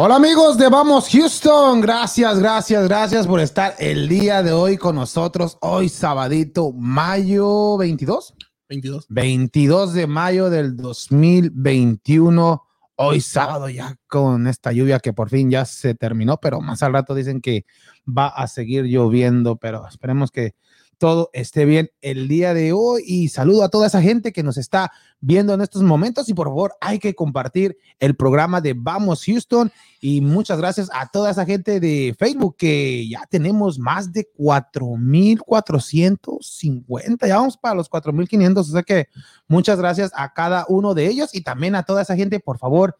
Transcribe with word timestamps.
Hola 0.00 0.14
amigos 0.14 0.56
de 0.56 0.68
Vamos 0.68 1.08
Houston, 1.10 1.80
gracias, 1.80 2.38
gracias, 2.38 2.84
gracias 2.86 3.26
por 3.26 3.40
estar 3.40 3.74
el 3.80 4.08
día 4.08 4.44
de 4.44 4.52
hoy 4.52 4.76
con 4.76 4.94
nosotros. 4.94 5.58
Hoy 5.60 5.88
sabadito, 5.88 6.70
mayo 6.70 7.76
22. 7.76 8.32
22. 8.68 9.06
22 9.08 9.94
de 9.94 10.06
mayo 10.06 10.50
del 10.50 10.76
2021. 10.76 12.62
Hoy 12.94 13.20
sábado 13.20 13.68
ya 13.68 13.96
con 14.06 14.46
esta 14.46 14.70
lluvia 14.70 15.00
que 15.00 15.12
por 15.12 15.30
fin 15.30 15.50
ya 15.50 15.64
se 15.64 15.96
terminó, 15.96 16.36
pero 16.36 16.60
más 16.60 16.84
al 16.84 16.92
rato 16.92 17.12
dicen 17.12 17.40
que 17.40 17.66
va 18.06 18.28
a 18.28 18.46
seguir 18.46 18.84
lloviendo, 18.84 19.56
pero 19.56 19.84
esperemos 19.88 20.30
que 20.30 20.54
todo 20.98 21.30
esté 21.32 21.64
bien 21.64 21.90
el 22.02 22.28
día 22.28 22.52
de 22.54 22.72
hoy 22.72 23.02
y 23.06 23.28
saludo 23.28 23.62
a 23.62 23.68
toda 23.68 23.86
esa 23.86 24.02
gente 24.02 24.32
que 24.32 24.42
nos 24.42 24.56
está 24.58 24.90
viendo 25.20 25.54
en 25.54 25.60
estos 25.60 25.82
momentos 25.82 26.28
y 26.28 26.34
por 26.34 26.48
favor 26.48 26.74
hay 26.80 26.98
que 26.98 27.14
compartir 27.14 27.78
el 28.00 28.16
programa 28.16 28.60
de 28.60 28.74
Vamos 28.76 29.22
Houston 29.24 29.70
y 30.00 30.20
muchas 30.20 30.58
gracias 30.58 30.90
a 30.92 31.06
toda 31.08 31.30
esa 31.30 31.46
gente 31.46 31.78
de 31.80 32.14
Facebook 32.18 32.56
que 32.56 33.08
ya 33.08 33.24
tenemos 33.30 33.78
más 33.78 34.12
de 34.12 34.28
4.450, 34.36 37.26
ya 37.26 37.36
vamos 37.36 37.56
para 37.56 37.76
los 37.76 37.88
4.500, 37.88 38.58
o 38.58 38.64
sea 38.64 38.82
que 38.82 39.06
muchas 39.46 39.78
gracias 39.78 40.10
a 40.14 40.32
cada 40.32 40.66
uno 40.68 40.94
de 40.94 41.06
ellos 41.06 41.32
y 41.32 41.42
también 41.42 41.76
a 41.76 41.84
toda 41.84 42.02
esa 42.02 42.16
gente, 42.16 42.40
por 42.40 42.58
favor 42.58 42.96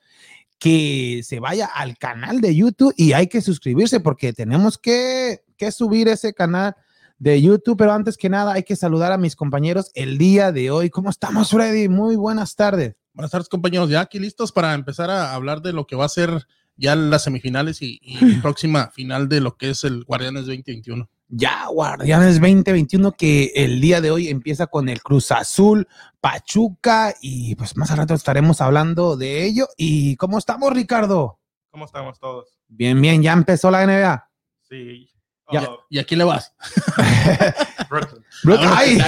que 0.58 1.22
se 1.24 1.38
vaya 1.38 1.66
al 1.66 1.96
canal 1.98 2.40
de 2.40 2.54
YouTube 2.54 2.92
y 2.96 3.12
hay 3.12 3.28
que 3.28 3.40
suscribirse 3.40 4.00
porque 4.00 4.32
tenemos 4.32 4.76
que, 4.76 5.44
que 5.56 5.70
subir 5.70 6.08
ese 6.08 6.34
canal 6.34 6.74
de 7.18 7.42
YouTube, 7.42 7.76
pero 7.76 7.92
antes 7.92 8.16
que 8.16 8.28
nada 8.28 8.54
hay 8.54 8.62
que 8.62 8.76
saludar 8.76 9.12
a 9.12 9.18
mis 9.18 9.36
compañeros 9.36 9.90
el 9.94 10.18
día 10.18 10.52
de 10.52 10.70
hoy. 10.70 10.90
¿Cómo 10.90 11.10
estamos, 11.10 11.50
Freddy? 11.50 11.88
Muy 11.88 12.16
buenas 12.16 12.54
tardes. 12.54 12.96
Buenas 13.12 13.30
tardes, 13.30 13.48
compañeros. 13.48 13.90
Ya 13.90 14.00
aquí 14.00 14.18
listos 14.18 14.52
para 14.52 14.74
empezar 14.74 15.10
a 15.10 15.34
hablar 15.34 15.60
de 15.60 15.72
lo 15.72 15.86
que 15.86 15.96
va 15.96 16.04
a 16.04 16.08
ser 16.08 16.46
ya 16.76 16.94
las 16.94 17.24
semifinales 17.24 17.82
y, 17.82 17.98
y 18.00 18.16
próxima 18.42 18.90
final 18.90 19.28
de 19.28 19.40
lo 19.40 19.56
que 19.56 19.70
es 19.70 19.84
el 19.84 20.04
Guardianes 20.04 20.46
2021. 20.46 21.08
Ya, 21.30 21.66
Guardianes 21.66 22.40
2021 22.40 23.12
que 23.12 23.52
el 23.54 23.80
día 23.80 24.00
de 24.00 24.10
hoy 24.10 24.28
empieza 24.28 24.66
con 24.66 24.88
el 24.88 25.02
Cruz 25.02 25.30
Azul, 25.30 25.86
Pachuca 26.20 27.14
y 27.20 27.54
pues 27.56 27.76
más 27.76 27.90
al 27.90 27.98
rato 27.98 28.14
estaremos 28.14 28.60
hablando 28.60 29.16
de 29.16 29.44
ello. 29.44 29.66
¿Y 29.76 30.16
cómo 30.16 30.38
estamos, 30.38 30.72
Ricardo? 30.72 31.38
¿Cómo 31.70 31.84
estamos 31.84 32.18
todos? 32.18 32.58
Bien, 32.68 32.98
bien, 33.00 33.22
ya 33.22 33.32
empezó 33.32 33.70
la 33.70 33.84
NBA. 33.84 34.30
Sí. 34.62 35.10
Ya, 35.50 35.62
Oh, 35.68 35.78
¿Y 35.88 35.98
a 35.98 36.04
quién 36.04 36.18
le 36.18 36.24
vas? 36.24 36.52
Brooklyn. 37.90 38.22
Ah, 38.68 38.74
ay. 38.78 38.98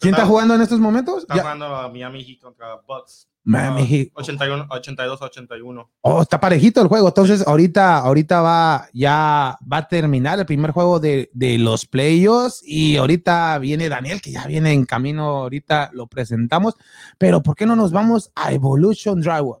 ¿Quién 0.00 0.14
está 0.14 0.26
jugando 0.26 0.54
en 0.54 0.60
estos 0.62 0.78
momentos? 0.80 1.22
Está 1.22 1.34
Ya- 1.36 1.42
jugando 1.42 1.66
a 1.66 1.88
Miami 1.88 2.24
Heat 2.24 2.40
contra 2.40 2.76
Bucks. 2.86 3.26
Miami 3.44 3.82
Ah, 3.82 3.86
Heat. 3.86 4.08
81, 4.14 4.66
82 4.70 5.22
81. 5.22 5.90
Oh, 6.02 6.20
está 6.22 6.38
parejito 6.38 6.82
el 6.82 6.88
juego. 6.88 7.08
Entonces, 7.08 7.46
ahorita, 7.46 7.98
ahorita 7.98 8.40
va, 8.42 8.88
ya 8.92 9.58
va 9.70 9.76
a 9.78 9.88
terminar 9.88 10.38
el 10.38 10.44
primer 10.46 10.70
juego 10.72 11.00
de, 11.00 11.30
de 11.32 11.56
los 11.58 11.86
playoffs 11.86 12.62
y 12.62 12.96
ahorita 12.98 13.58
viene 13.58 13.88
Daniel, 13.88 14.20
que 14.20 14.32
ya 14.32 14.46
viene 14.46 14.72
en 14.72 14.84
camino, 14.84 15.24
ahorita 15.38 15.90
lo 15.94 16.06
presentamos. 16.06 16.74
Pero, 17.16 17.42
¿por 17.42 17.54
qué 17.56 17.64
no 17.64 17.74
nos 17.74 17.90
vamos 17.90 18.30
a 18.34 18.52
Evolution 18.52 19.20
Drywall? 19.20 19.60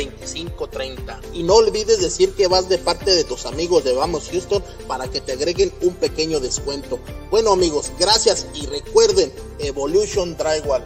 713-459-2530. 0.09 1.19
Y 1.33 1.43
no 1.43 1.55
olvides 1.55 2.01
decir 2.01 2.33
que 2.33 2.47
vas 2.47 2.69
de 2.69 2.77
parte 2.77 3.11
de 3.11 3.23
tus 3.23 3.45
amigos 3.45 3.83
de 3.83 3.93
Vamos 3.93 4.29
Houston 4.31 4.63
para 4.87 5.07
que 5.07 5.21
te 5.21 5.33
agreguen 5.33 5.71
un 5.81 5.93
pequeño 5.95 6.39
descuento. 6.39 6.99
Bueno 7.29 7.53
amigos, 7.53 7.91
gracias 7.99 8.47
y 8.53 8.65
recuerden 8.65 9.31
Evolution 9.59 10.35
Drywall. 10.37 10.83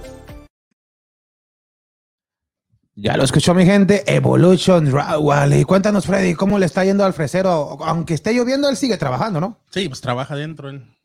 Ya 2.97 3.17
lo 3.17 3.25
escuchó 3.25 3.53
mi 3.53 3.65
gente, 3.65 4.03
Evolution 4.07 4.85
Drywall. 4.85 5.53
Y 5.53 5.65
cuéntanos, 5.65 6.05
Freddy, 6.05 6.33
¿cómo 6.33 6.57
le 6.57 6.65
está 6.65 6.85
yendo 6.85 7.03
al 7.03 7.13
fresero? 7.13 7.77
Aunque 7.83 8.13
esté 8.13 8.33
lloviendo, 8.33 8.69
él 8.69 8.77
sigue 8.77 8.97
trabajando, 8.97 9.41
¿no? 9.41 9.59
Sí, 9.69 9.89
pues 9.89 9.99
trabaja 9.99 10.33
adentro. 10.33 10.69
él. 10.69 10.95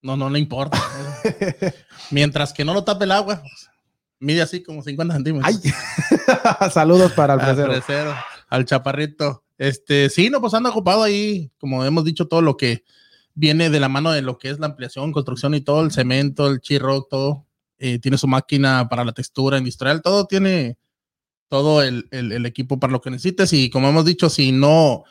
No, 0.00 0.16
no 0.16 0.30
le 0.30 0.38
importa. 0.38 0.78
Mientras 2.10 2.54
que 2.54 2.64
no 2.64 2.72
lo 2.72 2.84
tape 2.84 3.04
el 3.04 3.12
agua, 3.12 3.42
pues, 3.42 3.70
mide 4.24 4.42
así 4.42 4.62
como 4.62 4.82
50 4.82 5.14
centímetros. 5.14 5.60
Ay, 5.62 6.70
saludos 6.70 7.12
para 7.12 7.34
el 7.34 7.40
al 7.40 7.46
al 8.48 8.64
chaparrito. 8.64 9.44
Este, 9.58 10.08
sí, 10.10 10.30
no, 10.30 10.40
pues 10.40 10.54
anda 10.54 10.70
ocupado 10.70 11.02
ahí, 11.02 11.50
como 11.58 11.84
hemos 11.84 12.04
dicho, 12.04 12.26
todo 12.26 12.42
lo 12.42 12.56
que 12.56 12.82
viene 13.34 13.70
de 13.70 13.80
la 13.80 13.88
mano 13.88 14.10
de 14.12 14.22
lo 14.22 14.38
que 14.38 14.50
es 14.50 14.58
la 14.58 14.66
ampliación, 14.66 15.12
construcción 15.12 15.54
y 15.54 15.60
todo, 15.60 15.82
el 15.82 15.92
cemento, 15.92 16.48
el 16.48 16.60
chirro, 16.60 17.02
todo. 17.02 17.46
Eh, 17.78 17.98
tiene 17.98 18.18
su 18.18 18.26
máquina 18.28 18.88
para 18.88 19.04
la 19.04 19.12
textura 19.12 19.58
industrial, 19.58 20.02
todo 20.02 20.26
tiene 20.26 20.78
todo 21.48 21.82
el, 21.82 22.08
el- 22.10 22.32
el 22.32 22.46
equipo 22.46 22.78
para 22.80 22.92
lo 22.92 23.00
que 23.00 23.10
necesites. 23.10 23.52
Y 23.52 23.70
como 23.70 23.88
hemos 23.88 24.04
dicho, 24.04 24.30
si 24.30 24.52
no 24.52 25.04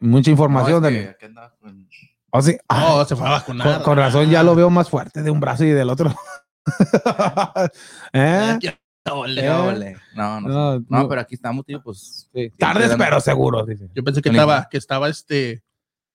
Mucha 0.00 0.30
información, 0.30 0.82
No, 0.82 0.88
es 0.88 1.16
que 1.16 1.32
con- 1.32 1.88
Oh, 2.36 2.42
sí. 2.42 2.56
Ah, 2.68 2.80
No, 2.98 3.04
se 3.04 3.14
fue 3.16 3.26
a 3.26 3.30
vacunar. 3.30 3.74
con, 3.76 3.82
con 3.84 3.96
razón 3.96 4.28
ya 4.28 4.42
lo 4.42 4.54
veo 4.56 4.68
más 4.68 4.90
fuerte 4.90 5.22
de 5.22 5.30
un 5.30 5.38
brazo 5.40 5.64
y 5.64 5.70
del 5.70 5.88
otro. 5.88 6.12
¿Eh? 8.12 8.52
Aquí- 8.56 8.68
ole. 9.10 9.50
Ole. 9.50 9.96
No, 10.16 10.40
no, 10.40 10.48
No, 10.48 10.72
sé. 10.80 10.84
no, 10.88 10.98
no. 11.02 11.08
pero 11.08 11.20
aquí 11.20 11.34
estamos, 11.36 11.64
tío, 11.64 11.80
pues. 11.82 12.28
Sí, 12.34 12.50
Tardes, 12.58 12.94
pero 12.98 13.20
seguros, 13.20 13.66
dice. 13.66 13.88
Yo 13.94 14.02
pensé 14.02 14.20
que 14.20 14.30
estaba, 14.30 14.68
que 14.68 14.78
estaba 14.78 15.08
este 15.08 15.62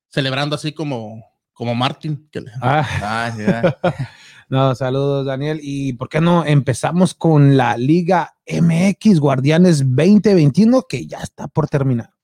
celebrando 0.08 0.56
así 0.56 0.72
como, 0.72 1.24
como 1.60 1.74
Martin. 1.74 2.26
que 2.32 2.40
le- 2.40 2.50
Ah, 2.62 2.86
Ah, 3.02 3.76
no, 4.48 4.74
saludos, 4.74 5.26
Daniel. 5.26 5.60
¿Y 5.62 5.92
por 5.92 6.08
qué 6.08 6.18
no 6.22 6.42
empezamos 6.46 7.12
con 7.12 7.58
la 7.58 7.76
Liga 7.76 8.32
MX 8.46 9.20
Guardianes 9.20 9.80
2021 9.80 10.86
que 10.88 11.06
ya 11.06 11.18
está 11.18 11.48
por 11.48 11.68
terminar? 11.68 12.14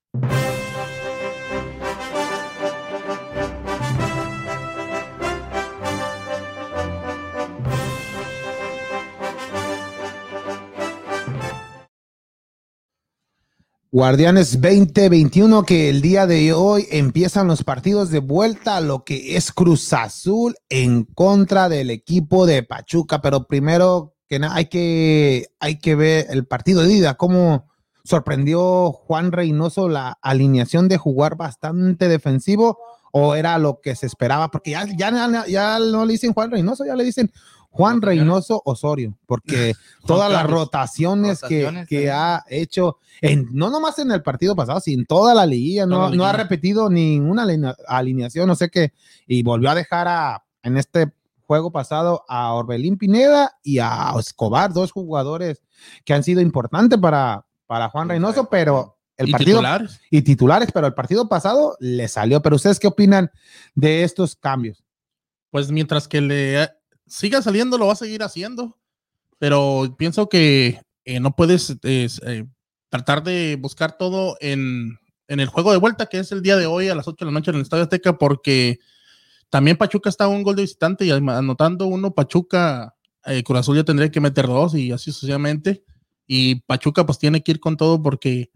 Guardianes 13.97 14.61
2021 14.61 15.63
que 15.63 15.89
el 15.89 16.03
día 16.03 16.27
de 16.27 16.53
hoy 16.53 16.87
empiezan 16.91 17.47
los 17.47 17.65
partidos 17.65 18.11
de 18.11 18.19
vuelta 18.19 18.83
lo 18.83 19.05
que 19.05 19.39
es 19.39 19.53
Cruz 19.53 19.91
Azul 19.95 20.55
en 20.69 21.05
contra 21.05 21.71
del 21.71 21.89
equipo 21.89 22.45
de 22.45 22.63
Pachuca, 22.63 23.23
pero 23.23 23.47
primero 23.47 24.15
que 24.29 24.39
nada 24.39 24.55
hay 24.57 24.67
que 24.67 25.47
hay 25.61 25.79
que 25.79 25.95
ver 25.95 26.27
el 26.29 26.47
partido 26.47 26.83
de 26.83 26.93
ida 26.93 27.15
cómo 27.15 27.71
sorprendió 28.05 28.93
Juan 28.93 29.33
Reynoso 29.33 29.89
la 29.89 30.19
alineación 30.21 30.89
de 30.89 30.99
jugar 30.99 31.39
bastante 31.39 32.09
defensivo 32.09 32.77
o 33.13 33.35
era 33.35 33.57
lo 33.57 33.81
que 33.81 33.97
se 33.97 34.05
esperaba, 34.05 34.51
porque 34.51 34.73
ya, 34.73 34.85
ya, 34.95 35.47
ya 35.47 35.79
no 35.79 36.05
le 36.05 36.13
dicen 36.13 36.35
Juan 36.35 36.51
Reynoso, 36.51 36.85
ya 36.85 36.97
le 36.97 37.03
dicen 37.03 37.33
Juan 37.77 38.01
Reynoso 38.03 38.63
Osorio, 38.65 39.17
porque 39.27 39.75
todas 40.07 40.33
las 40.33 40.49
rotaciones, 40.49 41.41
que- 41.43 41.85
que, 41.89 42.11
ha 42.11 42.45
hecho, 42.49 42.99
en, 43.21 43.49
no 43.53 43.71
nomás 43.71 43.99
en 43.99 44.11
el 44.11 44.23
partido 44.23 44.57
pasado, 44.57 44.81
sino 44.81 45.01
en 45.03 45.07
toda 45.07 45.35
la 45.35 45.45
liguilla, 45.47 45.85
no, 45.87 46.09
no 46.11 46.25
ha 46.25 46.33
repetido 46.33 46.89
ninguna 46.91 47.45
alinea- 47.45 47.77
alineación, 47.87 48.49
no 48.49 48.55
sé 48.55 48.71
qué, 48.71 48.93
y 49.27 49.43
volvió 49.43 49.71
a 49.71 49.75
dejar 49.75 50.09
a, 50.09 50.45
en 50.63 50.77
este 50.77 51.13
juego 51.47 51.71
pasado 51.71 52.25
a 52.29 52.53
Orbelín 52.55 52.97
Pineda 52.97 53.53
y 53.63 53.79
a 53.79 54.13
Escobar, 54.19 54.73
dos 54.73 54.91
jugadores 54.91 55.63
que 56.05 56.15
han 56.15 56.23
sido 56.23 56.41
importantes 56.41 56.99
para, 56.99 57.47
para 57.67 57.89
Juan 57.91 58.09
Reynoso, 58.09 58.49
pero 58.49 58.97
el 59.19 59.29
y 59.29 59.33
partido 59.33 59.59
titulares. 59.59 60.01
y 60.11 60.23
titulares, 60.23 60.71
pero 60.73 60.87
el 60.87 60.95
partido 60.95 61.29
pasado 61.29 61.77
le 61.81 62.09
salió. 62.09 62.43
Pero 62.43 62.57
ustedes 62.57 62.79
qué 62.81 62.87
opinan 62.89 63.31
de 63.75 64.03
estos 64.03 64.35
cambios? 64.37 64.83
Pues 65.51 65.71
mientras 65.71 66.07
que 66.09 66.21
le 66.21 66.69
siga 67.07 67.43
saliendo, 67.43 67.79
lo 67.79 67.87
va 67.87 67.93
a 67.93 67.97
seguir 67.97 68.23
haciendo. 68.23 68.79
Pero 69.39 69.95
pienso 69.99 70.29
que 70.29 70.81
eh, 71.05 71.21
no 71.21 71.37
puedes 71.37 71.77
es, 71.83 72.21
eh, 72.27 72.47
tratar 72.89 73.23
de 73.23 73.57
buscar 73.61 73.97
todo 73.97 74.37
en, 74.41 74.99
en 75.29 75.41
el 75.41 75.49
juego 75.49 75.73
de 75.73 75.79
vuelta, 75.79 76.07
que 76.07 76.19
es 76.19 76.33
el 76.33 76.43
día 76.43 76.57
de 76.57 76.67
hoy 76.67 76.89
a 76.89 76.95
las 76.95 77.09
8 77.09 77.25
de 77.25 77.31
la 77.31 77.39
noche 77.39 77.51
en 77.51 77.57
el 77.57 77.63
Estadio 77.63 77.85
Azteca, 77.85 78.17
porque 78.17 78.79
también 79.51 79.77
Pachuca 79.77 80.09
está 80.09 80.25
a 80.25 80.29
un 80.29 80.43
gol 80.43 80.57
de 80.57 80.63
visitante 80.63 81.05
y 81.05 81.11
anotando 81.11 81.87
uno, 81.87 82.15
Pachuca, 82.15 82.95
eh, 83.25 83.43
Cruz 83.43 83.61
Azul 83.61 83.77
ya 83.77 83.85
tendría 83.85 84.11
que 84.11 84.21
meter 84.21 84.47
dos 84.47 84.75
y 84.75 84.93
así 84.93 85.13
sucesivamente. 85.13 85.85
Y 86.27 86.57
Pachuca 86.63 87.07
pues 87.07 87.19
tiene 87.19 87.43
que 87.43 87.53
ir 87.53 87.61
con 87.61 87.77
todo 87.77 88.03
porque 88.03 88.51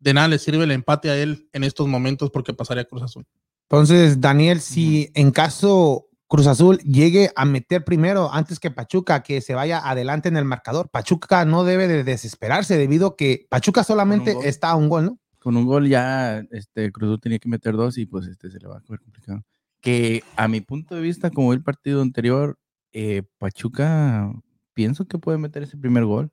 de 0.00 0.14
nada 0.14 0.28
le 0.28 0.38
sirve 0.38 0.64
el 0.64 0.70
empate 0.70 1.10
a 1.10 1.16
él 1.16 1.48
en 1.52 1.64
estos 1.64 1.88
momentos 1.88 2.30
porque 2.30 2.52
pasaría 2.52 2.84
Cruz 2.84 3.02
Azul. 3.02 3.26
Entonces, 3.68 4.20
Daniel, 4.20 4.60
si 4.60 5.10
en 5.14 5.30
caso 5.30 6.05
Cruz 6.28 6.46
Azul 6.48 6.78
llegue 6.78 7.30
a 7.36 7.44
meter 7.44 7.84
primero 7.84 8.32
antes 8.32 8.58
que 8.58 8.70
Pachuca, 8.70 9.22
que 9.22 9.40
se 9.40 9.54
vaya 9.54 9.78
adelante 9.88 10.28
en 10.28 10.36
el 10.36 10.44
marcador, 10.44 10.88
Pachuca 10.90 11.44
no 11.44 11.64
debe 11.64 11.86
de 11.86 12.02
desesperarse 12.02 12.76
debido 12.76 13.08
a 13.08 13.16
que 13.16 13.46
Pachuca 13.48 13.84
solamente 13.84 14.36
está 14.44 14.70
a 14.70 14.76
un 14.76 14.88
gol, 14.88 15.04
¿no? 15.04 15.18
Con 15.38 15.56
un 15.56 15.64
gol 15.66 15.88
ya 15.88 16.38
este, 16.50 16.90
Cruz 16.90 17.08
Azul 17.08 17.20
tenía 17.20 17.38
que 17.38 17.48
meter 17.48 17.74
dos 17.74 17.96
y 17.98 18.06
pues 18.06 18.26
este 18.26 18.50
se 18.50 18.58
le 18.58 18.66
va 18.66 18.78
a 18.78 18.80
coger 18.80 19.00
complicado. 19.00 19.44
Que 19.80 20.24
a 20.36 20.48
mi 20.48 20.60
punto 20.60 20.96
de 20.96 21.00
vista, 21.00 21.30
como 21.30 21.52
el 21.52 21.62
partido 21.62 22.02
anterior, 22.02 22.58
eh, 22.92 23.22
Pachuca 23.38 24.32
pienso 24.74 25.06
que 25.06 25.18
puede 25.18 25.38
meter 25.38 25.62
ese 25.62 25.76
primer 25.76 26.04
gol. 26.04 26.32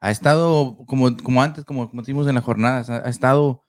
Ha 0.00 0.10
estado 0.10 0.76
como, 0.86 1.16
como 1.16 1.42
antes, 1.42 1.64
como, 1.64 1.88
como 1.88 2.02
decimos 2.02 2.28
en 2.28 2.34
las 2.34 2.44
jornadas, 2.44 2.90
ha, 2.90 3.06
ha 3.06 3.08
estado 3.08 3.64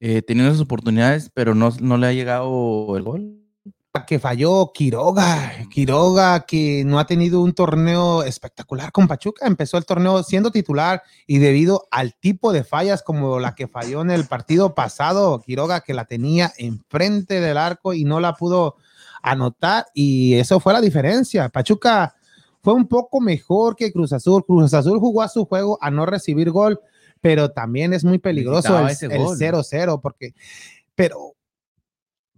eh, 0.00 0.20
teniendo 0.20 0.50
esas 0.50 0.62
oportunidades, 0.62 1.30
pero 1.32 1.54
no, 1.54 1.70
no 1.80 1.96
le 1.96 2.08
ha 2.08 2.12
llegado 2.12 2.96
el 2.96 3.04
gol. 3.04 3.41
Que 4.06 4.18
falló 4.18 4.72
Quiroga, 4.72 5.52
Quiroga 5.70 6.46
que 6.46 6.82
no 6.82 6.98
ha 6.98 7.04
tenido 7.04 7.42
un 7.42 7.52
torneo 7.52 8.22
espectacular 8.22 8.90
con 8.90 9.06
Pachuca, 9.06 9.46
empezó 9.46 9.76
el 9.76 9.84
torneo 9.84 10.22
siendo 10.22 10.50
titular 10.50 11.02
y 11.26 11.40
debido 11.40 11.88
al 11.90 12.14
tipo 12.14 12.54
de 12.54 12.64
fallas 12.64 13.02
como 13.02 13.38
la 13.38 13.54
que 13.54 13.68
falló 13.68 14.00
en 14.00 14.10
el 14.10 14.24
partido 14.24 14.74
pasado, 14.74 15.42
Quiroga 15.42 15.82
que 15.82 15.92
la 15.92 16.06
tenía 16.06 16.54
enfrente 16.56 17.42
del 17.42 17.58
arco 17.58 17.92
y 17.92 18.04
no 18.04 18.18
la 18.18 18.32
pudo 18.32 18.76
anotar 19.22 19.84
y 19.92 20.36
eso 20.36 20.58
fue 20.58 20.72
la 20.72 20.80
diferencia. 20.80 21.50
Pachuca 21.50 22.16
fue 22.62 22.72
un 22.72 22.88
poco 22.88 23.20
mejor 23.20 23.76
que 23.76 23.92
Cruz 23.92 24.14
Azul. 24.14 24.42
Cruz 24.46 24.72
Azul 24.72 25.00
jugó 25.00 25.20
a 25.20 25.28
su 25.28 25.44
juego 25.44 25.76
a 25.82 25.90
no 25.90 26.06
recibir 26.06 26.50
gol, 26.50 26.80
pero 27.20 27.50
también 27.50 27.92
es 27.92 28.04
muy 28.04 28.18
peligroso 28.18 28.78
el 28.78 28.88
ese 28.88 29.04
el 29.04 29.22
gol. 29.22 29.36
0-0 29.36 30.00
porque, 30.00 30.32
pero 30.94 31.34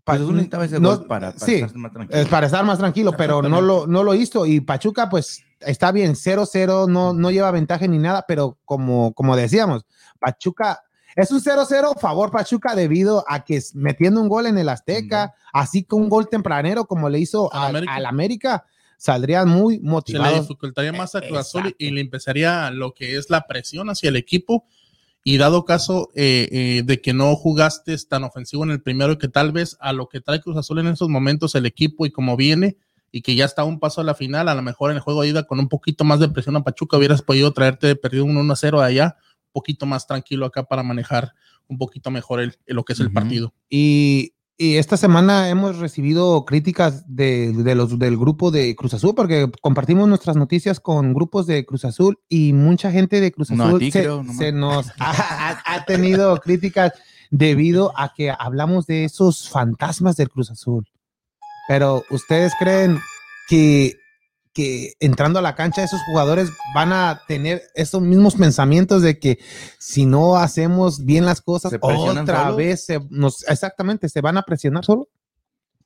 Cruz 0.05 0.21
Azul 0.21 0.35
necesitaba 0.37 0.65
ese 0.67 0.81
no- 0.81 0.91
gol 0.99 1.07
para, 1.07 1.33
para 1.33 1.47
sí, 1.47 1.55
estar 1.57 1.75
más 1.77 1.93
tranquilo. 1.93 2.21
es 2.21 2.29
para 2.29 2.47
estar 2.47 2.65
más 2.65 2.79
tranquilo, 2.79 3.13
pero 3.17 3.43
no 3.43 3.61
lo, 3.61 3.87
no 3.87 4.05
lo 4.05 4.15
hizo. 4.15 4.45
Y 4.47 4.61
Pachuca, 4.61 5.09
pues 5.09 5.43
está 5.61 5.91
bien, 5.93 6.13
0-0, 6.15 6.89
no, 6.89 7.13
no 7.15 7.31
lleva 7.31 7.51
ventaja 7.51 7.87
ni 7.87 7.99
nada, 7.99 8.25
pero 8.29 8.59
como, 8.65 9.13
como 9.15 9.35
decíamos, 9.37 9.87
Pachuca 10.21 10.83
es 11.17 11.31
un 11.31 11.41
0-0 11.41 11.99
favor 11.99 12.31
Pachuca 12.31 12.75
debido 12.75 13.25
a 13.29 13.45
que 13.45 13.57
es- 13.57 13.75
metiendo 13.75 14.21
un 14.21 14.29
gol 14.29 14.47
en 14.47 14.59
el 14.59 14.69
Azteca, 14.69 15.35
así 15.53 15.85
que 15.85 15.95
un 15.95 16.09
gol 16.09 16.29
tempranero 16.29 16.87
como 16.87 17.09
le 17.09 17.21
hizo 17.21 17.53
Al 17.55 17.69
América. 17.71 17.95
al 17.95 18.07
América, 18.07 18.65
saldrían 18.99 19.49
muy 19.49 19.77
se 19.77 19.83
le 19.83 19.89
motivados. 19.89 20.41
dificultaría 20.43 20.93
más 20.93 21.15
a 21.15 21.21
Cruz 21.21 21.39
Azul 21.39 21.75
y 21.79 21.91
le 21.91 22.01
empezaría 22.01 22.71
lo 22.71 22.93
que 22.95 23.17
es 23.17 23.29
la 23.31 23.47
presión 23.47 23.91
hacia 23.91 24.09
el 24.09 24.17
equipo. 24.17 24.65
Y 25.27 25.39
dado 25.39 25.65
caso 25.65 26.11
eh, 26.15 26.49
eh, 26.53 26.83
de 26.85 27.01
que 27.01 27.15
no 27.15 27.35
jugaste 27.35 27.97
tan 28.07 28.25
ofensivo 28.25 28.63
en 28.63 28.71
el 28.71 28.83
primero 28.83 29.15
y 29.15 29.19
que 29.19 29.29
tal 29.29 29.53
vez 29.53 29.77
a 29.81 29.95
lo 29.95 30.09
que 30.09 30.21
trae 30.21 30.41
Cruz 30.41 30.59
Azul 30.59 30.79
en 30.81 30.89
esos 30.89 31.09
momentos 31.09 31.55
el 31.55 31.65
equipo 31.65 32.05
y 32.05 32.11
como 32.11 32.37
viene 32.37 32.77
y 33.11 33.23
que 33.23 33.35
ya 33.35 33.47
está 33.47 33.63
a 33.63 33.65
un 33.65 33.81
paso 33.81 34.03
a 34.03 34.05
la 34.05 34.15
final, 34.15 34.49
a 34.49 34.55
lo 34.55 34.61
mejor 34.61 34.91
en 34.91 34.97
el 34.97 35.03
juego 35.03 35.23
de 35.23 35.29
ida 35.29 35.47
con 35.47 35.59
un 35.59 35.69
poquito 35.69 36.05
más 36.05 36.21
de 36.21 36.29
presión 36.29 36.57
a 36.57 36.63
Pachuca 36.63 36.99
hubieras 36.99 37.23
podido 37.23 37.53
traerte 37.53 37.87
de 37.87 37.97
perdido 37.97 38.25
un 38.27 38.37
1-0 38.37 38.79
de 38.79 38.85
allá, 38.85 39.17
un 39.47 39.53
poquito 39.53 39.87
más 39.87 40.07
tranquilo 40.07 40.45
acá 40.45 40.65
para 40.65 40.83
manejar 40.83 41.33
un 41.69 41.79
poquito 41.79 42.11
mejor 42.11 42.41
el, 42.41 42.59
lo 42.67 42.85
que 42.85 42.93
es 42.93 43.01
el 43.01 43.13
partido. 43.13 43.55
Y, 43.71 44.34
y 44.57 44.77
esta 44.77 44.97
semana 44.97 45.49
hemos 45.49 45.79
recibido 45.79 46.45
críticas 46.45 47.05
de, 47.09 47.53
de 47.53 47.75
los 47.75 47.99
del 47.99 48.17
grupo 48.17 48.51
de 48.51 48.75
Cruz 48.77 48.95
Azul, 48.95 49.15
porque 49.17 49.51
compartimos 49.61 50.07
nuestras 50.09 50.37
noticias 50.37 50.79
con 50.81 51.13
grupos 51.13 51.47
de 51.47 51.65
Cruz 51.67 51.85
Azul 51.85 52.19
y 52.29 52.53
mucha 52.53 52.93
gente 52.93 53.21
de 53.21 53.33
Cruz 53.33 53.51
No, 53.51 53.65
Azul 53.65 53.79
ti 53.81 53.91
se, 53.91 54.01
creo, 54.01 54.19
nomás. 54.19 54.37
se 54.37 54.53
nos 54.53 54.89
ha, 54.91 54.95
ha- 55.51 55.63
ha 55.75 55.85
tenido 55.87 56.37
críticas 56.39 56.93
debido 57.31 57.93
a 57.99 58.15
que 58.15 58.31
hablamos 58.31 58.87
de 58.87 59.05
esos 59.05 59.49
fantasmas 59.49 60.17
del 60.17 60.29
Cruz 60.31 60.51
Azul. 60.51 60.87
Pero 61.67 62.05
ustedes 62.11 62.53
creen 62.59 63.01
que, 63.49 63.95
que 64.55 64.95
entrando 65.01 65.41
a 65.41 65.43
la 65.43 65.57
cancha 65.57 65.83
esos 65.83 66.01
jugadores 66.05 66.49
van 66.75 66.93
a 66.93 67.23
tener 67.27 67.63
esos 67.75 68.01
mismos 68.01 68.37
pensamientos 68.37 69.03
de 69.03 69.19
que 69.19 69.41
si 69.79 70.07
no 70.07 70.37
hacemos 70.37 71.05
bien 71.05 71.27
las 71.27 71.43
cosas, 71.43 71.73
¿Se 71.73 71.79
presionan 71.81 72.23
otra 72.23 72.53
vez 72.53 72.87
se 72.87 73.01
nos, 73.11 73.47
exactamente, 73.49 74.09
se 74.09 74.21
van 74.21 74.39
a 74.39 74.43
presionar 74.43 74.85
solo. 74.85 75.09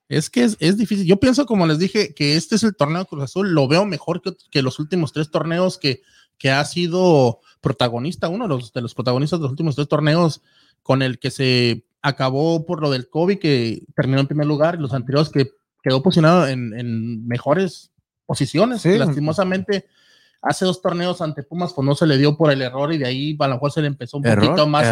Es 0.09 0.31
que 0.31 0.45
es, 0.45 0.57
es 0.61 0.77
difícil. 0.77 1.07
Yo 1.07 1.19
pienso, 1.19 1.47
como 1.47 1.67
les 1.67 1.79
dije, 1.79 2.15
que 2.15 2.37
este 2.37 2.57
es 2.57 2.63
el 2.63 2.77
torneo 2.77 3.01
de 3.01 3.07
Cruz 3.07 3.25
Azul. 3.25 3.51
Lo 3.51 3.69
veo 3.69 3.85
mejor 3.85 4.23
que, 4.23 4.33
que 4.51 4.63
los 4.63 4.79
últimos 4.79 5.13
tres 5.13 5.31
torneos 5.31 5.79
que, 5.79 6.03
que 6.39 6.51
ha 6.51 6.65
sido 6.65 7.41
protagonista, 7.61 8.29
uno 8.29 8.45
de 8.45 8.49
los, 8.49 8.73
de 8.73 8.83
los 8.83 8.95
protagonistas 8.95 9.39
de 9.39 9.45
los 9.45 9.51
últimos 9.51 9.77
tres 9.77 9.89
torneos 9.89 10.43
con 10.83 11.03
el 11.03 11.19
que 11.19 11.31
se 11.31 11.85
acabó 12.01 12.65
por 12.65 12.81
lo 12.81 12.91
del 12.91 13.09
COVID, 13.09 13.39
que 13.39 13.83
terminó 13.97 14.21
en 14.21 14.27
primer 14.27 14.47
lugar, 14.47 14.77
y 14.77 14.83
los 14.83 14.93
anteriores 14.93 15.31
que 15.31 15.51
quedó 15.83 16.03
posicionado 16.03 16.47
en, 16.47 16.79
en 16.79 17.27
mejores 17.27 17.93
posiciones. 18.29 18.83
Sí. 18.83 18.97
Lastimosamente, 18.97 19.87
hace 20.43 20.67
dos 20.67 20.83
torneos 20.83 21.21
ante 21.23 21.43
Pumas, 21.43 21.73
pues 21.73 21.85
no 21.85 21.95
se 21.95 22.07
le 22.07 22.19
dio 22.19 22.37
por 22.37 22.53
el 22.53 22.61
error 22.61 22.93
y 22.93 22.99
de 22.99 23.07
ahí 23.07 23.37
a 23.39 23.49
lo 23.49 23.55
mejor 23.55 23.73
se 23.73 23.81
le 23.81 23.89
empezó 23.89 24.19
un 24.19 24.23
poquito 24.23 24.69
más 24.69 24.87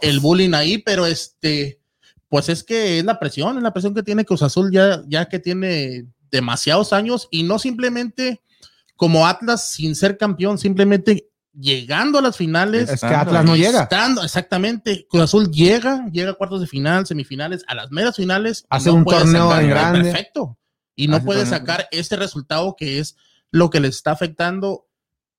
el, 0.00 0.20
bullying 0.20 0.54
ahí, 0.54 0.78
pero 0.78 1.06
este, 1.06 1.80
pues 2.28 2.48
es 2.48 2.64
que 2.64 2.98
es 2.98 3.04
la 3.04 3.20
presión, 3.20 3.58
es 3.58 3.62
la 3.62 3.72
presión 3.72 3.94
que 3.94 4.02
tiene 4.02 4.24
Cruz 4.24 4.42
Azul 4.42 4.72
ya, 4.72 5.02
ya 5.06 5.26
que 5.26 5.38
tiene 5.38 6.06
demasiados 6.30 6.92
años 6.92 7.28
y 7.30 7.42
no 7.42 7.58
simplemente 7.58 8.40
como 8.96 9.26
Atlas 9.26 9.70
sin 9.70 9.94
ser 9.94 10.16
campeón, 10.16 10.58
simplemente 10.58 11.28
llegando 11.52 12.18
a 12.18 12.22
las 12.22 12.36
finales. 12.36 12.90
Es 12.90 13.00
que 13.00 13.06
Atlas 13.06 13.44
no 13.44 13.56
llega. 13.56 13.82
Estando, 13.82 14.22
exactamente, 14.24 15.06
Cruz 15.08 15.24
Azul 15.24 15.50
llega, 15.50 16.08
llega 16.10 16.32
a 16.32 16.34
cuartos 16.34 16.60
de 16.60 16.66
final, 16.66 17.06
semifinales, 17.06 17.64
a 17.68 17.74
las 17.74 17.90
meras 17.90 18.16
finales. 18.16 18.66
Hace 18.70 18.90
un 18.90 19.04
torneo 19.04 19.56
en 19.56 19.68
grande. 19.68 20.02
Perfecto. 20.02 20.58
Y 20.98 21.06
no 21.06 21.24
puede 21.24 21.46
sacar 21.46 21.86
este 21.92 22.16
resultado 22.16 22.74
que 22.76 22.98
es 22.98 23.16
lo 23.52 23.70
que 23.70 23.78
les 23.78 23.94
está 23.96 24.10
afectando. 24.10 24.86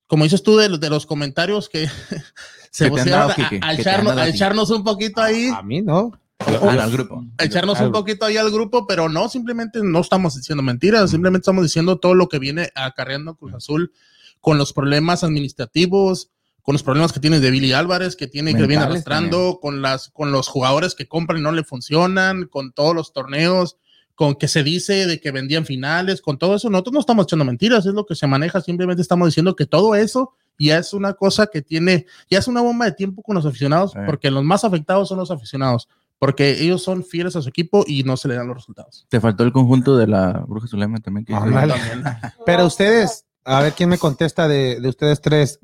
Como 0.07 0.23
dices 0.23 0.41
tú 0.41 0.55
de, 0.55 0.69
los- 0.69 0.79
de 0.79 0.89
los 0.89 1.05
comentarios 1.05 1.67
que 1.67 1.87
se 2.71 2.89
dado, 2.89 3.33
a, 3.61 3.73
echarnos, 3.73 4.71
a 4.71 4.75
un 4.75 4.83
poquito 4.85 5.21
ahí, 5.21 5.49
A 5.53 5.61
mí 5.61 5.81
no. 5.81 6.17
Al 6.39 6.89
grupo. 6.91 7.25
a 7.37 7.43
echarnos 7.43 7.81
un 7.81 7.91
poquito 7.91 8.25
ahí 8.25 8.37
al 8.37 8.49
grupo, 8.49 8.87
pero 8.87 9.09
no, 9.09 9.27
simplemente 9.27 9.81
no 9.83 9.99
estamos 9.99 10.37
diciendo 10.37 10.63
mentiras, 10.63 11.11
simplemente 11.11 11.43
estamos 11.43 11.63
diciendo 11.65 11.99
todo 11.99 12.15
lo 12.15 12.29
que 12.29 12.39
viene 12.39 12.69
acarreando 12.75 13.35
Cruz 13.35 13.53
Azul 13.53 13.91
con 14.39 14.57
los 14.57 14.71
problemas 14.71 15.25
administrativos, 15.25 16.31
con 16.61 16.71
los 16.73 16.83
problemas 16.83 17.11
que 17.11 17.19
tiene 17.19 17.41
de 17.41 17.51
Billy 17.51 17.73
Álvarez, 17.73 18.15
que 18.15 18.27
tiene 18.27 18.51
que 18.51 18.59
viene 18.59 18.77
Mentales 18.77 18.91
arrastrando, 19.05 19.59
con 19.61 19.81
las 19.81 20.09
con 20.09 20.31
los 20.31 20.47
jugadores 20.47 20.95
que 20.95 21.09
compran 21.09 21.39
y 21.39 21.43
no 21.43 21.51
le 21.51 21.65
funcionan, 21.65 22.45
con 22.45 22.71
todos 22.71 22.95
los 22.95 23.11
torneos, 23.11 23.75
con 24.19 24.35
que 24.35 24.49
se 24.49 24.63
dice 24.63 25.07
de 25.07 25.21
que 25.21 25.31
vendían 25.31 25.65
finales, 25.65 26.21
con 26.21 26.37
todo 26.37 26.53
eso, 26.53 26.69
nosotros 26.69 26.91
no 26.93 26.99
estamos 26.99 27.23
echando 27.23 27.45
mentiras, 27.45 27.85
es 27.85 27.93
lo 27.93 28.05
que 28.05 28.15
se 28.15 28.27
maneja, 28.27 28.59
simplemente 28.59 29.01
estamos 29.01 29.29
diciendo 29.29 29.55
que 29.55 29.65
todo 29.65 29.95
eso 29.95 30.33
ya 30.57 30.77
es 30.77 30.91
una 30.91 31.13
cosa 31.13 31.47
que 31.47 31.61
tiene, 31.61 32.05
ya 32.29 32.39
es 32.39 32.49
una 32.49 32.59
bomba 32.59 32.83
de 32.83 32.91
tiempo 32.91 33.21
con 33.23 33.35
los 33.35 33.45
aficionados, 33.45 33.93
Sí. 33.93 33.99
porque 34.05 34.29
los 34.29 34.43
más 34.43 34.65
afectados 34.65 35.07
son 35.07 35.19
los 35.19 35.31
aficionados 35.31 35.87
porque 36.17 36.61
ellos 36.61 36.83
son 36.83 37.05
fieles 37.05 37.37
a 37.37 37.41
su 37.41 37.47
equipo 37.47 37.85
y 37.87 38.03
no 38.03 38.17
se 38.17 38.27
le 38.27 38.35
dan 38.35 38.47
los 38.49 38.57
resultados. 38.57 39.05
Te 39.07 39.21
faltó 39.21 39.45
el 39.45 39.53
conjunto 39.53 39.95
de 39.95 40.07
la 40.07 40.43
Bruja 40.45 40.67
Zulema 40.67 40.97
también. 40.97 41.23
Que 41.23 41.33
Ándale. 41.33 41.75
Pero 42.45 42.65
ustedes, 42.65 43.25
a 43.45 43.61
ver 43.61 43.71
quién 43.71 43.87
me 43.87 43.97
contesta 43.97 44.49
de, 44.49 44.81
de 44.81 44.89
ustedes 44.89 45.21
tres. 45.21 45.61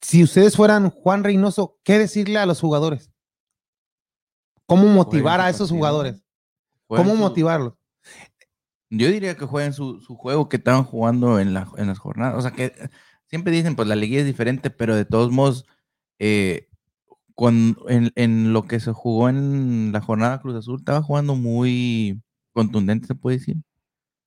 Si 0.00 0.22
ustedes 0.22 0.54
fueran 0.54 0.90
Juan 0.90 1.24
Reynoso, 1.24 1.80
¿qué 1.82 1.98
decirle 1.98 2.38
a 2.38 2.46
los 2.46 2.60
jugadores? 2.60 3.10
¿Cómo 4.66 4.86
motivar 4.86 5.40
a 5.40 5.50
esos 5.50 5.70
jugadores? 5.72 6.23
¿Cómo 6.88 7.12
su- 7.14 7.16
motivarlo? 7.20 7.78
Yo 8.90 9.08
diría 9.10 9.36
que 9.36 9.46
jueguen 9.46 9.72
su, 9.72 10.00
su 10.00 10.14
juego 10.16 10.48
que 10.48 10.56
estaban 10.58 10.84
jugando 10.84 11.40
en, 11.40 11.54
la, 11.54 11.68
en 11.78 11.88
las 11.88 11.98
jornadas. 11.98 12.36
O 12.38 12.42
sea, 12.42 12.52
que 12.52 12.66
eh, 12.66 12.88
siempre 13.26 13.52
dicen, 13.52 13.74
pues 13.76 13.88
la 13.88 13.96
liguilla 13.96 14.20
es 14.20 14.26
diferente, 14.26 14.70
pero 14.70 14.94
de 14.94 15.04
todos 15.04 15.32
modos, 15.32 15.66
eh, 16.18 16.68
con, 17.34 17.76
en, 17.88 18.12
en 18.14 18.52
lo 18.52 18.64
que 18.64 18.78
se 18.80 18.92
jugó 18.92 19.28
en 19.28 19.90
la 19.92 20.00
jornada 20.00 20.40
Cruz 20.40 20.54
Azul, 20.56 20.78
estaba 20.78 21.02
jugando 21.02 21.34
muy 21.34 22.22
contundente, 22.52 23.06
se 23.08 23.14
puede 23.16 23.38
decir. 23.38 23.56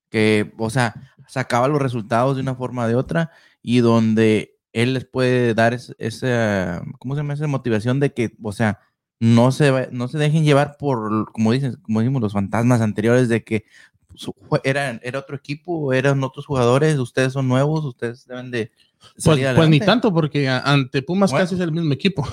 Que, 0.10 0.54
o 0.58 0.70
sea, 0.70 1.14
sacaba 1.28 1.68
los 1.68 1.82
resultados 1.82 2.36
de 2.36 2.42
una 2.42 2.56
forma 2.56 2.86
o 2.86 2.88
de 2.88 2.96
otra 2.96 3.32
y 3.62 3.80
donde 3.80 4.58
él 4.74 4.94
les 4.94 5.06
puede 5.06 5.54
dar 5.54 5.74
es- 5.74 5.96
esa, 6.00 6.82
¿cómo 7.00 7.16
se 7.16 7.20
llama? 7.20 7.34
Esa 7.34 7.48
motivación 7.48 8.00
de 8.00 8.14
que, 8.14 8.36
o 8.44 8.52
sea, 8.52 8.80
no 9.20 9.52
se, 9.52 9.90
no 9.92 10.08
se 10.08 10.18
dejen 10.18 10.44
llevar 10.44 10.78
por, 10.78 11.32
como 11.32 11.52
dicen, 11.52 11.78
como 11.82 12.00
decimos, 12.02 12.22
los 12.22 12.34
fantasmas 12.34 12.82
anteriores 12.82 13.30
de 13.30 13.44
que 13.44 13.66
su- 14.14 14.34
era, 14.64 15.00
era 15.04 15.20
otro 15.20 15.36
equipo, 15.36 15.94
eran 15.94 16.24
otros 16.24 16.46
jugadores, 16.46 16.98
ustedes 16.98 17.34
son 17.34 17.48
nuevos, 17.48 17.84
ustedes 17.86 18.26
deben 18.28 18.52
de 18.52 18.72
Pues, 19.00 19.24
salir 19.24 19.48
pues 19.56 19.70
ni 19.70 19.80
tanto, 19.80 20.12
porque 20.14 20.48
ante 20.50 21.02
Pumas 21.04 21.32
Bueno. 21.32 21.44
casi 21.46 21.56
es 21.56 21.62
el 21.62 21.72
mismo 21.72 21.94
equipo. 21.94 22.28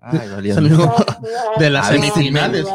Ay, 0.00 0.28
de 1.58 1.70
las 1.70 1.88
semifinales. 1.88 2.66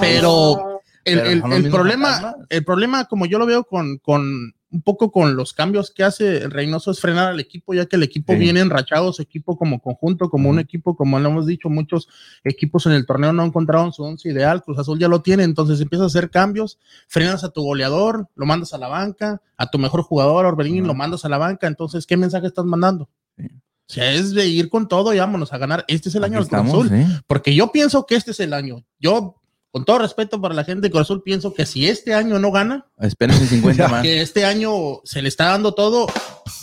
Pero 0.00 0.73
el, 1.04 1.42
problema, 1.70 2.34
el 2.48 2.64
problema, 2.64 3.04
como 3.06 3.26
yo 3.26 3.38
lo 3.38 3.46
veo 3.46 3.64
con, 3.64 3.98
con 3.98 4.54
un 4.70 4.82
poco 4.82 5.12
con 5.12 5.36
los 5.36 5.52
cambios 5.52 5.92
que 5.92 6.02
hace 6.02 6.38
el 6.38 6.50
Reynoso, 6.50 6.90
es 6.90 6.98
frenar 7.00 7.28
al 7.28 7.38
equipo, 7.38 7.74
ya 7.74 7.86
que 7.86 7.94
el 7.94 8.02
equipo 8.02 8.32
Sí. 8.32 8.38
viene 8.40 8.58
enrachado, 8.60 9.12
su 9.12 9.22
equipo 9.22 9.56
como 9.56 9.80
conjunto, 9.80 10.28
como 10.28 10.50
un 10.50 10.58
equipo, 10.58 10.96
como 10.96 11.20
lo 11.20 11.28
hemos 11.28 11.46
dicho, 11.46 11.70
muchos 11.70 12.08
equipos 12.42 12.86
en 12.86 12.92
el 12.92 13.06
torneo 13.06 13.32
no 13.32 13.44
encontraron 13.44 13.92
su 13.92 14.02
once 14.02 14.28
ideal, 14.28 14.64
Cruz 14.64 14.78
Azul 14.80 14.98
ya 14.98 15.06
lo 15.06 15.22
tiene, 15.22 15.44
entonces 15.44 15.80
empiezas 15.80 16.04
a 16.04 16.06
hacer 16.06 16.28
cambios, 16.30 16.78
frenas 17.06 17.44
a 17.44 17.50
tu 17.50 17.62
goleador, 17.62 18.28
lo 18.34 18.46
mandas 18.46 18.74
a 18.74 18.78
la 18.78 18.88
banca, 18.88 19.40
a 19.56 19.70
tu 19.70 19.78
mejor 19.78 20.02
jugador, 20.02 20.44
Orbelín, 20.44 20.86
lo 20.88 20.94
mandas 20.94 21.24
a 21.24 21.28
la 21.28 21.38
banca, 21.38 21.68
entonces, 21.68 22.04
¿qué 22.04 22.16
mensaje 22.16 22.48
estás 22.48 22.64
mandando? 22.64 23.08
Sí. 23.38 23.46
O 23.46 23.92
sea, 23.92 24.10
es 24.12 24.32
de 24.32 24.46
ir 24.48 24.70
con 24.70 24.88
todo 24.88 25.12
y 25.14 25.18
vámonos 25.18 25.52
a 25.52 25.58
ganar. 25.58 25.84
Este 25.88 26.08
es 26.08 26.14
el 26.14 26.24
año 26.24 26.38
del 26.40 26.48
Cruz 26.48 26.62
Azul. 26.66 26.90
Porque 27.26 27.54
yo 27.54 27.70
pienso 27.70 28.06
que 28.06 28.14
este 28.16 28.30
es 28.30 28.40
el 28.40 28.54
año. 28.54 28.82
Yo, 28.98 29.42
con 29.74 29.84
todo 29.84 29.98
respeto 29.98 30.40
para 30.40 30.54
la 30.54 30.62
gente 30.62 30.82
de 30.82 30.90
Cruz 30.92 31.02
Azul, 31.02 31.24
pienso 31.24 31.52
que 31.52 31.66
si 31.66 31.88
este 31.88 32.14
año 32.14 32.38
no 32.38 32.52
gana, 32.52 32.86
Espérense 33.00 33.44
50 33.48 33.88
más. 33.88 34.02
que 34.02 34.20
este 34.22 34.44
año 34.44 34.70
se 35.02 35.20
le 35.20 35.28
está 35.28 35.46
dando 35.46 35.74
todo, 35.74 36.06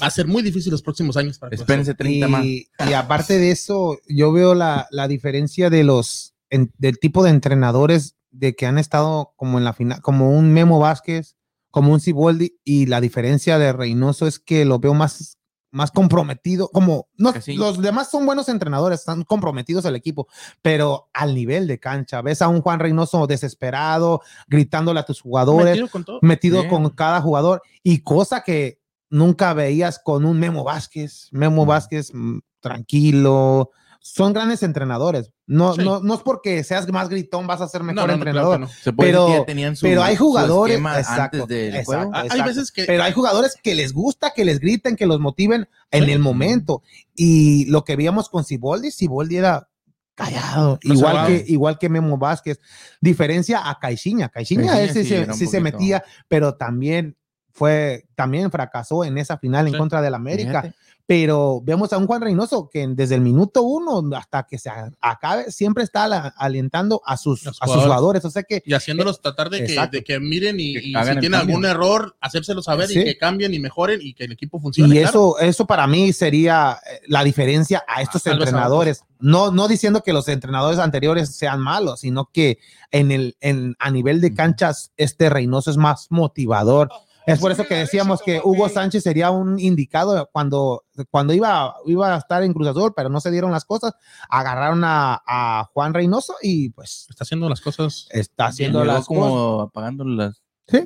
va 0.01 0.07
a 0.07 0.11
ser 0.11 0.27
muy 0.27 0.41
difícil 0.41 0.71
los 0.71 0.81
próximos 0.81 1.17
años 1.17 1.37
para. 1.37 1.53
Espérense 1.53 1.93
30 1.93 2.27
más. 2.29 2.45
Y, 2.45 2.67
y 2.89 2.93
aparte 2.93 3.37
de 3.37 3.51
eso, 3.51 3.99
yo 4.07 4.31
veo 4.31 4.55
la, 4.55 4.87
la 4.91 5.09
diferencia 5.09 5.69
de 5.69 5.83
los 5.83 6.35
en- 6.49 6.71
del 6.77 6.99
tipo 6.99 7.21
de 7.21 7.31
entrenadores 7.31 8.15
de 8.29 8.55
que 8.55 8.65
han 8.65 8.77
estado 8.77 9.33
como 9.35 9.57
en 9.57 9.65
la 9.65 9.73
final, 9.73 10.01
como 10.01 10.31
un 10.31 10.53
Memo 10.53 10.79
Vázquez, 10.79 11.35
como 11.69 11.91
un 11.91 11.99
Ciboldi, 11.99 12.59
y 12.63 12.85
la 12.85 13.01
diferencia 13.01 13.59
de 13.59 13.73
Reynoso 13.73 14.25
es 14.25 14.39
que 14.39 14.63
lo 14.63 14.79
veo 14.79 14.93
más, 14.93 15.37
más 15.71 15.91
comprometido, 15.91 16.69
como 16.69 17.07
no, 17.17 17.33
los 17.55 17.81
demás 17.81 18.11
son 18.11 18.25
buenos 18.25 18.49
entrenadores, 18.49 18.99
están 18.99 19.23
comprometidos 19.23 19.85
al 19.85 19.95
equipo, 19.95 20.27
pero 20.61 21.09
al 21.13 21.33
nivel 21.33 21.65
de 21.67 21.79
cancha, 21.79 22.21
ves 22.21 22.41
a 22.41 22.47
un 22.49 22.61
Juan 22.61 22.79
Reynoso 22.79 23.25
desesperado, 23.27 24.21
gritándole 24.47 24.99
a 24.99 25.05
tus 25.05 25.21
jugadores, 25.21 25.71
Metido 25.71 25.87
con 25.89 26.03
todo. 26.03 26.19
metido 26.21 26.67
con 26.67 26.89
cada 26.89 27.21
jugador 27.21 27.61
y 27.83 28.01
cosa 28.03 28.43
que 28.43 28.79
nunca 29.09 29.53
veías 29.53 29.99
con 29.99 30.25
un 30.25 30.39
Memo 30.39 30.63
Vázquez. 30.63 31.29
Memo 31.31 31.65
Mm. 31.65 31.67
Vázquez 31.67 32.11
mm, 32.13 32.39
tranquilo. 32.59 33.71
Son 34.03 34.33
grandes 34.33 34.63
entrenadores. 34.63 35.31
No, 35.45 35.75
Sí. 35.75 35.83
no, 35.83 35.99
no 35.99 36.15
es 36.15 36.21
porque 36.21 36.63
seas 36.63 36.87
más 36.91 37.07
gritón 37.07 37.45
vas 37.45 37.61
a 37.61 37.67
ser 37.67 37.83
mejor 37.83 37.95
no, 37.95 38.01
no, 38.01 38.05
claro 38.07 38.17
entrenador. 38.55 38.67
Se 38.81 38.91
puede 38.91 39.11
pero- 39.11 39.43
tenían 39.45 39.75
su- 39.75 39.85
pero 39.85 40.01
hay 40.01 40.15
jugadores- 40.15 40.79
exacto, 40.79 41.43
antes 41.43 41.47
del 41.47 41.75
exacto. 41.75 41.85
juego. 41.85 42.11
Ah, 42.15 42.25
Hay 42.31 42.41
veces 42.41 42.71
que. 42.71 42.85
Pero 42.85 43.03
hay 43.03 43.13
jugadores 43.13 43.55
que 43.61 43.75
les 43.75 43.93
gusta 43.93 44.31
que 44.35 44.43
les 44.43 44.59
griten, 44.59 44.95
que 44.95 45.05
los 45.05 45.19
motiven 45.19 45.69
en 45.91 46.09
el 46.09 46.17
momento. 46.17 46.81
Y 47.15 47.65
lo 47.65 47.83
que 47.83 47.95
veíamos 47.95 48.27
con 48.27 48.43
Siboldi, 48.43 48.89
Siboldi 48.89 49.37
era 49.37 49.69
callado, 50.15 50.79
igual 50.81 51.27
que, 51.27 51.45
igual 51.47 51.77
que 51.77 51.89
Memo 51.89 52.17
Vázquez. 52.17 52.59
Diferencia 53.01 53.69
a 53.69 53.77
Caixinha. 53.79 54.29
Caixinha, 54.29 54.81
él 54.81 54.89
sí, 54.91 55.03
sí 55.03 55.25
se, 55.35 55.47
sí 55.47 55.59
metía, 55.59 56.03
pero 56.27 56.55
también 56.55 57.17
fue, 57.53 58.07
también 58.15 58.49
fracasó 58.49 59.03
en 59.03 59.17
esa 59.17 59.37
final 59.37 59.67
en 59.67 59.77
contra 59.77 60.01
del 60.01 60.15
América. 60.15 60.61
Fíjate. 60.63 60.75
Pero 61.07 61.61
vemos 61.63 61.91
a 61.91 61.97
un 61.97 62.07
Juan 62.07 62.21
Reynoso 62.21 62.69
que 62.71 62.87
desde 62.87 63.15
el 63.15 63.21
minuto 63.21 63.63
uno 63.63 64.01
hasta 64.15 64.43
que 64.43 64.57
se 64.57 64.69
acabe 65.01 65.51
siempre 65.51 65.83
está 65.83 66.07
la- 66.07 66.33
alentando 66.37 67.01
a 67.05 67.17
sus, 67.17 67.45
a 67.47 67.51
sus 67.67 67.83
jugadores. 67.83 68.23
O 68.23 68.29
sea 68.29 68.43
que 68.43 68.63
Y 68.65 68.73
haciéndolos 68.73 69.21
tratar 69.21 69.49
de 69.49 69.59
que, 69.59 69.65
Exacto. 69.65 69.97
de 69.97 70.03
que 70.03 70.19
miren 70.19 70.59
y, 70.59 70.73
Que 70.73 70.87
y 70.87 70.95
hagan 70.95 71.15
si 71.15 71.19
tienen 71.21 71.39
cambio. 71.39 71.55
algún 71.57 71.69
error, 71.69 72.15
hacérselo 72.21 72.61
saber 72.61 72.87
Sí. 72.87 72.99
y 72.99 73.03
que 73.03 73.17
cambien 73.17 73.53
y 73.53 73.59
mejoren 73.59 73.99
y 74.01 74.13
que 74.13 74.23
el 74.25 74.31
equipo 74.31 74.59
funcione. 74.59 74.95
Y 74.95 74.99
claro. 74.99 75.09
eso, 75.09 75.39
eso 75.39 75.65
para 75.67 75.85
mí 75.87 76.13
sería 76.13 76.77
eh, 76.89 77.01
la 77.07 77.23
diferencia 77.23 77.83
a 77.87 78.01
estos 78.01 78.23
tal 78.23 78.39
vez 78.39 78.47
a 78.47 78.49
entrenadores. 78.51 79.03
No, 79.19 79.51
no 79.51 79.67
diciendo 79.67 80.01
que 80.03 80.13
los 80.13 80.27
entrenadores 80.29 80.79
anteriores 80.79 81.35
sean 81.35 81.59
malos, 81.59 81.99
sino 82.01 82.29
que 82.31 82.57
en 82.91 83.11
el, 83.11 83.35
en, 83.41 83.75
a 83.79 83.91
nivel 83.91 84.21
de 84.21 84.33
canchas, 84.33 84.91
este 84.97 85.29
Reynoso 85.29 85.69
es 85.71 85.77
más 85.77 86.07
motivador. 86.09 86.89
Es 87.33 87.39
por 87.39 87.51
eso 87.51 87.65
que 87.65 87.75
decíamos 87.75 88.21
que 88.21 88.41
Hugo 88.43 88.69
Sánchez 88.69 89.03
sería 89.03 89.31
un 89.31 89.59
indicado 89.59 90.29
cuando, 90.31 90.83
cuando 91.09 91.33
iba, 91.33 91.75
iba 91.85 92.13
a 92.15 92.17
estar 92.17 92.43
en 92.43 92.53
Cruz 92.53 92.67
Azul, 92.67 92.93
pero 92.95 93.09
no 93.09 93.19
se 93.21 93.31
dieron 93.31 93.51
las 93.51 93.65
cosas. 93.65 93.93
Agarraron 94.29 94.83
a, 94.83 95.21
a 95.25 95.69
Juan 95.73 95.93
Reynoso 95.93 96.35
y 96.41 96.69
pues 96.69 97.07
Está 97.09 97.23
haciendo 97.23 97.49
las 97.49 97.61
cosas. 97.61 98.07
está 98.11 98.45
haciendo 98.47 98.83
las 98.85 99.05
cosas. 99.05 99.23
como 99.23 99.61
apagando 99.61 100.03
las. 100.05 100.41
Sí. 100.67 100.79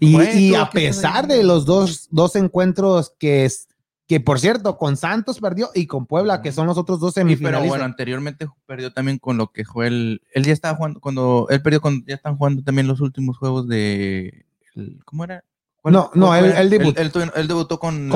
Y, 0.00 0.12
como, 0.12 0.22
"Eh, 0.22 0.40
y 0.40 0.54
a 0.54 0.70
¿qué 0.72 0.86
estás 0.88 1.02
pesar 1.02 1.12
haciendo?" 1.24 1.34
de 1.34 1.42
los 1.44 1.66
dos, 1.66 2.08
dos 2.10 2.36
encuentros 2.36 3.12
que 3.18 3.44
es, 3.44 3.68
que 4.06 4.20
por 4.20 4.38
cierto, 4.38 4.78
con 4.78 4.96
Santos 4.96 5.40
perdió 5.40 5.68
y 5.74 5.86
con 5.88 6.06
Puebla, 6.06 6.40
que 6.40 6.52
son 6.52 6.66
los 6.68 6.78
otros 6.78 7.00
dos 7.00 7.10
Sí, 7.12 7.20
pero 7.20 7.26
semifinalistas. 7.28 7.68
bueno, 7.68 7.84
anteriormente 7.84 8.46
perdió 8.64 8.92
también 8.92 9.18
con 9.18 9.36
lo 9.36 9.48
que 9.50 9.64
fue 9.64 9.88
el. 9.88 10.22
Él 10.32 10.44
ya 10.44 10.52
estaba 10.52 10.76
jugando, 10.76 11.00
cuando 11.00 11.48
él 11.50 11.60
perdió, 11.60 11.80
cuando 11.80 12.04
ya 12.06 12.14
están 12.14 12.36
jugando 12.36 12.62
también 12.62 12.86
los 12.86 13.00
últimos 13.00 13.36
juegos 13.36 13.66
de. 13.68 14.46
el- 14.76 15.00
¿Cómo 15.04 15.24
era? 15.24 15.42
¿Cuál- 15.86 15.92
No, 15.94 16.10
no, 16.14 16.34
él- 16.34 16.50
fue? 16.50 16.60
él 17.36 17.46
debutó 17.46 17.78
con. 17.78 18.08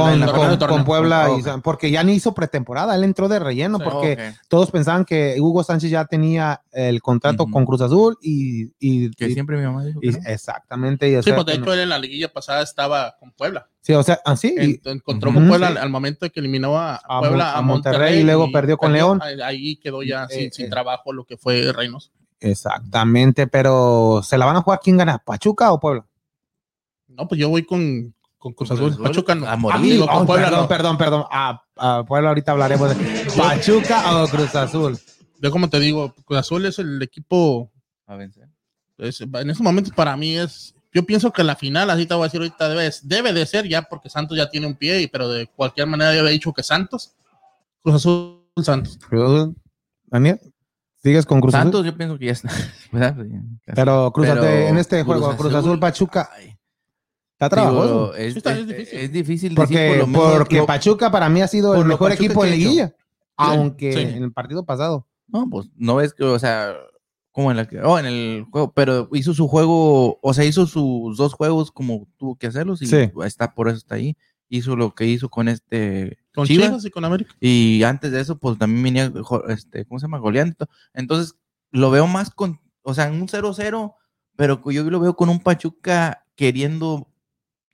Puebla, 0.84 1.26
Ah, 1.26 1.30
y 1.56 1.60
porque 1.62 1.88
ya 1.92 2.02
ni 2.02 2.14
hizo 2.14 2.34
pretemporada, 2.34 2.96
él 2.96 3.04
entró 3.04 3.28
de 3.28 3.38
relleno, 3.38 3.78
Sí. 3.78 3.84
porque 3.84 4.34
todos 4.48 4.72
pensaban 4.72 5.04
que 5.04 5.36
Hugo 5.38 5.62
Sánchez 5.62 5.88
ya 5.88 6.04
tenía 6.04 6.62
el 6.72 7.00
contrato 7.00 7.46
con 7.46 7.64
Cruz 7.64 7.80
Azul 7.80 8.18
y, 8.20 8.72
y- 8.80 9.12
Que 9.12 9.28
y- 9.28 9.34
siempre 9.34 9.56
mi 9.56 9.62
mamá 9.62 9.84
dijo. 9.84 10.00
que 10.00 10.10
no. 10.10 10.18
exactamente. 10.26 11.08
y 11.10 11.14
o 11.14 11.22
Sí, 11.22 11.26
sea, 11.30 11.36
pues 11.36 11.46
de 11.46 11.52
hecho 11.54 11.64
no- 11.66 11.72
él 11.74 11.78
en 11.80 11.88
la 11.90 11.98
liguilla 12.00 12.32
pasada 12.32 12.60
estaba 12.62 13.14
con 13.20 13.30
Puebla. 13.30 13.68
sí, 13.82 13.92
o 13.92 14.02
sea, 14.02 14.18
así. 14.24 14.52
y- 14.58 14.80
En- 14.88 14.96
encontró 14.96 15.32
Puebla 15.32 15.70
Sí. 15.70 15.76
al, 15.78 15.90
momento 15.90 16.24
de 16.26 16.30
que 16.30 16.40
eliminó 16.40 16.76
a, 16.76 16.96
A 16.96 17.20
Puebla, 17.20 17.52
a, 17.52 17.58
a 17.58 17.62
Monterrey 17.62 17.98
Monterrey, 17.98 18.20
y 18.20 18.24
luego 18.24 18.50
perdió 18.50 18.78
con 18.78 18.92
León. 18.92 19.20
Ahí, 19.44 19.76
quedó 19.76 20.02
ya 20.02 20.24
Eh, 20.24 20.28
sin, 20.34 20.40
eh, 20.46 20.50
sin 20.52 20.66
eh. 20.66 20.70
trabajo 20.70 21.12
lo 21.12 21.24
que 21.24 21.36
fue 21.36 21.72
Reynoso. 21.72 22.10
exactamente, 22.40 23.46
pero 23.46 24.22
¿se 24.24 24.36
la 24.38 24.46
van 24.46 24.56
a 24.56 24.62
jugar 24.62 24.80
quién 24.82 24.96
gana? 24.96 25.18
¿Pachuca 25.18 25.72
o 25.72 25.78
Puebla? 25.78 26.04
No, 27.16 27.28
pues 27.28 27.40
yo 27.40 27.48
voy 27.48 27.64
con, 27.64 28.14
con 28.38 28.52
Cruz 28.52 28.70
Azul. 28.70 28.96
Pachuca 29.02 29.34
no. 29.34 29.46
a 29.46 29.56
morir. 29.56 30.00
Oh, 30.02 30.06
con 30.06 30.26
Puebla 30.26 30.46
perdón, 30.46 30.62
no. 30.62 30.68
perdón, 30.68 30.98
perdón. 30.98 31.24
A, 31.30 31.62
a 31.76 32.04
Puebla 32.04 32.28
ahorita 32.30 32.52
hablaremos 32.52 32.96
de 32.96 33.30
Pachuca 33.36 34.16
o 34.22 34.28
Cruz 34.28 34.54
Azul. 34.54 34.98
Yo 35.42 35.50
como 35.50 35.68
te 35.70 35.80
digo, 35.80 36.14
Cruz 36.24 36.38
Azul 36.40 36.66
es 36.66 36.78
el 36.78 37.00
equipo, 37.02 37.70
A 38.06 38.16
vencer. 38.16 38.48
es- 38.98 39.20
en 39.20 39.50
estos 39.50 39.60
momentos 39.64 39.92
para 39.94 40.16
mí 40.16 40.36
es, 40.36 40.74
yo 40.92 41.04
pienso 41.04 41.32
que 41.32 41.42
la 41.44 41.56
final, 41.56 41.88
así 41.90 42.04
te 42.06 42.14
voy 42.14 42.24
a 42.24 42.26
decir 42.26 42.40
ahorita, 42.40 42.68
debe, 42.68 42.90
debe 43.04 43.32
de 43.32 43.46
ser 43.46 43.66
ya 43.68 43.82
porque 43.82 44.10
Santos 44.10 44.36
ya 44.36 44.50
tiene 44.50 44.66
un 44.66 44.74
pie, 44.74 45.00
y- 45.02 45.06
pero 45.06 45.28
de 45.30 45.46
cualquier 45.46 45.86
manera 45.86 46.12
yo 46.14 46.20
había 46.20 46.32
dicho 46.32 46.52
que 46.52 46.62
Santos, 46.62 47.14
Cruz 47.82 47.94
Azul, 47.96 48.42
Santos. 48.62 48.98
Cruz 49.08 49.22
Azul. 49.24 49.56
Daniel, 50.06 50.40
¿sigues 51.02 51.24
con 51.24 51.40
Cruz 51.40 51.52
Santos, 51.52 51.80
Azul? 51.80 51.90
yo 51.92 51.96
pienso 51.96 52.18
que 52.18 52.26
ya 52.26 52.32
está. 52.32 52.50
Pero 53.74 54.12
Cruz 54.12 54.26
Pero 54.26 54.40
Azul, 54.42 54.52
en 54.52 54.78
este 54.78 55.02
juego, 55.04 55.36
Cruz 55.36 55.54
Azul, 55.54 55.56
Azul 55.70 55.80
Pachuca, 55.80 56.28
ay, 56.36 56.54
está 57.47 57.49
trabajoso. 57.49 58.12
digo, 58.12 58.14
es, 58.14 58.32
Sí, 58.35 58.38
está- 58.38 58.52
es- 58.52 58.59
es 58.61 58.66
difícil. 58.68 58.99
es 58.99 59.12
difícil 59.12 59.54
decir 59.54 59.56
Porque, 59.56 59.88
por 59.88 59.97
lo 59.99 60.06
mismo, 60.06 60.32
porque 60.38 60.56
lo- 60.56 60.66
Pachuca 60.66 61.11
para 61.11 61.28
mí 61.28 61.40
ha 61.42 61.49
sido 61.49 61.75
el 61.75 61.85
mejor 61.87 62.11
Pachuca 62.11 62.25
equipo 62.26 62.44
hecho. 62.44 62.54
liguilla. 62.54 62.94
Aunque 63.37 63.92
sí. 63.92 63.99
en 64.00 64.23
el 64.25 64.32
partido 64.32 64.64
pasado. 64.66 65.06
No, 65.28 65.49
pues 65.49 65.68
no 65.76 65.97
ves 65.97 66.12
que, 66.12 66.25
o 66.25 66.38
sea, 66.38 66.75
como 67.32 67.50
en 67.50 67.56
la 67.56 67.66
que, 67.66 67.80
oh, 67.80 67.99
en 67.99 68.06
el 68.06 68.44
juego, 68.50 68.73
pero 68.73 69.09
hizo 69.12 69.32
su 69.32 69.49
juego, 69.49 70.18
o 70.20 70.35
sea, 70.35 70.44
hizo 70.44 70.66
sus 70.66 71.16
dos 71.16 71.32
juegos 71.32 71.70
como 71.70 72.06
tuvo 72.18 72.37
que 72.37 72.49
hacerlos 72.49 72.82
y 72.82 72.87
Sí. 72.87 73.11
está 73.25 73.54
por 73.54 73.68
eso 73.68 73.78
está 73.78 73.94
ahí. 73.94 74.16
Hizo 74.49 74.75
lo 74.76 74.94
que 74.94 75.06
hizo 75.06 75.28
con 75.30 75.49
este 75.49 76.18
Con 76.35 76.44
Chivas, 76.47 76.66
Chivas 76.66 76.85
y 76.85 76.90
con 76.90 77.04
América. 77.04 77.35
y 77.40 77.82
antes 77.85 78.11
de 78.11 78.20
eso, 78.20 78.37
pues 78.37 78.59
también 78.59 78.82
venía, 78.82 79.12
este, 79.49 79.85
¿cómo 79.87 79.99
se 80.00 80.04
llama? 80.06 80.18
Goleando. 80.18 80.68
Entonces, 80.92 81.37
lo 81.70 81.90
veo 81.92 82.06
más 82.09 82.30
con, 82.30 82.61
o 82.82 82.92
sea, 82.94 83.06
en 83.06 83.14
un 83.23 83.28
0-0, 83.28 83.94
pero 84.37 84.61
yo 84.70 84.82
lo 84.90 84.99
veo 85.00 85.14
con 85.14 85.28
un 85.28 85.38
Pachuca 85.38 86.25
queriendo 86.35 87.06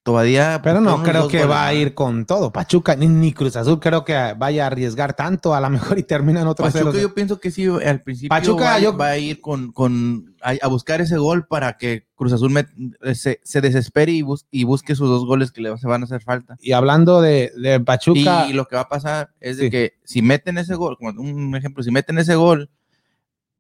todavía. 0.07 0.61
Pero 0.63 0.81
no 0.81 1.03
creo 1.03 1.29
que 1.29 1.39
goles 1.41 1.51
va 1.51 1.67
a 1.67 1.75
ir 1.75 1.93
con 1.93 2.25
todo. 2.25 2.51
Pachuca 2.53 2.97
ni, 2.97 3.09
ni 3.09 3.33
Cruz 3.35 3.57
Azul 3.57 3.79
creo 3.81 4.05
que 4.05 4.15
vaya 4.39 4.65
a 4.65 4.67
arriesgar 4.69 5.13
tanto. 5.15 5.53
A 5.55 5.61
lo 5.61 5.69
mejor 5.69 5.99
y 5.99 6.03
terminan 6.05 6.47
otros 6.47 6.73
Pachuca 6.73 6.93
ceros. 6.93 7.03
yo 7.03 7.13
pienso 7.15 7.39
que 7.41 7.51
sí, 7.51 7.67
al 7.67 8.01
principio 8.03 8.31
Pachuca, 8.31 8.65
va, 8.65 8.75
a- 8.77 8.79
yo- 8.81 8.97
va 8.97 9.09
a 9.09 9.19
ir 9.19 9.41
con, 9.43 9.73
con 9.73 10.35
a, 10.41 10.55
a 10.63 10.69
buscar 10.69 11.01
ese 11.03 11.19
gol 11.19 11.47
para 11.47 11.77
que 11.77 12.07
Cruz 12.15 12.33
Azul 12.33 12.51
met- 12.53 13.15
se, 13.15 13.41
se 13.43 13.61
desespere 13.61 14.13
y, 14.13 14.23
bus- 14.23 14.47
y 14.51 14.65
busque 14.65 14.95
sus 14.95 15.09
dos 15.11 15.27
goles 15.27 15.51
que 15.53 15.61
le 15.61 15.77
se 15.77 15.87
van 15.89 16.01
a 16.03 16.05
hacer 16.05 16.23
falta. 16.23 16.57
Y 16.61 16.73
hablando 16.73 17.21
de, 17.21 17.53
de 17.57 17.79
Pachuca, 17.81 18.47
Y 18.49 18.55
lo 18.55 18.67
que 18.69 18.77
va 18.77 18.83
a 18.83 18.89
pasar 18.89 19.31
es 19.41 19.59
de 19.59 19.65
Sí. 19.65 19.71
que 19.71 19.93
si 20.05 20.23
meten 20.23 20.57
ese 20.57 20.77
gol, 20.77 20.97
como 20.97 21.11
un 21.21 21.55
ejemplo, 21.57 21.83
si 21.83 21.91
meten 21.91 22.17
ese 22.19 22.37
gol, 22.37 22.71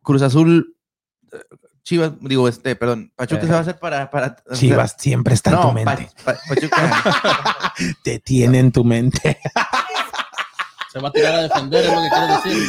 Cruz 0.02 0.22
Azul, 0.22 0.76
eh, 1.32 1.38
Chivas, 1.86 2.10
digo, 2.20 2.48
este, 2.48 2.74
perdón, 2.74 3.12
Pachuca 3.14 3.42
Eh. 3.42 3.46
se 3.46 3.52
va 3.52 3.58
a 3.58 3.60
hacer 3.60 3.78
para... 3.78 4.10
para 4.10 4.36
Chivas 4.54 4.96
siempre 4.98 5.34
está 5.34 5.50
en 5.52 5.60
tu 5.60 5.70
mente. 5.72 6.08
Pa- 6.24 6.34
Pa- 6.34 6.40
Pachuca, 6.48 7.74
Te 8.02 8.18
tiene 8.18 8.58
en 8.58 8.72
tu 8.72 8.82
mente. 8.84 9.38
Se 10.92 10.98
va 11.02 11.08
a 11.10 11.12
tirar 11.12 11.34
a 11.34 11.42
defender, 11.42 11.84
es 11.84 11.92
lo 11.92 12.00
que 12.00 12.08
quiero 12.08 12.26
decir. 12.42 12.68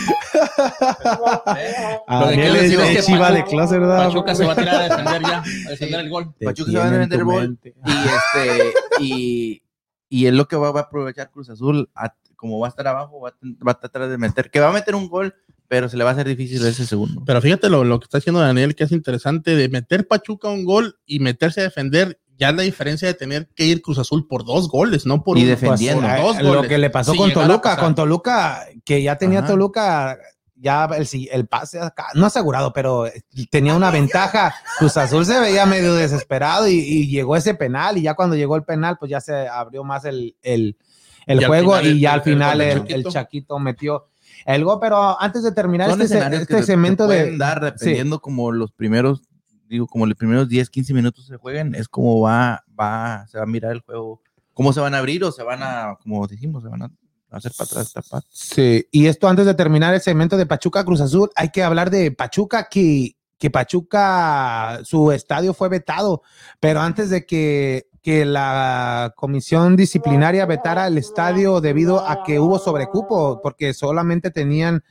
A 2.08 2.20
Lo 2.22 2.28
que 2.30 2.34
quiero 2.36 2.54
es 2.56 2.62
decir 2.62 2.80
es 2.82 2.88
de 2.90 2.96
que 2.96 3.02
Chiva 3.04 3.32
de 3.32 3.40
Pachuca- 3.40 3.50
closet, 3.50 3.80
¿verdad? 3.80 4.08
Pachuca 4.08 4.36
se 4.36 4.46
va 4.46 4.52
a 4.52 4.56
tirar 4.56 4.76
a 4.76 4.84
defender 4.84 5.22
ya, 5.22 5.38
a 5.40 5.70
defender 5.70 6.00
el 6.02 6.10
gol. 6.10 6.34
Te 6.38 6.46
Pachuca 6.46 6.72
se 6.72 6.78
va 6.78 6.84
a 6.86 6.90
defender 6.92 7.20
el 7.20 7.26
gol. 7.26 7.60
y 7.64 7.72
este, 7.92 8.74
y, 9.00 9.64
y 10.10 10.26
es 10.28 10.34
lo 10.34 10.48
que 10.48 10.58
va, 10.58 10.72
va 10.72 10.82
a 10.82 10.84
aprovechar 10.84 11.32
Cruz 11.32 11.50
Azul, 11.50 11.90
a- 11.96 12.14
como 12.36 12.60
va 12.60 12.68
a 12.68 12.70
estar 12.70 12.88
abajo, 12.88 13.20
va 13.22 13.30
a, 13.30 13.34
va 13.66 13.72
a 13.72 13.80
tratar 13.80 14.08
de 14.10 14.18
meter, 14.18 14.52
que 14.52 14.60
va 14.60 14.70
a 14.70 14.74
meter 14.74 14.94
un 14.94 15.08
gol, 15.10 15.34
pero 15.68 15.90
se 15.90 15.98
le 15.98 16.04
va 16.04 16.12
a 16.12 16.14
hacer 16.14 16.28
difícil 16.28 16.66
ese 16.66 16.86
segundo. 16.86 17.24
Pero 17.26 17.42
fíjate 17.42 17.70
lo, 17.70 17.84
lo 17.84 18.00
que 18.00 18.06
está 18.06 18.20
haciendo 18.20 18.40
Daniel, 18.42 18.76
que 18.76 18.84
es 18.86 18.92
interesante, 18.92 19.56
de 19.56 19.70
meter 19.70 20.08
Pachuca 20.08 20.48
un 20.50 20.64
gol 20.66 21.00
y 21.06 21.20
meterse 21.20 21.62
a 21.62 21.64
defender, 21.64 22.20
ya 22.38 22.52
la 22.52 22.62
diferencia 22.64 23.08
de 23.08 23.14
tener 23.16 23.50
que 23.56 23.66
ir 23.66 23.82
Cruz 23.82 23.98
Azul 23.98 24.28
por 24.28 24.46
dos 24.46 24.70
goles, 24.70 25.06
no 25.06 25.24
por 25.24 25.38
Y 25.38 25.42
un- 25.44 25.48
defendiendo. 25.50 26.02
por 26.04 26.10
Pues, 26.12 26.22
dos 26.24 26.38
eh, 26.40 26.44
lo 26.44 26.50
goles. 26.56 26.70
que 26.70 26.78
le 26.78 26.90
pasó 26.90 27.12
Si 27.14 27.18
con 27.18 27.34
Toluca, 27.34 27.78
con 27.78 27.96
Toluca, 27.96 28.66
que 28.86 29.02
ya 29.02 29.18
tenía 29.18 29.40
Ajá. 29.40 29.48
Toluca, 29.48 30.18
ya 30.56 30.86
el, 30.98 31.06
si- 31.08 31.28
el 31.32 31.48
pase 31.48 31.80
acá, 31.80 32.08
no 32.16 32.26
asegurado, 32.28 32.72
pero 32.74 33.06
tenía 33.52 33.76
una 33.76 33.92
ventaja. 33.92 34.56
Cruz 34.80 34.96
Azul 34.98 35.26
se 35.26 35.40
veía 35.40 35.66
medio 35.66 35.94
desesperado 35.96 36.68
y, 36.68 36.74
y 36.80 37.08
llegó 37.10 37.36
ese 37.36 37.54
penal 37.56 37.98
y 37.98 38.04
ya 38.04 38.14
cuando 38.14 38.36
llegó 38.36 38.56
el 38.56 38.64
penal, 38.64 38.98
pues 39.00 39.10
ya 39.12 39.20
se 39.22 39.48
abrió 39.48 39.84
más 39.84 40.06
el, 40.06 40.36
el, 40.42 40.78
el 41.26 41.42
Y 41.42 41.46
juego 41.46 41.74
final 41.74 41.86
y 41.86 41.90
el- 41.90 42.00
ya 42.00 42.14
al 42.14 42.22
final 42.22 42.62
el 42.62 43.04
Chaquito 43.06 43.60
metió 43.60 44.06
el 44.56 44.64
gol, 44.64 44.80
pero 44.82 45.20
antes 45.22 45.44
de 45.44 45.52
terminar 45.52 45.90
Son 45.90 46.02
este, 46.02 46.18
se- 46.20 46.26
este 46.26 46.46
te- 46.46 46.56
te 46.56 46.64
segmento 46.64 47.08
de... 47.08 47.20
pueden 47.22 47.38
dar 47.38 47.62
dependiendo 47.64 48.20
como 48.22 48.52
los 48.52 48.72
primeros, 48.72 49.22
digo, 49.68 49.86
como 49.88 50.06
los 50.06 50.16
primeros 50.16 50.48
10, 50.50 50.70
15 50.70 50.94
minutos 50.94 51.26
se 51.28 51.38
jueguen, 51.38 51.76
es 51.76 51.88
como 51.88 52.22
va, 52.22 52.64
va, 52.80 53.26
se 53.28 53.38
va 53.38 53.44
a 53.44 53.48
mirar 53.48 53.74
el 53.74 53.82
juego, 53.82 54.22
cómo 54.54 54.72
se 54.74 54.80
van 54.80 54.96
a 54.96 55.00
abrir 55.00 55.24
o 55.24 55.32
se 55.32 55.44
van 55.44 55.60
a, 55.62 55.98
como 56.02 56.26
dijimos, 56.28 56.64
se 56.64 56.70
van 56.70 56.82
a 56.84 56.92
hacer 57.30 57.52
para 57.58 57.70
atrás, 57.70 57.92
tapar. 57.94 58.24
Sí, 58.30 58.88
y 58.92 59.08
esto 59.08 59.28
antes 59.28 59.46
de 59.46 59.54
terminar 59.54 59.94
el 59.94 60.00
segmento 60.02 60.38
de 60.38 60.46
Pachuca 60.46 60.86
Cruz 60.86 61.02
Azul, 61.02 61.30
hay 61.36 61.50
que 61.50 61.62
hablar 61.64 61.90
de 61.92 62.12
Pachuca 62.12 62.68
que, 62.70 63.18
que 63.38 63.50
Pachuca, 63.52 64.80
su 64.84 65.12
estadio 65.12 65.54
fue 65.54 65.70
vetado, 65.70 66.22
pero 66.60 66.80
antes 66.82 67.10
de 67.10 67.26
que, 67.26 67.87
que 68.08 68.24
la 68.24 69.12
comisión 69.18 69.76
disciplinaria 69.76 70.46
vetara 70.46 70.88
el 70.88 70.98
estadio 70.98 71.60
debido 71.60 72.08
a 72.08 72.24
que 72.24 72.40
hubo 72.40 72.58
sobrecupo, 72.58 73.42
porque 73.44 73.74
solamente 73.74 74.32
tenían 74.32 74.82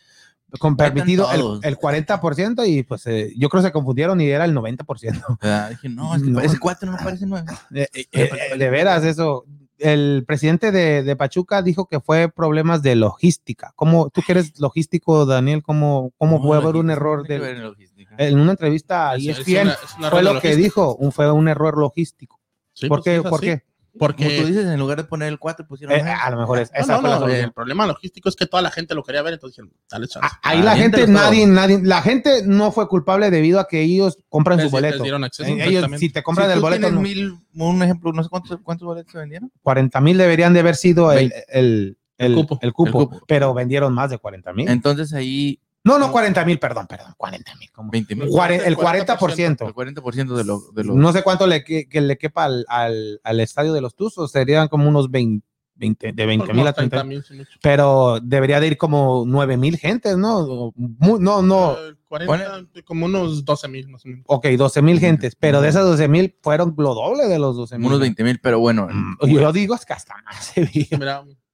con 0.59 0.77
permitido 0.77 1.27
el, 1.33 1.61
el 1.63 1.79
40% 1.79 2.69
y 2.69 2.83
pues 2.83 3.07
eh, 3.07 3.33
yo 3.39 3.49
creo 3.49 3.63
que 3.63 3.69
se 3.69 3.73
confundieron 3.73 4.21
y 4.21 4.27
era 4.29 4.45
el 4.45 4.55
90%. 4.55 4.85
O 5.31 5.39
sea, 5.41 5.71
dije, 5.71 5.89
no, 5.89 6.15
es 6.15 6.23
que 6.25 6.29
No. 6.31 6.41
ese 6.41 6.59
4 6.59 6.91
no 6.91 6.99
parece 6.99 7.25
9. 7.25 7.47
Eh, 7.75 7.89
eh, 7.95 8.07
eh, 8.13 8.59
de 8.59 8.69
veras, 8.71 9.03
eso. 9.03 9.47
El 9.79 10.25
presidente 10.27 10.71
de, 10.71 11.03
de 11.03 11.17
Pachuca 11.17 11.63
dijo 11.63 11.87
que 11.87 12.01
fue 12.01 12.29
problemas 12.31 12.83
de 12.83 12.97
logística. 12.97 13.73
¿Cómo, 13.77 14.11
tú 14.11 14.21
que 14.21 14.33
eres 14.33 14.61
logístico, 14.61 15.25
Daniel, 15.25 15.63
cómo, 15.63 16.13
cómo 16.19 16.43
puede 16.43 16.61
haber 16.63 16.77
un 16.77 16.91
error? 16.91 17.27
del- 17.27 17.75
en 18.19 18.39
una 18.39 18.51
entrevista 18.53 19.11
a 19.11 19.17
Es- 19.17 19.27
es 19.27 19.39
ESPN 19.39 19.63
una- 19.63 19.73
es 19.73 19.95
una 19.99 20.11
fue 20.11 20.19
de 20.23 20.33
lo 20.35 20.41
que 20.41 20.55
dijo, 20.57 20.95
un, 20.97 21.13
fue 21.13 21.31
un 21.33 21.49
error 21.49 21.79
logístico. 21.79 22.36
Sí, 22.77 22.89
¿Por 22.89 22.99
pues, 22.99 23.05
qué? 23.05 23.17
es 23.17 23.23
¿Por 23.23 23.35
así. 23.35 23.47
qué? 23.47 23.63
Como 23.99 24.11
tú 24.11 24.17
Porque 24.17 24.45
dices, 24.45 24.67
en 24.67 24.79
lugar 24.79 24.99
de 24.99 25.05
poner 25.05 25.29
el 25.29 25.39
4 25.39 25.67
pusieron 25.67 25.97
Eh, 25.97 26.03
a 26.03 26.31
lo 26.31 26.37
mejor 26.37 26.59
es, 26.59 26.71
No, 26.71 26.79
esa 26.81 27.01
no, 27.01 27.27
el 27.29 27.51
problema 27.53 27.87
logístico 27.87 28.29
es 28.29 28.37
que 28.37 28.45
toda 28.45 28.63
la 28.63 28.71
gente 28.71 28.95
lo 28.95 29.03
quería 29.03 29.23
ver, 29.23 29.33
entonces 29.33 29.57
dijeron, 29.57 29.73
dale 29.91 30.07
chance. 30.07 30.29
Ah, 30.31 30.39
Ahí 30.43 30.61
la 30.61 30.77
gente, 30.77 31.07
nadie, 31.07 31.47
nadie, 31.47 31.81
la 31.83 32.03
gente 32.03 32.43
no 32.45 32.73
fue 32.73 32.89
culpable 32.89 33.31
debido 33.31 33.59
a 33.59 33.67
que 33.67 33.81
ellos 33.81 34.19
compran 34.29 34.61
su 34.61 34.69
boleto. 34.69 34.97
les 34.97 35.03
dieron 35.03 35.25
acceso, 35.25 35.49
Eh, 35.51 35.65
Ellos, 35.65 35.87
si 35.99 36.11
te 36.11 36.23
compran 36.23 36.49
Si 36.49 36.53
el 36.57 36.61
boleto, 36.61 36.91
mil, 36.93 37.39
un 37.55 37.83
ejemplo, 37.83 38.13
no 38.13 38.23
sé 38.23 38.29
cuántos, 38.29 38.59
cuántos 38.63 38.85
boletos 38.87 39.13
se 39.13 39.19
vendieron. 39.19 39.51
40 39.63 39.99
mil 40.03 40.19
deberían 40.19 40.53
de 40.53 40.61
haber 40.61 40.77
sido 40.77 41.11
el, 41.13 41.33
el, 41.49 41.97
el, 42.19 42.33
El 42.33 42.35
cupo. 42.35 42.59
el 42.61 42.73
cupo, 42.75 43.01
El 43.03 43.09
cupo. 43.09 43.25
pero 43.27 43.55
vendieron 43.55 43.95
más 43.95 44.11
de 44.11 44.19
40 44.19 44.53
mil. 44.53 44.69
Entonces 44.69 45.15
ahí 45.15 45.59
No, 45.87 45.99
no 45.99 46.11
40 46.11 46.45
mil, 46.45 46.59
perdón, 46.59 46.87
perdón, 46.87 47.15
40 47.17 47.55
mil. 47.57 47.71
como- 47.71 47.91
20 47.91 48.15
mil. 48.17 48.29
Cuare- 48.29 48.61
el 48.67 48.77
40%. 48.77 49.17
40%. 49.19 49.67
El 49.69 49.73
40% 49.75 50.35
de 50.37 50.45
lo, 50.45 50.61
de 50.73 50.85
lo 50.85 50.95
No 50.95 51.13
sé 51.13 51.23
cuánto 51.23 51.47
le, 51.47 51.63
que, 51.65 51.89
que 51.89 52.01
le 52.01 52.19
quepa 52.19 52.45
al, 52.45 52.65
al, 52.69 53.21
al 53.23 53.41
estadio 53.41 53.73
de 53.73 53.81
los 53.81 53.95
Tuzos, 53.95 54.33
serían 54.33 54.67
como 54.69 54.89
unos 54.89 55.11
20, 55.11 55.47
20 55.77 56.13
de 56.13 56.27
20 56.27 56.53
mil 56.55 56.67
a 56.67 56.73
30 56.73 57.05
mil, 57.05 57.23
30 57.23 57.35
mil, 57.37 57.45
sí, 57.45 57.51
mucho. 57.53 57.59
pero 57.63 58.19
debería 58.23 58.59
de 58.61 58.67
ir 58.67 58.77
como 58.79 59.25
9 59.27 59.57
mil 59.59 59.77
gentes, 59.77 60.17
¿no? 60.17 60.73
Mu- 60.75 61.19
No, 61.21 61.43
no, 61.43 61.73
Eh, 61.75 61.95
40, 62.09 62.65
como 62.85 63.05
unos 63.07 63.45
12 63.45 63.69
mil 63.69 63.87
más 63.89 64.05
o 64.05 64.09
menos. 64.09 64.25
ok, 64.27 64.47
12 64.57 64.81
mil 64.83 64.99
gentes, 64.99 65.37
pero 65.39 65.61
de 65.61 65.69
esas 65.69 65.85
12 65.85 66.09
mil 66.09 66.35
fueron 66.43 66.75
lo 66.79 66.95
doble 66.95 67.27
de 67.29 67.39
los 67.39 67.55
12 67.57 67.77
mil. 67.79 67.87
unos 67.89 68.01
20 68.01 68.25
mil, 68.25 68.41
pero 68.41 68.59
bueno, 68.59 68.89
Yo 69.27 69.53
digo 69.53 69.75
es 69.75 69.85
que 69.85 69.93
hasta 69.93 70.15
más 70.25 70.47
se 70.55 70.89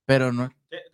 pero 0.06 0.32
no. 0.32 0.48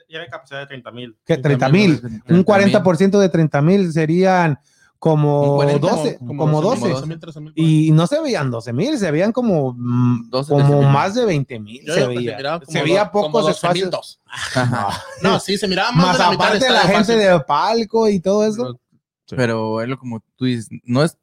Ya 0.08 0.20
hay 0.20 0.28
capacidad 0.28 0.60
de 0.60 0.66
30 0.66 0.90
mil. 0.90 1.16
que 1.24 1.36
30 1.36 1.68
mil, 1.68 2.00
un 2.28 2.44
40% 2.44 3.18
de 3.18 3.28
30 3.28 3.62
mil 3.62 3.92
serían 3.92 4.58
como 4.98 5.52
Un 5.52 5.56
40, 5.56 5.86
12, 5.88 6.18
como, 6.18 6.60
12. 6.60 6.88
12 6.88 7.06
mil, 7.06 7.20
13 7.20 7.40
mil. 7.40 7.52
Y 7.54 7.92
no 7.92 8.06
se 8.06 8.20
veían 8.20 8.50
12 8.50 8.72
mil, 8.72 8.98
se 8.98 9.10
veían 9.10 9.32
como, 9.32 9.74
mm, 9.76 10.28
12, 10.30 10.48
como 10.50 10.64
13,000. 10.64 10.92
más 10.92 11.14
de 11.14 11.24
20 11.24 11.60
mil. 11.60 11.84
Se 11.84 12.06
veía, 12.06 12.36
se 12.36 12.66
como 12.66 12.84
veía 12.84 13.10
como 13.10 13.26
pocos 13.26 13.46
12,000 13.46 13.84
espacios. 13.84 14.20
No, 15.22 15.38
sí, 15.38 15.56
se 15.56 15.68
miraba 15.68 15.92
más, 15.92 16.06
Más 16.06 16.18
de 16.18 16.24
la 16.24 16.30
mitad 16.30 16.46
aparte 16.46 16.68
la 16.68 16.74
estadio 16.80 16.96
gente 16.96 17.12
fácil. 17.12 17.18
de 17.18 17.40
palco 17.40 18.08
y 18.08 18.20
todo 18.20 18.46
eso. 18.46 18.80
Pero 19.28 19.82
es 19.82 19.88
lo 19.88 19.98
como 19.98 20.20
tú 20.36 20.46
dices, 20.46 20.68
no 20.84 21.04
es 21.04 21.18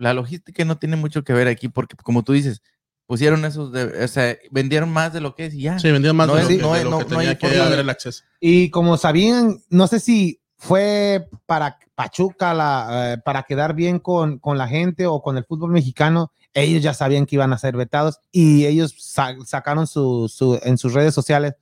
la 0.00 0.14
logística 0.14 0.64
no 0.64 0.78
tiene 0.78 0.96
mucho 0.96 1.22
que 1.24 1.34
ver 1.34 1.46
aquí 1.46 1.68
porque 1.68 1.94
como 1.96 2.22
tú 2.22 2.32
dices, 2.32 2.62
pusieron 3.10 3.44
esos 3.44 3.72
de, 3.72 4.04
o 4.04 4.06
sea, 4.06 4.36
vendieron 4.52 4.88
más 4.88 5.12
de 5.12 5.20
lo 5.20 5.34
que 5.34 5.46
es 5.46 5.54
y 5.54 5.62
ya. 5.62 5.80
Sí, 5.80 5.90
vendían 5.90 6.14
más 6.14 6.28
No 6.28 6.36
de 6.36 6.42
es- 6.42 6.48
lo 6.48 6.56
que, 6.56 6.62
no 6.62 6.72
de 6.74 6.78
es- 6.78 6.84
lo 6.84 6.90
no- 6.90 6.98
que 7.00 7.04
tenía 7.06 7.36
que 7.36 7.60
haber 7.60 7.80
el 7.80 7.90
acceso. 7.90 8.22
Y 8.38 8.70
como 8.70 8.96
sabían, 8.96 9.58
no 9.68 9.88
sé 9.88 9.98
si 9.98 10.40
fue 10.56 11.28
para 11.44 11.76
Pachuca, 11.96 12.54
la, 12.54 13.14
eh, 13.14 13.18
para 13.24 13.42
quedar 13.42 13.74
bien 13.74 13.98
con, 13.98 14.38
con 14.38 14.58
la 14.58 14.68
gente 14.68 15.08
o 15.08 15.22
con 15.22 15.36
el 15.36 15.44
fútbol 15.44 15.72
mexicano, 15.72 16.30
ellos 16.54 16.84
ya 16.84 16.94
sabían 16.94 17.26
que 17.26 17.34
iban 17.34 17.52
a 17.52 17.58
ser 17.58 17.76
vetados 17.76 18.20
y 18.30 18.64
ellos 18.66 18.94
sa- 18.96 19.34
sacaron 19.44 19.88
su, 19.88 20.28
su- 20.32 20.60
en 20.62 20.78
sus 20.78 20.92
redes 20.94 21.12
sociales. 21.12 21.54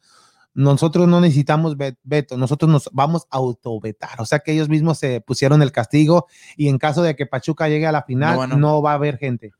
Nosotros 0.52 1.08
no 1.08 1.22
necesitamos 1.22 1.76
vet- 1.78 1.96
veto, 2.02 2.36
nosotros 2.36 2.70
nos 2.70 2.90
vamos 2.92 3.26
a 3.30 3.36
autovetar. 3.38 4.20
O 4.20 4.26
sea 4.26 4.40
que 4.40 4.52
ellos 4.52 4.68
mismos 4.68 4.98
se 4.98 5.22
pusieron 5.22 5.62
el 5.62 5.72
castigo 5.72 6.26
y 6.58 6.68
en 6.68 6.76
caso 6.76 7.00
de 7.02 7.16
que 7.16 7.24
Pachuca 7.24 7.68
llegue 7.68 7.86
a 7.86 7.92
la 7.92 8.02
final, 8.02 8.36
No, 8.50 8.56
no, 8.58 8.82
va 8.82 8.90
a 8.92 8.94
haber 8.94 9.16
gente. 9.16 9.52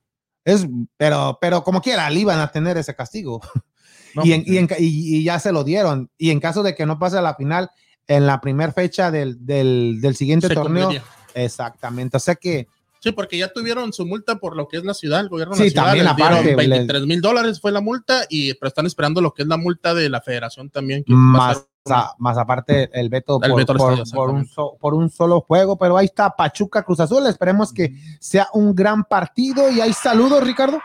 Es, 0.45 0.67
pero, 0.97 1.39
pero 1.41 1.63
como 1.65 1.81
quiera, 1.83 2.09
le 2.11 2.21
iban 2.21 2.41
a 2.41 2.51
tener 2.51 2.77
ese 2.79 2.95
castigo 2.95 3.41
No, 4.15 4.25
y, 4.25 4.33
en- 4.33 4.43
pues, 4.45 4.53
y 4.55 4.59
en 4.59 4.69
y- 4.79 5.23
ya 5.25 5.39
se 5.39 5.53
lo 5.53 5.65
dieron. 5.65 6.11
Y 6.17 6.31
en 6.31 6.41
caso 6.41 6.63
de 6.63 6.75
que 6.75 6.87
no 6.87 6.99
pase 6.99 7.19
a 7.19 7.23
la 7.23 7.35
final, 7.35 7.71
en 8.07 8.27
la 8.27 8.41
primera 8.41 8.73
fecha 8.73 9.11
del, 9.11 9.45
del, 9.45 10.01
del 10.01 10.17
siguiente 10.17 10.49
torneo, 10.49 10.87
cumpliría. 10.89 11.05
exactamente. 11.35 12.17
O 12.17 12.21
sea 12.21 12.35
que 12.35 12.67
Sí, 13.01 13.13
porque 13.13 13.39
ya 13.39 13.53
tuvieron 13.53 13.93
su 13.93 14.05
multa 14.07 14.41
por 14.41 14.57
lo 14.57 14.67
que 14.67 14.79
es 14.79 14.85
la 14.85 14.93
ciudad, 14.93 15.21
el 15.21 15.29
gobierno 15.29 15.55
Sí, 15.55 15.65
la 15.65 15.69
ciudad. 15.71 15.85
también 15.85 16.07
aparte, 16.09 16.57
23 16.57 17.07
mil 17.07 17.21
dólares 17.21 17.61
fue 17.61 17.71
la 17.71 17.81
multa, 17.81 18.25
y, 18.29 18.55
pero 18.55 18.69
están 18.69 18.87
esperando 18.87 19.21
lo 19.21 19.33
que 19.33 19.43
es 19.43 19.49
la 19.49 19.57
multa 19.57 19.95
de 19.95 20.09
la 20.09 20.21
federación 20.21 20.69
también. 20.69 21.05
Que 21.05 21.13
más, 21.13 21.69
ser 21.89 21.97
una- 21.97 22.05
a- 22.07 22.15
más 22.19 22.39
aparte 22.39 22.89
el 22.93 23.09
veto, 23.09 23.39
El 23.43 23.51
por, 23.51 23.59
veto 23.61 23.75
por- 23.75 23.93
estadio, 23.95 24.13
por 24.15 24.31
un 24.31 24.47
so- 24.47 24.77
por 24.81 24.95
un 24.95 25.11
solo 25.11 25.41
juego. 25.41 25.77
Pero 25.77 25.97
ahí 25.97 26.07
está 26.07 26.31
Pachuca 26.35 26.83
Cruz 26.83 27.01
Azul. 27.01 27.27
Esperemos 27.27 27.73
que 27.73 27.95
sea 28.21 28.49
un 28.53 28.75
gran 28.75 29.05
partido. 29.05 29.71
Y 29.71 29.81
hay 29.81 29.93
saludos, 29.93 30.43
Ricardo. 30.45 30.79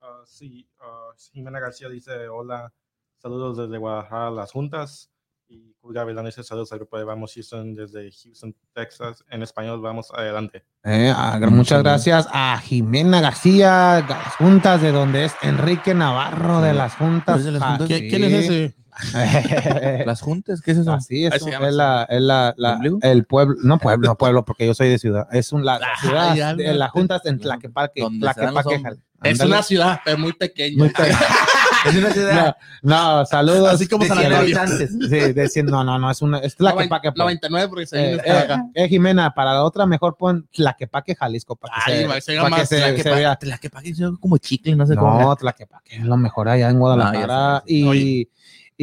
Ah, 0.00 0.22
sí, 0.24 0.68
ah, 0.80 1.10
Jimena 1.32 1.60
García 1.60 1.88
dice 1.88 2.28
hola, 2.28 2.72
saludos 3.18 3.56
desde 3.58 3.78
Guadalajara, 3.78 4.30
las 4.30 4.50
juntas. 4.52 5.10
Y 5.52 6.24
dice 6.24 6.42
saludos 6.44 6.72
al 6.72 6.78
grupo 6.78 6.96
de 6.96 7.04
Vamos 7.04 7.32
Houston 7.34 7.74
desde 7.74 8.10
Houston, 8.10 8.54
Texas. 8.72 9.24
En 9.30 9.42
español, 9.42 9.80
vamos 9.80 10.10
adelante. 10.14 10.64
Eh, 10.84 11.12
ah, 11.14 11.38
muchas 11.50 11.82
gracias 11.82 12.28
a 12.32 12.58
Jimena 12.58 13.20
García, 13.20 14.02
de 14.06 14.14
las 14.14 14.36
juntas, 14.36 14.80
de 14.80 14.92
donde 14.92 15.26
es 15.26 15.34
Enrique 15.42 15.92
Navarro 15.92 16.60
de 16.60 16.72
las 16.72 16.94
juntas. 16.94 17.40
¿Es 17.40 17.44
de 17.44 17.52
las 17.52 17.62
juntas? 17.62 17.88
¿Qui- 17.88 17.98
sí. 17.98 18.08
¿Quién 18.08 18.24
es 18.24 18.32
ese? 18.32 18.74
Las 20.06 20.20
juntas, 20.20 20.60
¿qué 20.60 20.72
es 20.72 20.78
eso? 20.78 20.92
Así 20.92 21.24
es, 21.24 21.34
es, 21.34 21.42
la, 21.74 22.06
es 22.10 22.20
la, 22.20 22.52
la- 22.58 22.78
¿El 23.00 23.24
pueblo, 23.24 23.56
no 23.62 23.78
pueblo, 23.78 24.06
no 24.06 24.16
pueblo, 24.18 24.44
porque 24.44 24.66
yo 24.66 24.74
soy 24.74 24.90
de 24.90 24.98
ciudad, 24.98 25.26
es 25.32 25.50
un, 25.52 25.64
la, 25.64 25.78
la 25.78 25.86
Ah, 25.94 26.00
ciudad, 26.00 26.34
ya, 26.34 26.54
de 26.54 26.66
no, 26.66 26.74
las 26.74 26.90
juntas 26.90 27.22
en 27.24 27.38
Tlaquepaque, 27.38 28.06
Tlaquepaque. 28.20 28.82
Es 29.22 29.40
una 29.40 29.62
ciudad, 29.62 30.00
pero 30.04 30.18
muy 30.18 30.34
pequeña. 30.34 30.76
Muy 30.76 30.90
Es 31.86 31.96
una 31.96 32.10
ciudad. 32.10 32.56
no, 32.82 33.18
no, 33.18 33.26
saludos. 33.26 33.72
Así 33.74 33.86
como 33.88 34.04
San 34.04 34.18
Antonio. 34.18 34.56
Sí, 34.68 35.08
de 35.32 35.44
cien- 35.48 35.64
no, 35.70 35.82
no, 35.82 35.98
no, 35.98 36.10
es 36.10 36.22
una, 36.22 36.38
es 36.38 36.54
Tlaquepaque. 36.56 37.10
pues. 37.12 37.18
99 37.18 37.68
porque 37.68 37.86
se 37.86 37.98
Eh, 37.98 38.06
viene 38.14 38.22
eh, 38.24 38.38
acá. 38.38 38.64
eh, 38.74 38.88
Jimena, 38.88 39.34
para 39.34 39.52
la 39.54 39.64
otra 39.64 39.86
mejor 39.86 40.16
pon 40.16 40.48
Tlaquepaque, 40.52 41.14
Jalisco, 41.14 41.56
para 41.56 41.74
que 41.84 41.92
Ay, 41.92 41.98
se, 42.02 42.04
para 42.04 42.14
que 42.56 42.66
se- 42.66 42.76
Tlaquepaque. 42.76 43.02
se 43.02 43.10
vea. 43.14 43.38
La 43.42 43.58
que 43.58 43.70
pague 43.70 43.92
como 44.20 44.38
chicle, 44.38 44.76
no 44.76 44.86
sé 44.86 44.96
cómo. 44.96 45.20
No, 45.20 45.36
Tlaquepaque 45.36 45.96
es 45.96 46.04
lo 46.04 46.16
mejor 46.16 46.48
allá 46.48 46.70
en 46.70 46.78
Guadalajara. 46.78 47.56
Ah, 47.56 47.62
ya 47.64 47.66
sé, 47.66 47.72
y, 47.74 47.84
Oye. 47.84 48.28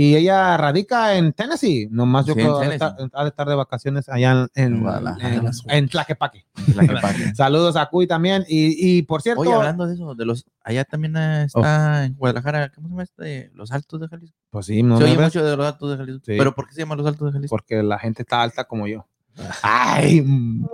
Y 0.02 0.16
ella 0.16 0.56
radica 0.56 1.16
en 1.18 1.34
Tennessee. 1.34 1.90
Nomás 1.92 2.26
yo 2.26 2.34
Sí, 2.34 2.40
creo 2.40 2.58
que 2.62 2.68
ha 3.14 3.24
de 3.24 3.28
estar 3.30 3.50
de 3.50 3.56
vacaciones 3.56 4.08
allá 4.08 4.48
en, 4.56 4.78
en, 4.78 4.86
En 5.20 5.52
en- 5.68 5.90
Tlaquepaque. 5.90 6.46
Saludos 7.36 7.76
a 7.76 7.88
Cuy 7.88 8.08
también. 8.08 8.46
Y, 8.48 8.98
y 9.00 9.02
por 9.02 9.22
cierto, 9.22 9.42
Oye, 9.42 9.52
hablando 9.52 9.86
de 9.86 9.96
eso, 9.96 10.16
de 10.16 10.24
los, 10.24 10.46
allá 10.64 10.86
también 10.86 11.18
está 11.18 12.06
en 12.06 12.14
Guadalajara, 12.14 12.72
¿cómo 12.74 12.88
se 12.88 12.92
llama 12.94 13.04
este? 13.04 13.52
Los 13.54 13.74
Altos 13.74 14.00
de 14.00 14.08
Jalisco. 14.08 14.38
pues 14.52 14.68
sí, 14.68 14.84
no 14.84 14.98
se 15.00 15.04
oye 15.04 15.18
ves, 15.18 15.26
mucho 15.26 15.44
de 15.44 15.58
los 15.58 15.68
Altos 15.68 15.92
de 15.92 15.98
Jalisco. 15.98 16.22
Sí. 16.26 16.36
Pero 16.38 16.56
¿por 16.56 16.68
qué 16.70 16.76
se 16.76 16.80
llama 16.80 16.96
los 16.96 17.06
Altos 17.06 17.28
de 17.28 17.32
Jalisco? 17.34 17.54
porque 17.54 17.84
la 17.84 18.00
gente 18.00 18.22
está 18.22 18.42
alta 18.42 18.64
como 18.64 18.88
yo. 18.88 19.06
Ay, 19.64 20.22
mm, 20.22 20.66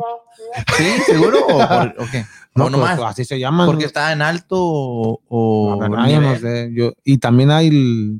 ¿Sí? 0.77 0.85
¿Seguro? 1.07 1.39
¿O, 1.47 1.67
por, 1.67 1.95
no, 2.55 2.65
¿O 2.65 2.69
nomás? 2.69 2.97
pues, 2.99 3.09
así 3.09 3.25
se 3.25 3.39
llaman. 3.39 3.65
Porque 3.65 3.85
está 3.85 4.11
en 4.11 4.21
alto 4.21 4.57
o, 4.59 5.19
o 5.27 5.79
yo 6.07 6.21
no 6.21 6.35
sé. 6.37 6.71
Yo, 6.75 6.93
y 7.03 7.17
también 7.17 7.49
hay 7.49 8.19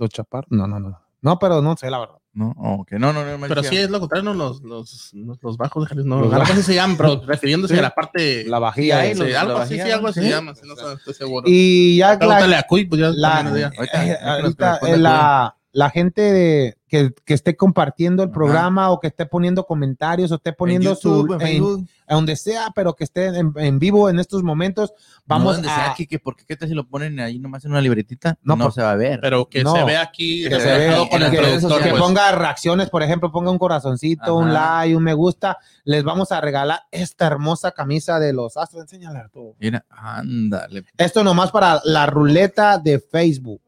los 0.00 0.10
chaparros. 0.10 0.50
No, 0.50 0.66
no, 0.66 0.80
no. 0.80 0.98
No, 1.22 1.38
pero 1.38 1.60
no 1.62 1.76
sé, 1.76 1.90
la 1.90 1.98
verdad. 1.98 2.14
No, 2.32 2.54
ok. 2.56 2.92
No, 2.92 3.12
no, 3.12 3.24
no. 3.26 3.36
me 3.38 3.48
Pero 3.48 3.60
decía. 3.60 3.78
sí 3.78 3.84
es 3.84 3.90
lo 3.90 3.98
contrario, 4.00 4.32
no, 4.32 4.34
los, 4.34 4.62
los, 4.62 5.10
los, 5.14 5.42
los 5.42 5.56
bajos 5.56 5.82
de 5.84 5.88
Jalisco. 5.90 6.08
No, 6.08 6.16
Los 6.20 6.26
algo 6.32 6.38
bajos. 6.38 6.50
así 6.54 6.62
se 6.62 6.74
llaman, 6.76 6.96
pero 6.96 7.20
refiriéndose 7.26 7.74
Sí. 7.74 7.78
a 7.80 7.82
la 7.82 7.90
parte. 7.90 8.44
La 8.44 8.58
vajilla. 8.58 9.02
sí, 9.12 9.14
los- 9.18 9.34
algo 9.34 9.54
la 9.58 9.62
así, 9.64 9.74
sí, 9.74 9.90
algo 9.90 10.08
así 10.08 10.20
¿sí? 10.20 10.26
se 10.26 10.32
llama, 10.32 10.54
sí, 10.54 10.62
no 10.66 10.76
sé, 10.76 10.92
estoy 10.94 11.14
seguro. 11.14 11.44
Y 11.46 11.96
ya 11.98 12.16
Pregúntale 12.18 12.56
a 12.56 12.62
Cuy, 12.62 12.84
pues 12.86 13.00
ya 13.00 13.10
la. 13.10 13.40
Ahorita, 13.40 13.70
eh, 14.06 14.18
ahorita 14.22 14.78
eh, 14.86 14.96
la, 14.96 15.56
la 15.72 15.88
gente 15.90 16.20
de, 16.20 16.76
que, 16.88 17.12
que 17.24 17.34
esté 17.34 17.56
compartiendo 17.56 18.24
el 18.24 18.30
Ajá. 18.30 18.34
programa 18.34 18.90
o 18.90 18.98
que 18.98 19.06
esté 19.06 19.24
poniendo 19.24 19.64
comentarios 19.64 20.32
o 20.32 20.34
esté 20.34 20.52
poniendo 20.52 20.90
en 20.90 20.96
YouTube, 20.96 21.40
su 21.40 21.86
en 22.08 22.16
donde 22.16 22.34
sea, 22.34 22.72
pero 22.74 22.94
que 22.96 23.04
esté 23.04 23.26
en, 23.26 23.52
en 23.56 23.78
vivo 23.78 24.10
en 24.10 24.18
estos 24.18 24.42
momentos, 24.42 24.92
Vamos 25.26 25.44
vamos 25.44 25.54
donde 25.58 25.68
a 25.70 25.74
sea, 25.86 25.94
Kike, 25.94 26.18
porque 26.18 26.44
qué 26.44 26.56
tal 26.56 26.68
si 26.68 26.74
lo 26.74 26.88
ponen 26.88 27.20
ahí 27.20 27.38
nomás 27.38 27.64
en 27.64 27.70
una 27.70 27.80
libretita? 27.80 28.36
No, 28.42 28.56
No, 28.56 28.64
por- 28.64 28.72
se 28.72 28.82
va 28.82 28.90
a 28.90 28.96
ver. 28.96 29.20
Pero 29.20 29.48
que 29.48 29.62
No, 29.62 29.72
se 29.76 29.84
ve 29.84 29.96
aquí, 29.96 30.42
que 30.42 30.50
se 30.50 30.56
reflejado 30.58 31.04
ve, 31.04 31.10
con 31.10 31.22
el 31.22 31.30
que- 31.30 31.38
productor. 31.38 31.82
que 31.82 31.90
pues. 31.90 32.02
ponga 32.02 32.32
reacciones, 32.32 32.90
por 32.90 33.04
ejemplo, 33.04 33.30
ponga 33.30 33.52
un 33.52 33.58
corazoncito, 33.58 34.34
un 34.34 34.52
like, 34.52 34.96
un 34.96 35.04
me 35.04 35.14
gusta, 35.14 35.58
les 35.84 36.02
vamos 36.02 36.32
a 36.32 36.40
regalar 36.40 36.80
esta 36.90 37.28
hermosa 37.28 37.70
camisa 37.70 38.18
de 38.18 38.32
los 38.32 38.56
Astros. 38.56 38.82
Enséñala 38.82 39.28
tú. 39.32 39.54
Mira, 39.60 39.84
ándale. 39.88 40.82
Esto 40.98 41.22
nomás 41.22 41.52
para 41.52 41.80
la 41.84 42.06
ruleta 42.06 42.78
de 42.78 42.98
Facebook. 42.98 43.62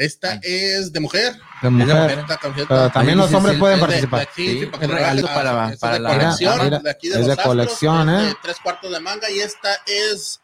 Esta 0.00 0.40
es 0.42 0.92
de 0.92 1.00
mujer. 1.00 1.34
De 1.62 1.68
Es 1.68 1.86
de 1.86 1.94
mujer. 1.94 2.24
Pero 2.68 2.90
también 2.90 3.18
los 3.18 3.32
hombres 3.34 3.54
sí, 3.54 3.60
pueden 3.60 3.74
es 3.76 3.80
de- 3.80 3.86
participar. 4.08 4.20
de 4.20 4.28
Sí, 4.34 4.60
sí, 4.60 4.66
que 4.80 4.86
regalo 4.86 5.26
para- 5.26 5.72
es 5.72 5.78
para 5.78 5.94
de 5.94 6.00
la- 6.00 6.08
colección, 6.10 6.64
Mira, 6.64 6.78
de 6.78 6.90
aquí 6.90 7.08
de 7.10 7.20
es 7.20 7.26
de 7.26 7.36
colección, 7.36 8.08
es 8.08 8.22
¿eh? 8.22 8.26
de 8.28 8.34
tres 8.42 8.56
cuartos 8.62 8.90
de 8.90 9.00
manga 9.00 9.30
y 9.30 9.40
esta 9.40 9.68
es 9.86 10.40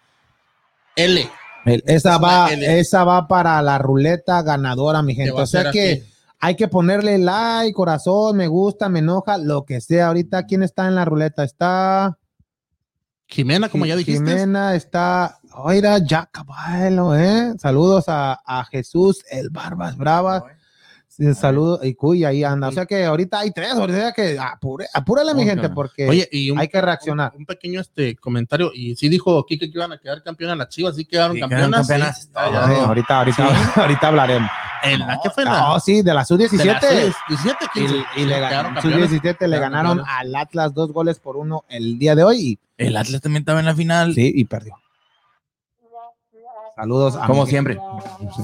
L. 0.94 1.30
El- 1.64 1.82
esa, 1.86 2.14
Es 2.16 2.22
va, 2.22 2.52
L. 2.52 2.78
esa 2.80 3.04
va 3.04 3.26
para 3.26 3.60
la 3.62 3.78
ruleta 3.78 4.42
ganadora, 4.42 5.02
mi 5.02 5.14
gente. 5.14 5.32
O 5.32 5.46
sea 5.46 5.70
que 5.70 5.92
aquí. 5.92 6.12
hay 6.40 6.54
que 6.54 6.68
ponerle 6.68 7.18
like, 7.18 7.72
corazón, 7.72 8.36
me 8.36 8.46
gusta, 8.46 8.88
me 8.88 8.98
enoja, 9.00 9.38
lo 9.38 9.64
que 9.64 9.80
sea. 9.80 10.08
Ahorita, 10.08 10.44
¿quién 10.44 10.62
está 10.62 10.86
en 10.86 10.94
la 10.94 11.04
ruleta? 11.06 11.44
Está 11.44 12.18
Jimena, 13.28 13.68
como 13.68 13.86
ya 13.86 13.96
dijiste. 13.96 14.24
Jimena, 14.24 14.74
está, 14.74 15.38
oiga, 15.54 15.98
ya 15.98 16.26
caballo, 16.26 17.14
¿eh? 17.16 17.54
Saludos 17.58 18.04
a, 18.08 18.40
a 18.46 18.64
Jesús, 18.66 19.24
el 19.30 19.50
Barbas 19.50 19.96
Bravas. 19.96 20.44
Sí, 21.08 21.32
Saludos, 21.34 21.80
y 21.82 21.94
cuy, 21.94 22.24
ahí 22.26 22.44
anda. 22.44 22.68
O 22.68 22.72
sea 22.72 22.84
que 22.84 23.02
ahorita 23.06 23.38
hay 23.40 23.50
tres, 23.50 23.72
o 23.72 23.88
sea 23.88 24.12
que 24.12 24.38
apure, 24.38 24.86
apúrale, 24.92 25.32
mi 25.34 25.44
gente, 25.44 25.70
porque 25.70 26.06
Oye, 26.06 26.28
y 26.30 26.50
un, 26.50 26.58
hay 26.58 26.68
que 26.68 26.78
reaccionar. 26.78 27.32
un, 27.34 27.40
un 27.40 27.46
pequeño 27.46 27.80
este 27.80 28.16
comentario. 28.16 28.70
Y 28.74 28.94
sí 28.96 29.08
dijo 29.08 29.44
Kike 29.46 29.70
que 29.72 29.78
iban 29.78 29.92
a 29.92 29.98
quedar 29.98 30.22
campeonas 30.22 30.58
las 30.58 30.68
chivas, 30.68 30.94
sí 30.94 31.06
quedaron 31.06 31.36
Sí, 31.36 31.42
quedaron 31.42 31.70
campeonas. 31.72 31.88
campeonas. 31.88 32.22
sí. 32.22 32.28
Ah, 32.34 32.50
ya. 32.52 32.66
Ay, 32.66 32.76
ahorita, 32.84 33.18
ahorita, 33.18 33.72
ahorita 33.76 34.08
hablaremos. 34.08 34.50
En 34.92 35.00
la 35.00 35.20
que 35.22 35.30
fue 35.30 35.44
la. 35.44 35.60
No, 35.60 35.80
sí, 35.80 36.02
de 36.02 36.12
la 36.14 36.20
de 36.20 36.26
sub-17. 36.26 36.64
la 36.66 36.80
sub-17, 36.80 37.56
Y, 37.74 37.80
15. 37.80 37.94
y 38.16 38.24
le 38.24 38.40
ganaron, 38.40 38.74
campeonas. 38.74 39.10
sub-17 39.10 39.46
le 39.46 39.58
ganaron 39.58 40.02
al 40.06 40.34
Atlas 40.36 40.74
dos 40.74 40.92
goles 40.92 41.18
por 41.18 41.36
uno 41.36 41.64
el 41.68 41.98
día 41.98 42.14
de 42.14 42.24
hoy 42.24 42.58
El 42.78 42.96
Atlas 42.96 43.20
también 43.20 43.42
estaba 43.42 43.60
en 43.60 43.66
la 43.66 43.74
final. 43.74 44.10
y, 44.10 44.14
sí, 44.14 44.32
y 44.34 44.44
perdió. 44.44 44.74
Saludos. 46.76 47.16
a 47.16 47.26
Como 47.26 47.44
mi- 47.44 47.50
siempre. 47.50 47.78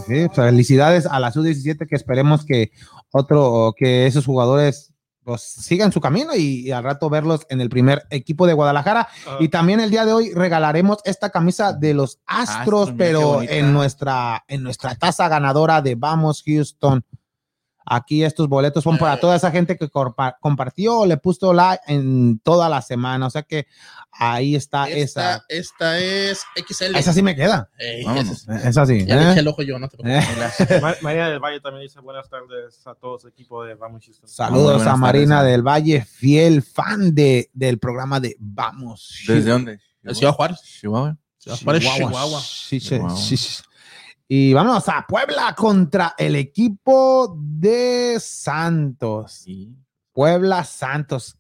Sí, 0.06 0.26
felicidades 0.34 1.06
a 1.06 1.20
la 1.20 1.30
sub-17 1.32 1.86
que 1.86 1.94
esperemos 1.96 2.44
que 2.46 2.70
otro, 3.10 3.74
que 3.76 4.06
esos 4.06 4.24
jugadores 4.24 4.91
pues, 5.24 5.42
sigan 5.42 5.92
su 5.92 6.00
camino 6.00 6.34
y, 6.34 6.66
y 6.66 6.70
al 6.72 6.84
rato 6.84 7.08
verlos 7.08 7.46
en 7.48 7.60
el 7.60 7.68
primer 7.68 8.04
equipo 8.10 8.46
de 8.46 8.52
Guadalajara. 8.52 9.08
Y 9.40 9.48
también 9.48 9.80
el 9.80 9.90
día 9.90 10.04
de 10.04 10.12
hoy 10.12 10.32
regalaremos 10.32 10.98
esta 11.04 11.30
camisa 11.30 11.72
de 11.72 11.94
los 11.94 12.20
Astros, 12.26 12.92
pero 12.96 13.42
en 13.42 13.72
nuestra, 13.72 14.44
en 14.48 14.62
nuestra 14.62 14.94
taza 14.94 15.28
ganadora 15.28 15.82
de 15.82 15.94
Vamos 15.94 16.42
Houston. 16.46 17.04
Aquí 17.84 18.22
estos 18.24 18.48
boletos 18.48 18.84
son 18.84 18.96
para 18.98 19.14
Eh. 19.14 19.18
toda 19.20 19.36
esa 19.36 19.50
gente 19.50 19.76
que 19.76 19.88
compartió 20.40 21.00
o 21.00 21.06
le 21.06 21.16
puso 21.16 21.52
like 21.52 21.82
en 21.88 22.38
toda 22.40 22.68
la 22.68 22.80
semana. 22.82 23.26
O 23.26 23.30
sea 23.30 23.42
que 23.42 23.66
ahí 24.12 24.54
está 24.54 24.88
Esta, 24.88 25.36
esa. 25.36 25.44
esta 25.48 25.98
es 25.98 26.42
XL. 26.56 26.96
Esa 26.96 27.12
sí 27.12 27.22
me 27.22 27.34
queda. 27.34 27.68
Ey, 27.78 28.04
esa- 28.16 28.68
Esa 28.68 28.86
sí. 28.86 29.04
Ya 29.04 29.16
le 29.16 29.22
¿eh? 29.22 29.30
eché 29.32 29.40
el 29.40 29.48
ojo 29.48 29.62
yo, 29.62 29.78
no 29.78 29.88
te 29.88 29.96
preocupes. 29.96 30.60
Eh. 30.70 30.80
Ma- 30.82 30.94
María 31.02 31.28
del 31.28 31.40
Valle 31.40 31.60
también 31.60 31.82
dice 31.82 31.98
buenas 32.00 32.28
tardes 32.28 32.86
a 32.86 32.94
todos 32.94 33.24
equipo 33.24 33.64
de 33.64 33.74
Vamos 33.74 34.04
Houston. 34.04 34.28
Saludos 34.28 34.76
buenas 34.76 34.86
a 34.94 34.96
Marina 34.96 35.36
tardes, 35.38 35.52
del 35.52 35.62
Valle, 35.62 36.04
fiel 36.04 36.62
fan 36.62 37.14
de, 37.14 37.50
del 37.52 37.78
programa 37.78 38.20
de 38.20 38.36
Vamos. 38.38 39.22
¿Desde 39.26 39.50
dónde? 39.50 39.80
De 40.02 40.14
Ciudad 40.14 40.32
Juárez. 40.34 40.60
Chihuahua. 40.62 41.16
Ciudad 41.38 41.58
Juárez, 41.62 41.82
Chihuahua. 41.82 42.08
Chihuahua. 42.10 42.40
Sí, 42.40 42.80
sí, 42.80 42.88
Chihuahua. 42.88 43.16
Y 44.34 44.54
vamos 44.54 44.88
a 44.88 45.04
Puebla 45.06 45.54
contra 45.54 46.14
el 46.16 46.36
equipo 46.36 47.36
de 47.38 48.16
Santos. 48.18 49.42
Sí. 49.44 49.76
Puebla 50.14 50.64
Santos. 50.64 51.36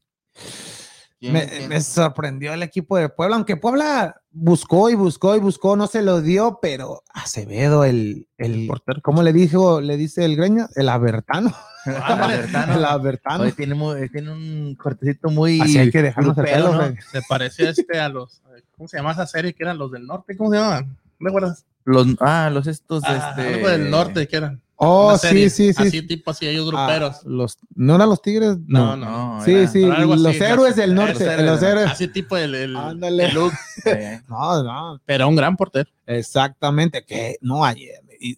¿Quién- 1.18 1.32
Me, 1.32 1.46
quién? 1.48 1.68
me 1.70 1.80
sorprendió 1.80 2.52
el 2.52 2.62
equipo 2.62 2.98
de 2.98 3.08
Puebla, 3.08 3.36
aunque 3.36 3.56
Puebla 3.56 4.20
buscó 4.30 4.90
y 4.90 4.94
buscó 4.94 5.34
y 5.34 5.38
buscó, 5.38 5.74
no 5.74 5.86
se 5.86 6.02
lo 6.02 6.20
dio, 6.20 6.58
pero 6.60 7.02
Acevedo, 7.14 7.84
el, 7.84 8.28
el 8.36 8.66
portero. 8.66 9.00
¿cómo 9.02 9.22
le 9.22 9.32
dijo? 9.32 9.80
Le 9.80 9.96
dice 9.96 10.26
el 10.26 10.36
greño, 10.36 10.68
el 10.74 10.90
Abertano. 10.90 11.50
Albertano. 11.86 12.74
El 12.74 12.84
Abertano. 12.84 13.44
Oye, 13.44 13.52
tiene, 13.52 13.74
muy- 13.74 14.06
tiene 14.10 14.30
un 14.32 14.74
cortecito 14.74 15.30
muy. 15.30 15.62
Así 15.62 15.78
hay 15.78 15.90
que 15.90 16.02
dejarnos 16.02 16.36
el 16.36 16.44
grupero, 16.44 16.70
pelo. 16.78 16.94
Se 17.10 17.22
parecía 17.26 17.70
este 17.70 17.98
a 17.98 18.10
los. 18.10 18.42
¿Cómo 18.76 18.86
se 18.86 18.98
llama 18.98 19.12
esa 19.12 19.26
serie 19.26 19.54
que 19.54 19.62
eran 19.62 19.78
los 19.78 19.90
del 19.90 20.06
norte? 20.06 20.36
¿Cómo 20.36 20.50
se 20.50 20.56
llamaban? 20.58 20.98
¿No 21.22 21.28
recuerdas? 21.28 21.64
Los, 21.84 22.06
ah, 22.20 22.50
los 22.52 22.66
estos. 22.66 23.02
Ah, 23.06 23.34
este, 23.36 23.54
Algo 23.54 23.68
del 23.68 23.90
norte 23.90 24.26
que 24.28 24.36
eran. 24.36 24.60
Oh, 24.84 25.16
sí, 25.16 25.48
sí, 25.48 25.72
sí. 25.72 25.82
Así, 25.86 26.02
tipo 26.02 26.32
así, 26.32 26.48
ellos 26.48 26.68
Ah, 26.74 26.86
gruperos. 26.88 27.24
los, 27.24 27.56
¿No 27.76 27.94
eran 27.94 28.08
los 28.08 28.20
Tigres? 28.20 28.56
No, 28.66 28.96
no. 28.96 29.36
No, 29.38 29.44
Sí, 29.44 29.52
era- 29.54 29.68
sí, 29.68 29.82
los 29.86 30.34
héroes 30.40 30.74
del 30.74 30.94
norte. 30.96 31.24
Los 31.36 31.46
Los 31.46 31.62
héroes 31.62 31.86
Así 31.88 32.08
tipo 32.08 32.36
el, 32.36 32.52
el, 32.56 32.76
Ándale. 32.76 33.26
el 33.26 33.34
look. 33.34 33.52
No, 34.28 34.62
no, 34.64 35.00
Pero 35.06 35.28
un 35.28 35.36
gran 35.36 35.56
portero. 35.56 35.88
exactamente. 36.06 37.04
Que 37.04 37.36
no 37.40 37.64
ayer. 37.64 38.00
y- 38.20 38.36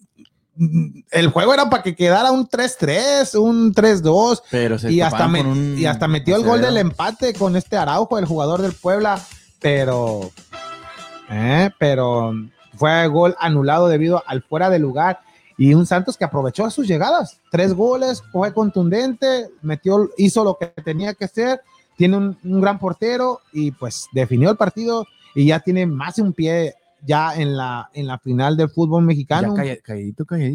mm, 0.56 1.04
el 1.12 1.28
juego 1.28 1.54
era 1.54 1.70
para 1.70 1.82
que 1.82 1.94
quedara 1.96 2.30
un 2.30 2.46
3-3, 2.46 3.34
un 3.38 3.72
3-2. 3.72 4.42
pero 4.50 4.78
se 4.78 4.92
Y 4.92 5.00
hasta, 5.00 5.26
me- 5.28 5.40
un 5.40 5.78
y 5.78 5.86
hasta 5.86 6.08
metió 6.08 6.36
el 6.36 6.44
gol 6.44 6.60
del 6.60 6.76
empate 6.76 7.32
con 7.32 7.56
este 7.56 7.78
Araujo, 7.78 8.18
el 8.18 8.26
jugador 8.26 8.60
del 8.60 8.74
Puebla. 8.74 9.18
Pero, 9.60 10.30
eh, 11.30 11.70
pero 11.78 12.34
fue 12.76 13.06
gol 13.08 13.34
anulado 13.38 13.88
debido 13.88 14.22
al 14.26 14.42
fuera 14.42 14.70
de 14.70 14.78
lugar. 14.78 15.20
Y 15.56 15.74
un 15.74 15.86
Santos 15.86 16.16
que 16.16 16.24
aprovechó 16.24 16.68
sus 16.70 16.88
llegadas. 16.88 17.40
Tres 17.50 17.74
goles, 17.74 18.22
fue 18.32 18.52
contundente, 18.52 19.48
metió, 19.62 20.10
hizo 20.16 20.42
lo 20.42 20.56
que 20.58 20.66
tenía 20.66 21.14
que 21.14 21.26
hacer. 21.26 21.60
Tiene 21.96 22.16
un, 22.16 22.36
un 22.42 22.60
gran 22.60 22.78
portero 22.80 23.40
y 23.52 23.70
pues 23.70 24.08
definió 24.12 24.50
el 24.50 24.56
partido 24.56 25.06
y 25.34 25.46
ya 25.46 25.60
tiene 25.60 25.86
más 25.86 26.16
de 26.16 26.22
un 26.22 26.32
pie 26.32 26.74
ya 27.06 27.36
en 27.36 27.56
la, 27.56 27.90
en 27.92 28.06
la 28.06 28.18
final 28.18 28.56
del 28.56 28.70
fútbol 28.70 29.02
Ya 29.02 29.06
mexicano. 29.06 29.54
calla- 29.54 29.76
calladito, 29.80 30.24
¿eh? 30.34 30.54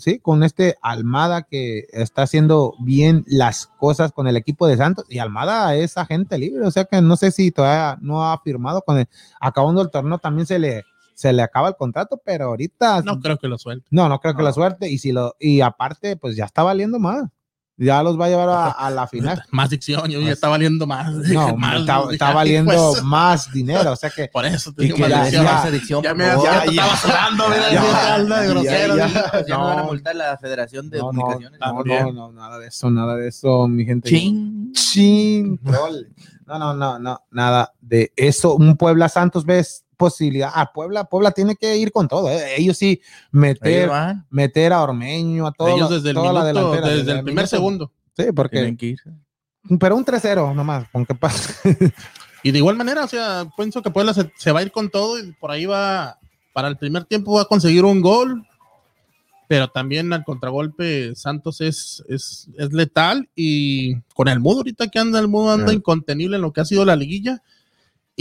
Sí, 0.00 0.18
con 0.18 0.42
este 0.42 0.76
Almada 0.82 1.42
que 1.42 1.86
está 1.92 2.22
haciendo 2.22 2.74
bien 2.80 3.22
las 3.28 3.66
cosas 3.78 4.10
con 4.10 4.26
el 4.26 4.36
equipo 4.36 4.66
de 4.66 4.78
Santos 4.78 5.04
y 5.10 5.18
Almada 5.18 5.76
es 5.76 5.96
agente 5.98 6.38
libre, 6.38 6.66
o 6.66 6.70
sea 6.70 6.86
que 6.86 7.00
no 7.02 7.16
sé 7.16 7.30
si 7.30 7.50
todavía 7.50 7.98
no 8.00 8.24
ha 8.28 8.40
firmado 8.40 8.80
con 8.82 8.98
el 8.98 9.08
acabando 9.40 9.82
el 9.82 9.90
torneo 9.90 10.16
también 10.18 10.46
se 10.46 10.58
le 10.58 10.84
se 11.20 11.32
le 11.34 11.42
acaba 11.42 11.68
el 11.68 11.76
contrato, 11.76 12.20
pero 12.24 12.46
ahorita 12.46 13.02
No 13.02 13.20
creo 13.20 13.36
que 13.38 13.46
lo 13.48 13.58
suelte. 13.58 13.86
no, 13.90 14.08
no 14.08 14.20
creo 14.20 14.34
que 14.34 14.42
la 14.42 14.52
suerte. 14.54 14.88
Y 14.88 14.96
si 14.98 15.12
lo, 15.12 15.36
y 15.38 15.60
aparte, 15.60 16.16
pues 16.16 16.34
ya 16.36 16.46
está 16.46 16.62
valiendo 16.62 16.98
más. 16.98 17.24
Ya 17.76 18.02
los 18.02 18.20
va 18.20 18.26
a 18.26 18.28
llevar 18.28 18.48
a, 18.50 18.70
a 18.72 18.90
la 18.90 19.06
final. 19.06 19.42
Más 19.52 19.70
dicción, 19.70 20.10
yo 20.10 20.20
ya 20.20 20.32
está 20.32 20.48
valiendo 20.48 20.86
más. 20.86 21.10
No, 21.14 21.56
más, 21.56 21.80
está, 21.80 21.96
dije, 22.02 22.12
está 22.12 22.28
"Ay, 22.28 22.34
valiendo 22.34 22.90
pues". 22.92 23.02
más 23.02 23.50
dinero. 23.52 23.92
O 23.92 23.96
sea 23.96 24.10
que 24.10 24.28
Por 24.32 24.44
eso 24.44 24.70
te 24.74 24.82
Y 24.82 24.86
digo 24.86 24.96
que 24.98 25.02
más 25.08 25.30
ya, 25.32 25.70
dicción. 25.70 26.02
ya, 26.02 26.10
ya, 26.10 26.10
Ya 26.10 26.14
me, 26.14 26.24
ya, 26.24 26.42
ya, 26.42 26.64
estaba 26.70 26.96
sudando, 26.96 27.44
ya, 27.48 27.56
ya, 27.72 28.18
de 28.18 28.28
ya, 28.28 28.42
grosero. 28.50 28.96
ya. 28.96 29.08
Ya 29.48 29.56
no 29.56 29.64
van 29.64 29.78
a 29.78 29.82
No. 29.82 29.86
multar 29.88 30.14
la 30.16 30.36
Federación 30.36 30.90
de 30.90 30.98
no, 30.98 31.12
no, 31.12 31.20
Comunicaciones. 31.22 31.60
no, 31.60 32.12
no, 32.12 32.12
no, 32.12 32.32
nada 32.32 32.58
de 32.58 32.66
eso, 32.66 32.90
nada 32.90 33.16
de 33.16 33.28
eso, 33.28 33.66
mi 33.66 33.84
gente. 33.86 34.10
Ching. 34.10 34.72
Chin, 34.74 35.58
troll. 35.64 36.04
No, 36.46 36.58
no, 36.58 36.74
no, 36.74 36.98
no, 36.98 37.22
nada 37.30 37.72
de 37.80 38.12
eso. 38.16 38.56
Un 38.56 38.76
Puebla 38.76 39.08
Santos 39.08 39.46
ves 39.46 39.86
posibilidad. 40.00 40.50
A 40.54 40.72
Puebla, 40.72 41.04
Puebla 41.04 41.30
tiene 41.32 41.56
que 41.56 41.76
ir 41.76 41.92
con 41.92 42.08
todo. 42.08 42.30
¿eh? 42.30 42.54
Ellos 42.56 42.78
sí 42.78 43.02
meter, 43.30 43.90
meter 44.30 44.72
a 44.72 44.82
Ormeño, 44.82 45.46
a 45.46 45.52
todos. 45.52 45.76
Ellos 45.76 45.90
desde 45.90 46.10
el 46.10 46.16
minuto, 46.16 46.42
delantera, 46.42 46.88
desde 46.88 47.12
el 47.12 47.18
primer 47.18 47.44
minuto. 47.44 47.46
segundo. 47.46 47.92
Sí, 48.16 48.32
porque, 48.34 48.56
tienen 48.56 48.78
que 48.78 48.86
irse. 48.86 49.10
pero 49.78 49.96
un 49.96 50.04
3-0 50.06 50.54
nomás, 50.54 50.88
con 50.90 51.04
que 51.04 51.14
pase. 51.14 51.54
Y 52.42 52.52
de 52.52 52.58
igual 52.58 52.74
manera, 52.74 53.04
o 53.04 53.06
sea, 53.06 53.46
pienso 53.54 53.82
que 53.82 53.90
Puebla 53.90 54.14
se, 54.14 54.32
se 54.34 54.50
va 54.50 54.60
a 54.60 54.62
ir 54.62 54.72
con 54.72 54.88
todo 54.88 55.18
y 55.18 55.30
por 55.32 55.50
ahí 55.50 55.66
va, 55.66 56.18
para 56.54 56.68
el 56.68 56.78
primer 56.78 57.04
tiempo 57.04 57.34
va 57.34 57.42
a 57.42 57.44
conseguir 57.44 57.84
un 57.84 58.00
gol, 58.00 58.46
pero 59.46 59.68
también 59.68 60.10
al 60.14 60.24
contragolpe 60.24 61.14
Santos 61.16 61.60
es, 61.60 62.02
es, 62.08 62.48
es 62.56 62.72
letal 62.72 63.28
y 63.36 63.96
con 64.14 64.28
el 64.28 64.40
mudo 64.40 64.60
ahorita 64.60 64.88
que 64.88 64.98
anda, 64.98 65.20
el 65.20 65.28
mudo 65.28 65.52
anda 65.52 65.74
incontenible 65.74 66.36
en 66.36 66.42
lo 66.42 66.54
que 66.54 66.62
ha 66.62 66.64
sido 66.64 66.86
la 66.86 66.96
liguilla 66.96 67.42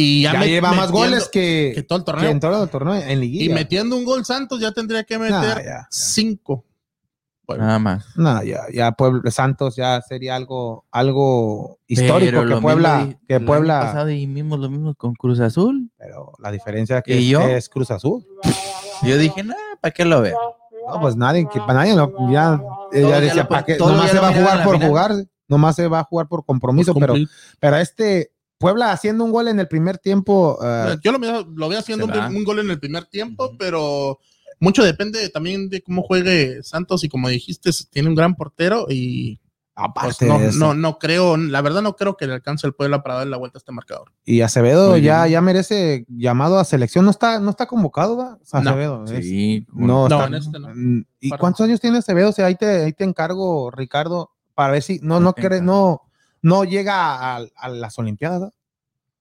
y 0.01 0.21
ya, 0.23 0.33
Ya, 0.33 0.39
me- 0.39 0.47
lleva 0.47 0.71
más 0.73 0.91
goles 0.91 1.27
que, 1.27 1.73
que 1.75 1.83
todo 1.83 1.99
el 1.99 2.03
que 2.05 2.11
torneo. 2.11 2.29
en 2.29 2.39
todo 2.39 2.63
el 2.63 2.69
torneo, 2.69 2.93
en 2.95 3.19
liguilla. 3.19 3.45
y 3.45 3.49
metiendo 3.49 3.97
un 3.97 4.05
gol 4.05 4.23
Santos 4.25 4.59
ya 4.61 4.71
tendría 4.71 5.03
que 5.03 5.17
meter 5.19 5.33
Nah, 5.57 5.61
ya, 5.63 5.87
cinco. 5.91 6.65
Puebla. 7.45 7.65
Nada 7.65 7.79
más. 7.79 8.05
No, 8.15 8.43
ya, 8.43 8.61
ya 8.71 8.91
Puebla, 8.91 9.29
Santos 9.31 9.75
ya 9.75 10.01
sería 10.01 10.35
algo, 10.35 10.85
algo 10.91 11.79
histórico 11.87 12.45
que 12.45 12.55
Puebla, 12.61 12.97
mismo 12.99 13.07
di- 13.19 13.25
que 13.27 13.39
Puebla, 13.39 13.79
pasado 13.81 14.09
y 14.11 14.27
mismo 14.27 14.55
lo 14.55 14.69
mismo 14.69 14.93
con 14.95 15.15
Cruz 15.15 15.39
Azul. 15.39 15.89
pero 15.97 16.31
la 16.39 16.51
diferencia 16.51 17.01
que 17.01 17.15
¿Y 17.19 17.25
es, 17.25 17.29
yo? 17.31 17.41
es 17.41 17.67
Cruz 17.67 17.89
Azul. 17.91 18.23
Yo 19.01 19.17
dije, 19.17 19.43
nah, 19.43 19.55
¿para 19.81 19.91
qué 19.93 20.05
lo 20.05 20.21
veo? 20.21 20.37
No, 20.87 21.01
pues 21.01 21.15
nadie, 21.15 21.47
que 21.51 21.59
para 21.59 21.73
nadie, 21.73 21.95
lo- 21.95 22.13
ya, 22.31 22.61
ya 22.93 23.19
decía, 23.19 23.47
¿para 23.47 23.65
qué? 23.65 23.77
Nomás 23.77 24.11
se 24.11 24.19
va 24.19 24.29
a 24.29 24.33
jugar 24.33 24.63
por 24.63 24.73
final. 24.75 24.87
jugar, 24.89 25.11
nomás 25.47 25.75
se 25.75 25.87
va 25.87 25.99
a 25.99 26.03
jugar 26.03 26.27
por 26.27 26.45
compromiso, 26.45 26.93
Por 26.93 27.01
pero, 27.01 27.13
pero 27.59 27.77
este 27.77 28.31
Puebla 28.59 28.91
haciendo 28.91 29.23
un 29.23 29.31
gol 29.31 29.47
en 29.47 29.59
el 29.59 29.67
primer 29.67 29.97
tiempo, 29.97 30.59
eh, 30.63 30.97
Yo 31.01 31.11
lo, 31.13 31.19
veo- 31.19 31.47
lo 31.55 31.69
veo 31.69 31.79
haciendo 31.79 32.05
un, 32.05 32.43
gol 32.43 32.59
en 32.59 32.69
el 32.69 32.79
primer 32.79 33.05
tiempo, 33.05 33.53
pero 33.57 34.19
mucho 34.59 34.83
depende 34.83 35.29
también 35.29 35.69
de 35.69 35.81
cómo 35.81 36.03
juegue 36.03 36.61
Santos 36.61 37.03
y 37.05 37.09
como 37.09 37.29
dijiste, 37.29 37.71
tiene 37.89 38.09
un 38.09 38.15
gran 38.15 38.35
portero 38.35 38.85
y 38.89 39.37
pues, 39.73 39.85
aparte 39.87 40.25
no, 40.25 40.39
no, 40.51 40.73
no 40.73 40.99
creo, 40.99 41.37
la 41.37 41.61
verdad 41.61 41.81
no 41.81 41.95
creo 41.95 42.17
que 42.17 42.27
le 42.27 42.33
alcance 42.33 42.67
el 42.67 42.73
Puebla 42.73 43.01
para 43.01 43.15
darle 43.15 43.31
la 43.31 43.37
vuelta 43.37 43.57
a 43.57 43.59
este 43.59 43.71
marcador. 43.71 44.11
y 44.25 44.41
Acevedo 44.41 44.97
ya, 44.97 45.25
ya 45.27 45.39
merece 45.39 46.05
llamado 46.09 46.59
a 46.59 46.65
selección, 46.65 47.05
no 47.05 47.11
está, 47.11 47.39
no 47.39 47.51
está 47.51 47.65
convocado, 47.65 48.17
¿va? 48.17 48.37
No. 48.51 48.59
Acevedo, 48.59 49.05
es- 49.05 49.25
Sí, 49.25 49.65
no, 49.71 50.09
No, 50.09 50.15
está- 50.17 50.27
en 50.27 50.33
este 50.33 50.59
no. 50.59 51.05
¿Y 51.21 51.29
Para- 51.29 51.39
cuántos 51.39 51.61
años 51.65 51.79
tiene 51.79 51.99
Acevedo? 51.99 52.27
O 52.27 52.33
sea, 52.33 52.47
ahí 52.47 52.55
te, 52.55 52.83
ahí 52.83 52.91
te 52.91 53.05
encargo, 53.05 53.71
Ricardo, 53.71 54.31
para 54.53 54.73
ver 54.73 54.81
si 54.83 54.99
no, 55.01 55.21
no, 55.21 55.33
no, 55.61 56.01
no 56.41 56.63
llega 56.63 57.35
a, 57.35 57.45
a 57.55 57.69
las 57.69 57.97
Olimpiadas. 57.99 58.51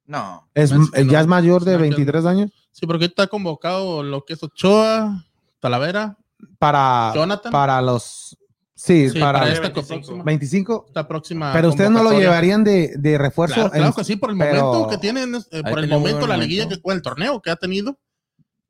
No. 0.07 0.49
Es, 0.55 0.71
Es 0.73 0.91
que 0.91 1.07
ya 1.07 1.13
no. 1.19 1.21
es 1.21 1.27
mayor 1.27 1.65
de 1.65 1.73
No, 1.73 1.79
ya- 1.79 1.83
23 1.83 2.25
años 2.25 2.51
Sí, 2.73 2.87
porque 2.87 3.07
está 3.07 3.27
convocado 3.27 4.03
lo 4.03 4.25
que 4.25 4.35
es 4.35 4.43
Ochoa, 4.43 5.25
Talavera, 5.61 6.17
para, 6.59 7.13
Jonathan. 7.15 7.51
para 7.53 7.83
los. 7.83 8.37
Sí, 8.77 9.11
Sí, 9.11 9.19
para, 9.19 9.41
para 9.41 9.47
los 9.47 9.55
esta 9.57 9.69
25. 9.71 9.89
próxima, 10.07 10.23
25. 10.25 10.85
esta 10.87 11.09
próxima 11.09 11.53
Pero 11.53 11.69
ustedes 11.71 11.91
no 11.91 12.05
lo 12.05 12.13
llevarían 12.13 12.63
de, 12.63 12.95
de 12.97 13.19
refuerzo. 13.19 13.55
Claro, 13.57 13.71
claro 13.73 13.87
en- 13.89 13.93
que 13.93 14.05
sí, 14.05 14.15
por 14.17 14.31
el 14.31 14.39
pero- 14.39 14.65
momento 14.67 14.89
que 14.91 14.99
tienen, 14.99 15.35
eh, 15.51 15.63
por 15.69 15.81
el 15.81 15.89
momento 15.89 16.27
la 16.29 16.37
liguilla 16.37 16.69
que 16.69 16.79
el 16.93 17.03
torneo 17.03 17.43
que 17.43 17.51
ha 17.51 17.57
tenido. 17.57 17.99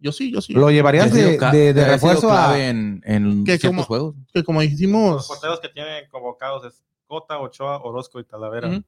Yo 0.00 0.12
sí, 0.12 0.32
yo 0.32 0.40
sí. 0.40 0.54
Lo 0.54 0.70
llevarías 0.70 1.12
de, 1.12 1.36
de- 1.38 1.84
refuerzo 1.84 2.32
a. 2.32 2.58
en, 2.58 3.02
en 3.04 3.44
Que 3.44 3.58
ciertos 3.58 3.68
como- 3.70 3.82
juegos. 3.84 4.14
que 4.32 4.42
como 4.44 4.62
Los 4.62 4.70
dijimos, 4.70 5.26
porteros 5.28 5.60
que 5.60 5.68
tienen 5.68 6.08
convocados 6.10 6.64
es 6.64 6.82
Cota, 7.08 7.38
Ochoa, 7.40 7.78
Orozco 7.82 8.20
y 8.20 8.24
Talavera. 8.24 8.80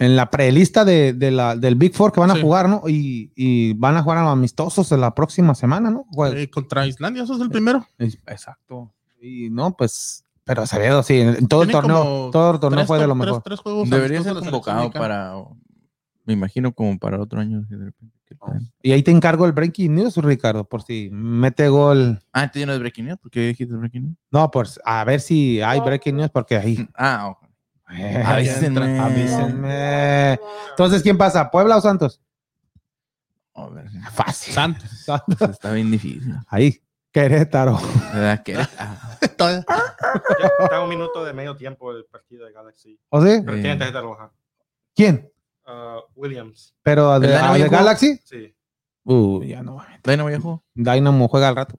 En 0.00 0.16
la 0.16 0.30
prelista 0.30 0.84
de, 0.84 1.12
de 1.12 1.30
la, 1.30 1.56
del 1.56 1.74
Big 1.74 1.92
Four 1.94 2.12
que 2.12 2.20
van 2.20 2.30
a 2.30 2.34
Sí. 2.34 2.40
jugar, 2.40 2.68
¿no? 2.68 2.82
Y, 2.88 3.32
y 3.36 3.74
van 3.74 3.96
a 3.96 4.02
jugar 4.02 4.18
a 4.18 4.30
amistosos 4.30 4.90
en 4.92 5.00
la 5.00 5.14
próxima 5.14 5.54
semana, 5.56 5.90
¿no? 5.90 6.04
Jue- 6.12 6.36
eh, 6.36 6.50
contra 6.50 6.86
Islandia, 6.86 7.24
eso 7.24 7.34
es 7.34 7.40
el 7.40 7.50
primero. 7.50 7.84
Exacto. 7.98 8.92
Y 9.20 9.50
no, 9.50 9.76
pues. 9.76 10.24
Pero 10.44 10.62
Acevedo, 10.62 11.02
sí, 11.02 11.20
en, 11.20 11.28
en 11.36 11.46
todo 11.48 11.62
el 11.64 11.70
torneo, 11.70 12.30
todo 12.32 12.52
el 12.52 12.60
torneo 12.60 12.78
Tres- 12.78 12.86
fue 12.86 12.98
de 13.00 13.06
lo 13.06 13.14
tres- 13.14 13.26
mejor. 13.26 13.42
tres 13.42 13.60
Debería 13.90 14.22
ser 14.22 14.34
convocado 14.34 14.90
para, 14.90 15.34
me 16.24 16.32
imagino 16.32 16.72
como 16.72 16.98
para 16.98 17.20
otro 17.20 17.40
año. 17.40 17.62
de 17.68 17.76
repente. 17.86 18.17
Y 18.82 18.92
ahí 18.92 19.02
te 19.02 19.10
encargo 19.10 19.46
el 19.46 19.52
breaking 19.52 19.94
news, 19.94 20.16
Ricardo, 20.16 20.64
por 20.64 20.82
si 20.82 21.08
mete 21.12 21.68
gol. 21.68 22.20
Ah, 22.32 22.50
¿tú 22.50 22.58
ya 22.58 22.66
no 22.66 22.72
es 22.72 22.78
Breaking 22.78 23.06
News? 23.06 23.18
¿Por 23.18 23.30
qué 23.30 23.40
dijiste 23.48 23.74
Breaking 23.74 24.02
News? 24.04 24.16
No, 24.30 24.50
pues 24.50 24.78
a 24.84 25.04
ver 25.04 25.20
si 25.20 25.60
hay 25.60 25.80
breaking 25.80 26.16
news, 26.16 26.30
porque 26.30 26.56
ahí. 26.56 26.88
Ah, 26.94 27.28
ojo. 27.30 27.46
Eh, 27.90 28.22
Avísenme. 28.24 28.98
Avísenme. 29.00 30.38
Entonces, 30.70 31.02
¿quién 31.02 31.16
pasa? 31.18 31.50
¿Puebla 31.50 31.76
o 31.76 31.80
Santos? 31.80 32.20
A 33.54 33.66
ver, 33.68 33.88
Fácil. 34.12 34.54
Santos. 34.54 34.90
Santos. 35.04 35.50
está 35.50 35.72
bien 35.72 35.90
difícil. 35.90 36.34
Ahí. 36.48 36.80
Querétaro. 37.10 37.78
¿Verdad 38.12 38.42
que? 38.42 38.54
Todavía- 39.36 39.64
Ya 40.40 40.64
está 40.64 40.82
un 40.82 40.90
minuto 40.90 41.24
de 41.24 41.32
medio 41.32 41.56
tiempo 41.56 41.90
el 41.90 42.04
partido 42.04 42.44
de 42.46 42.52
Galaxy. 42.52 43.00
¿O 43.08 43.24
sí? 43.24 43.40
Pero 43.44 43.60
tiene 43.60 43.76
tarjeta 43.76 44.02
roja. 44.02 44.30
¿Quién? 44.94 45.32
Ah, 45.70 45.98
Williams. 46.14 46.74
Pero 46.82 47.20
de, 47.20 47.26
¿El 47.28 47.32
Dynamo 47.34 47.54
de? 47.54 47.68
Galaxy. 47.68 48.20
Sí. 48.24 48.54
Uh, 49.04 49.42
ya 49.42 49.62
no 49.62 49.74
va. 49.76 49.86
Dynamo 50.02 50.30
ya 50.30 50.40
jugó. 50.40 50.64
Dynamo 50.74 51.28
juega 51.28 51.48
al 51.48 51.56
rato. 51.56 51.78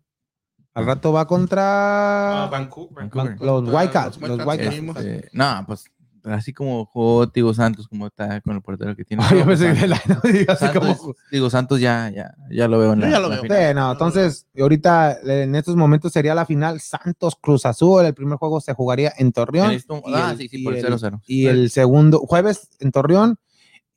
Al 0.73 0.86
rato 0.86 1.12
va 1.12 1.21
Ah, 1.21 1.28
contra 1.28 2.47
Vancouver. 2.52 3.10
Vancouver. 3.12 3.41
los 3.41 3.63
Whitecaps. 3.73 4.21
los 4.21 4.30
Los 4.38 4.47
Whitecaps. 4.47 4.75
Este, 4.78 5.30
no, 5.34 5.63
pues 5.67 5.86
así 6.23 6.54
como 6.54 6.86
jugó 6.86 7.28
Tigo 7.30 7.54
Santos, 7.54 7.88
como 7.88 8.06
está 8.08 8.39
con 8.41 8.56
el 8.56 8.62
portero 8.62 8.95
que 8.95 9.04
tiene. 9.04 9.23
Yo 9.32 9.45
pensé 9.45 9.73
que 9.73 9.82
Dynamo, 9.82 10.02
digo, 10.32 10.52
así 10.54 10.65
Santos, 10.65 10.97
como- 10.97 11.15
digo, 11.32 11.49
Santos 11.49 11.80
ya, 11.80 12.10
ya, 12.13 12.34
ya 12.52 12.67
lo 12.67 12.78
veo 12.80 12.93
en 12.93 13.02
la, 13.02 13.10
ya 13.10 13.19
lo 13.19 13.30
la 13.30 13.36
veo. 13.36 13.43
final. 13.43 13.67
Sí, 13.69 13.73
no, 13.75 13.91
entonces, 13.91 14.47
ahorita 14.58 15.17
en 15.23 15.56
estos 15.56 15.75
momentos 15.75 16.13
sería 16.13 16.36
la 16.36 16.45
final 16.45 16.80
Santos 16.80 17.36
Cruz 17.41 17.65
Azul. 17.65 18.06
El 18.06 18.13
primer 18.13 18.38
juego 18.38 18.62
se 18.62 18.73
jugaría 18.73 19.12
en 19.17 19.32
Torreón. 19.32 19.71
Y 19.73 19.80
ah, 20.13 20.30
el- 20.32 20.38
sí, 20.38 20.47
sí, 20.47 20.62
y 20.62 20.63
por 20.63 20.75
el 20.75 20.86
el- 20.86 20.93
0-0. 20.93 21.21
Y 21.25 21.47
el 21.47 21.69
segundo, 21.71 22.19
jueves 22.19 22.69
en 22.80 22.91
Torreón 22.91 23.38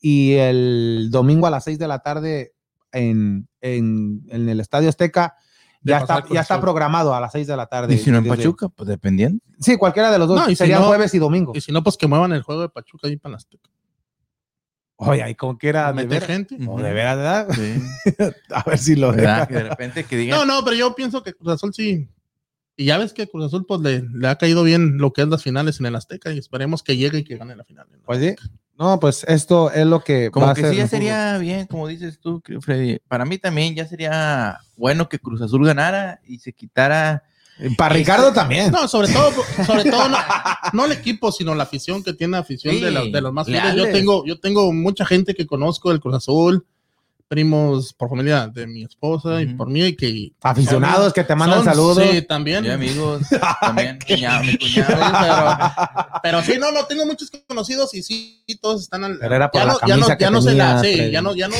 y 0.02 0.32
el 0.34 1.08
domingo 1.10 1.46
a 1.46 1.50
las 1.50 1.64
6 1.64 1.78
de 1.78 1.88
la 1.88 2.00
tarde 2.00 2.52
en, 2.92 3.48
en, 3.62 4.22
en 4.28 4.48
el 4.50 4.60
Estadio 4.60 4.88
Azteca. 4.90 5.36
Ya 5.84 5.98
está, 5.98 6.24
ya 6.30 6.40
está 6.42 6.60
programado 6.60 7.14
a 7.14 7.20
las 7.20 7.32
6 7.32 7.46
de 7.46 7.56
la 7.56 7.66
tarde. 7.66 7.94
Y 7.94 7.98
si 7.98 8.10
no 8.10 8.18
en 8.18 8.26
Pachuca, 8.28 8.68
pues 8.68 8.88
dependiendo. 8.88 9.42
Sí, 9.58 9.76
cualquiera 9.76 10.12
de 10.12 10.18
los 10.18 10.28
dos. 10.28 10.40
No, 10.40 10.50
y 10.50 10.54
si 10.54 10.68
no- 10.68 10.82
jueves 10.84 11.14
y 11.14 11.18
domingo. 11.18 11.52
Y 11.54 11.60
si 11.60 11.72
no, 11.72 11.82
pues 11.82 11.96
que 11.96 12.06
muevan 12.06 12.32
el 12.32 12.42
juego 12.42 12.60
de 12.62 12.68
Pachuca 12.68 13.08
ahí 13.08 13.16
para 13.16 13.32
las 13.34 13.46
Oye, 14.96 15.22
ahí 15.22 15.34
como 15.34 15.58
quiera. 15.58 15.88
De 15.88 15.94
meter 15.94 16.08
veras, 16.10 16.26
gente. 16.26 16.58
o 16.68 16.80
de 16.80 16.92
veras, 16.92 17.16
¿verdad? 17.16 17.48
Sí. 17.50 17.82
A 18.54 18.62
ver 18.62 18.78
si 18.78 18.94
lo 18.94 19.10
¿Verdad? 19.10 19.34
deja. 19.34 19.46
Que 19.48 19.54
de 19.54 19.62
repente 19.68 20.04
que 20.04 20.16
digan. 20.16 20.38
No, 20.38 20.44
no, 20.46 20.64
pero 20.64 20.76
yo 20.76 20.94
pienso 20.94 21.22
que 21.22 21.32
Cruz 21.34 21.54
Azul 21.54 21.74
sí. 21.74 22.08
Y 22.76 22.84
ya 22.86 22.98
ves 22.98 23.12
que 23.12 23.28
Cruz 23.28 23.46
Azul 23.46 23.66
pues 23.66 23.80
le, 23.80 24.02
le 24.02 24.28
ha 24.28 24.36
caído 24.38 24.62
bien 24.62 24.98
lo 24.98 25.12
que 25.12 25.22
es 25.22 25.28
las 25.28 25.42
finales 25.42 25.80
en 25.80 25.86
el 25.86 25.96
Azteca 25.96 26.32
y 26.32 26.38
esperemos 26.38 26.82
que 26.82 26.96
llegue 26.96 27.18
y 27.18 27.24
que 27.24 27.36
gane 27.36 27.56
la 27.56 27.64
final. 27.64 27.86
Pues 28.04 28.20
sí. 28.20 28.34
No, 28.78 28.98
pues 28.98 29.24
esto 29.28 29.70
es 29.70 29.86
lo 29.86 30.02
que. 30.02 30.26
va 30.28 30.30
Como 30.32 30.46
a 30.48 30.54
que 30.54 30.62
ser 30.62 30.70
sí, 30.72 30.76
ya 30.78 30.88
sería 30.88 31.38
bien, 31.38 31.66
como 31.66 31.86
dices 31.86 32.18
tú, 32.18 32.42
Freddy. 32.60 32.98
Para 33.06 33.24
mí 33.24 33.38
también 33.38 33.74
ya 33.74 33.86
sería 33.86 34.58
bueno 34.76 35.08
que 35.08 35.18
Cruz 35.18 35.40
Azul 35.42 35.64
ganara 35.66 36.20
y 36.26 36.38
se 36.38 36.52
quitara. 36.52 37.22
Para 37.76 37.94
Este- 37.94 37.98
Ricardo 38.00 38.32
también. 38.32 38.72
No, 38.72 38.88
sobre 38.88 39.08
todo, 39.12 39.30
sobre 39.64 39.84
todo 39.90 40.08
no, 40.08 40.16
no 40.72 40.84
el 40.86 40.92
equipo, 40.92 41.30
sino 41.30 41.54
la 41.54 41.64
afición 41.64 42.02
que 42.02 42.12
tiene 42.14 42.38
afición 42.38 42.74
Sí, 42.74 42.80
de, 42.80 42.90
los, 42.90 43.12
de 43.12 43.20
los 43.20 43.32
más 43.32 43.46
fieles. 43.46 43.74
Yo 43.76 43.84
tengo, 43.92 44.24
yo 44.24 44.40
tengo 44.40 44.72
mucha 44.72 45.04
gente 45.04 45.34
que 45.34 45.46
conozco 45.46 45.90
del 45.90 46.00
Cruz 46.00 46.16
Azul, 46.16 46.66
primos 47.32 47.94
por 47.94 48.10
familia 48.10 48.46
de 48.46 48.66
mi 48.66 48.84
esposa 48.84 49.40
y 49.40 49.46
por 49.54 49.66
mí, 49.70 49.82
y 49.86 49.96
que 49.96 50.32
Aficionados 50.42 51.14
que 51.14 51.24
te 51.24 51.34
mandan 51.34 51.60
son- 51.60 51.64
saludos. 51.64 52.04
Sí, 52.10 52.20
también. 52.20 52.62
Y 52.62 52.68
amigos, 52.68 53.22
también, 53.62 53.98
cuñado, 54.06 54.44
mi 54.44 54.58
cuñado. 54.58 54.94
pero, 55.22 56.20
pero 56.22 56.42
sí, 56.42 56.58
no, 56.60 56.70
no, 56.72 56.84
tengo 56.84 57.06
muchos 57.06 57.30
conocidos 57.48 57.94
y 57.94 58.02
sí, 58.02 58.44
todos 58.60 58.82
están 58.82 59.04
al. 59.04 59.18
Pero 59.18 59.34
era 59.34 59.50
por 59.50 59.62
ya 59.62 59.66
la 59.66 59.72
no, 59.72 59.78
ya 59.86 59.96
no, 59.96 60.18
ya 60.18 60.30
no 60.30 60.42
se 60.42 60.54
la, 60.54 60.82
ya 61.10 61.22
no, 61.22 61.34
ya 61.34 61.48
no, 61.48 61.56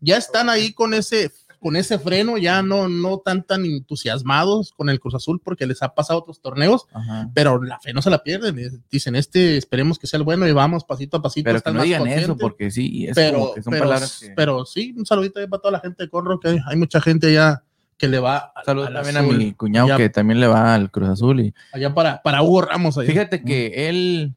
ya 0.00 0.16
están 0.16 0.48
ahí 0.48 0.72
con 0.72 0.94
ese 0.94 1.30
con 1.60 1.76
ese 1.76 1.98
freno, 1.98 2.38
ya 2.38 2.62
no, 2.62 2.88
no 2.88 3.18
tan 3.18 3.42
tan 3.44 3.64
entusiasmados 3.66 4.72
con 4.72 4.88
el 4.88 4.98
Cruz 4.98 5.14
Azul 5.14 5.40
porque 5.44 5.66
les 5.66 5.82
ha 5.82 5.94
pasado 5.94 6.18
otros 6.20 6.40
torneos, 6.40 6.86
Ajá. 6.92 7.30
pero 7.34 7.62
la 7.62 7.78
fe 7.80 7.92
no 7.92 8.00
se 8.02 8.08
la 8.10 8.22
pierden. 8.22 8.58
eh, 8.58 8.70
Dicen, 8.90 9.14
este, 9.14 9.56
esperemos 9.58 9.98
que 9.98 10.06
sea 10.06 10.16
el 10.18 10.24
bueno 10.24 10.48
y 10.48 10.52
vamos 10.52 10.84
pasito 10.84 11.18
a 11.18 11.22
pasito. 11.22 11.44
Pero 11.44 11.60
que 11.60 11.72
no 11.72 11.82
digan 11.82 12.06
eso, 12.06 12.36
porque 12.36 12.70
sí, 12.70 13.06
es 13.06 13.14
pero, 13.14 13.52
que 13.54 13.62
son 13.62 13.72
pero, 13.72 13.84
palabras 13.84 14.18
que... 14.20 14.30
pero 14.34 14.64
sí, 14.64 14.94
un 14.96 15.04
saludito 15.06 15.38
para 15.48 15.60
toda 15.60 15.72
la 15.72 15.80
gente 15.80 16.02
de 16.04 16.08
Conro, 16.08 16.40
que 16.40 16.58
hay, 16.66 16.76
mucha 16.76 17.00
gente 17.00 17.32
ya 17.32 17.62
que 17.98 18.08
le 18.08 18.18
va 18.18 18.52
a, 18.56 18.64
Saludos 18.64 18.88
al 18.88 18.94
también 18.94 19.16
azul. 19.18 19.34
a 19.34 19.38
mi 19.38 19.52
cuñado 19.52 19.88
Ya- 19.88 19.96
que 19.98 20.08
también 20.08 20.40
le 20.40 20.46
va 20.46 20.74
al 20.74 20.90
Cruz 20.90 21.10
Azul. 21.10 21.40
Y 21.40 21.54
allá 21.72 21.94
para, 21.94 22.22
para 22.22 22.42
Hugo 22.42 22.62
Ramos. 22.62 22.96
allá. 22.96 23.06
fíjate 23.10 23.44
que 23.44 23.88
él, 23.90 24.34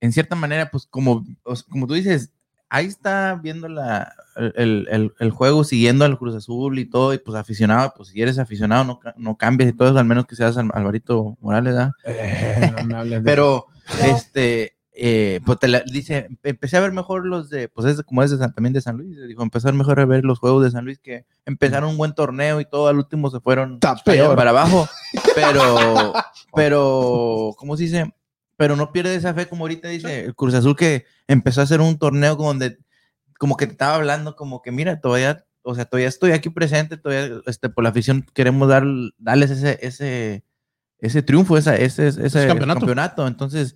en 0.00 0.12
cierta 0.12 0.36
manera, 0.36 0.70
pues 0.70 0.86
como, 0.86 1.24
como 1.68 1.88
tú 1.88 1.94
dices, 1.94 2.32
ahí 2.74 2.86
está 2.86 3.38
viendo 3.42 3.68
la, 3.68 4.14
el, 4.36 4.88
el- 4.90 5.12
el 5.18 5.30
juego, 5.30 5.62
siguiendo 5.62 6.04
al 6.06 6.16
Cruz 6.18 6.34
Azul 6.34 6.78
y 6.78 6.86
todo, 6.86 7.12
y 7.12 7.18
pues 7.18 7.36
aficionado, 7.36 7.92
pues 7.96 8.08
si 8.08 8.22
eres 8.22 8.38
aficionado, 8.38 8.84
no, 8.84 9.00
no 9.16 9.36
cambies 9.36 9.70
y 9.70 9.72
todo 9.74 9.88
eso, 9.90 9.98
al 9.98 10.06
menos 10.06 10.24
que 10.26 10.36
seas 10.36 10.56
Al- 10.56 10.70
Alvarito 10.72 11.36
Morales, 11.40 11.74
¿verdad? 11.74 11.90
Eh, 12.06 12.72
no 12.86 13.04
de- 13.04 13.20
Pero, 13.24 13.66
este, 14.02 14.74
eh, 14.94 15.40
pues 15.44 15.58
te 15.58 15.68
la- 15.68 15.82
dice, 15.86 16.28
empecé 16.42 16.76
a 16.78 16.80
ver 16.80 16.92
mejor 16.92 17.26
los 17.26 17.50
de, 17.50 17.68
pues 17.68 17.86
es 17.86 18.02
como 18.04 18.22
es 18.22 18.30
de 18.30 18.38
San- 18.38 18.54
también 18.54 18.72
de 18.72 18.80
San 18.80 18.96
Luis, 18.96 19.18
dijo, 19.28 19.42
ver 19.42 19.74
mejor 19.74 20.00
a 20.00 20.06
ver 20.06 20.24
los 20.24 20.38
juegos 20.38 20.64
de 20.64 20.70
San 20.70 20.84
Luis 20.86 20.98
que 20.98 21.26
empezaron 21.44 21.90
un 21.90 21.96
buen 21.98 22.14
torneo 22.14 22.58
y 22.60 22.64
todo, 22.64 22.88
al 22.88 22.96
último 22.96 23.28
se 23.30 23.40
fueron 23.40 23.80
peor. 24.04 24.34
para 24.36 24.50
abajo, 24.50 24.88
pero, 25.34 26.12
pero, 26.54 27.54
¿cómo 27.58 27.76
se 27.76 27.82
dice? 27.84 28.14
Pero 28.56 28.76
no 28.76 28.92
pierde 28.92 29.14
esa 29.14 29.34
fe 29.34 29.48
como 29.48 29.64
ahorita 29.64 29.88
dice 29.88 30.24
el 30.24 30.34
Cruz 30.34 30.54
Azul 30.54 30.76
que 30.76 31.04
empezó 31.26 31.60
a 31.60 31.64
hacer 31.64 31.80
un 31.80 31.98
torneo 31.98 32.36
donde, 32.36 32.78
como 33.38 33.56
que 33.56 33.66
te 33.66 33.72
estaba 33.72 33.96
hablando, 33.96 34.36
como 34.36 34.62
que 34.62 34.72
mira, 34.72 35.00
todavía, 35.00 35.44
o 35.62 35.74
sea, 35.74 35.84
todavía 35.84 36.08
estoy 36.08 36.32
aquí 36.32 36.50
presente, 36.50 36.96
todavía, 36.96 37.40
este, 37.46 37.68
por 37.68 37.84
la 37.84 37.90
afición 37.90 38.26
queremos 38.34 38.68
dar, 38.68 38.84
darles 39.18 39.50
ese, 39.50 39.78
ese, 39.82 40.44
ese 40.98 41.22
triunfo, 41.22 41.56
esa, 41.56 41.76
ese, 41.76 42.08
ese, 42.08 42.46
campeonato. 42.46 42.80
campeonato. 42.80 43.26
Entonces, 43.26 43.74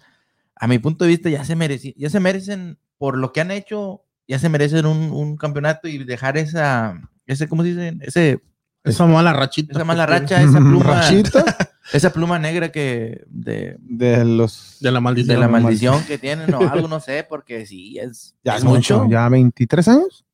a 0.54 0.66
mi 0.68 0.78
punto 0.78 1.04
de 1.04 1.10
vista, 1.10 1.30
ya 1.30 1.44
se 1.44 1.56
merecen, 1.56 1.94
ya 1.96 2.10
se 2.10 2.20
merecen, 2.20 2.78
por 2.98 3.16
lo 3.16 3.32
que 3.32 3.40
han 3.40 3.50
hecho, 3.50 4.04
ya 4.28 4.38
se 4.38 4.48
merecen 4.48 4.86
un, 4.86 5.10
un 5.10 5.36
campeonato 5.36 5.88
y 5.88 6.04
dejar 6.04 6.36
esa, 6.36 7.00
ese, 7.26 7.48
¿cómo 7.48 7.62
se 7.62 7.68
dice? 7.70 7.96
Ese, 8.00 8.42
Esa 8.84 9.06
mala 9.06 9.32
rachita. 9.32 9.72
esa 9.72 9.84
mala 9.84 10.06
racha, 10.06 10.42
esa 10.42 10.58
pluma, 10.58 10.84
Rachita 11.00 11.75
esa 11.92 12.12
pluma 12.12 12.38
negra 12.38 12.70
que 12.72 13.24
de, 13.28 13.76
de 13.80 14.24
los 14.24 14.78
De 14.80 14.90
la 14.90 15.00
maldición. 15.00 15.34
de 15.36 15.40
la 15.40 15.48
mal- 15.48 15.62
maldición 15.62 16.04
que 16.04 16.18
tienen 16.18 16.52
o 16.54 16.58
algo, 16.72 16.88
no 16.88 17.00
sé, 17.00 17.24
porque 17.28 17.66
sí, 17.66 17.98
es, 17.98 18.34
ya 18.44 18.56
es 18.56 18.64
mucho, 18.64 19.06
ya 19.08 19.28
23 19.28 19.88
años. 19.88 20.24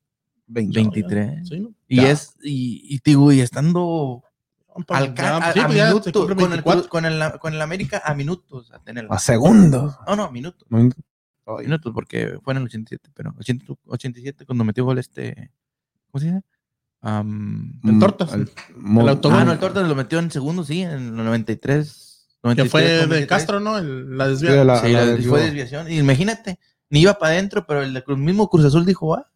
20. 0.47 0.73
23. 0.79 1.47
Sí, 1.47 1.59
¿no? 1.59 1.73
Y 1.87 1.97
Ya. 1.97 2.11
es, 2.11 2.35
y, 2.43 2.95
y, 2.95 2.99
digo, 3.03 3.31
y 3.31 3.39
estando 3.41 4.23
al 4.89 5.13
Ya, 5.15 5.37
a, 5.37 5.53
sí, 5.53 5.59
a 5.59 5.67
pues 5.67 5.83
minutos, 5.83 6.11
con 6.13 6.31
el, 6.31 6.35
24. 6.49 6.89
con, 6.89 7.05
el, 7.05 7.21
con 7.39 7.53
el 7.53 7.61
América 7.61 8.01
a 8.03 8.13
minutos. 8.13 8.71
A 8.71 8.79
tener, 8.79 9.07
A 9.09 9.19
segundos. 9.19 9.95
no, 10.07 10.15
no, 10.15 10.31
minutos. 10.31 10.67
Ay, 10.71 11.65
Minutos, 11.65 11.91
porque 11.93 12.39
fue 12.43 12.53
en 12.53 12.57
el 12.59 12.63
87, 12.63 13.09
pero 13.13 13.33
80 13.37 13.65
87 13.87 14.45
cuando 14.45 14.63
metió 14.63 14.85
gol 14.85 14.97
este, 14.97 15.51
¿cómo 16.09 16.21
se 16.21 16.27
dice? 16.27 16.41
Am, 17.05 17.79
En 17.83 17.99
tortas. 17.99 18.33
el- 18.33 18.49
El 18.99 19.09
autogol. 19.09 19.39
ah, 19.39 19.45
no, 19.45 19.51
el 19.51 19.59
Tortas 19.59 19.87
lo 19.87 19.93
metió 19.93 20.19
en 20.19 20.31
segundo, 20.31 20.63
sí, 20.63 20.81
en 20.81 20.91
el 20.91 21.15
93. 21.15 22.27
Que 22.41 22.47
93, 22.47 22.71
fue 22.71 22.81
de 22.83 22.95
93. 23.07 23.27
Castro, 23.27 23.59
¿no? 23.59 23.77
El- 23.77 24.17
la 24.17 24.33
Sí, 24.35 24.45
la- 24.45 24.81
Sí, 24.81 24.91
la 24.93 24.99
la- 25.01 25.05
desvió. 25.07 25.29
fue 25.31 25.41
desviación. 25.43 25.91
Y 25.91 25.97
imagínate, 25.99 26.59
ni 26.89 27.01
iba 27.01 27.13
para 27.15 27.33
adentro, 27.33 27.65
pero 27.67 27.83
el, 27.83 28.03
el 28.07 28.17
mismo 28.17 28.49
Cruz 28.49 28.65
Azul 28.65 28.85
dijo, 28.85 29.15
ah. 29.15 29.29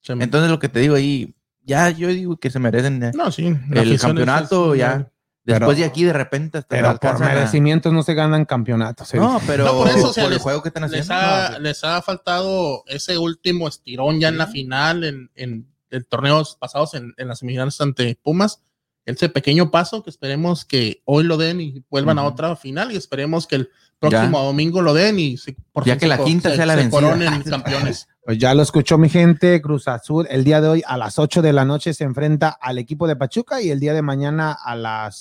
Se- 0.00 0.12
Entonces 0.12 0.50
lo 0.50 0.58
que 0.58 0.68
te 0.68 0.78
digo 0.80 0.94
ahí, 0.94 1.34
ya 1.62 1.90
yo 1.90 2.08
digo 2.08 2.36
que 2.36 2.50
se 2.50 2.58
merecen 2.60 3.02
eh, 3.02 3.10
no, 3.14 3.32
sí. 3.32 3.56
el 3.72 3.98
campeonato 3.98 4.74
es- 4.74 4.80
ya. 4.80 5.10
Pero- 5.46 5.58
Después 5.58 5.76
de 5.76 5.84
aquí 5.84 6.04
de 6.04 6.12
repente 6.14 6.56
hasta 6.58 6.68
Pero 6.68 6.84
por 6.84 6.92
alcanzan 6.92 7.28
a- 7.28 7.34
merecimientos 7.34 7.92
no 7.92 8.02
se 8.02 8.14
ganan 8.14 8.46
campeonatos. 8.46 9.12
¿eh? 9.12 9.18
No, 9.18 9.38
pero 9.46 9.64
No, 9.66 9.72
por 9.74 9.88
eso, 9.88 10.08
o 10.08 10.12
sea, 10.12 10.24
por 10.24 10.32
el 10.32 10.36
les- 10.36 10.42
juego 10.42 10.62
que 10.62 10.68
están 10.70 10.84
Les 10.90 10.92
haciendo. 11.02 11.14
ha, 11.14 11.50
no, 11.50 11.58
les 11.58 11.84
ha 11.84 12.00
faltado 12.00 12.82
ese 12.86 13.18
último 13.18 13.68
estirón 13.68 14.20
ya 14.20 14.28
en 14.28 14.38
la 14.38 14.46
final, 14.46 15.04
en, 15.04 15.30
en, 15.34 15.66
en 15.90 16.04
torneos 16.04 16.56
pasados, 16.58 16.94
en, 16.94 17.14
en 17.16 17.28
las 17.28 17.38
semifinales 17.40 17.80
ante 17.80 18.18
Pumas. 18.22 18.60
Ese 19.06 19.28
pequeño 19.28 19.70
paso 19.70 20.02
que 20.02 20.08
esperemos 20.08 20.64
que 20.64 21.02
hoy 21.04 21.24
lo 21.24 21.36
den 21.36 21.60
y 21.60 21.84
vuelvan 21.90 22.18
a 22.18 22.24
otra 22.24 22.56
final 22.56 22.90
y 22.90 22.96
esperemos 22.96 23.46
que 23.46 23.56
el 23.56 23.70
próximo 23.98 24.42
domingo 24.42 24.80
lo 24.80 24.94
den 24.94 25.18
y 25.18 25.36
se- 25.36 25.54
por 25.72 25.84
Ya 25.84 25.98
que 25.98 26.06
la 26.06 26.16
quinta 26.24 26.48
se- 26.50 26.56
sea 26.56 26.64
la 26.66 26.82
se 26.82 26.88
coronen 26.88 27.42
campeones. 27.42 28.08
Pues 28.24 28.38
ya 28.38 28.54
lo 28.54 28.62
escuchó 28.62 28.96
mi 28.96 29.10
gente, 29.10 29.60
Cruz 29.60 29.88
Azul. 29.88 30.26
El 30.30 30.42
día 30.44 30.62
de 30.62 30.68
hoy 30.68 30.82
a 30.86 30.96
las 30.96 31.18
8 31.18 31.42
de 31.42 31.52
la 31.52 31.66
noche 31.66 31.92
se 31.92 32.04
enfrenta 32.04 32.48
al 32.48 32.78
equipo 32.78 33.06
de 33.06 33.14
Pachuca 33.16 33.60
y 33.60 33.68
el 33.70 33.78
día 33.78 33.92
de 33.92 34.00
mañana 34.00 34.52
a 34.52 34.74
las 34.74 35.18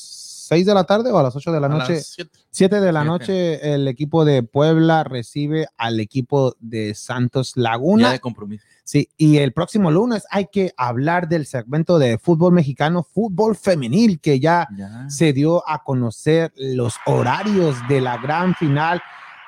6 0.47 0.65
de 0.65 0.73
la 0.73 0.85
tarde 0.85 1.11
o 1.11 1.17
a 1.17 1.23
las 1.23 1.35
8 1.35 1.51
de 1.51 1.59
la 1.59 1.67
A 1.67 1.69
noche, 1.69 1.95
las 1.95 2.05
siete. 2.07 2.31
7 2.51 2.79
de 2.79 2.91
la 2.93 3.01
Siete. 3.01 3.07
noche, 3.11 3.73
el 3.73 3.87
equipo 3.89 4.23
de 4.23 4.43
Puebla 4.43 5.03
recibe 5.03 5.67
al 5.75 5.99
equipo 5.99 6.55
de 6.61 6.95
Santos 6.95 7.57
Laguna. 7.57 8.03
ya 8.07 8.11
de 8.13 8.19
compromiso. 8.21 8.63
Sí, 8.85 9.09
y 9.17 9.37
el 9.37 9.53
próximo 9.53 9.91
lunes 9.91 10.25
hay 10.29 10.47
que 10.51 10.73
hablar 10.75 11.29
del 11.29 11.45
segmento 11.45 11.99
de 11.99 12.17
fútbol 12.17 12.53
mexicano, 12.53 13.03
fútbol 13.03 13.55
femenil, 13.55 14.19
que 14.19 14.39
ya 14.39 14.67
Ya. 14.77 15.09
se 15.09 15.31
dio 15.33 15.67
a 15.69 15.83
conocer 15.83 16.51
los 16.57 16.95
horarios 17.05 17.75
de 17.87 18.01
la 18.01 18.17
gran 18.17 18.55
final 18.55 19.01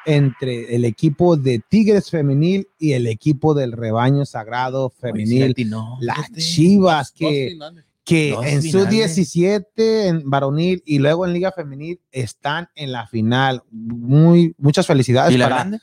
entre 0.05 0.75
el 0.75 0.85
equipo 0.85 1.35
de 1.35 1.59
Tigres 1.67 2.09
femenil 2.11 2.67
y 2.77 2.93
el 2.93 3.07
equipo 3.07 3.53
del 3.53 3.71
rebaño 3.71 4.23
sagrado 4.25 4.89
femenil, 4.89 5.53
Oye, 5.57 5.67
las. 5.99 6.31
Chivas 6.33 7.11
que, 7.11 7.57
que 8.03 8.31
Dos 8.31 8.45
en 8.45 8.61
su 8.61 8.69
finales. 8.69 8.89
17 8.91 10.07
en 10.07 10.29
varonil 10.29 10.83
y 10.85 10.99
luego 10.99 11.25
en 11.25 11.33
liga 11.33 11.51
femenil 11.51 11.99
están 12.11 12.69
en 12.75 12.91
la 12.91 13.07
final. 13.07 13.63
Muy 13.71 14.53
muchas 14.59 14.85
felicidades 14.85 15.33
¿Y 15.33 15.37
la 15.39 15.45
para 15.45 15.55
grande? 15.55 15.79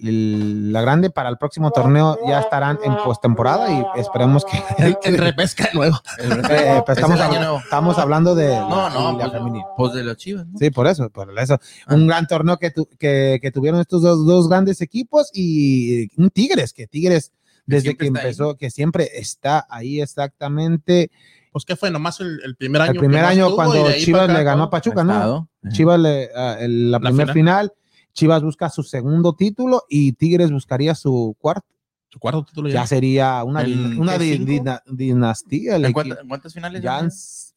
El- 0.00 0.72
la 0.72 0.80
grande 0.82 1.10
para 1.10 1.28
el 1.28 1.36
próximo 1.38 1.70
torneo 1.70 2.18
ya 2.26 2.40
estarán 2.40 2.78
en 2.84 2.96
postemporada 3.04 3.70
y 3.70 4.00
esperemos 4.00 4.44
que 4.44 4.62
en 5.04 5.18
repesca 5.18 5.64
de 5.64 5.74
nuevo. 5.74 5.96
Eh, 6.50 6.82
pues 6.84 6.98
Es 6.98 7.04
estamos, 7.04 7.16
el 7.18 7.22
año 7.22 7.32
hab- 7.34 7.40
nuevo. 7.40 7.58
estamos 7.58 7.98
hablando 7.98 8.34
de 8.34 8.48
la 8.48 8.60
No, 8.68 8.90
no, 8.90 9.12
liga 9.12 9.30
pues, 9.40 9.64
pues 9.76 9.92
de 9.94 10.04
las 10.04 10.16
chivas, 10.16 10.46
¿no? 10.46 10.58
Sí, 10.58 10.70
por 10.70 10.86
eso, 10.86 11.10
por 11.10 11.38
eso. 11.38 11.58
Ah. 11.86 11.94
Un 11.94 12.06
gran 12.06 12.26
torneo 12.26 12.56
que, 12.58 12.70
tu- 12.70 12.88
que, 12.98 13.38
que 13.40 13.50
tuvieron 13.50 13.80
estos 13.80 14.02
dos, 14.02 14.26
dos 14.26 14.48
grandes 14.48 14.80
equipos 14.80 15.30
y 15.32 16.08
un 16.20 16.30
Tigres, 16.30 16.72
que 16.72 16.86
Tigres 16.86 17.32
desde 17.66 17.96
que 17.96 18.04
ahí. 18.04 18.08
empezó, 18.08 18.56
que 18.56 18.70
siempre 18.70 19.08
está 19.14 19.66
ahí 19.70 20.00
exactamente. 20.00 21.10
Pues 21.52 21.64
que 21.64 21.76
fue 21.76 21.90
nomás 21.90 22.20
el, 22.20 22.40
el 22.44 22.56
primer 22.56 22.82
año. 22.82 22.92
El 22.92 22.98
primer 22.98 23.24
año 23.24 23.54
cuando 23.54 23.90
Chivas 23.92 24.24
acá 24.24 24.32
le 24.38 24.44
ganó 24.44 24.64
a. 24.64 24.70
Pachuca, 24.70 25.04
¿no? 25.04 25.12
estado. 25.12 25.48
Chivas 25.72 25.98
le, 26.00 26.30
el- 26.64 26.90
la, 26.90 26.98
La 26.98 27.08
primer 27.10 27.32
final. 27.32 27.72
Chivas 28.12 28.42
busca 28.42 28.68
su 28.70 28.82
segundo 28.82 29.34
título 29.34 29.84
y 29.88 30.12
Tigres 30.12 30.50
buscaría 30.50 30.94
su 30.94 31.36
cuarto. 31.38 31.66
Su 32.08 32.18
cuarto 32.18 32.44
título 32.44 32.68
Ya 32.68 32.74
ya. 32.80 32.86
sería 32.86 33.44
una, 33.44 33.62
¿En 33.62 33.66
din- 33.94 33.98
una 34.00 34.18
di- 34.18 34.38
dina- 34.38 34.82
dinastía. 34.86 35.76
el 35.76 35.84
¿En 35.84 35.90
equi- 35.90 35.94
cuántas, 35.94 36.18
en 36.18 36.28
cuántas 36.28 36.54
finales? 36.54 36.82
ya 36.82 37.08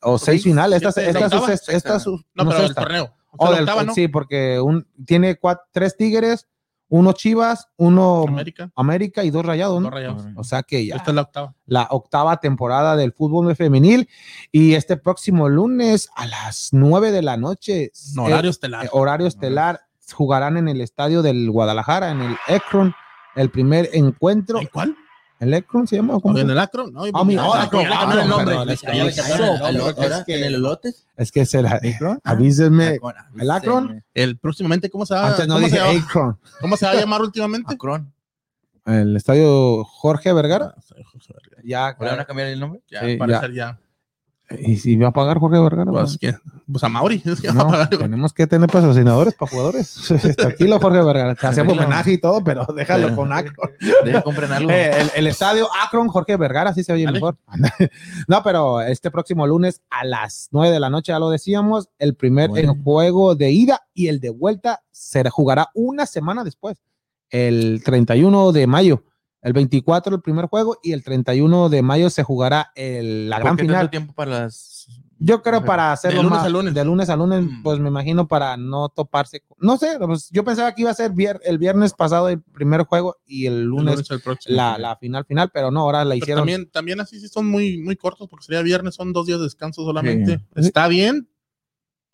o 0.01 0.17
seis 0.19 0.43
finales. 0.43 0.83
Esta, 0.83 1.01
esta, 1.01 1.25
octava, 1.25 1.51
esta, 1.53 1.71
sexta. 1.71 1.99
su- 1.99 2.23
No, 2.35 2.43
no 2.43 2.51
pero 2.51 2.63
el 2.65 2.75
torneo. 2.75 3.13
O 3.31 3.45
la 3.45 3.51
del- 3.53 3.61
octava, 3.61 3.83
¿no? 3.83 3.93
Sí, 3.95 4.07
porque 4.07 4.59
un, 4.61 4.85
tiene 5.05 5.37
cuatro, 5.37 5.63
tres 5.71 5.97
Tigres, 5.97 6.47
uno 6.87 7.13
Chivas, 7.13 7.67
uno 7.77 8.25
América, 8.27 8.69
América. 8.75 9.23
y 9.23 9.31
dos 9.31 9.43
Rayados. 9.43 9.77
¿no? 9.81 9.85
dos 9.89 9.93
rayados. 9.95 10.23
O 10.35 10.43
sea 10.43 10.61
que 10.61 10.85
ya 10.85 10.97
Esta 10.97 11.09
es 11.09 11.15
la 11.15 11.21
octava. 11.23 11.55
la 11.65 11.87
octava 11.89 12.37
temporada 12.37 12.95
del 12.95 13.11
fútbol 13.13 13.55
femenil 13.55 14.07
y 14.51 14.75
este 14.75 14.97
próximo 14.97 15.49
lunes 15.49 16.09
a 16.15 16.27
las 16.27 16.69
nueve 16.73 17.11
de 17.11 17.23
la 17.23 17.37
noche, 17.37 17.91
No, 18.13 18.25
eh, 18.29 18.33
horario 18.33 18.51
estelar. 18.51 18.85
eh, 18.85 18.89
horario 18.91 19.25
estelar, 19.25 19.81
jugarán 20.11 20.57
en 20.57 20.67
el 20.67 20.81
estadio 20.81 21.21
del 21.21 21.49
Guadalajara, 21.51 22.11
en 22.11 22.21
el 22.21 22.35
Ekron, 22.47 22.93
el 23.35 23.49
primer 23.49 23.89
encuentro. 23.93 24.59
¿En 24.59 24.67
cuál? 24.67 24.95
¿El 25.39 25.53
Ekron 25.53 25.87
se 25.87 25.97
llama? 25.97 26.15
o 26.15 26.21
cómo 26.21 26.35
se 26.35 26.41
¿En 26.41 26.49
el? 26.49 26.93
No, 26.93 27.03
Ah, 27.13 27.23
mi- 27.25 27.35
no, 27.35 27.53
ah, 27.53 27.63
Akron, 27.63 27.85
Akron, 27.85 28.19
el 28.19 28.29
nombre. 28.29 28.55
cambiaron 28.55 28.55
el 28.55 28.55
nombre. 28.55 28.73
es 28.73 30.25
que- 30.25 30.35
¿En 30.37 30.43
el? 30.45 30.55
Es 31.17 31.31
que 31.31 31.45
se 31.45 31.61
la, 31.61 31.79
avísenme. 32.23 32.99
¿El 33.39 33.51
Akron? 33.51 34.03
El 34.13 34.37
próximamente, 34.37 34.89
¿cómo 34.89 35.05
se 35.05 35.13
va, 35.15 35.27
Antes 35.27 35.47
no 35.47 35.55
cómo 35.55 35.65
dije 35.65 35.79
Akron. 35.79 36.39
¿Cómo 36.61 36.77
se 36.77 36.85
va 36.85 36.91
a 36.93 36.95
llamar 36.95 37.21
últimamente? 37.21 37.73
Acron. 37.73 38.13
El 38.85 39.15
estadio 39.17 39.83
Jorge 39.85 40.31
Vergara. 40.33 40.75
Ah. 40.77 40.81
Ya, 41.63 41.95
¿Le 41.99 42.05
van 42.09 42.19
a 42.19 42.25
cambiar 42.25 42.49
el 42.49 42.59
nombre? 42.59 42.81
Ya, 42.89 43.01
Sí, 43.05 43.15
para 43.17 43.33
ya. 43.33 43.39
ser 43.41 43.53
ya. 43.53 43.79
¿Y 44.59 44.77
si 44.77 44.95
va 44.95 45.09
a 45.09 45.11
pagar 45.11 45.39
Jorge 45.39 45.59
Vergara? 45.59 45.91
Pues, 45.91 46.17
¿qué? 46.19 46.35
Pues 46.71 46.83
a 46.83 46.89
Mauri. 46.89 47.21
A 47.49 47.89
tenemos 47.89 48.33
que 48.33 48.47
tener 48.47 48.69
patrocinadores 48.69 49.33
para 49.33 49.51
jugadores. 49.51 49.95
Tranquilo, 50.37 50.79
Jorge 50.79 51.01
Vergara. 51.03 51.35
Hacemos 51.41 51.77
homenaje 51.77 52.13
y 52.13 52.17
todo, 52.17 52.43
pero 52.43 52.65
déjalo 52.75 53.03
Pero- 53.05 53.15
con 53.15 53.33
Akron. 53.33 53.71
Deja 54.05 54.21
compren 54.21 54.51
algo. 54.53 54.69
Eh, 54.71 54.91
el, 55.01 55.11
el 55.15 55.27
estadio 55.27 55.67
Akron, 55.85 56.07
Jorge 56.07 56.37
Vergara, 56.37 56.69
así 56.71 56.83
se 56.83 56.93
oye 56.93 57.09
mejor. 57.11 57.37
no, 58.27 58.43
pero 58.43 58.81
este 58.81 59.11
próximo 59.11 59.45
lunes 59.47 59.81
a 59.89 60.05
las 60.05 60.49
9 60.51 60.71
de 60.71 60.79
la 60.79 60.89
noche, 60.89 61.11
ya 61.11 61.19
lo 61.19 61.29
decíamos, 61.29 61.89
el 61.99 62.15
primer 62.15 62.49
Bueno. 62.49 62.75
juego 62.83 63.35
de 63.35 63.51
ida 63.51 63.81
y 63.93 64.07
el 64.07 64.19
de 64.19 64.29
vuelta 64.29 64.81
se 64.91 65.27
jugará 65.29 65.69
una 65.73 66.05
semana 66.05 66.43
después, 66.43 66.77
el 67.29 67.81
31 67.83 68.51
de 68.51 68.67
mayo. 68.67 69.03
El 69.43 69.53
24 69.53 70.15
el 70.15 70.21
primer 70.21 70.45
juego 70.45 70.77
y 70.81 70.93
el 70.93 71.03
31 71.03 71.69
de 71.69 71.81
mayo 71.81 72.09
se 72.09 72.23
jugará 72.23 72.71
el- 72.75 73.29
la 73.29 73.35
¿Por 73.37 73.43
gran 73.43 73.57
qué 73.57 73.63
final. 73.63 73.89
tiempo 73.89 74.13
para 74.13 74.31
las. 74.43 74.87
Yo 75.19 75.41
creo 75.41 75.63
para 75.63 75.93
hacerlo 75.93 76.21
lunes 76.23 76.37
más- 76.39 76.45
a 76.45 76.49
lunes. 76.49 76.73
de 76.73 76.83
lunes 76.83 77.09
a 77.09 77.15
lunes, 77.15 77.43
Mm. 77.45 77.63
pues 77.63 77.79
me 77.79 77.87
imagino 77.87 78.27
para 78.27 78.57
no 78.57 78.89
toparse. 78.89 79.41
No 79.57 79.77
sé, 79.77 79.97
pues, 79.99 80.29
yo 80.31 80.43
pensaba 80.43 80.73
que 80.75 80.81
iba 80.81 80.91
a 80.91 80.95
ser 80.95 81.11
vier- 81.11 81.39
el 81.45 81.57
viernes 81.57 81.93
pasado 81.93 82.27
el 82.27 82.41
primer 82.41 82.83
juego 82.83 83.15
y 83.25 83.45
el 83.45 83.53
El 83.53 83.63
lunes 83.63 84.09
el 84.09 84.19
próximo. 84.21 84.55
la, 84.55 84.77
la 84.77 84.97
final 84.97 85.23
final, 85.25 85.49
pero 85.53 85.71
no, 85.71 85.81
ahora 85.81 86.03
la 86.03 86.09
Pero 86.15 86.17
hicieron. 86.23 86.41
también, 86.41 86.69
también 86.71 86.99
así 86.99 87.19
sí 87.21 87.29
son 87.29 87.45
muy, 87.49 87.77
muy 87.77 87.95
cortos, 87.95 88.27
porque 88.29 88.45
sería 88.45 88.61
viernes, 88.63 88.95
son 88.95 89.13
dos 89.13 89.25
días 89.25 89.39
de 89.39 89.45
descanso 89.45 89.83
solamente. 89.85 90.39
Sí. 90.55 90.65
Está 90.67 90.87
bien. 90.89 91.29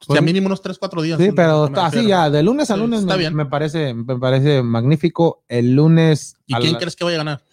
Pues 0.05 0.15
sea, 0.15 0.19
sí. 0.21 0.25
mínimo 0.25 0.47
unos 0.47 0.61
3, 0.61 0.77
4 0.79 1.01
días. 1.01 1.19
Sí, 1.19 1.31
pero 1.35 1.65
está 1.65 1.87
así 1.87 2.05
ya, 2.07 2.29
de 2.29 2.41
lunes 2.41 2.71
a 2.71 2.75
Sí, 2.75 2.79
lunes 2.79 3.01
está 3.01 3.13
me, 3.15 3.19
bien. 3.19 3.35
me 3.35 3.45
parece, 3.45 3.93
me 3.93 4.17
parece 4.17 4.63
magnífico. 4.63 5.43
El 5.49 5.75
lunes 5.75 6.35
¿Y 6.45 6.53
quién 6.55 6.73
la- 6.73 6.79
crees 6.79 6.95
que 6.95 7.03
vaya 7.03 7.17
a 7.17 7.23
ganar? 7.23 7.43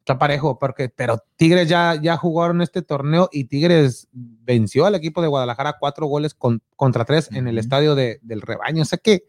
está 0.00 0.18
parejo, 0.18 0.58
porque, 0.58 0.90
pero 0.90 1.18
Tigres 1.36 1.66
ya, 1.66 1.94
ya 1.98 2.18
jugaron 2.18 2.60
este 2.60 2.82
torneo 2.82 3.30
y 3.32 3.44
Tigres 3.44 4.06
venció 4.12 4.84
al 4.84 4.94
equipo 4.96 5.22
de 5.22 5.28
Guadalajara 5.28 5.76
cuatro 5.80 6.04
goles 6.06 6.34
con- 6.34 6.60
contra 6.76 7.06
tres 7.06 7.30
en 7.32 7.48
el 7.48 7.56
estadio 7.56 7.94
de- 7.94 8.18
del 8.20 8.42
rebaño. 8.42 8.82
O 8.82 8.84
sea 8.84 8.98
que 8.98 9.24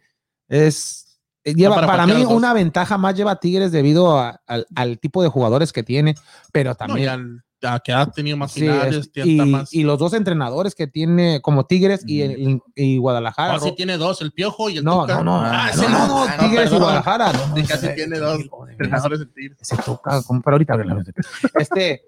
es 0.49 1.21
eh, 1.45 1.53
lleva 1.53 1.75
para 1.85 2.05
mí 2.05 2.25
una 2.25 2.53
ventaja 2.53 2.97
más 2.97 3.15
lleva 3.15 3.39
Tigres 3.39 3.71
debido 3.71 4.17
a- 4.19 4.41
al, 4.47 4.67
al 4.75 4.99
tipo 4.99 5.23
de 5.23 5.29
jugadores 5.29 5.71
que 5.71 5.83
tiene, 5.83 6.15
pero 6.51 6.75
también 6.75 7.41
que 7.83 7.93
ha 7.93 8.05
tenido 8.07 8.37
más 8.37 8.51
finales, 8.53 9.09
y, 9.15 9.35
más. 9.41 9.73
y 9.73 9.83
los 9.83 9.97
dos 9.99 10.13
entrenadores 10.13 10.75
que 10.75 10.87
tiene 10.87 11.41
como 11.41 11.65
Tigres 11.65 12.03
y, 12.05 12.21
el- 12.21 12.61
y 12.75 12.97
Guadalajara. 12.97 13.55
Ah, 13.55 13.59
sí 13.59 13.69
Ro- 13.69 13.75
tiene 13.75 13.97
dos, 13.97 14.21
el 14.21 14.31
Piojo 14.31 14.69
y 14.69 14.77
el 14.77 14.83
no, 14.83 15.01
Tuca. 15.01 15.15
no, 15.17 15.23
no, 15.23 15.41
Ah, 15.41 15.71
no, 15.75 15.89
no, 15.89 16.07
no, 16.07 16.23
Ah, 16.23 16.37
Tigres 16.39 16.71
y. 16.71 16.77
Guadalajara. 16.77 17.31
Casi 17.67 17.95
tiene 17.95 18.17
dos 18.19 18.39
entrenadores 18.69 19.19
de 19.19 19.25
Tigres. 19.27 19.57
se 19.61 19.77
toca, 19.77 20.21
pero 20.43 20.55
ahorita 20.55 20.73
Este, 21.59 22.03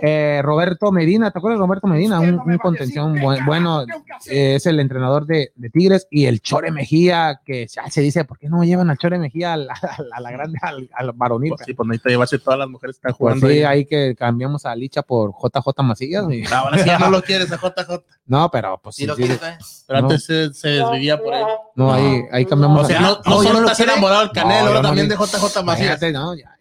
eh, 0.00 0.40
Roberto 0.42 0.90
Medina, 0.92 1.30
¿te 1.30 1.38
acuerdas 1.38 1.58
de 1.58 1.66
Roberto 1.66 1.86
Medina? 1.86 2.20
Un, 2.20 2.40
un 2.40 2.58
contención 2.58 3.14
buen- 3.20 3.44
bueno, 3.46 3.82
eh, 4.28 4.54
es 4.56 4.66
el 4.66 4.80
entrenador 4.80 5.26
de, 5.26 5.52
de 5.54 5.70
Tigres 5.70 6.06
y 6.10 6.26
el 6.26 6.40
Chore 6.40 6.70
Mejía, 6.70 7.40
que 7.44 7.66
ya 7.66 7.88
se 7.90 8.00
dice, 8.00 8.24
¿por 8.24 8.38
qué 8.38 8.48
no 8.48 8.64
llevan 8.64 8.90
al 8.90 8.98
Chore 8.98 9.18
Mejía 9.18 9.52
a 9.52 9.56
la, 9.56 9.74
a 10.12 10.20
la 10.20 10.30
grande, 10.30 10.58
al, 10.62 10.90
al 10.94 11.12
varonil? 11.12 11.50
Pues 11.56 11.66
sí, 11.66 11.74
pues 11.74 11.86
necesita 11.88 12.10
llevarse 12.10 12.38
todas 12.38 12.58
las 12.58 12.68
mujeres 12.68 12.96
que 12.96 13.08
están 13.08 13.10
Pues 13.18 13.34
jugando. 13.34 13.46
sí, 13.48 13.52
ahí. 13.58 13.64
ahí 13.64 13.84
que 13.86 14.14
cambiamos 14.16 14.66
a 14.66 14.74
Licha 14.74 15.02
por 15.02 15.32
JJ 15.32 15.82
Macías. 15.82 16.24
y- 16.30 16.44
Ahora 16.52 16.78
sí 16.78 16.84
ya 16.86 16.98
no 16.98 17.10
lo 17.10 17.22
quieres 17.22 17.50
a 17.52 17.56
JJ. 17.56 18.02
no, 18.26 18.50
pero 18.50 18.80
pues 18.82 18.96
sí, 18.96 19.04
¿Y 19.04 19.06
lo 19.06 19.14
sí, 19.16 19.22
quieres, 19.22 19.42
eh? 19.42 19.56
Pero 19.86 20.00
No. 20.00 20.06
antes 20.06 20.24
se, 20.24 20.52
se 20.54 20.68
desvivía 20.68 21.18
por 21.18 21.34
él. 21.34 21.44
no, 21.76 21.92
ahí, 21.92 22.22
ahí 22.32 22.44
cambiamos 22.46 22.84
O 22.84 22.86
sea, 22.86 22.98
a- 22.98 23.02
no, 23.02 23.18
no, 23.24 23.42
solo 23.42 23.60
lo 23.60 23.66
estás 23.70 23.80
enamorado 23.80 24.20
del 24.22 24.30
Canelo, 24.32 24.66
No, 24.70 24.74
no 24.74 24.82
también 24.82 25.08
de 25.08 25.14
JJ 25.16 25.62
Macías. 25.62 26.00
No, 26.12 26.34
ya, 26.34 26.53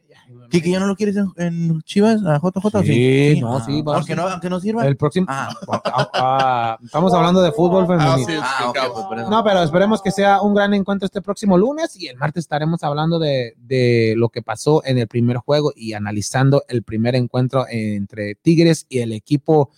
ya. 0.54 0.60
¿Kike 0.60 0.72
ya 0.72 0.80
no 0.80 0.88
lo 0.88 0.96
quieres 0.96 1.16
en, 1.16 1.32
en 1.38 1.82
Chivas 1.82 2.22
a 2.26 2.40
JJ? 2.40 2.66
¿o 2.78 2.84
Sí, 2.84 3.40
no, 3.42 3.58
Ah, 3.58 3.64
sí, 3.66 3.84
Aunque 3.86 4.14
sí. 4.14 4.16
no, 4.16 4.28
aunque 4.28 4.50
no 4.50 4.60
sirva. 4.60 4.86
El 4.88 4.98
próximo. 4.98 5.26
Ah, 5.30 5.50
Ah, 5.68 6.10
ah, 6.14 6.78
estamos 6.84 7.14
hablando 7.14 7.42
de 7.42 7.52
fútbol 7.52 7.88
femenino. 7.88 8.18
sí, 8.18 8.34
ah, 8.42 8.72
pues. 9.10 9.30
No, 9.30 9.44
pero 9.44 9.64
esperemos 9.64 10.02
que 10.02 10.12
sea 10.12 10.42
un 10.42 10.54
gran 10.54 10.74
encuentro 10.74 11.06
este 11.06 11.22
próximo 11.22 11.58
lunes 11.58 11.96
y 12.00 12.08
el 12.08 12.18
martes 12.18 12.44
estaremos 12.44 12.84
hablando 12.84 13.20
de, 13.20 13.56
de 13.58 14.14
lo 14.18 14.30
que 14.30 14.42
pasó 14.42 14.84
en 14.86 14.98
el 14.98 15.08
primer 15.08 15.38
juego 15.38 15.72
y 15.76 15.94
analizando 15.94 16.64
el 16.68 16.84
primer 16.84 17.16
encuentro 17.16 17.66
entre 17.70 18.36
Tigres 18.36 18.86
y 18.90 19.00
el 19.00 19.12
equipo 19.14 19.72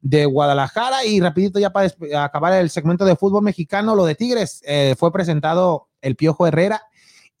de 0.00 0.24
Guadalajara. 0.24 1.04
Y 1.04 1.20
rapidito 1.20 1.58
ya 1.58 1.70
para 1.70 1.90
acabar 2.22 2.52
el 2.54 2.70
segmento 2.70 3.04
de 3.04 3.16
fútbol 3.16 3.42
mexicano, 3.42 3.94
lo 3.94 4.04
de 4.04 4.14
Tigres, 4.14 4.62
eh, 4.66 4.94
fue 4.98 5.12
presentado 5.12 5.88
el 6.00 6.16
Piojo 6.16 6.46
Herrera 6.46 6.82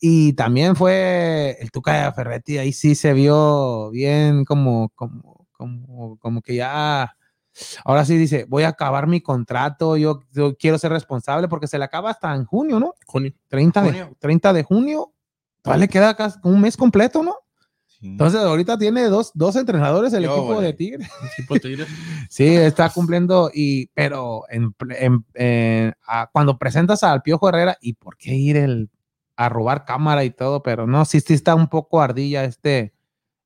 y 0.00 0.32
también 0.34 0.76
fue 0.76 1.56
el 1.60 1.70
Tuca 1.70 2.12
Ferretti, 2.12 2.58
ahí 2.58 2.72
sí 2.72 2.94
se 2.94 3.12
vio 3.12 3.90
bien 3.90 4.44
como, 4.44 4.90
como, 4.94 5.46
como, 5.52 6.16
como 6.18 6.42
que 6.42 6.56
ya... 6.56 7.16
Ahora 7.86 8.04
sí 8.04 8.18
dice, 8.18 8.44
voy 8.48 8.64
a 8.64 8.68
acabar 8.68 9.06
mi 9.06 9.22
contrato, 9.22 9.96
yo, 9.96 10.20
yo 10.32 10.54
quiero 10.58 10.76
ser 10.78 10.92
responsable 10.92 11.48
porque 11.48 11.66
se 11.66 11.78
le 11.78 11.84
acaba 11.86 12.10
hasta 12.10 12.34
en 12.34 12.44
junio, 12.44 12.78
¿no? 12.78 12.92
Junio. 13.06 13.32
30 13.48 13.80
de, 13.80 13.88
Junio. 13.88 14.16
30 14.18 14.52
de 14.52 14.62
junio, 14.62 15.12
todavía 15.62 15.86
le 15.86 15.88
queda 15.88 16.14
casi 16.14 16.38
un 16.42 16.60
mes 16.60 16.76
completo, 16.76 17.22
¿no? 17.22 17.34
Sí. 17.86 18.08
Entonces 18.08 18.40
ahorita 18.42 18.76
tiene 18.76 19.04
dos, 19.04 19.30
dos 19.32 19.56
entrenadores 19.56 20.12
el 20.12 20.24
Yo, 20.24 20.36
equipo 20.36 20.54
vale. 20.56 20.66
de 20.66 20.72
Tigre. 20.74 21.08
Tigres. 21.62 21.88
Sí, 22.28 22.44
está 22.46 22.90
cumpliendo, 22.90 23.50
y, 23.54 23.86
pero 23.94 24.42
en, 24.50 24.74
ple- 24.74 24.96
en- 24.98 25.24
en- 25.32 25.94
a- 26.06 26.28
cuando 26.30 26.58
presentas 26.58 27.02
al 27.04 27.22
Piojo 27.22 27.48
Herrera, 27.48 27.78
¿y 27.80 27.94
por 27.94 28.18
qué 28.18 28.34
ir 28.34 28.58
el, 28.58 28.90
a 29.36 29.48
robar 29.48 29.84
cámara 29.84 30.24
y 30.24 30.30
todo? 30.30 30.62
Pero 30.62 30.86
no, 30.86 31.04
sí, 31.04 31.20
sí 31.20 31.34
está 31.34 31.54
un 31.54 31.68
poco 31.68 32.00
ardilla 32.00 32.44
este, 32.44 32.94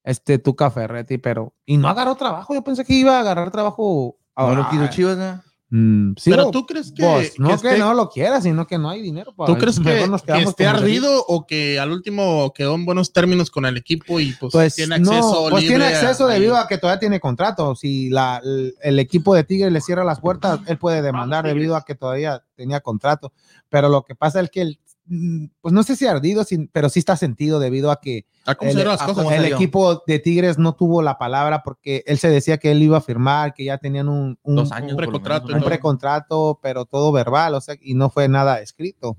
este 0.05 0.38
Tuca 0.38 0.70
Ferretti, 0.70 1.18
pero, 1.18 1.55
y 1.66 1.76
no 1.76 1.88
agarró 1.88 2.14
trabajo, 2.14 2.55
yo 2.55 2.62
pensé 2.64 2.84
que 2.84 2.95
iba 2.95 3.16
a 3.16 3.20
agarrar 3.20 3.51
trabajo. 3.51 4.16
No 4.36 4.55
lo 4.55 4.62
ah, 4.62 4.88
Chivas, 4.91 5.18
¿eh? 5.18 5.38
mm, 5.68 6.14
sí, 6.16 6.30
Pero 6.30 6.49
o- 6.49 6.51
tú 6.51 6.64
crees 6.64 6.93
que, 6.93 7.03
pues, 7.03 7.38
no 7.38 7.61
que 7.61 7.76
no 7.76 7.93
lo 7.93 8.09
quiera, 8.09 8.41
sino 8.41 8.66
que 8.66 8.78
no 8.78 8.88
hay 8.88 9.03
dinero. 9.03 9.34
para- 9.34 9.53
¿Tú 9.53 9.59
crees 9.59 9.78
que, 9.80 10.07
nos 10.07 10.22
que 10.22 10.41
esté 10.41 10.66
ardido 10.66 11.22
o 11.28 11.47
que 11.47 11.78
al 11.78 11.91
último 11.91 12.51
quedó 12.55 12.74
en 12.74 12.86
buenos 12.86 13.12
términos 13.12 13.51
con 13.51 13.66
el 13.66 13.76
equipo 13.76 14.18
y 14.18 14.32
pues, 14.32 14.53
Pues 14.53 14.74
tiene 14.76 14.99
no, 14.99 15.11
acceso 15.11 15.49
pues 15.51 15.64
libre 15.64 15.76
tiene 15.78 15.95
acceso 15.95 16.26
a- 16.26 16.32
debido 16.32 16.57
a 16.57 16.66
que 16.66 16.78
todavía 16.78 17.01
tiene 17.01 17.20
contrato. 17.20 17.74
Si 17.74 18.09
la, 18.09 18.41
el, 18.43 18.74
el 18.82 18.99
equipo 18.99 19.34
de 19.34 19.45
Tigres 19.45 19.70
le 19.72 19.80
cierra 19.82 20.05
las 20.05 20.20
puertas, 20.20 20.61
él 20.66 20.78
puede 20.78 21.03
demandar 21.03 21.45
debido 21.45 21.76
a 21.76 21.84
que 21.84 21.95
todavía 21.95 22.43
tenía 22.55 22.80
contrato. 22.80 23.32
Pero 23.68 23.91
lo 23.91 24.03
que 24.05 24.14
pasa 24.14 24.41
es 24.41 24.51
que 24.51 24.62
él, 24.62 24.80
mm, 24.80 24.89
pues 25.61 25.75
no 25.75 25.83
sé 25.83 25.97
si 25.97 26.07
ardido, 26.07 26.45
sin- 26.45 26.69
pero 26.73 26.89
sí 26.89 27.01
está 27.01 27.17
sentido 27.17 27.59
debido 27.59 27.91
a 27.91 28.01
que 28.01 28.27
a 28.47 28.53
el, 28.53 28.75
a 28.95 29.07
cosas. 29.07 29.55
equipo 29.57 30.03
de 30.07 30.19
Tigres 30.21 30.57
no 30.59 30.75
tuvo 30.75 31.03
la 31.03 31.19
palabra 31.19 31.63
porque 31.65 32.05
él 32.07 32.19
se 32.19 32.29
decía 32.29 32.59
que 32.59 32.71
él 32.71 32.83
iba 32.83 32.99
a 32.99 33.01
firmar, 33.01 33.53
que 33.53 33.65
ya 33.65 33.79
tenían 33.79 34.09
un, 34.09 34.39
un- 34.43 34.57
Dos 34.57 34.71
años. 34.73 34.93
un- 34.93 34.97
por 34.97 35.07
lo 35.07 35.11
menos, 35.13 35.21
precontrato 35.23 35.47
y 35.47 35.51
un 35.51 35.51
un 35.51 35.57
año. 35.63 35.67
precontrato, 35.67 36.59
pero 36.63 36.85
todo 36.85 37.11
verbal, 37.13 37.55
o 37.55 37.61
sea, 37.61 37.75
y 37.81 37.95
no 37.95 38.09
fue 38.11 38.29
nada 38.29 38.61
escrito. 38.61 39.17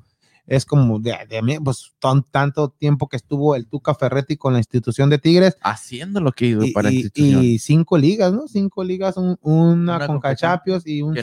Es 0.47 0.65
como 0.65 0.99
de, 0.99 1.15
de 1.29 1.41
mí, 1.41 1.59
pues 1.63 1.93
tan- 1.99 2.23
tanto 2.23 2.69
tiempo 2.69 3.07
que 3.07 3.15
estuvo 3.15 3.55
el 3.55 3.67
Tuca 3.67 3.93
Ferretti 3.93 4.37
con 4.37 4.53
la 4.53 4.59
institución 4.59 5.09
de 5.09 5.17
Tigres 5.19 5.55
Haciendo 5.61 6.19
lo 6.19 6.31
que 6.31 6.47
hizo 6.47 6.63
y, 6.63 6.71
para 6.71 6.91
y- 6.91 7.09
y 7.13 7.59
cinco 7.59 7.97
ligas, 7.97 8.33
¿no? 8.33 8.47
Cinco 8.47 8.83
ligas, 8.83 9.17
un- 9.17 9.37
una, 9.41 9.97
Una 9.97 10.07
con 10.07 10.15
Conca 10.15 10.35
Champions 10.35 10.87
y 10.87 11.01
un 11.01 11.13
que 11.13 11.21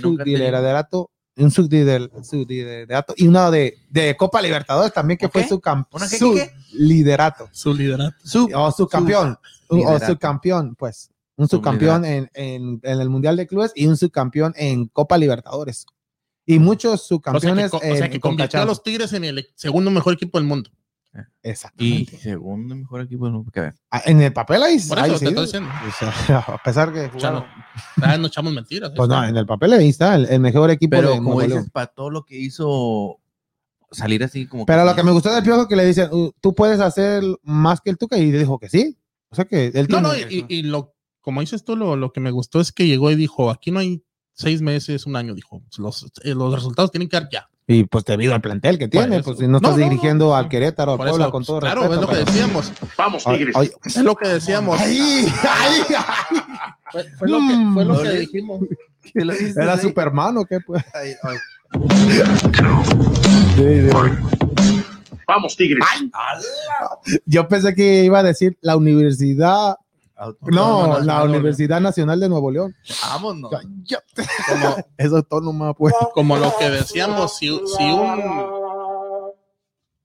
un 1.38 1.50
subliderato, 1.50 2.24
subliderato 2.24 3.14
y 3.16 3.26
una 3.28 3.50
de, 3.50 3.78
de 3.90 4.16
Copa 4.16 4.42
Libertadores 4.42 4.92
también 4.92 5.18
que 5.18 5.28
fue 5.28 5.46
su, 5.46 5.60
cam- 5.60 5.86
¿Una 5.92 6.08
qué, 6.08 6.18
su 6.18 6.34
liderato. 6.72 7.48
Su 7.52 7.74
liderato. 7.74 8.16
Su- 8.24 8.50
o 8.54 8.70
subcampeón, 8.72 9.38
o 9.68 9.76
liderato. 9.76 10.06
subcampeón, 10.06 10.74
pues, 10.74 11.10
un 11.36 11.48
subcampeón 11.48 12.04
en, 12.04 12.30
en, 12.34 12.80
en 12.82 13.00
el 13.00 13.08
Mundial 13.08 13.36
de 13.36 13.46
Clubes 13.46 13.72
y 13.74 13.86
un 13.86 13.96
subcampeón 13.96 14.52
en 14.56 14.86
Copa 14.86 15.16
Libertadores. 15.18 15.86
Y 16.44 16.58
muchos 16.58 16.92
O 16.94 16.96
sea 16.96 17.02
que, 17.02 17.08
subcampeones 17.08 17.70
co- 17.70 17.76
o 17.76 17.82
en, 17.82 17.96
sea 17.98 18.08
que 18.08 18.14
en 18.16 18.20
convirtió 18.20 18.60
a 18.60 18.64
los. 18.64 18.82
Tigres 18.82 19.12
en 19.12 19.24
el 19.24 19.48
segundo 19.54 19.90
mejor 19.90 20.14
equipo 20.14 20.38
del 20.38 20.46
mundo. 20.48 20.70
Y 21.14 21.20
Exactamente. 21.48 22.18
segundo 22.18 22.76
mejor 22.76 23.00
equipo 23.00 23.30
del 23.30 23.42
que 23.52 23.60
ver. 23.60 23.74
Ah, 23.90 24.02
En 24.04 24.20
el 24.20 24.32
papel 24.32 24.62
ahí, 24.62 24.78
Por 24.88 24.98
ahí 24.98 25.10
eso 25.10 25.18
sí. 25.18 25.24
te 25.24 25.28
estoy 25.30 25.44
diciendo. 25.46 25.70
O 25.88 25.92
sea, 25.92 26.38
a 26.54 26.62
pesar 26.62 26.92
que 26.92 27.10
no, 27.22 27.44
ah, 28.02 28.16
no 28.18 28.26
echamos 28.26 28.52
mentiras. 28.52 28.92
pues 28.94 29.10
ahí 29.10 29.16
no, 29.16 29.24
en 29.28 29.36
el 29.36 29.46
papel 29.46 29.72
ahí 29.72 29.88
está 29.88 30.14
el, 30.14 30.26
el 30.26 30.40
mejor 30.40 30.70
equipo 30.70 30.90
Pero 30.96 31.08
de 31.10 31.16
como 31.16 31.30
Nuevo 31.30 31.40
dices, 31.42 31.54
León. 31.56 31.70
para 31.72 31.86
todo 31.88 32.10
lo 32.10 32.24
que 32.24 32.38
hizo 32.38 33.18
salir 33.90 34.22
así 34.22 34.46
como 34.46 34.66
Pero 34.66 34.84
lo 34.84 34.94
que 34.94 35.02
me 35.02 35.10
gustó 35.10 35.32
del 35.34 35.42
Piojo 35.42 35.66
que 35.66 35.76
le 35.76 35.86
dicen, 35.86 36.08
"Uh, 36.12 36.30
tú 36.40 36.54
puedes 36.54 36.78
hacer 36.80 37.22
más 37.42 37.80
que 37.80 37.90
el 37.90 37.96
Tuca 37.98 38.18
y 38.18 38.30
dijo 38.30 38.58
que 38.58 38.68
sí. 38.68 38.98
O 39.30 39.34
sea 39.34 39.44
que 39.46 39.66
él 39.74 39.86
No, 39.90 40.02
tiene- 40.02 40.02
no, 40.02 40.30
y, 40.30 40.46
y 40.48 40.62
lo, 40.62 40.94
como 41.20 41.40
dices 41.40 41.64
tú, 41.64 41.74
lo, 41.74 41.96
lo 41.96 42.12
que 42.12 42.20
me 42.20 42.30
gustó 42.30 42.60
es 42.60 42.70
que 42.70 42.86
llegó 42.86 43.10
y 43.10 43.16
dijo, 43.16 43.50
aquí 43.50 43.70
no 43.70 43.80
hay 43.80 44.02
seis 44.34 44.60
meses, 44.62 45.04
un 45.06 45.16
año, 45.16 45.34
dijo, 45.34 45.62
los, 45.78 46.04
eh, 46.22 46.34
los 46.34 46.54
resultados 46.54 46.90
tienen 46.92 47.08
que 47.08 47.18
dar 47.18 47.28
ya. 47.32 47.48
Y 47.70 47.84
pues 47.84 48.02
debido 48.06 48.34
al 48.34 48.40
plantel 48.40 48.78
que 48.78 48.88
tiene, 48.88 49.22
pues 49.22 49.38
si 49.38 49.46
no 49.46 49.58
estás 49.58 49.76
No, 49.76 49.84
dirigiendo 49.84 50.28
no. 50.28 50.34
al 50.36 50.48
Querétaro, 50.48 50.92
al 50.92 50.96
Puebla, 50.98 51.24
eso, 51.26 51.30
con 51.30 51.44
todo 51.44 51.60
claro, 51.60 51.82
respeto. 51.82 51.94
es 51.94 52.00
lo 52.00 52.08
que 52.08 52.14
pero- 52.14 52.24
decíamos. 52.32 52.72
Vamos, 52.96 53.24
Tigres. 53.24 53.54
ay, 53.56 53.70
Es 53.84 53.96
lo 53.98 54.16
que 54.16 54.28
decíamos. 54.28 54.80
ay, 54.80 55.26
ay, 55.42 55.82
Fue, 56.90 57.04
fue 57.18 57.28
lo 57.28 57.38
que, 57.40 57.70
fue 57.74 57.84
lo 57.84 58.02
que 58.02 58.10
dijimos. 58.20 58.60
¿Qué 59.12 59.24
lo 59.24 59.32
¿Era 59.34 59.74
ahí? 59.74 59.80
Superman 59.80 60.38
o 60.38 60.44
qué? 60.46 60.60
Pues? 60.60 60.82
Ay, 60.94 61.12
ay. 61.22 61.36
Sí, 63.56 63.90
sí. 63.90 63.96
Vamos, 65.26 65.56
Tigres. 65.56 65.84
Yo 67.26 67.48
pensé 67.48 67.74
que 67.74 68.04
iba 68.04 68.20
a 68.20 68.22
decir 68.22 68.56
la 68.62 68.76
universidad, 68.76 69.76
no, 70.42 70.86
Nacional 70.88 71.06
la 71.06 71.22
Universidad 71.24 71.80
Nacional 71.80 72.20
de 72.20 72.28
Nuevo 72.28 72.50
León. 72.50 72.74
Vámonos. 73.02 73.50
Como, 74.48 74.76
Es 74.96 75.12
autónoma, 75.12 75.74
pues. 75.74 75.94
como 76.14 76.36
lo 76.36 76.52
que 76.58 76.68
decíamos, 76.70 77.36
si, 77.36 77.48
si 77.76 77.84
un 77.90 78.20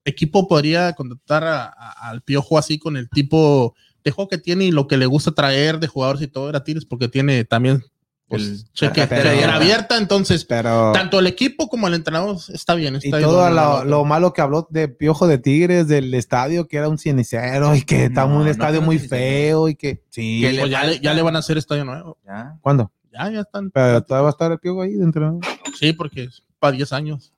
equipo 0.06 0.48
podría 0.48 0.94
contratar 0.94 1.44
a- 1.44 1.66
a- 1.66 2.10
al 2.10 2.22
Piojo 2.22 2.58
así 2.58 2.78
con 2.78 2.98
el 2.98 3.10
tipo 3.10 3.74
de 4.04 4.12
juego 4.12 4.28
que 4.30 4.38
tiene 4.38 4.66
y 4.66 4.72
lo 4.72 4.88
que 4.88 4.98
le 4.98 5.06
gusta 5.06 5.32
traer 5.32 5.80
de 5.80 5.88
jugadores 5.88 6.22
y 6.22 6.28
todo, 6.28 6.50
era 6.50 6.64
Tigres, 6.64 6.86
porque 6.86 7.08
tiene 7.08 7.46
también 7.46 7.82
pues, 8.28 8.42
El- 8.44 8.64
cheque 8.74 9.08
cartera 9.08 9.56
abierta. 9.56 9.98
entonces 9.98 10.46
Pero. 10.46 10.92
tanto 10.92 11.20
el 11.20 11.28
equipo 11.28 11.68
como 11.70 11.88
el 11.88 11.94
entrenador 11.94 12.38
está 12.54 12.76
bien. 12.76 12.96
Y 12.96 12.98
Está 13.06 13.22
todo 13.22 13.48
idóneo, 13.50 13.84
lo, 13.84 14.06
malo 14.06 14.34
que 14.34 14.42
habló 14.42 14.68
de 14.70 14.88
Piojo 14.88 15.28
de 15.28 15.38
Tigres, 15.38 15.88
del 15.88 16.14
estadio, 16.14 16.68
que 16.68 16.78
era 16.78 16.90
un 16.90 16.98
cenicero 16.98 17.76
y 17.76 17.82
que 17.84 18.06
está 18.06 18.26
No, 18.26 18.38
un 18.38 18.44
no 18.46 18.50
estadio 18.50 18.82
muy 18.82 19.00
feo 19.00 19.70
y 19.70 19.76
que. 19.76 20.04
Sí. 20.10 20.42
Que 20.42 20.54
le 20.54 20.60
Pues 20.62 20.72
ya, 20.72 20.84
le, 20.84 21.00
ya 21.00 21.14
le 21.14 21.22
van 21.22 21.36
a 21.36 21.40
hacer 21.40 21.58
estadio 21.58 21.86
nuevo. 21.86 22.18
Ya. 22.26 22.58
¿Cuándo? 22.62 22.92
Ya, 23.12 23.30
ya 23.30 23.42
están. 23.42 23.70
Pero 23.70 24.02
todavía 24.04 24.24
va 24.24 24.30
a 24.30 24.32
estar 24.32 24.52
el 24.52 24.60
Piojo 24.60 24.82
ahí 24.82 24.94
de 24.94 25.04
entrenador. 25.04 25.42
Sí, 25.78 25.94
porque 25.94 26.24
es 26.24 26.42
para 26.60 26.72
10 26.76 26.92
años. 26.94 27.34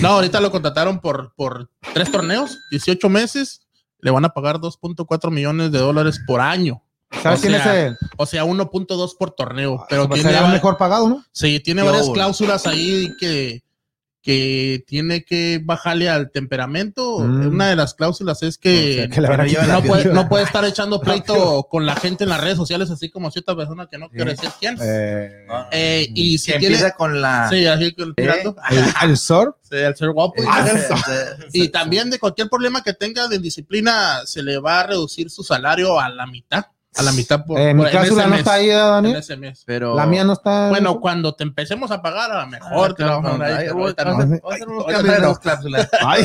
No, 0.00 0.08
ahorita 0.08 0.40
lo 0.40 0.52
contrataron 0.52 1.00
por, 1.00 1.34
por 1.34 1.68
tres 1.92 2.12
torneos, 2.12 2.56
18 2.70 3.08
meses. 3.08 3.66
Le 3.98 4.12
van 4.12 4.24
a 4.24 4.28
pagar 4.28 4.58
2.4 4.58 5.30
millones 5.32 5.72
de 5.72 5.78
dólares 5.80 6.20
por 6.24 6.40
año. 6.40 6.82
¿Sabes 7.22 7.38
O 7.40 7.42
quién 7.42 7.54
sea, 7.54 7.78
es 7.80 7.86
el? 7.88 7.98
O 8.16 8.26
sea, 8.26 8.44
1.2 8.44 9.16
por 9.18 9.32
torneo. 9.32 9.84
Pero 9.88 10.06
Pues 10.08 10.20
tiene, 10.22 10.34
será 10.36 10.46
el 10.46 10.52
mejor 10.52 10.76
pagado, 10.76 11.08
¿no? 11.08 11.24
sí, 11.32 11.60
tiene 11.60 11.82
Yo, 11.82 11.86
varias 11.90 12.08
cláusulas 12.10 12.66
ahí 12.66 13.10
que, 13.18 13.62
que 14.22 14.84
tiene 14.86 15.24
que 15.24 15.60
bajarle 15.64 16.08
al 16.08 16.30
temperamento. 16.30 17.18
Mm. 17.20 17.48
Una 17.48 17.68
de 17.70 17.76
las 17.76 17.94
cláusulas 17.94 18.42
es 18.44 18.56
O 18.56 18.60
que, 18.60 18.94
sea, 18.94 19.08
que 19.08 19.20
le 19.20 19.28
van 19.28 19.40
a 19.40 19.44
que 19.46 19.56
no 19.66 19.82
puede, 19.82 20.04
no 20.12 20.28
puede 20.28 20.44
estar 20.44 20.64
echando 20.64 21.00
pleito 21.02 21.66
con 21.70 21.84
la 21.84 21.96
gente 21.96 22.24
en 22.24 22.30
las 22.30 22.40
redes 22.40 22.56
sociales, 22.58 22.90
así 22.90 23.10
como 23.10 23.30
cierta 23.30 23.56
persona 23.56 23.88
que 23.90 23.98
no 23.98 24.08
quiere 24.08 24.32
decir 24.32 24.50
quién. 24.60 24.76
Eh, 24.80 25.46
Eh, 25.72 26.06
y 26.14 26.38
si 26.38 26.52
tiene. 26.52 26.66
empieza 26.66 26.92
con 26.94 27.20
la. 27.20 27.48
Sí, 27.50 27.66
así 27.66 27.92
que 27.94 28.04
tirando. 28.16 28.54
el, 28.70 29.10
el 29.10 29.16
Sor. 29.16 29.58
Sí, 29.68 29.78
al 29.78 29.96
ser 29.96 30.10
guapo. 30.12 30.40
Eh, 30.42 30.46
Ah, 30.48 30.68
Y 31.52 31.68
también 31.70 32.08
de 32.10 32.18
cualquier 32.20 32.48
problema 32.48 32.82
que 32.84 32.92
tenga 32.94 33.26
de 33.26 33.38
disciplina, 33.40 34.20
se 34.26 34.42
le 34.44 34.58
va 34.58 34.80
a 34.80 34.86
reducir 34.86 35.28
su 35.30 35.42
salario 35.42 35.98
a 35.98 36.08
la 36.08 36.26
mitad. 36.26 36.66
A 36.96 37.02
la 37.04 37.12
mitad 37.12 37.44
por, 37.44 37.58
Eh, 37.58 37.66
por- 37.68 37.74
mi 37.76 37.84
en 37.84 37.90
cláusula 37.90 38.22
ese 38.22 38.24
no 38.24 38.30
mes, 38.30 38.38
está 38.40 38.52
ahí, 38.54 38.66
¿eh, 38.68 38.72
en 38.72 38.78
Daniel. 38.78 39.16
ese 39.16 39.36
mes. 39.36 39.62
Pero. 39.64 39.94
La 39.94 40.06
mía 40.06 40.24
no 40.24 40.32
está. 40.32 40.68
Bueno, 40.70 41.00
cuando 41.00 41.34
te 41.34 41.44
empecemos 41.44 41.90
a 41.92 42.02
pagar, 42.02 42.32
a 42.32 42.40
lo 42.44 42.46
mejor 42.48 42.90
Ah, 42.90 42.94
te 42.96 43.04
vamos 43.04 43.32
a 43.32 43.38
dar 43.38 43.52
ahí, 43.60 43.68
Ay, 46.04 46.24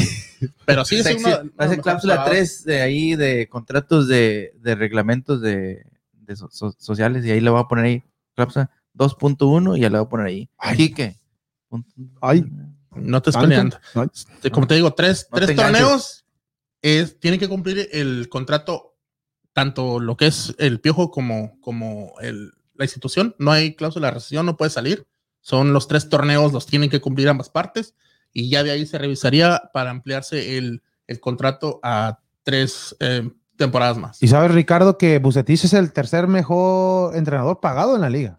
pero 0.65 0.85
sí 0.85 0.97
es 0.97 1.03
Sexy. 1.03 1.25
una, 1.25 1.37
Va 1.59 1.65
a 1.65 1.69
ser 1.69 1.81
cláusula 1.81 2.23
3 2.25 2.63
de 2.63 2.81
ahí 2.81 3.15
de 3.15 3.47
contratos 3.47 4.07
de, 4.07 4.53
de 4.59 4.75
reglamentos 4.75 5.41
de, 5.41 5.85
de 6.13 6.35
so- 6.35 6.49
so- 6.51 6.75
sociales 6.79 7.25
y 7.25 7.31
ahí 7.31 7.41
le 7.41 7.49
voy 7.49 7.61
a 7.61 7.65
poner 7.65 7.85
ahí 7.85 8.03
cláusula 8.35 8.69
2.1 8.97 9.77
y 9.77 9.81
ya 9.81 9.89
le 9.89 9.97
voy 9.99 10.05
a 10.05 10.09
poner 10.09 10.25
ahí. 10.27 10.49
Quique. 10.75 11.15
Ay. 12.21 12.45
No 12.95 13.21
te 13.21 13.29
estoy 13.29 13.43
peleando. 13.43 13.77
Como 14.51 14.67
te 14.67 14.75
digo, 14.75 14.93
tres, 14.93 15.27
No 15.31 15.37
tres 15.37 15.55
torneos 15.55 16.25
es, 16.81 17.19
tienen 17.19 17.39
que 17.39 17.49
cumplir 17.49 17.89
el 17.91 18.29
contrato, 18.29 18.94
tanto 19.55 20.01
lo 20.01 20.17
que 20.17 20.27
es 20.27 20.53
el 20.59 20.81
piojo 20.81 21.11
como, 21.11 21.57
como 21.61 22.11
el, 22.19 22.51
la 22.73 22.83
institución. 22.83 23.35
No 23.39 23.51
hay 23.53 23.73
cláusula 23.73 24.07
de 24.07 24.15
rescisión, 24.15 24.45
no 24.45 24.57
puede 24.57 24.69
salir. 24.69 25.07
Son 25.39 25.71
los 25.71 25.87
tres 25.87 26.09
torneos, 26.09 26.51
los 26.51 26.65
tienen 26.65 26.89
que 26.89 26.99
cumplir 26.99 27.29
ambas 27.29 27.49
partes. 27.49 27.95
Y 28.33 28.49
ya 28.49 28.63
de 28.63 28.71
ahí 28.71 28.85
se 28.85 28.97
revisaría 28.97 29.69
para 29.73 29.91
ampliarse 29.91 30.57
el, 30.57 30.83
el 31.07 31.19
contrato 31.21 31.79
a 31.83 32.19
tres 32.43 32.97
eh, 32.99 33.29
temporadas 33.55 33.97
más. 33.97 34.21
Y 34.21 34.27
sabes, 34.27 34.51
Ricardo, 34.51 34.97
que 34.97 35.19
Bucetich 35.19 35.63
es 35.63 35.71
el 35.73 35.93
tercer 35.93 36.27
mejor 36.27 37.15
entrenador 37.15 37.61
pagado 37.61 37.95
en 37.95 38.01
la 38.01 38.09
liga. 38.09 38.35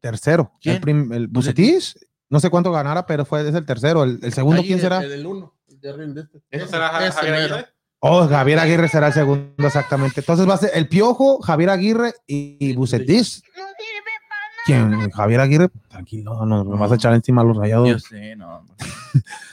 Tercero. 0.00 0.52
¿Quién? 0.62 0.76
El, 0.76 0.80
prim- 0.80 1.12
el 1.12 1.26
Bucetich, 1.28 1.94
no 2.30 2.40
sé 2.40 2.48
cuánto 2.48 2.72
ganara, 2.72 3.04
pero 3.04 3.26
fue 3.26 3.46
es 3.46 3.54
el 3.54 3.66
tercero. 3.66 4.02
El, 4.04 4.18
el 4.22 4.32
segundo, 4.32 4.62
Ahí 4.62 4.66
¿quién 4.66 4.80
será? 4.80 5.02
El, 5.02 5.10
del 5.10 5.26
uno. 5.26 5.54
el 5.68 6.14
de 6.14 6.20
este. 6.22 6.38
¿Ese 6.50 6.64
Ese- 6.64 6.68
será 6.68 6.88
Javier. 6.88 7.34
Aguirre? 7.34 7.66
Oh, 8.00 8.28
Javier 8.28 8.60
Aguirre 8.60 8.88
será 8.88 9.08
el 9.08 9.12
segundo, 9.12 9.66
exactamente. 9.66 10.20
Entonces 10.20 10.48
va 10.48 10.54
a 10.54 10.58
ser 10.58 10.70
el 10.74 10.88
Piojo, 10.88 11.40
Javier 11.40 11.70
Aguirre 11.70 12.14
y, 12.26 12.56
y 12.60 12.74
Bucetich. 12.74 13.42
¿Quién? 14.66 15.10
Javier 15.10 15.40
Aguirre, 15.40 15.68
tranquilo, 15.88 16.44
no 16.44 16.64
me 16.64 16.76
vas 16.76 16.92
a 16.92 16.96
echar 16.96 17.14
encima 17.14 17.40
a 17.40 17.44
los 17.44 17.56
rayados. 17.56 17.88
Yo 17.88 17.98
sé, 17.98 18.36
no. 18.36 18.64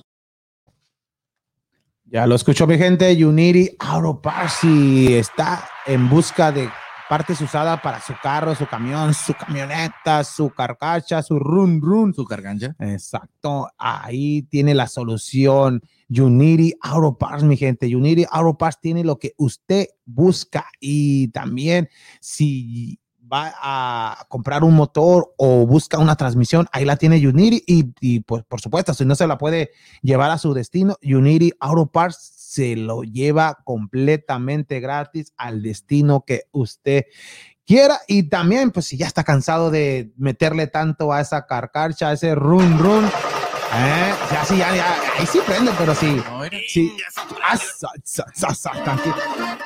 Ya 2.05 2.25
lo 2.25 2.35
escuchó 2.35 2.65
mi 2.65 2.77
gente, 2.77 3.11
Unity 3.23 3.75
Auto 3.79 4.21
Parts 4.21 4.53
si 4.61 5.13
está 5.13 5.67
en 5.85 6.09
busca 6.09 6.51
de 6.51 6.69
partes 7.09 7.41
usadas 7.41 7.81
para 7.81 7.99
su 7.99 8.13
carro, 8.21 8.53
su 8.53 8.67
camión, 8.67 9.15
su 9.15 9.33
camioneta, 9.33 10.23
su 10.23 10.51
carcacha, 10.51 11.23
su 11.23 11.39
run 11.39 11.81
run. 11.81 12.13
Su 12.13 12.23
cargancha. 12.23 12.75
Exacto, 12.79 13.67
ahí 13.79 14.43
tiene 14.43 14.75
la 14.75 14.87
solución. 14.87 15.81
Unity 16.07 16.73
Auto 16.81 17.17
Parts, 17.17 17.43
mi 17.43 17.57
gente. 17.57 17.93
Unity 17.93 18.25
Auto 18.29 18.57
Parts 18.57 18.79
tiene 18.79 19.03
lo 19.03 19.17
que 19.17 19.33
usted 19.37 19.87
busca 20.05 20.67
y 20.79 21.29
también 21.29 21.89
si 22.21 22.99
va 23.31 23.53
a 23.61 24.25
comprar 24.29 24.63
un 24.63 24.75
motor 24.75 25.33
o 25.37 25.65
busca 25.65 25.99
una 25.99 26.15
transmisión, 26.15 26.67
ahí 26.71 26.85
la 26.85 26.97
tiene 26.97 27.27
Unity 27.27 27.63
y, 27.65 27.93
y, 28.01 28.19
pues 28.21 28.43
por 28.43 28.61
supuesto, 28.61 28.93
si 28.93 29.05
no 29.05 29.15
se 29.15 29.27
la 29.27 29.37
puede 29.37 29.71
llevar 30.01 30.31
a 30.31 30.37
su 30.37 30.53
destino, 30.53 30.95
Unity 31.03 31.51
Auto 31.59 31.87
Parts 31.87 32.38
se 32.49 32.75
lo 32.75 33.03
lleva 33.03 33.59
completamente 33.63 34.79
gratis 34.79 35.33
al 35.37 35.61
destino 35.61 36.23
que 36.25 36.45
usted 36.51 37.03
quiera. 37.63 37.99
Y 38.07 38.23
también 38.23 38.71
pues 38.71 38.87
si 38.87 38.97
ya 38.97 39.05
está 39.05 39.23
cansado 39.23 39.69
de 39.69 40.11
meterle 40.17 40.65
tanto 40.65 41.13
a 41.13 41.21
esa 41.21 41.45
carcarcha, 41.45 42.09
a 42.09 42.13
ese 42.13 42.33
run 42.33 42.79
run, 42.79 43.05
eh, 43.05 44.13
ya 44.31 44.45
sí, 44.45 44.57
ya, 44.57 44.75
ya, 44.75 44.95
ahí 45.19 45.27
sí 45.27 45.37
prende, 45.45 45.71
pero 45.77 45.93
sí, 45.93 46.19
era- 46.43 46.57
sí, 46.67 46.91
ah, 47.43 47.55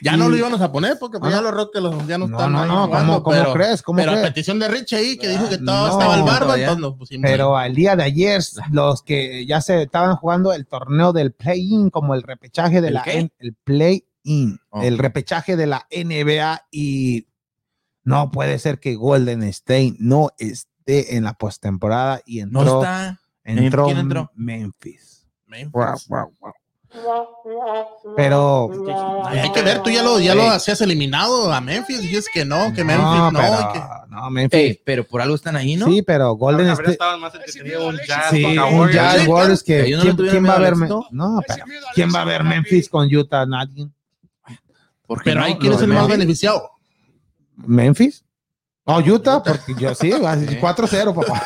Ya 0.00 0.16
no 0.16 0.28
lo 0.28 0.36
íbamos 0.36 0.60
a 0.60 0.70
poner 0.70 0.96
porque 1.00 1.18
pues, 1.18 1.32
Ah, 1.32 1.36
ya 1.38 1.42
los 1.42 1.52
Rockets 1.52 1.82
los- 1.82 2.06
ya 2.06 2.18
no, 2.18 2.28
No, 2.28 2.36
están 2.36 2.52
no, 2.52 2.66
no, 2.66 2.86
jugando, 2.86 3.12
¿cómo, 3.14 3.22
cómo 3.24 3.36
pero, 3.36 3.52
crees? 3.54 3.82
¿Cómo 3.82 3.96
pero 3.98 4.12
a 4.12 4.22
petición 4.22 4.58
de 4.60 4.68
Rich 4.68 4.92
ahí 4.92 5.16
que 5.16 5.28
dijo 5.28 5.48
que 5.48 5.56
todo 5.58 5.64
No, 5.86 5.88
estaba 5.92 6.14
al 6.14 6.22
barba, 6.22 6.56
entonces 6.56 6.80
nos 6.80 6.94
pusimos. 6.94 7.28
Pero 7.28 7.56
al 7.56 7.74
día 7.74 7.96
de 7.96 8.04
ayer, 8.04 8.40
los 8.70 9.02
que 9.02 9.44
ya 9.46 9.60
se 9.60 9.82
estaban 9.82 10.14
jugando 10.16 10.52
el 10.52 10.66
torneo 10.66 11.12
del 11.12 11.32
play-in, 11.32 11.90
como 11.90 12.14
el 12.14 12.22
repechaje 12.22 12.80
de 12.80 12.88
¿El 12.88 12.94
la? 12.94 13.02
N- 13.06 13.32
el 13.40 13.54
play-in, 13.64 14.60
Oh. 14.70 14.82
el 14.82 14.98
repechaje 14.98 15.56
de 15.56 15.66
la 15.66 15.86
NBA 15.90 16.66
y 16.70 17.26
no 18.04 18.30
puede 18.30 18.58
ser 18.60 18.78
que 18.78 18.94
Golden 18.94 19.42
State 19.42 19.96
no 19.98 20.30
esté 20.38 20.67
en 20.88 21.24
la 21.24 21.34
postemporada 21.34 22.20
y 22.24 22.40
entró, 22.40 22.64
No 22.64 22.82
está. 22.82 23.20
entró, 23.44 23.84
¿Quién 23.86 23.98
entró? 23.98 24.30
Memphis. 24.34 25.26
Memphis. 25.46 26.08
Pero 28.16 28.70
Ay, 29.26 29.38
hay 29.40 29.52
que 29.52 29.60
ver, 29.62 29.82
tú 29.82 29.90
ya 29.90 30.02
lo, 30.02 30.18
ya 30.20 30.34
lo 30.34 30.44
hacías 30.50 30.80
eliminado 30.80 31.52
a 31.52 31.60
Memphis, 31.60 32.00
dices 32.00 32.26
que 32.32 32.44
no, 32.46 32.72
que 32.72 32.82
Memphis 32.82 33.04
no, 33.06 33.30
pero- 33.34 33.60
y 33.60 33.72
que- 33.74 33.84
no, 34.08 34.30
Memphis. 34.30 34.58
Ey, 34.60 34.80
pero 34.84 35.04
por 35.04 35.20
algo 35.20 35.34
están 35.34 35.54
ahí, 35.56 35.76
¿no? 35.76 35.86
Sí, 35.86 36.00
pero 36.02 36.32
Golden 36.32 36.68
State. 36.70 36.92
estado 36.92 37.18
más 37.18 37.34
entretenido 37.34 37.88
un 37.88 37.98
Jazz 38.06 38.30
Sí, 38.30 38.42
contra 38.42 38.64
un 38.64 38.78
Warriors. 38.80 38.94
Jazz 38.94 39.20
Sí, 39.22 39.26
Warriors 39.28 39.62
que 39.62 39.84
¿quién, 39.84 40.46
va 40.46 40.54
a 40.54 40.58
ver 40.58 40.68
al 40.72 40.76
Me- 40.76 40.86
éxito. 40.86 41.06
no, 41.10 41.40
pero 41.46 41.64
¿quién 41.94 42.14
va 42.14 42.20
a 42.22 42.24
ver 42.24 42.44
Memphis 42.44 42.88
con 42.88 43.14
Utah? 43.14 43.44
Nadie. 43.46 43.88
¿Por 45.06 45.18
qué 45.18 45.24
pero 45.30 45.40
no? 45.40 45.46
ahí 45.46 45.56
quién 45.58 45.72
es 45.74 45.82
el 45.82 45.88
más 45.88 46.08
beneficiado. 46.08 46.70
¿Memphis? 47.56 48.24
Oh, 48.90 49.00
Utah, 49.00 49.42
porque 49.42 49.74
yo 49.78 49.94
sí, 49.94 50.10
así, 50.26 50.46
4-0, 50.46 51.14
papá. 51.14 51.42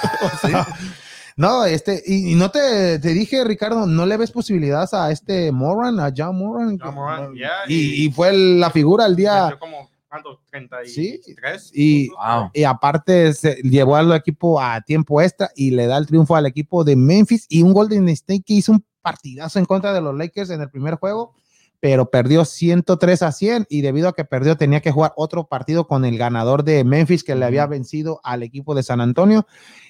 No, 1.36 1.64
este, 1.64 2.02
y, 2.06 2.32
y 2.32 2.34
no 2.34 2.50
te, 2.50 2.98
te 2.98 3.08
dije, 3.08 3.42
Ricardo, 3.42 3.86
no 3.86 4.04
le 4.04 4.18
ves 4.18 4.30
posibilidades 4.30 4.92
a 4.92 5.10
este 5.10 5.50
Moran, 5.50 5.98
a 5.98 6.12
John 6.14 6.36
Moran. 6.36 6.78
Ja 6.78 6.90
Morant, 6.90 7.34
yeah, 7.34 7.50
y, 7.66 8.04
y 8.04 8.12
fue 8.12 8.34
la 8.34 8.68
figura 8.70 9.06
el 9.06 9.16
día. 9.16 9.56
como, 9.58 9.88
¿cuánto? 10.10 10.42
33 10.50 11.70
Y, 11.74 12.08
puntos. 12.08 12.24
Wow. 12.24 12.50
y 12.52 12.64
aparte 12.64 13.32
se 13.32 13.54
llevó 13.62 13.96
al 13.96 14.12
equipo 14.12 14.60
a 14.60 14.82
tiempo 14.82 15.22
extra 15.22 15.50
y 15.56 15.70
le 15.70 15.86
da 15.86 15.96
el 15.96 16.06
triunfo 16.06 16.36
al 16.36 16.44
equipo 16.44 16.84
de 16.84 16.96
Memphis 16.96 17.46
y 17.48 17.62
un 17.62 17.72
Golden 17.72 18.10
State 18.10 18.42
que 18.46 18.52
hizo 18.52 18.72
un 18.72 18.84
partidazo 19.00 19.58
en 19.58 19.64
contra 19.64 19.94
de 19.94 20.02
los 20.02 20.14
Lakers 20.14 20.50
en 20.50 20.60
el 20.60 20.68
primer 20.70 20.96
juego, 20.96 21.34
pero 21.82 22.10
perdió 22.10 22.44
103 22.44 23.22
a 23.22 23.32
100 23.32 23.66
y 23.68 23.80
debido 23.80 24.06
a 24.06 24.14
que 24.14 24.24
perdió 24.24 24.56
tenía 24.56 24.80
que 24.80 24.92
jugar 24.92 25.14
otro 25.16 25.48
partido 25.48 25.88
con 25.88 26.04
el 26.04 26.16
ganador 26.16 26.62
de 26.62 26.84
Memphis 26.84 27.24
que 27.24 27.34
le 27.34 27.44
había 27.44 27.66
vencido 27.66 28.20
al 28.22 28.44
equipo 28.44 28.76
de 28.76 28.84
San 28.84 29.00
Antonio. 29.00 29.48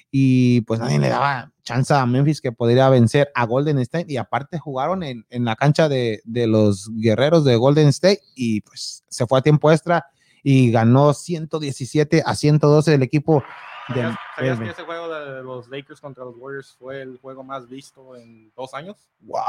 Y 0.09 0.61
pues 0.61 0.79
nadie 0.79 0.97
le 0.97 1.09
daba 1.09 1.51
chance 1.61 1.93
a 1.93 2.03
Memphis 2.07 2.41
que 2.41 2.51
podría 2.51 2.89
vencer 2.89 3.29
a 3.35 3.45
Golden 3.45 3.77
State 3.77 4.07
y 4.07 4.17
aparte 4.17 4.57
jugaron 4.57 5.03
en, 5.03 5.27
en 5.29 5.45
la 5.45 5.55
cancha 5.55 5.87
de, 5.87 6.23
de 6.25 6.47
los 6.47 6.89
guerreros 6.95 7.45
de 7.45 7.57
Golden 7.57 7.89
State 7.89 8.21
y 8.33 8.61
pues 8.61 9.03
se 9.07 9.27
fue 9.27 9.37
a 9.37 9.43
tiempo 9.43 9.71
extra 9.71 10.07
y 10.41 10.71
ganó 10.71 11.13
117 11.13 12.23
a 12.25 12.33
112 12.33 12.91
el 12.91 13.03
equipo 13.03 13.43
¿Sabías, 13.87 14.15
sabías 14.35 14.59
que 14.59 14.69
ese 14.69 14.83
juego 14.83 15.09
de 15.09 15.43
los 15.43 15.67
Lakers 15.69 15.99
contra 15.99 16.23
los 16.23 16.35
Warriors 16.37 16.75
fue 16.79 17.01
el 17.01 17.17
juego 17.21 17.43
más 17.43 17.67
visto 17.67 18.15
en 18.15 18.51
dos 18.55 18.73
años? 18.73 18.95
Guau, 19.21 19.43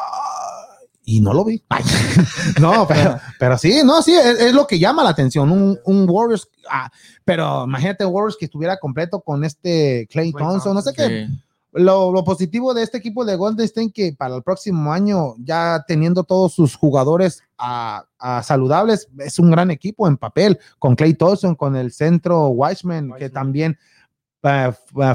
y 1.04 1.20
no 1.20 1.32
lo 1.32 1.44
vi. 1.44 1.62
Ay, 1.68 1.84
no, 2.60 2.86
pero, 2.86 3.18
pero 3.38 3.58
sí, 3.58 3.82
no, 3.84 4.02
sí, 4.02 4.12
es, 4.14 4.40
es 4.40 4.52
lo 4.54 4.66
que 4.66 4.78
llama 4.78 5.04
la 5.04 5.10
atención. 5.10 5.50
Un, 5.50 5.78
un 5.84 6.08
Warriors, 6.08 6.48
ah, 6.70 6.90
pero 7.24 7.64
imagínate 7.64 8.04
Warriors 8.04 8.36
que 8.36 8.46
estuviera 8.46 8.78
completo 8.78 9.20
con 9.20 9.44
este 9.44 10.06
Clay 10.10 10.32
Thompson, 10.32 10.74
no 10.74 10.82
sé 10.82 10.92
qué. 10.92 11.26
Sí. 11.26 11.40
Lo, 11.76 12.12
lo 12.12 12.22
positivo 12.22 12.72
de 12.72 12.84
este 12.84 12.98
equipo 12.98 13.24
de 13.24 13.34
Golden 13.34 13.64
State 13.64 13.90
que 13.92 14.12
para 14.12 14.36
el 14.36 14.44
próximo 14.44 14.92
año, 14.92 15.34
ya 15.38 15.84
teniendo 15.88 16.22
todos 16.22 16.54
sus 16.54 16.76
jugadores 16.76 17.42
a, 17.58 18.04
a 18.16 18.44
saludables, 18.44 19.08
es 19.18 19.40
un 19.40 19.50
gran 19.50 19.72
equipo 19.72 20.06
en 20.06 20.16
papel, 20.16 20.58
con 20.78 20.94
Clay 20.94 21.14
Thompson, 21.14 21.56
con 21.56 21.74
el 21.74 21.90
centro 21.92 22.46
Wiseman, 22.48 23.08
que 23.08 23.12
Wiseman. 23.24 23.32
también 23.32 23.72
eh, 23.72 23.76
f- 23.76 23.93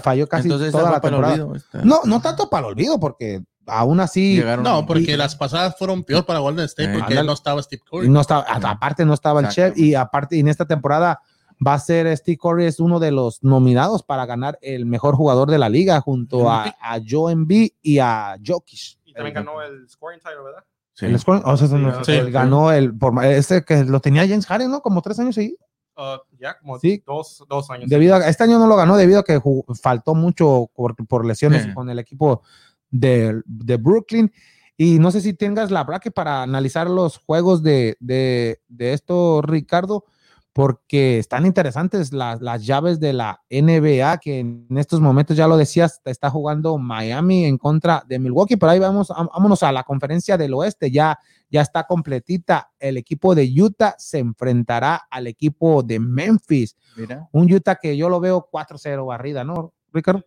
falló 0.02 0.28
casi 0.28 0.48
Entonces, 0.48 0.72
toda 0.72 0.84
la 0.86 0.90
fue 1.00 1.02
para 1.02 1.16
el 1.18 1.22
temporada. 1.24 1.46
olvido, 1.46 1.84
No, 1.84 2.02
no 2.06 2.22
tanto 2.22 2.50
para 2.50 2.68
el 2.68 2.74
olvido, 2.74 3.00
porque 3.00 3.42
aún 3.68 4.00
así 4.00 4.36
Llegaron- 4.38 4.64
No, 4.64 4.86
porque 4.86 5.12
y- 5.14 5.18
las 5.18 5.36
pasadas 5.36 5.76
fueron 5.78 6.04
peor 6.04 6.26
para 6.26 6.40
Golden 6.40 6.66
State 6.66 6.92
Eh, 6.94 6.98
porque 7.00 7.24
no 7.24 7.34
estaba 7.34 7.62
Steve 7.62 7.82
Curry. 7.90 8.10
no 8.10 8.22
estaba, 8.22 8.42
aparte 8.42 9.06
no 9.06 9.14
estaba 9.14 9.42
el 9.42 9.50
chef 9.50 9.78
y 9.78 9.94
aparte 9.96 10.36
y 10.38 10.40
en 10.40 10.48
esta 10.48 10.66
temporada 10.66 11.22
va 11.66 11.74
a 11.74 11.80
ser 11.80 12.16
Steve 12.18 12.38
Curry 12.42 12.66
es 12.66 12.80
uno 12.80 13.00
de 13.00 13.12
los 13.12 13.44
nominados 13.44 14.02
para 14.02 14.26
ganar 14.26 14.58
el 14.62 14.86
mejor 14.86 15.16
jugador 15.16 15.52
de 15.52 15.58
la 15.60 15.70
liga 15.70 16.00
junto 16.02 16.50
a, 16.50 16.74
a 16.82 17.00
Joe 17.08 17.32
Embiid 17.34 17.72
y 17.82 18.00
a 18.00 18.38
Jokic. 18.46 18.98
Y 19.06 19.14
también 19.14 19.36
ganó 19.36 19.62
el 19.62 19.88
scoring 19.90 20.20
title, 20.20 20.42
¿verdad? 20.44 20.64
Sí. 20.94 21.06
El 21.06 21.20
scoring- 21.20 21.44
o 21.46 21.56
sea, 21.58 21.68
no- 21.78 22.04
Sí. 22.04 22.18
ganó 22.32 22.72
el 22.72 22.98
por 22.98 23.24
ese 23.24 23.64
que 23.66 23.84
lo 23.84 24.00
tenía 24.00 24.28
James 24.28 24.46
Harden, 24.48 24.72
¿no? 24.72 24.82
Como 24.82 25.02
tres 25.02 25.20
años 25.20 25.38
ahí. 25.38 25.56
Uh, 26.00 26.18
ya, 26.40 26.58
como 26.58 26.80
Sí. 26.80 27.04
dos, 27.06 27.44
dos 27.50 27.70
años. 27.70 27.90
Debido 27.90 28.16
a 28.16 28.26
este 28.30 28.46
año 28.46 28.58
no 28.58 28.68
lo 28.68 28.78
ganó 28.78 28.96
debido 28.96 29.20
a 29.20 29.24
que 29.26 29.38
jugó- 29.38 29.66
faltó 29.76 30.16
mucho 30.16 30.72
por, 30.74 30.96
por 31.08 31.26
lesiones 31.26 31.64
Sí. 31.64 31.74
con 31.74 31.90
el 31.90 32.00
equipo 32.00 32.42
de, 32.90 33.42
de 33.46 33.76
Brooklyn. 33.76 34.32
Y 34.78 34.98
no 35.00 35.12
sé 35.12 35.20
si 35.20 35.34
tengas 35.34 35.72
la 35.72 35.84
bracket 35.84 36.14
para 36.14 36.42
analizar 36.42 36.90
los 36.90 37.18
juegos 37.18 37.62
de, 37.64 37.98
de, 38.00 38.62
de 38.70 38.94
esto, 38.94 39.42
Ricardo, 39.42 40.06
porque 40.54 41.20
están 41.20 41.46
interesantes 41.46 42.12
las, 42.12 42.42
las 42.42 42.66
llaves 42.66 43.00
de 43.00 43.14
la 43.14 43.42
NBA, 43.50 44.18
que 44.18 44.40
en 44.40 44.68
estos 44.78 45.00
momentos, 45.00 45.38
ya 45.38 45.48
lo 45.48 45.56
decías, 45.58 46.02
está 46.06 46.30
jugando 46.30 46.78
Miami 46.78 47.46
en 47.46 47.58
contra 47.58 48.04
de 48.08 48.20
Milwaukee, 48.20 48.58
pero 48.58 48.72
ahí 48.72 48.80
vamos, 48.80 49.12
am- 49.12 49.30
vámonos 49.34 49.64
a 49.64 49.72
la 49.72 49.84
conferencia 49.84 50.38
del 50.38 50.54
oeste, 50.56 50.92
ya, 50.92 51.18
ya 51.50 51.62
está 51.62 51.84
completita. 51.86 52.72
El 52.80 52.98
equipo 52.98 53.36
de 53.36 53.50
Utah 53.62 53.96
se 53.98 54.20
enfrentará 54.20 55.08
al 55.10 55.28
equipo 55.28 55.84
de 55.84 56.00
Memphis 56.00 56.76
Mira. 56.98 57.30
un 57.32 57.52
Utah 57.54 57.76
que 57.76 57.96
yo 57.96 58.10
lo 58.10 58.20
veo 58.20 58.50
4-0 58.52 59.06
barrida, 59.06 59.44
¿no, 59.44 59.74
Ricardo? 59.94 60.24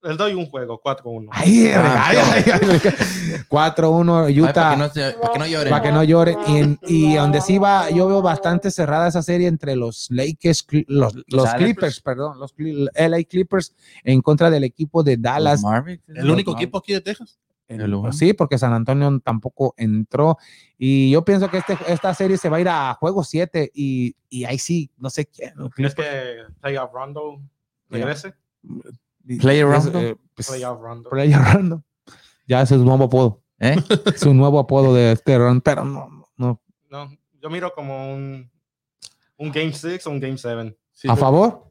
Les 0.00 0.16
doy 0.16 0.32
un 0.34 0.46
juego, 0.46 0.80
4-1. 0.80 1.28
Ay, 1.32 1.72
Ah, 1.74 2.04
ay, 2.06 2.16
ay, 2.18 2.44
ay, 2.52 2.80
4-1 3.48 4.26
Ay, 4.26 4.40
para 4.40 4.50
Utah. 4.50 4.70
que 4.70 4.76
no, 4.76 4.88
se- 4.90 5.12
para 5.18 5.32
que 5.32 5.38
no 5.40 5.46
lloren. 5.46 5.70
Para 5.70 5.82
que 5.82 5.92
no 5.92 6.04
lloren. 6.04 6.38
Y, 6.46 6.56
en- 6.58 6.78
y 6.86 7.14
donde 7.16 7.40
sí 7.40 7.58
va, 7.58 7.90
yo 7.90 8.06
veo 8.06 8.22
bastante 8.22 8.70
cerrada 8.70 9.08
esa 9.08 9.22
serie 9.22 9.48
entre 9.48 9.74
los 9.74 10.06
Lakers, 10.10 10.66
los, 10.86 11.14
los. 11.26 11.52
Clippers, 11.54 12.00
perdón, 12.00 12.38
los 12.38 12.54
LA 12.94 13.24
Clippers 13.24 13.74
en 14.04 14.20
contra 14.22 14.50
del 14.50 14.64
equipo 14.64 15.02
de 15.02 15.16
Dallas. 15.16 15.62
El 16.06 16.30
único 16.30 16.52
equipo 16.52 16.78
aquí 16.78 16.92
de 16.92 17.00
Texas. 17.00 17.38
El- 17.66 18.00
sí, 18.12 18.32
porque 18.32 18.56
San 18.56 18.72
Antonio 18.72 19.20
tampoco 19.22 19.74
entró. 19.76 20.38
Y 20.78 21.10
yo 21.10 21.24
pienso 21.24 21.50
que 21.50 21.58
este, 21.58 21.76
esta 21.88 22.14
serie 22.14 22.38
se 22.38 22.48
va 22.48 22.56
a 22.58 22.60
ir 22.60 22.68
a 22.68 22.94
juego 22.94 23.24
7 23.24 23.70
y, 23.74 24.14
y 24.30 24.44
ahí 24.44 24.58
sí, 24.58 24.90
no 24.96 25.10
sé 25.10 25.26
quién. 25.26 25.54
¿Crees 25.74 25.94
que 25.94 26.02
Playoff 26.60 26.92
Rondo 26.92 27.40
regrese? 27.90 28.32
Player 29.40 29.66
Es, 29.74 29.86
eh, 29.86 30.16
pues, 30.34 30.62
Rondo. 30.62 31.10
Player 31.10 31.40
Rondo. 31.40 31.84
Ya 32.46 32.62
ese 32.62 32.74
es 32.74 32.80
su 32.80 32.84
nuevo 32.84 33.04
apodo. 33.04 33.42
¿Eh? 33.60 33.76
Su 34.16 34.32
nuevo 34.32 34.60
apodo 34.60 34.94
de 34.94 35.12
este 35.12 35.36
Rondo, 35.36 35.60
pero 35.64 35.84
no, 35.84 36.26
no. 36.36 36.62
No, 36.88 37.10
yo 37.40 37.50
miro 37.50 37.72
como 37.74 38.14
un, 38.14 38.50
un 39.36 39.52
Game 39.52 39.72
6 39.72 40.06
o 40.06 40.10
un 40.10 40.20
Game 40.20 40.38
7. 40.38 40.78
¿A 41.08 41.16
favor? 41.16 41.68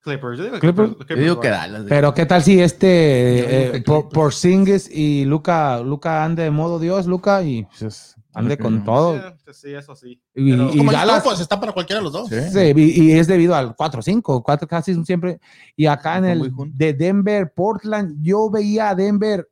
Clippers. 0.00 0.38
Yo 0.38 0.44
digo 0.44 0.58
Clippers. 0.60 0.90
Yo 1.08 1.16
digo 1.16 1.40
que 1.40 1.50
Rondo. 1.50 1.72
Dallas. 1.72 1.86
Pero 1.88 2.14
qué 2.14 2.26
tal 2.26 2.42
si 2.42 2.60
este 2.60 3.76
eh, 3.76 3.82
por 3.82 4.34
Singles 4.34 4.90
y 4.90 5.24
Luca, 5.24 5.80
Luca 5.80 6.22
ande 6.22 6.44
de 6.44 6.50
modo 6.50 6.78
Dios, 6.78 7.06
Luca, 7.06 7.42
y 7.42 7.64
pues, 7.78 8.16
ande 8.34 8.56
con 8.58 8.84
todo. 8.84 9.14
Sí, 9.16 9.34
pues 9.44 9.60
sí, 9.60 9.74
eso 9.74 9.94
sí. 9.94 10.20
Y, 10.34 10.50
Pero- 10.52 10.70
y 10.72 10.78
Como 10.78 10.92
Dallas, 10.92 11.22
pues 11.24 11.40
está 11.40 11.58
para 11.58 11.72
cualquiera 11.72 11.98
de 12.00 12.04
los 12.04 12.12
dos. 12.12 12.28
Sí. 12.28 12.40
sí, 12.52 12.72
y, 12.76 13.02
y 13.12 13.18
es 13.18 13.26
debido 13.26 13.54
al 13.54 13.74
4-5, 13.76 14.42
4 14.42 14.68
casi 14.68 15.04
siempre. 15.04 15.40
Y 15.76 15.86
acá 15.86 16.18
en 16.18 16.24
el 16.26 16.52
de 16.74 16.92
Denver, 16.94 17.52
Portland, 17.54 18.16
yo 18.22 18.50
veía 18.50 18.90
a 18.90 18.94
Denver. 18.94 19.48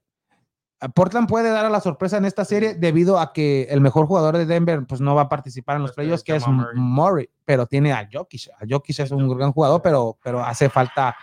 a 0.81 0.89
Portland 0.89 1.29
puede 1.29 1.51
dar 1.51 1.65
a 1.65 1.71
la 1.71 1.81
sorpresa 1.81 2.19
en 2.19 2.25
esta 2.25 2.45
serie 2.45 2.75
debido 2.75 3.19
a 3.19 3.33
que 3.33 3.65
el 3.65 3.81
mejor 3.81 4.07
jugador 4.07 4.37
de 4.39 4.47
Denver 4.47 4.85
pues 4.87 5.01
no 5.01 5.15
va 5.17 5.23
a 5.23 5.29
participar 5.29 5.75
en 5.77 5.83
los 5.83 5.91
Este, 5.91 6.03
playoffs, 6.03 6.23
que 6.23 6.37
es. 6.37 6.45
Murray, 6.75 7.29
pero 7.45 7.67
tiene 7.67 7.93
a 7.93 8.09
Jokic. 8.13 8.49
A 8.61 8.65
Jokic 8.69 9.01
es 9.01 9.11
un 9.11 9.29
gran 9.37 9.53
jugador, 9.53 9.83
pero, 9.83 10.17
pero 10.23 10.45
hace 10.45 10.69
falta 10.69 11.17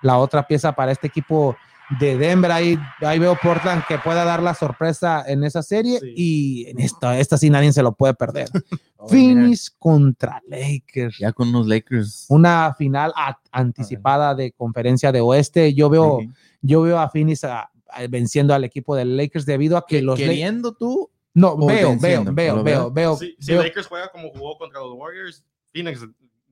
la 0.00 0.16
otra 0.16 0.46
pieza 0.46 0.72
para 0.72 0.92
este 0.92 1.08
equipo 1.08 1.54
de 2.00 2.16
Denver. 2.16 2.50
Ahí, 2.50 2.78
ahí 3.00 3.18
veo 3.18 3.36
Portland 3.42 3.84
que 3.86 3.98
pueda 3.98 4.24
dar 4.24 4.42
la 4.42 4.54
sorpresa 4.54 5.24
en 5.26 5.44
esa 5.44 5.62
serie 5.62 6.00
Sí. 6.00 6.12
y 6.16 6.66
en 6.68 6.80
esta, 6.80 7.18
esta 7.18 7.36
sí 7.36 7.50
nadie 7.50 7.72
se 7.72 7.82
lo 7.82 7.92
puede 7.92 8.14
perder. 8.14 8.48
Oh, 9.04 9.08
mira, 9.10 9.32
Phoenix 9.40 9.68
contra 9.68 10.40
Lakers. 10.46 11.18
Ya 11.18 11.32
con 11.32 11.50
los 11.50 11.66
Lakers. 11.66 12.26
Una 12.28 12.72
final 12.78 13.12
a- 13.16 13.36
anticipada 13.50 14.32
de 14.36 14.52
conferencia 14.52 15.10
de 15.10 15.20
oeste. 15.20 15.74
Yo 15.74 15.90
veo, 15.90 16.20
yo 16.60 16.82
veo 16.82 17.00
a 17.00 17.10
Phoenix 17.10 17.42
a- 17.42 17.68
a- 17.88 18.06
venciendo 18.08 18.54
al 18.54 18.62
equipo 18.62 18.94
de 18.94 19.04
Lakers 19.04 19.44
debido 19.44 19.76
a 19.76 19.84
que 19.88 20.02
los 20.02 20.16
Lakers 20.20 20.30
Queriendo 20.30 20.72
tú. 20.76 21.10
no 21.34 21.56
veo, 21.66 21.98
veo, 21.98 22.24
veo, 22.32 22.54
¿lo 22.56 22.62
veo, 22.62 22.92
veo, 22.92 23.16
Si, 23.16 23.34
si 23.40 23.50
veo- 23.50 23.64
Lakers 23.64 23.88
juega 23.88 24.08
como 24.12 24.30
jugó 24.30 24.56
contra 24.56 24.78
los 24.78 24.92
Warriors, 24.94 25.44
Phoenix 25.72 25.98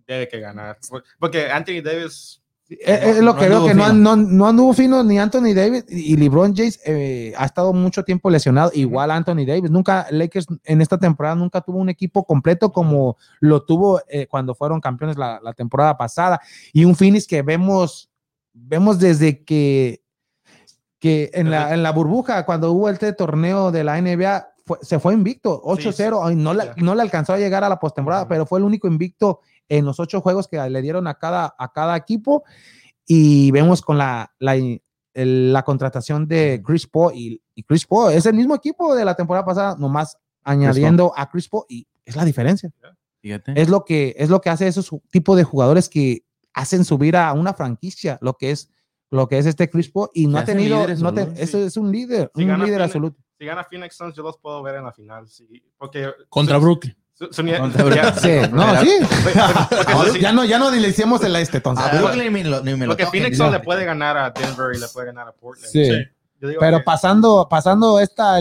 debe 0.09 0.27
que 0.27 0.41
ganar. 0.41 0.77
Porque 1.21 1.49
Anthony 1.53 1.81
Davis. 1.85 2.40
Es, 2.71 3.03
es 3.17 3.19
lo 3.19 3.33
no 3.33 3.39
que 3.39 3.49
veo 3.49 3.67
que 3.67 3.75
no, 3.75 3.93
no, 3.93 4.15
no 4.17 4.47
anduvo 4.47 4.73
fino 4.73 5.03
ni 5.03 5.19
Anthony 5.19 5.53
Davis 5.55 5.85
y 5.89 6.17
LeBron 6.17 6.55
James 6.55 6.79
eh, 6.87 7.33
ha 7.37 7.45
estado 7.45 7.73
mucho 7.73 8.05
tiempo 8.05 8.31
lesionado, 8.31 8.71
igual 8.75 9.11
Anthony 9.11 9.45
Davis. 9.45 9.71
Nunca, 9.73 10.07
Lakers 10.11 10.47
en 10.65 10.81
esta 10.81 10.97
temporada 10.97 11.35
nunca 11.35 11.61
tuvo 11.61 11.79
un 11.79 11.89
equipo 11.89 12.25
completo 12.25 12.71
como 12.73 13.17
lo 13.41 13.65
tuvo 13.65 14.01
eh, 14.09 14.29
cuando 14.29 14.55
fueron 14.55 14.81
campeones 14.81 15.17
la, 15.17 15.41
la 15.43 15.53
temporada 15.53 15.97
pasada. 15.97 16.41
Y 16.73 16.85
un 16.85 16.95
Phoenix 16.95 17.27
que 17.27 17.43
vemos, 17.43 18.09
vemos 18.53 19.01
desde 19.01 19.43
que, 19.45 20.03
que 21.01 21.31
en, 21.35 21.51
la, 21.51 21.75
en 21.75 21.83
la 21.83 21.91
burbuja, 21.93 22.45
cuando 22.47 22.71
hubo 22.73 22.89
este 22.89 23.13
torneo 23.13 23.73
de 23.73 23.83
la 23.85 24.01
NBA, 24.01 24.47
fue- 24.65 24.79
se 24.83 25.01
fue 25.01 25.15
invicto, 25.15 25.61
8-0, 25.65 26.21
ay, 26.23 26.37
no, 26.37 26.55
no 26.77 26.95
le 26.95 27.03
alcanzó 27.03 27.33
a 27.33 27.39
llegar 27.39 27.65
a 27.65 27.69
la 27.69 27.81
postemporada, 27.81 28.29
pero 28.29 28.47
fue 28.47 28.59
el 28.61 28.65
único 28.65 28.87
invicto 28.87 29.41
en 29.71 29.87
los 29.87 29.99
ocho 29.99 30.21
juegos 30.21 30.47
que 30.49 30.59
le 30.69 30.83
dieron 30.83 31.07
a 31.07 31.15
cada, 31.15 31.55
a 31.59 31.73
cada 31.73 31.97
equipo. 31.97 32.45
Y 33.07 33.51
vemos 33.53 33.81
con 33.81 33.97
la, 33.97 34.31
la, 34.39 34.55
la 35.15 35.63
contratación 35.65 36.29
de 36.29 36.63
Chris 36.65 36.87
Paul 36.87 37.13
y, 37.15 37.43
y 37.55 37.63
Chris 37.63 37.87
Paul 37.87 38.13
es 38.13 38.27
el 38.27 38.35
mismo 38.35 38.55
equipo 38.55 38.95
de 38.95 39.05
la 39.05 39.15
temporada 39.15 39.45
pasada, 39.47 39.77
nomás 39.79 40.19
añadiendo 40.45 41.13
a 41.17 41.29
Chris 41.31 41.49
Paul 41.49 41.65
y 41.69 41.87
es 42.05 42.15
la 42.17 42.25
diferencia. 42.25 42.71
Fíjate. 43.23 43.53
Es 43.61 43.69
lo 43.69 43.85
que, 43.85 44.15
es 44.19 44.29
lo 44.31 44.41
que 44.41 44.51
hace 44.51 44.67
esos 44.67 44.91
tipos 45.11 45.37
de 45.37 45.45
jugadores 45.45 45.89
que 45.89 46.25
hacen 46.55 46.85
subir 46.85 47.17
a 47.17 47.33
una 47.33 47.53
franquicia, 47.55 48.19
lo 48.21 48.35
que 48.35 48.51
es 48.51 48.71
lo 49.13 49.27
que 49.27 49.39
es 49.39 49.47
este 49.47 49.69
Chris 49.69 49.91
Paul 49.91 50.09
y 50.15 50.29
no 50.29 50.39
ha 50.39 50.45
tenido, 50.45 50.87
no 50.99 51.13
te- 51.13 51.29
es 51.43 51.77
un 51.77 51.91
líder, 51.91 52.31
Si 52.35 52.43
un 52.43 52.49
gana 52.49 52.65
líder 52.65 52.79
Phoenix- 52.81 52.85
absoluto. 52.85 53.19
Si 53.39 53.45
gana 53.45 53.65
Phoenix 53.65 53.97
Suns, 53.97 54.15
yo 54.15 54.23
los 54.23 54.39
puedo 54.39 54.63
ver 54.63 54.77
en 54.77 54.85
la 54.85 54.93
final. 54.93 55.27
Sí, 55.29 55.49
porque 55.77 56.11
Contra 56.29 56.59
Brooklyn. 56.59 56.95
Su- 57.31 57.43
ya- 57.43 58.15
Sí, 58.15 58.31
no, 58.53 58.81
sí. 58.81 60.21
ya 60.21 60.33
no, 60.33 60.45
ya 60.45 60.59
no 60.59 60.71
el 61.23 61.37
este, 61.37 61.59
entonces. 61.59 61.85
A 61.85 61.97
Brooklyn 61.99 62.33
ni, 62.33 62.45
lo- 62.45 62.61
ni 62.63 62.75
me 62.75 62.87
lo 62.87 62.93
porque 62.93 63.05
toquen, 63.05 63.23
Phoenix 63.23 63.39
no 63.39 63.51
le 63.51 63.61
puede 63.61 63.85
ganar 63.85 64.17
a 64.17 64.31
Denver 64.31 64.75
y 64.75 64.81
le 64.81 64.89
puede 64.89 65.07
ganar 65.07 65.29
a 65.29 65.33
Portland. 65.33 65.71
Sí. 65.73 65.91
Pero 66.41 66.79
que- 66.79 66.85
pasando, 66.85 67.47
pasando 67.51 68.01
esta 68.01 68.39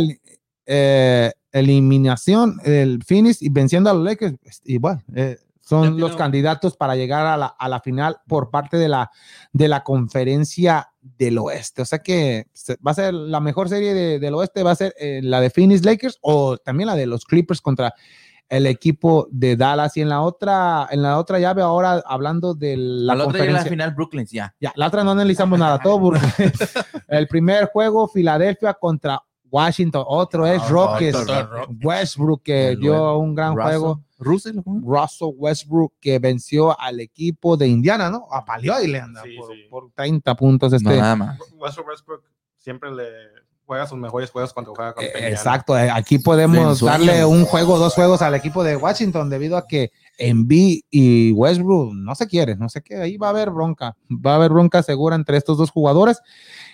eh, 0.66 1.32
eliminación, 1.52 2.60
el 2.64 3.02
Phoenix 3.06 3.42
y 3.42 3.50
venciendo 3.50 3.90
a 3.90 3.94
los 3.94 4.04
Lakers, 4.04 4.36
es 4.44 4.62
igual. 4.66 5.04
eh, 5.16 5.38
son 5.62 6.00
los 6.00 6.16
candidatos 6.16 6.76
para 6.76 6.96
llegar 6.96 7.28
a 7.28 7.38
la, 7.38 7.46
a 7.46 7.70
la 7.70 7.80
final 7.80 8.18
por 8.28 8.50
parte 8.50 8.78
de 8.78 8.90
la, 8.90 9.12
de 9.54 9.68
la 9.68 9.84
conferencia 9.84 10.90
del 11.00 11.38
oeste. 11.38 11.84
O 11.84 11.86
sea 11.86 12.00
que 12.00 12.48
va 12.86 12.90
a 12.90 12.96
ser 12.96 13.14
la 13.14 13.40
mejor 13.40 13.70
serie 13.70 13.94
de- 13.94 14.18
del 14.18 14.34
oeste, 14.34 14.64
va 14.64 14.72
a 14.72 14.76
ser 14.76 14.96
eh, 15.00 15.20
la 15.22 15.40
de 15.42 15.52
Phoenix 15.52 15.86
Lakers 15.86 16.18
o 16.22 16.58
también 16.58 16.88
la 16.88 16.96
de 16.96 17.06
los 17.06 17.24
Clippers 17.24 17.62
contra 17.62 17.94
el 18.50 18.66
equipo 18.66 19.28
de 19.32 19.56
Dallas. 19.56 19.96
Y 19.98 20.02
en 20.02 20.10
la 20.10 20.22
otra, 20.22 20.88
en 20.92 21.02
la 21.02 21.18
otra 21.20 21.40
llave, 21.40 21.62
ahora 21.62 22.04
hablando 22.06 22.54
de 22.56 22.76
la 22.78 23.16
conferencia. 23.24 23.70
final, 23.70 23.92
Brooklyn, 23.94 24.26
ya. 24.26 24.54
Ya, 24.60 24.74
la 24.76 24.88
otra 24.88 25.04
no 25.04 25.12
analizamos 25.12 25.58
nada, 25.60 25.80
todo 25.80 26.12
el 27.08 27.28
primer 27.28 27.66
juego, 27.68 28.08
Filadelfia 28.08 28.74
contra 28.74 29.22
Washington, 29.52 30.04
otro 30.08 30.46
es 30.46 30.62
Ah, 30.62 30.68
Rockets. 30.70 31.26
Westbrook 31.84 32.44
que 32.44 32.70
El 32.70 32.80
dio 32.80 33.18
un 33.18 33.34
gran 33.34 33.56
Russell. 33.56 33.68
juego, 33.70 34.04
Russell. 34.20 34.58
Russell 34.66 35.28
Westbrook 35.36 35.94
que 36.00 36.20
venció 36.20 36.80
al 36.80 37.00
equipo 37.00 37.58
de 37.58 37.68
Indiana, 37.68 38.10
¿no? 38.12 38.28
Apaleó 38.32 38.80
y 38.84 38.88
le 38.88 39.00
anda 39.00 39.24
Sí, 39.24 39.36
por, 39.38 39.52
sí. 39.54 39.64
por 39.70 39.92
30 39.96 40.36
puntos 40.36 40.74
este. 40.74 40.90
No, 40.90 40.96
nada 40.96 41.16
más. 41.16 41.40
Russell 41.60 41.84
Westbrook 41.88 42.24
siempre 42.58 42.92
le 42.94 43.06
juega 43.70 43.86
sus 43.86 44.00
mejores 44.00 44.32
juegos 44.32 44.52
cuando 44.52 44.74
juega 44.74 44.94
con 44.94 45.04
Eh. 45.04 45.12
Exacto, 45.30 45.78
eh, 45.78 45.92
aquí 45.92 46.18
De 46.18 46.24
podemos 46.24 46.82
darle 46.82 47.24
un 47.24 47.46
juego, 47.46 47.78
dos 47.78 47.94
juegos 47.94 48.24
al 48.24 48.34
equipo 48.34 48.64
de 48.64 48.76
Washington 48.76 49.30
debido 49.30 49.58
a 49.58 49.68
que 49.68 49.92
Embiid 50.18 50.82
y 50.90 51.32
Westbrook 51.34 51.94
no 51.94 52.16
se 52.16 52.26
quieren, 52.26 52.58
no 52.58 52.68
sé 52.68 52.82
qué, 52.82 52.96
ahí 52.96 53.18
va 53.18 53.28
a 53.28 53.30
haber 53.30 53.52
bronca, 53.52 53.96
va 54.10 54.32
a 54.32 54.36
haber 54.38 54.50
bronca 54.50 54.82
segura 54.82 55.16
entre 55.16 55.38
estos 55.38 55.56
dos 55.60 55.70
jugadores. 55.70 56.20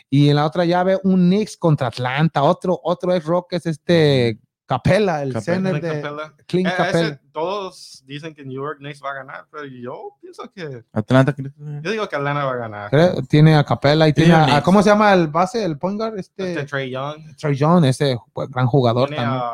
Y 0.09 0.29
en 0.29 0.37
la 0.37 0.45
otra 0.45 0.63
llave, 0.63 0.97
un 1.03 1.27
Knicks 1.27 1.57
contra 1.57 1.87
Atlanta, 1.87 2.43
otro, 2.43 2.79
otro 2.81 3.13
es 3.13 3.25
Rockets, 3.25 3.65
este 3.65 4.39
Capella, 4.67 5.21
el 5.21 5.31
Capella. 5.31 5.59
Clint 5.69 5.83
de 5.83 6.01
Capella. 6.01 6.33
Clint 6.47 6.67
Eh, 6.67 6.71
ese- 6.71 6.77
Capella. 6.77 7.21
todos 7.31 8.03
dicen 8.07 8.33
que 8.33 8.43
New 8.43 8.55
York 8.63 8.79
Knicks 8.79 8.99
va 9.03 9.11
a 9.11 9.13
ganar, 9.13 9.45
pero 9.51 9.65
yo 9.65 10.13
pienso 10.19 10.49
que. 10.51 10.83
Atlanta. 10.91 11.35
Yo 11.37 11.91
digo 11.91 12.09
que 12.09 12.15
Atlanta 12.15 12.45
va 12.45 12.51
a 12.53 12.55
ganar. 12.55 12.89
Creo- 12.89 13.21
Tiene 13.29 13.55
a 13.55 13.63
Capella 13.63 14.07
y 14.07 14.13
Tiene 14.13 14.33
tiene 14.35 14.51
a. 14.53 14.63
¿cómo 14.63 14.81
se 14.81 14.89
llama 14.89 15.13
el 15.13 15.27
base, 15.27 15.63
el 15.63 15.77
point 15.77 15.99
guard? 15.99 16.17
Este 16.17 16.53
Este, 16.53 16.65
Trey 16.65 16.89
Young. 16.89 17.35
Trey 17.37 17.55
Young, 17.55 17.85
ese 17.85 18.17
gran 18.49 18.65
jugador 18.65 19.09
Tiene 19.09 19.23
también. 19.23 19.41
a. 19.43 19.51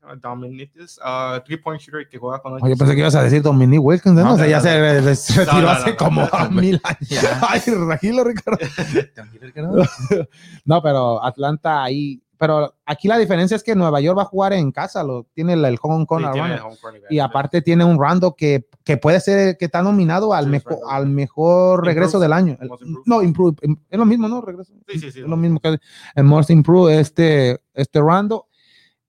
¿cómo 0.00 0.12
se 0.12 0.20
llama? 0.20 0.20
Dominitis, 0.22 0.98
uh, 1.04 1.40
three 1.44 1.56
point 1.58 1.80
shooter 1.82 2.08
que 2.08 2.16
juega 2.16 2.40
con 2.40 2.54
Oye, 2.62 2.76
pensé 2.76 2.94
que 2.94 3.00
ibas 3.00 3.14
a 3.16 3.22
decir 3.24 3.42
Dominic 3.42 3.80
Wilkins, 3.82 4.14
¿no? 4.14 4.22
No, 4.24 4.34
o 4.34 4.36
sea, 4.38 4.46
ya 4.46 4.60
se, 4.60 5.00
retiró 5.00 5.62
No, 5.62 5.68
hace 5.68 5.90
no, 5.90 5.96
como 5.96 6.28
mil 6.52 6.80
años. 6.84 7.26
Ay, 7.48 7.60
tranquilo, 7.60 8.22
Ricardo. 8.24 8.58
No, 10.64 10.80
pero 10.82 11.22
Atlanta 11.24 11.82
ahí. 11.82 12.22
Pero 12.38 12.72
aquí 12.86 13.08
la 13.08 13.18
diferencia 13.18 13.56
es 13.56 13.64
que 13.64 13.74
Nueva 13.74 14.00
York 14.00 14.16
va 14.16 14.22
a 14.22 14.26
jugar 14.26 14.52
en 14.52 14.70
casa, 14.70 15.02
lo 15.02 15.24
tiene 15.34 15.54
el, 15.54 15.64
el 15.64 15.76
home 15.82 16.06
con 16.06 16.20
Sí, 16.20 16.24
home 16.24 16.40
advantage. 16.40 16.62
Y 17.10 17.18
aparte 17.18 17.62
tiene 17.62 17.84
un 17.84 18.00
Rando 18.00 18.34
que, 18.36 18.68
que 18.84 18.96
puede 18.96 19.18
ser 19.20 19.56
que 19.58 19.64
está 19.64 19.82
nominado 19.82 20.32
al, 20.32 20.44
Sí, 20.44 20.50
mejor, 20.50 20.78
al 20.88 21.06
mejor 21.08 21.84
regreso 21.84 22.20
del 22.20 22.32
año. 22.32 22.56
El- 22.60 22.70
no, 23.06 23.22
improve, 23.22 23.56
es 23.90 23.98
lo 23.98 24.06
mismo, 24.06 24.28
¿no? 24.28 24.40
Regreso. 24.40 24.72
Sí, 24.88 24.98
sí, 25.00 25.10
sí. 25.10 25.20
Es 25.20 25.26
lo 25.26 25.36
mismo 25.36 25.58
que 25.60 25.78
el 26.14 26.24
Most 26.24 26.50
Improved, 26.50 26.98
este, 26.98 27.60
este 27.74 28.00
Rando. 28.00 28.46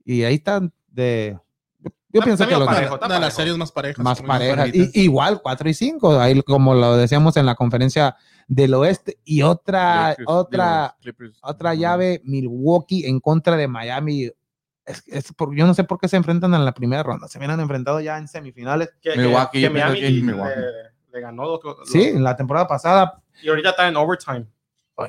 Y 0.03 0.23
ahí 0.23 0.35
están 0.35 0.73
de. 0.87 1.37
Yo, 2.11 2.21
pienso 2.21 2.47
que 2.47 2.57
los 2.57 2.65
parejo. 2.67 2.97
De 2.97 3.19
las 3.19 3.33
series 3.35 3.55
más 3.57 3.71
parejas. 3.71 4.03
más 4.03 4.21
parejas. 4.21 4.69
Y, 4.73 5.01
igual 5.03 5.41
4 5.43 5.69
y 5.69 5.73
5, 5.73 6.19
ahí 6.19 6.41
como 6.41 6.73
lo 6.73 6.97
decíamos 6.97 7.37
en 7.37 7.45
la 7.45 7.55
conferencia 7.55 8.15
del 8.47 8.73
oeste. 8.73 9.19
Y 9.23 9.43
otra, 9.43 10.15
otra, 10.25 10.95
Clippers. 11.01 11.37
otra 11.43 11.75
llave, 11.75 12.21
Milwaukee 12.23 13.05
en 13.05 13.19
contra 13.19 13.55
de 13.55 13.67
Miami. 13.67 14.31
Es, 14.85 15.03
es 15.05 15.33
por- 15.33 15.55
yo 15.55 15.67
no 15.67 15.75
sé 15.75 15.83
por 15.83 15.99
qué 15.99 16.07
se 16.07 16.17
enfrentan 16.17 16.53
en 16.55 16.65
la 16.65 16.71
primera 16.73 17.03
ronda. 17.03 17.27
Se 17.27 17.37
vienen 17.37 17.59
enfrentado 17.59 17.99
ya 17.99 18.17
en 18.17 18.27
semifinales. 18.27 18.89
Que, 19.01 19.15
Milwaukee, 19.15 19.61
que 19.61 19.69
Miami 19.69 19.99
que 19.99 20.07
es 20.07 20.13
le, 20.13 20.21
Milwaukee. 20.23 20.51
le 21.13 21.21
ganó 21.21 21.43
los, 21.43 21.59
los- 21.63 21.89
Sí, 21.89 22.01
en 22.05 22.23
la 22.23 22.35
temporada 22.35 22.67
pasada. 22.67 23.21
Y 23.43 23.49
ahorita 23.49 23.69
está 23.69 23.87
en 23.87 23.95
overtime. 23.97 24.47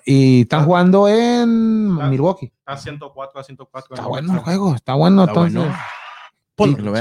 Y 0.05 0.42
están 0.42 0.64
jugando 0.66 1.09
en. 1.09 1.94
Milwaukee. 2.11 2.53
Está 2.59 2.76
104 2.76 3.40
a 3.40 3.42
104. 3.42 3.94
en 3.96 3.98
Está 3.98 4.07
bueno 4.09 4.32
el 4.34 4.38
juego, 4.40 4.74
está 4.74 4.94
bueno. 4.94 5.22
Está 5.22 5.30
entonces, 5.32 5.59
bueno. 5.61 5.76
Ponlo, 6.66 6.92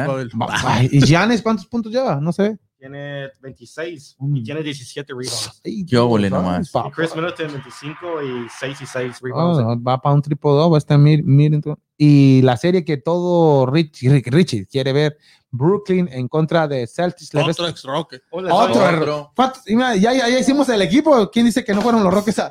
¿Y 0.91 1.01
Giannis 1.05 1.41
cuántos 1.41 1.65
puntos 1.65 1.91
lleva? 1.91 2.19
No 2.21 2.31
sé. 2.31 2.57
Tiene 2.77 3.27
26 3.41 4.15
Mm. 4.19 4.35
y 4.37 4.43
tiene 4.43 4.63
17 4.63 5.11
rebounds. 5.11 5.61
Ay, 5.65 5.85
óvole 5.97 6.29
Dios, 6.29 6.41
nomás. 6.41 6.71
Y 6.73 6.91
Chris 6.91 7.13
Middleton 7.13 7.51
25 7.51 8.23
y 8.23 8.47
6 8.57 8.81
y 8.81 8.85
6 8.85 9.19
rebounds. 9.21 9.59
Oh, 9.59 9.83
va 9.83 10.01
para 10.01 10.15
un 10.15 10.21
triple 10.21 10.51
doble 10.51 10.77
este 10.77 10.95
Mir- 10.97 11.23
Middleton. 11.23 11.77
Y 11.97 12.41
la 12.43 12.55
serie 12.55 12.85
que 12.85 12.95
todo 12.95 13.65
Rich, 13.65 14.03
Rick- 14.03 14.27
Richie 14.31 14.65
quiere 14.65 14.93
ver, 14.93 15.17
Brooklyn 15.51 16.07
en 16.09 16.29
contra 16.29 16.69
de 16.69 16.87
Celtics. 16.87 17.33
¿Le 17.33 17.41
ves- 17.43 17.59
Otro 17.59 17.67
ex 17.67 17.83
Rocket. 17.83 18.21
Otro 18.31 19.33
mira, 19.67 19.95
Ya, 19.97 20.13
ya, 20.13 20.29
ya 20.29 20.39
hicimos 20.39 20.69
el 20.69 20.81
equipo. 20.81 21.29
¿Quién 21.31 21.47
dice 21.47 21.65
que 21.65 21.73
no 21.73 21.81
fueron 21.81 22.01
los 22.01 22.13
Rockets? 22.13 22.41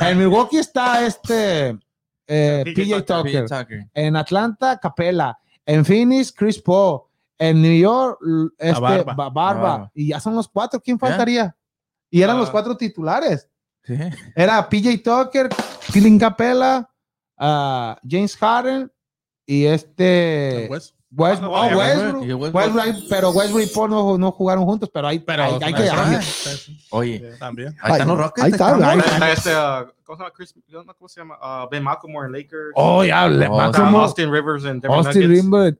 En 0.00 0.16
Milwaukee 0.18 0.56
está 0.56 1.04
este 1.06 1.78
eh, 2.26 2.62
PJ 2.64 2.74
PJ 2.74 3.02
Tucker. 3.04 3.22
Tucker. 3.22 3.44
PJ 3.44 3.58
Tucker. 3.62 3.86
En 3.92 4.16
Atlanta, 4.16 4.78
Capella. 4.80 5.36
En 5.66 5.84
Phoenix, 5.84 6.32
Chris 6.32 6.60
Paul. 6.60 7.02
En 7.38 7.60
New 7.60 7.78
York, 7.78 8.18
este, 8.58 8.80
Barba. 8.80 9.12
Ba- 9.14 9.28
Barba. 9.28 9.60
Barba. 9.62 9.90
Y 9.92 10.08
ya 10.08 10.20
son 10.20 10.34
los 10.34 10.48
cuatro. 10.48 10.80
¿Quién 10.80 10.98
faltaría? 10.98 11.54
Y 12.10 12.22
eran 12.22 12.36
Ah. 12.36 12.40
los 12.40 12.50
cuatro 12.50 12.74
titulares. 12.76 13.48
Sí. 13.84 13.94
Era 14.34 14.66
PJ 14.68 14.98
Tucker, 15.04 15.48
Clint 15.92 16.18
Capella, 16.20 16.88
ah, 17.36 17.98
James 18.08 18.34
Harden 18.36 18.90
y 19.44 19.66
este 19.66 20.64
Pues, 20.68 20.94
West- 21.16 21.42
Ah, 21.42 21.48
oh, 21.48 21.50
bueno, 21.50 21.78
Westbrook. 21.78 22.22
Westbrook. 22.22 22.54
Westbrook, 22.54 23.04
pero 23.08 23.30
Westbrook 23.30 23.62
y 23.62 23.66
Paul 23.68 23.90
no, 23.90 24.18
no 24.18 24.32
jugaron 24.32 24.64
juntos, 24.66 24.90
pero 24.92 25.08
hay, 25.08 25.18
pero 25.18 25.44
hay, 25.44 25.52
hay 25.62 25.72
que 25.74 25.82
también- 25.84 26.20
Oye, 26.90 27.32
también. 27.38 27.76
ahí 27.80 27.92
están 27.92 28.08
los 28.08 28.18
Rockets. 28.18 28.44
ahí 28.44 28.50
está, 28.52 28.72
están 28.72 28.84
ahí 28.84 28.96
los 28.98 29.06
está. 29.06 29.32
Está 29.32 29.32
este, 29.32 29.50
uh, 29.56 29.92
¿cómo 30.04 30.16
se 30.16 30.22
llama? 30.22 30.32
Chris, 30.36 30.54
no 30.68 30.84
¿cómo 30.94 31.08
se 31.08 31.20
llama? 31.20 31.36
Uh, 31.64 31.68
ben 31.70 31.82
McLemore 31.82 32.26
en 32.26 32.32
Lakers. 32.32 32.72
Oh, 32.74 33.02
ya, 33.04 33.26
le 33.28 33.46
Oh, 33.48 33.60
Austin 33.60 34.30
Rivers 34.32 34.64
en 34.64 34.80
Denver 34.80 34.90
Austin 34.98 35.22
Nuggets. 35.22 35.42
Rimber. 35.42 35.78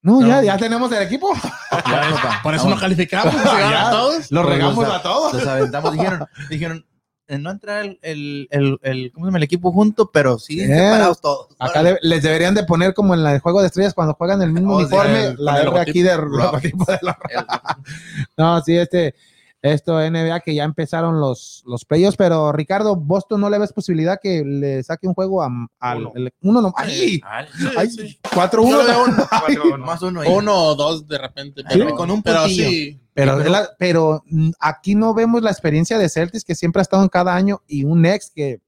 No, 0.00 0.20
ya, 0.22 0.36
No. 0.36 0.42
ya 0.44 0.56
tenemos 0.56 0.90
el 0.92 1.02
equipo. 1.02 1.32
Por 2.42 2.54
eso 2.54 2.68
no 2.68 2.78
calificamos. 2.78 3.34
se 3.34 3.38
Ya. 3.44 3.66
llegaron 3.66 3.90
todos. 3.90 4.30
Lo 4.32 4.42
Pues 4.42 4.54
regamos 4.54 4.84
los- 4.86 4.94
a 4.94 5.02
todos. 5.02 5.34
Los 5.34 5.46
aventamos. 5.46 5.92
Dijeron, 5.92 6.26
dijeron, 6.48 6.86
en 7.28 7.42
no 7.42 7.50
entrar 7.50 7.84
el, 7.84 7.98
el, 8.02 8.48
el, 8.50 8.78
el- 8.82 9.12
¿cómo 9.12 9.26
se 9.26 9.28
llama? 9.28 9.38
el 9.38 9.44
equipo 9.44 9.70
junto, 9.70 10.10
pero 10.10 10.38
sí 10.38 10.60
separados 10.66 11.20
todos. 11.20 11.48
Acá 11.58 11.82
de- 11.82 11.98
les 12.02 12.22
deberían 12.22 12.54
de 12.54 12.64
poner 12.64 12.94
como 12.94 13.14
en 13.14 13.24
el 13.24 13.38
juego 13.40 13.60
de 13.60 13.66
estrellas 13.68 13.94
cuando 13.94 14.14
juegan 14.14 14.40
el 14.42 14.52
mismo 14.52 14.74
Oh, 14.74 14.78
sí, 14.80 14.84
uniforme, 14.86 15.24
el- 15.26 15.36
la 15.38 15.60
R 15.62 15.78
aquí 15.78 16.02
de 16.02 16.16
logotipo 16.16 16.84
de 16.86 16.98
la 17.02 17.18
El- 17.30 17.44
No, 18.36 18.60
sí, 18.62 18.76
este, 18.76 19.14
esto 19.62 19.98
NBA 20.00 20.40
que 20.40 20.54
ya 20.54 20.62
empezaron 20.64 21.18
los, 21.20 21.62
los 21.66 21.84
playoffs, 21.84 22.16
pero 22.16 22.52
Ricardo, 22.52 22.94
Boston 22.94 23.40
no 23.40 23.50
le 23.50 23.58
ves 23.58 23.72
posibilidad 23.72 24.18
que 24.22 24.44
le 24.44 24.82
saque 24.84 25.08
un 25.08 25.14
juego 25.14 25.42
a, 25.42 25.48
al 25.80 25.98
Uno. 25.98 26.12
el- 26.14 26.32
uno 26.42 26.62
no, 26.62 26.72
¡ay! 26.76 27.20
Ay, 27.24 27.46
Sí, 27.58 27.66
¡Ay! 27.76 27.90
sí. 27.90 28.18
4-1. 28.22 28.70
Yo 28.70 28.82
le 28.82 28.88
veo 28.88 29.04
un- 29.04 29.14
Cuatro, 29.28 29.76
no. 29.78 29.84
Más 29.86 30.02
uno 30.02 30.20
ahí. 30.20 30.28
uno 30.32 30.54
o 30.54 30.74
dos 30.76 31.06
de 31.08 31.18
repente. 31.18 31.62
Sí, 31.62 31.78
Pero, 31.78 31.94
con 31.96 32.10
un 32.10 32.22
pero 32.22 32.46
sí. 32.46 33.00
Pero, 33.14 33.40
es 33.40 33.50
la- 33.50 33.68
pero 33.78 34.22
aquí 34.60 34.94
no 34.94 35.12
vemos 35.12 35.42
la 35.42 35.50
experiencia 35.50 35.98
de 35.98 36.08
Celtics 36.08 36.44
que 36.44 36.54
siempre 36.54 36.80
ha 36.80 36.82
estado 36.82 37.02
en 37.02 37.08
cada 37.08 37.34
año 37.34 37.60
y 37.66 37.82
un 37.84 38.06
ex 38.06 38.30
que, 38.32 38.60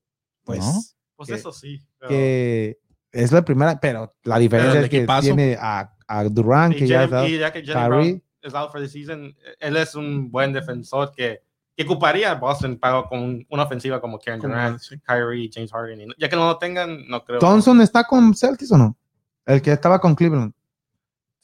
pues, 0.45 0.59
¿No? 0.59 0.73
Pues 1.15 1.29
que- 1.29 1.35
eso 1.37 1.53
sí. 1.53 1.81
pero- 2.01 2.09
que 2.09 2.79
es 3.13 3.31
la 3.31 3.45
primera, 3.45 3.79
pero 3.79 4.13
la 4.25 4.39
diferencia 4.39 4.81
es 4.81 4.89
que 4.89 4.97
equipazo. 4.99 5.23
tiene 5.23 5.57
a, 5.61 5.95
a 6.09 6.25
Durant, 6.25 6.75
y, 6.75 6.79
que 6.79 6.87
ya 6.89 7.05
está. 7.05 7.29
y 7.29 7.39
es 8.43 8.55
out 8.55 8.71
for 8.73 8.81
the 8.81 8.89
season, 8.89 9.35
él 9.59 9.77
es 9.77 9.95
un 9.95 10.31
buen 10.31 10.53
defensor 10.53 11.13
que, 11.13 11.43
que 11.77 11.85
ocuparía 11.85 12.35
Boston 12.35 12.77
para 12.79 13.03
con 13.05 13.19
un- 13.21 13.47
una 13.51 13.63
ofensiva 13.65 14.01
como 14.01 14.19
Como- 14.19 14.39
Durant, 14.39 14.79
sí. 14.81 14.97
Kyrie, 15.07 15.51
James 15.53 15.71
Harden. 15.73 16.01
y 16.03 16.07
ya 16.19 16.29
que 16.29 16.37
no 16.37 16.47
lo 16.47 16.59
tengan, 16.59 17.07
no 17.09 17.25
creo. 17.25 17.39
¿Thompson 17.39 17.81
está 17.81 18.05
con 18.05 18.35
Celtics 18.35 18.73
o 18.73 18.79
no? 18.79 18.97
El 19.47 19.61
que 19.63 19.73
estaba 19.73 19.99
con 20.01 20.15
Cleveland. 20.15 20.53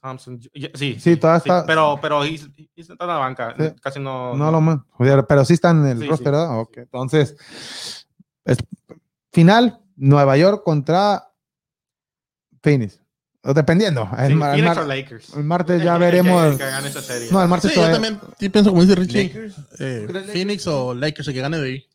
Thompson, 0.00 0.40
sí, 0.74 0.96
Sí, 1.00 1.16
todavía 1.16 1.38
está- 1.38 1.66
Pero, 1.66 1.98
pero 2.00 2.22
he's- 2.24 2.48
he's 2.76 2.88
está 2.90 3.04
en 3.04 3.08
la 3.08 3.16
banca, 3.16 3.54
Sí. 3.58 3.64
casi 3.80 3.98
no. 3.98 4.34
No 4.36 4.50
lo 4.52 4.60
más. 4.60 4.78
Pero 5.26 5.44
sí 5.44 5.54
está 5.54 5.70
en 5.70 5.84
el 5.86 5.98
roster, 6.06 6.18
sí. 6.18 6.24
¿verdad? 6.24 6.60
Ok. 6.60 6.76
Entonces, 6.76 7.36
es- 8.44 8.58
final, 9.32 9.80
Nueva 9.96 10.36
York 10.36 10.62
contra 10.62 11.32
Phoenix. 12.62 13.00
Dependiendo. 13.54 14.08
Sí, 14.10 14.22
El, 14.24 14.36
mar- 14.36 14.50
el 14.50 14.60
Phoenix 14.60 14.76
mar- 14.76 14.84
o 14.84 14.88
Lakers. 14.88 15.34
el 15.36 15.44
martes 15.44 15.82
ya 15.82 15.94
que- 15.94 15.98
veremos. 16.00 16.44
el 16.44 16.56
que 16.58 16.64
gane 16.66 16.88
esa 16.88 17.02
serie. 17.02 17.28
no, 17.30 17.42
el 17.42 17.48
martes 17.48 17.72
Sí, 17.72 17.80
yo 17.80 17.90
también 17.90 18.18
sí 18.38 18.48
pienso 18.48 18.70
como 18.70 18.82
dice 18.82 18.94
Richie. 18.94 19.32
Eh, 19.78 20.04
¿Tú 20.06 20.12
crees 20.12 20.30
Phoenix 20.30 20.66
o 20.66 20.94
Lakers, 20.94 21.28
el 21.28 21.34
que 21.34 21.40
gane 21.40 21.58
de 21.58 21.66
ahí. 21.66 21.86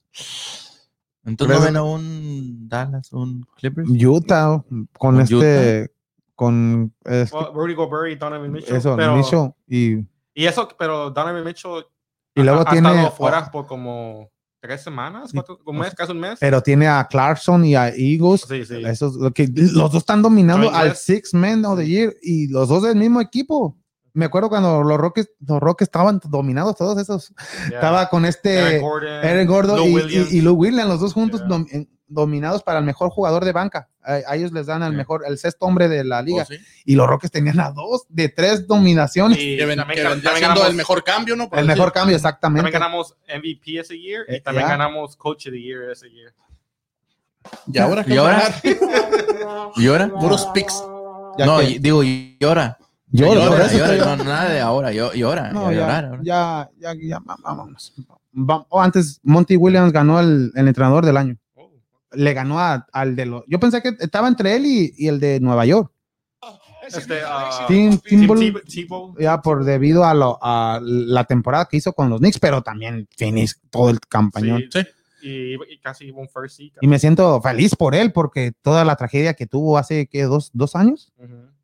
Entonces 1.23 1.57
no 1.59 1.63
ven 1.65 1.75
a 1.77 1.83
un 1.83 2.67
Dallas, 2.67 3.11
un 3.13 3.45
Clippers. 3.55 3.87
Utah 3.89 4.63
con 4.67 4.87
¿Con 4.97 5.21
este. 5.21 5.91
Con 6.35 6.93
es- 7.05 7.31
Well, 7.31 7.47
Rudy 7.53 7.75
Gobert 7.75 8.11
y 8.11 8.15
Donovan 8.15 8.51
Mitchell. 8.51 8.75
eso, 8.75 8.95
pero, 8.95 9.15
Mitchell, 9.15 9.51
y, 9.67 9.97
Y 10.33 10.45
eso, 10.45 10.67
pero 10.79 11.11
Donovan 11.11 11.43
Mitchell 11.43 11.85
y 12.33 12.41
luego 12.41 12.59
ha, 12.61 12.63
ha 12.63 12.71
tiene. 12.71 12.89
estado 12.89 13.11
fuera 13.11 13.51
por 13.51 13.67
como 13.67 14.31
tres 14.61 14.81
semanas, 14.83 15.31
cuatro, 15.33 15.59
un 15.65 15.77
mes, 15.79 15.93
casi 15.95 16.11
un 16.11 16.19
mes. 16.19 16.37
Pero 16.39 16.61
tiene 16.61 16.87
a 16.87 17.05
Clarkson 17.09 17.65
y 17.65 17.75
a 17.75 17.89
Eagles. 17.89 18.45
Sí, 18.47 18.63
sí. 18.65 18.81
Eso 18.85 19.07
es 19.07 19.13
lo 19.15 19.31
que 19.31 19.47
los 19.47 19.91
dos 19.91 19.95
están 19.95 20.21
dominando 20.21 20.69
al 20.73 20.89
West. 20.89 21.03
Six 21.03 21.33
Men 21.33 21.65
of 21.65 21.79
the 21.79 21.87
Year 21.87 22.15
y 22.21 22.47
los 22.47 22.69
dos 22.69 22.83
del 22.83 22.95
mismo 22.95 23.19
equipo. 23.19 23.77
Me 24.13 24.25
acuerdo 24.25 24.49
cuando 24.49 24.83
los 24.83 24.97
Rockets, 24.99 25.31
los 25.47 25.59
Rockets 25.61 25.87
estaban 25.87 26.19
dominados 26.27 26.75
todos 26.75 26.97
esos. 26.99 27.33
Yeah. 27.69 27.75
Estaba 27.77 28.09
con 28.09 28.25
este 28.25 28.59
Eric 28.59 28.81
Gordon, 28.81 29.09
Eric 29.25 29.47
Gordon 29.49 29.77
Lou 29.77 29.99
y, 29.99 30.01
y, 30.31 30.37
y 30.37 30.41
Lou 30.41 30.53
Williams, 30.55 30.89
los 30.89 30.99
dos 30.99 31.13
juntos 31.13 31.39
Yeah. 31.41 31.49
dom- 31.49 31.67
en- 31.71 31.89
dominados 32.07 32.61
para 32.61 32.79
el 32.79 32.85
mejor 32.85 33.09
jugador 33.09 33.45
de 33.45 33.53
banca. 33.53 33.89
A, 34.03 34.13
a 34.31 34.35
ellos 34.35 34.51
les 34.51 34.65
dan 34.65 34.81
al 34.83 34.93
mejor, 34.93 35.23
el 35.27 35.37
sexto 35.37 35.65
hombre 35.65 35.87
de 35.87 36.03
la 36.03 36.21
liga. 36.21 36.43
Oh, 36.43 36.45
sí. 36.45 36.55
Y 36.85 36.95
los 36.95 37.07
Rockets 37.07 37.31
tenían 37.31 37.59
a 37.59 37.71
dos 37.71 38.05
de 38.09 38.29
tres 38.29 38.65
dominaciones. 38.67 39.37
Y 39.39 39.57
Que, 39.57 39.65
ven- 39.65 39.77
también, 39.77 39.97
que 39.99 40.03
también 40.03 40.41
ganamos, 40.41 40.67
el 40.69 40.75
mejor 40.75 41.03
cambio, 41.03 41.35
¿no? 41.35 41.49
Por 41.49 41.59
el 41.59 41.67
decir. 41.67 41.77
mejor 41.77 41.93
cambio, 41.93 42.15
exactamente. 42.15 42.63
también 42.71 42.81
ganamos 42.81 43.15
MVP 43.27 43.79
ese 43.79 43.99
year 43.99 44.25
Eh, 44.27 44.37
y 44.37 44.41
también 44.41 44.65
yeah. 44.67 44.77
ganamos 44.77 45.15
Coach 45.15 45.47
of 45.47 45.53
the 45.53 45.61
Year 45.61 45.89
ese 45.91 46.09
year. 46.09 46.33
Y 47.71 47.77
ahora 47.79 48.03
¿Y 48.07 48.17
ahora? 48.17 48.41
¿Y 49.75 49.87
ahora? 49.87 50.09
Puros 50.09 50.45
picks. 50.53 50.83
Ya 51.37 51.45
no, 51.45 51.59
que- 51.59 51.79
digo, 51.79 52.03
y 52.03 52.37
ahora. 52.43 52.77
Llora, 53.13 53.33
llora, 53.43 53.67
Llora, 53.73 54.15
no, 54.15 54.23
nada 54.23 54.49
de 54.49 54.59
ahora, 54.61 54.91
yo, 54.93 55.11
llora. 55.13 55.51
No, 55.51 55.69
ya, 55.71 56.19
ya, 56.23 56.69
ya, 56.79 56.93
ya, 57.01 57.19
va- 57.19 57.35
vámonos. 57.43 57.93
Va- 58.33 58.65
oh, 58.69 58.81
antes, 58.81 59.19
Monty 59.23 59.57
Williams 59.57 59.91
ganó 59.91 60.19
el, 60.21 60.51
el 60.55 60.67
entrenador 60.67 61.05
del 61.05 61.17
año. 61.17 61.35
Le 62.13 62.33
ganó 62.33 62.59
a- 62.59 62.85
al 62.91 63.15
de 63.15 63.25
los. 63.25 63.43
Yo 63.47 63.59
pensé 63.59 63.81
que 63.81 63.95
estaba 63.99 64.27
entre 64.27 64.55
él 64.55 64.65
y, 64.65 64.93
y 64.97 65.07
el 65.07 65.19
de 65.19 65.39
Nueva 65.39 65.65
York. 65.65 65.91
Este, 66.87 67.19
ah, 67.25 67.65
Tim 67.67 67.97
Tim 67.99 68.21
Tebow, 68.21 68.37
Tebow- 68.37 68.63
Tebow. 68.65 69.15
ya 69.19 69.41
por 69.41 69.63
debido 69.63 70.03
a, 70.03 70.13
lo- 70.13 70.39
a 70.41 70.79
la 70.81 71.23
temporada 71.25 71.67
que 71.69 71.77
hizo 71.77 71.93
con 71.93 72.09
los 72.09 72.19
Knicks, 72.19 72.39
pero 72.39 72.63
también 72.63 73.07
Phoenix, 73.15 73.61
todo 73.69 73.89
el 73.89 73.99
campañón. 73.99 74.63
Sí, 74.71 74.79
Sí. 74.81 74.87
Y, 75.23 75.53
y 75.71 75.77
casi 75.79 76.09
un 76.09 76.27
first 76.27 76.57
seed. 76.57 76.71
Y 76.81 76.87
me 76.87 76.97
siento 76.97 77.39
feliz 77.43 77.75
por 77.75 77.93
él 77.93 78.11
porque 78.11 78.53
toda 78.63 78.83
la 78.83 78.95
tragedia 78.95 79.35
que 79.35 79.45
tuvo 79.45 79.77
hace 79.77 80.07
¿qué, 80.07 80.23
dos, 80.23 80.49
dos 80.53 80.75
años, 80.75 81.13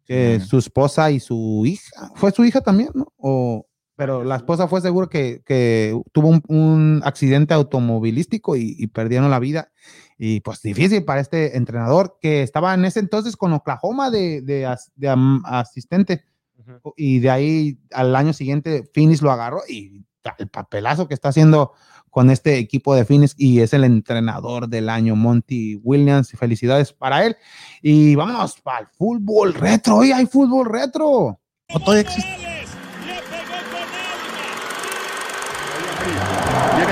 que 0.06 0.40
su 0.40 0.60
esposa 0.60 1.10
y 1.10 1.20
su 1.20 1.64
hija, 1.66 2.12
fue 2.14 2.32
su 2.32 2.46
hija 2.46 2.62
también, 2.62 2.92
¿no? 2.94 3.12
O, 3.18 3.66
pero 3.96 4.24
la 4.24 4.36
esposa 4.36 4.68
fue 4.68 4.80
seguro 4.82 5.10
que, 5.10 5.42
que 5.44 6.00
tuvo 6.12 6.28
un, 6.30 6.44
un 6.48 7.02
accidente 7.04 7.56
automovilístico 7.56 8.56
y, 8.56 8.76
y 8.78 8.86
perdieron 8.88 9.32
la 9.32 9.40
vida. 9.40 9.72
Y 10.18 10.40
pues 10.40 10.62
difícil 10.62 11.04
para 11.06 11.22
este 11.22 11.58
entrenador 11.58 12.18
que 12.22 12.42
estaba 12.42 12.74
en 12.74 12.86
ese 12.86 13.00
entonces 13.00 13.36
con 13.38 13.54
Oklahoma 13.54 14.10
de, 14.10 14.42
de, 14.42 14.66
as- 14.66 14.92
de 14.96 15.10
am- 15.10 15.44
asistente. 15.46 16.24
Y 16.96 17.20
de 17.20 17.30
ahí 17.30 17.80
al 17.92 18.16
año 18.16 18.34
siguiente 18.34 18.84
Phoenix 18.94 19.22
lo 19.22 19.32
agarró 19.32 19.62
y 19.70 20.04
el 20.40 20.48
papelazo 20.50 21.08
que 21.08 21.14
está 21.14 21.30
haciendo 21.30 21.72
con 22.10 22.30
este 22.32 22.58
equipo 22.58 22.96
de 22.96 23.06
Phoenix 23.06 23.36
y 23.38 23.60
es 23.62 23.74
el 23.74 23.84
entrenador 23.84 24.68
del 24.68 24.90
año, 24.90 25.16
Monty 25.16 25.76
Williams. 25.84 26.32
Felicidades 26.32 26.92
para 26.92 27.26
él. 27.26 27.38
Y 27.82 28.16
vámonos 28.16 28.60
para 28.60 28.80
el 28.80 28.88
fútbol 28.88 29.54
retro. 29.54 29.98
Hoy 29.98 30.12
hay 30.12 30.26
fútbol 30.26 30.66
retro. 30.68 31.40
No, 31.72 31.80
todavía 31.80 32.02
existe. 32.02 32.47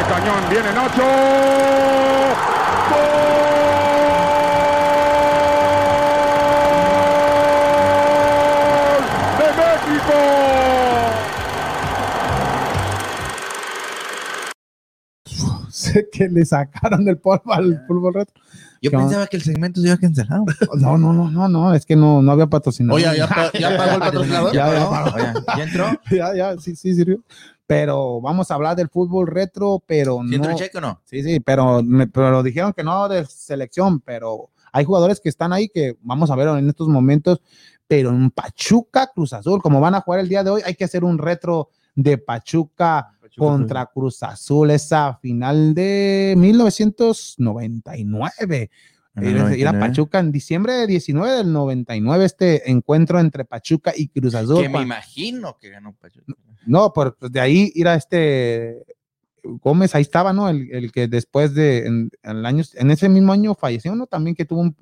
Cañón, 0.09 0.43
viene 0.49 0.71
Nacho. 0.73 1.03
¡Gol 7.67 9.03
de 9.39 9.47
México! 9.61 10.17
Sé 15.71 16.07
que 16.11 16.27
le 16.29 16.45
sacaron 16.45 17.07
el 17.07 17.17
polvo 17.17 17.53
al 17.53 17.83
fútbol 17.87 18.13
retro. 18.13 18.35
Yo 18.81 18.91
¿Qué 18.91 18.97
pensaba 18.97 19.25
que 19.27 19.37
el 19.37 19.43
segmento 19.43 19.81
se 19.81 19.87
iba 19.87 19.97
cancelado. 19.97 20.45
No, 20.75 20.97
no, 20.97 21.11
no, 21.13 21.31
no, 21.31 21.47
no, 21.49 21.73
es 21.73 21.85
que 21.85 21.95
no, 21.95 22.21
no 22.21 22.31
había 22.31 22.47
patrocinador. 22.47 23.01
Oye, 23.01 23.17
ya, 23.17 23.27
pa- 23.27 23.51
ya 23.57 23.75
pagó 23.77 23.91
el 23.93 23.99
patrocinador. 23.99 24.53
Ya, 24.53 24.71
ya 24.73 24.79
No, 24.79 24.89
pagó. 24.89 25.15
oye, 25.15 25.33
¿Ya 25.57 25.63
entró? 25.63 25.85
ya, 26.11 26.35
ya, 26.35 26.57
sí, 26.59 26.75
sí, 26.75 26.93
sirvió. 26.93 27.19
Pero 27.67 28.21
vamos 28.21 28.51
a 28.51 28.55
hablar 28.55 28.75
del 28.75 28.89
fútbol 28.89 29.25
retro, 29.27 29.81
pero 29.85 30.19
¿Sí 30.27 30.35
entró 30.35 30.51
no. 30.51 30.57
el 30.57 30.63
cheque 30.63 30.77
o 30.77 30.81
no? 30.81 31.01
Sí, 31.05 31.23
sí, 31.23 31.39
pero, 31.39 31.81
me, 31.81 32.05
pero 32.07 32.43
dijeron 32.43 32.73
que 32.73 32.83
no 32.83 33.07
de 33.09 33.25
selección, 33.25 33.99
pero 34.01 34.51
hay 34.71 34.85
jugadores 34.85 35.19
que 35.19 35.29
están 35.29 35.51
ahí 35.53 35.67
que 35.69 35.97
vamos 36.01 36.29
a 36.29 36.35
ver 36.35 36.47
en 36.49 36.69
estos 36.69 36.87
momentos, 36.87 37.41
pero 37.87 38.09
en 38.11 38.29
Pachuca, 38.29 39.09
Cruz 39.13 39.33
Azul, 39.33 39.59
como 39.61 39.79
van 39.79 39.95
a 39.95 40.01
jugar 40.01 40.19
el 40.19 40.29
día 40.29 40.43
de 40.43 40.51
hoy, 40.51 40.61
hay 40.65 40.75
que 40.75 40.83
hacer 40.83 41.03
un 41.03 41.17
retro 41.17 41.69
de 41.95 42.17
Pachuca 42.19 43.11
contra 43.37 43.85
Cruz 43.87 44.21
Azul, 44.23 44.69
esa 44.71 45.17
final 45.21 45.73
de 45.73 46.35
1999. 46.37 48.69
En 49.17 49.23
el 49.23 49.31
Ir 49.31 49.37
a- 49.41 49.55
ir 49.55 49.67
a 49.67 49.71
99. 49.71 49.79
Pachuca 49.79 50.19
en 50.19 50.31
diciembre 50.31 50.73
de 50.73 50.87
19 50.87 51.37
del 51.37 51.51
99, 51.53 52.25
este 52.25 52.69
encuentro 52.69 53.19
entre 53.19 53.45
Pachuca 53.45 53.93
y 53.95 54.09
Cruz 54.09 54.35
Azul. 54.35 54.61
Que 54.61 54.67
me 54.69 54.81
imagino 54.81 55.57
que 55.57 55.69
ganó 55.69 55.93
Pachuca. 55.93 56.33
No, 56.65 56.91
por, 56.93 57.15
pues 57.17 57.31
de 57.31 57.39
ahí 57.39 57.71
ir 57.75 57.87
a 57.87 57.95
este 57.95 58.85
Gómez, 59.61 59.93
ahí 59.93 60.01
estaba, 60.01 60.33
¿no? 60.33 60.49
El, 60.49 60.71
el 60.71 60.91
que 60.91 61.07
después 61.07 61.53
de, 61.53 61.85
en, 61.85 62.09
el 62.23 62.43
año, 62.47 62.63
en 62.73 62.89
ese 62.89 63.07
mismo 63.09 63.31
año 63.31 63.53
falleció, 63.53 63.95
¿no? 63.95 64.07
También 64.07 64.35
que 64.35 64.43
tuvo 64.43 64.61
un, 64.61 64.75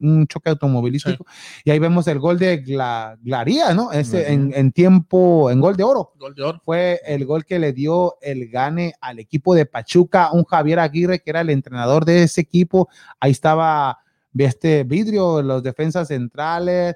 un 0.00 0.26
choque 0.28 0.50
automovilístico. 0.50 1.26
Y 1.64 1.72
ahí 1.72 1.80
vemos 1.80 2.06
el 2.06 2.20
gol 2.20 2.38
de 2.38 2.62
Gla- 2.64 3.18
Glaría, 3.20 3.74
¿no? 3.74 3.90
Ese 3.90 4.32
en, 4.32 4.52
en 4.54 4.70
tiempo, 4.70 5.50
en 5.50 5.60
gol 5.60 5.76
de 5.76 5.82
oro. 5.82 6.12
Gol 6.16 6.32
de 6.36 6.44
oro. 6.44 6.60
Fue 6.64 7.00
el 7.04 7.26
gol 7.26 7.44
que 7.44 7.58
le 7.58 7.72
dio 7.72 8.14
el 8.20 8.48
gane 8.50 8.94
al 9.00 9.18
equipo 9.18 9.52
de 9.52 9.66
Pachuca, 9.66 10.30
un 10.32 10.44
Javier 10.44 10.78
Aguirre, 10.78 11.18
que 11.18 11.30
era 11.30 11.40
el 11.40 11.50
entrenador 11.50 12.04
de 12.04 12.22
ese 12.22 12.40
equipo. 12.40 12.88
Ahí 13.18 13.32
estaba 13.32 13.98
este 14.38 14.84
vidrio, 14.84 15.42
los 15.42 15.62
defensas 15.64 16.06
centrales, 16.06 16.94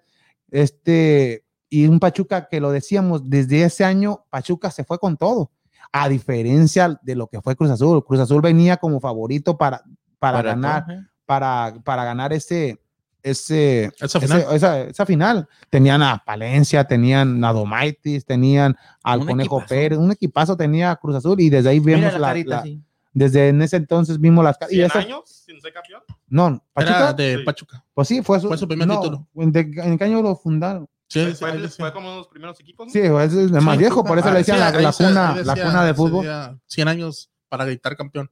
este, 0.53 1.43
y 1.71 1.87
un 1.87 2.01
Pachuca 2.01 2.49
que 2.49 2.61
lo 2.61 2.71
decíamos, 2.71 3.29
desde 3.29 3.62
ese 3.62 3.85
año 3.85 4.25
Pachuca 4.31 4.71
se 4.71 4.85
fue 4.85 4.99
con 4.99 5.16
todo, 5.16 5.51
a 5.93 6.09
diferencia 6.09 6.99
de 7.03 7.14
lo 7.14 7.27
que 7.29 7.41
fue 7.43 7.57
Cruz 7.57 7.71
Azul. 7.71 8.05
Cruz 8.05 8.21
Azul 8.21 8.41
venía 8.43 8.77
como 8.77 9.01
favorito 9.01 9.57
para, 9.59 9.83
para, 10.19 10.39
Para 10.39 10.49
ganar, 10.51 10.87
todo, 10.87 10.97
¿eh? 10.97 11.07
para, 11.27 11.75
para 11.85 12.05
ganar 12.05 12.33
ese, 12.33 12.81
ese, 13.23 13.85
Esa 14.01 14.07
ese- 14.07 14.21
final. 14.21 14.45
esa, 14.53 14.81
esa 14.83 15.07
final. 15.07 15.49
Tenían 15.71 16.03
a 16.03 16.23
Palencia, 16.25 16.85
tenían 16.85 17.45
a 17.45 17.53
Domaitis, 17.53 18.25
tenían 18.25 18.77
al 19.03 19.21
Un 19.21 19.27
Conejo 19.27 19.57
equipazo. 19.59 19.69
Pérez, 19.75 19.99
un 19.99 20.12
equipazo 20.12 20.57
tenía 20.57 20.95
Cruz 20.97 21.16
Azul 21.16 21.41
y 21.41 21.51
desde 21.51 21.69
ahí 21.71 21.81
Mira 21.81 21.99
vemos 21.99 22.12
la 22.14 22.19
la, 22.19 22.29
carita 22.29 22.51
la- 22.51 22.59
así. 22.61 22.83
Desde 23.12 23.49
en 23.49 23.61
ese 23.62 23.77
entonces 23.77 24.21
vimos 24.21 24.45
las... 24.45 24.57
y 24.71 24.75
100 24.77 24.87
eso- 24.87 24.99
años 24.99 25.23
sin 25.27 25.61
ser 25.61 25.73
campeón. 25.73 26.03
No, 26.29 26.62
Pachuca. 26.73 26.97
Era 26.99 27.12
de 27.14 27.39
Sí. 27.39 27.45
Pachuca. 27.45 27.85
Pues 27.95 28.07
sí, 28.09 28.23
fue 28.23 28.39
su, 28.39 28.49
Fue 28.49 28.59
su 28.59 28.69
primer 28.69 28.87
no, 28.87 29.01
título. 29.01 29.27
¿En, 29.35 29.51
de- 29.51 29.61
en 29.83 29.99
qué 29.99 30.05
año 30.05 30.23
lo 30.23 30.37
fundaron? 30.37 30.87
Sí, 31.09 31.21
Fue, 31.21 31.31
sí, 31.31 31.35
fue- 31.39 31.51
ahí 31.53 31.61
decía. 31.63 31.85
fue 31.87 31.93
como 31.93 32.07
uno 32.07 32.13
de 32.17 32.19
los 32.19 32.29
primeros 32.29 32.61
equipos. 32.61 32.87
¿no? 32.87 32.93
Sí, 32.93 32.99
es 33.01 33.33
el 33.35 33.51
más 33.63 33.75
Sí, 33.75 33.79
viejo, 33.79 34.05
por 34.05 34.19
eso 34.19 34.29
ah, 34.29 34.33
le 34.33 34.39
decían 34.39 34.59
sí, 34.59 34.63
la, 34.83 34.93
cuna, 34.93 35.43
la 35.43 35.55
cuna 35.55 35.85
de 35.85 35.95
fútbol. 35.95 36.23
día 36.23 36.59
100 36.67 36.89
años 36.89 37.31
para 37.49 37.65
gritar 37.65 37.97
campeón. 37.97 38.31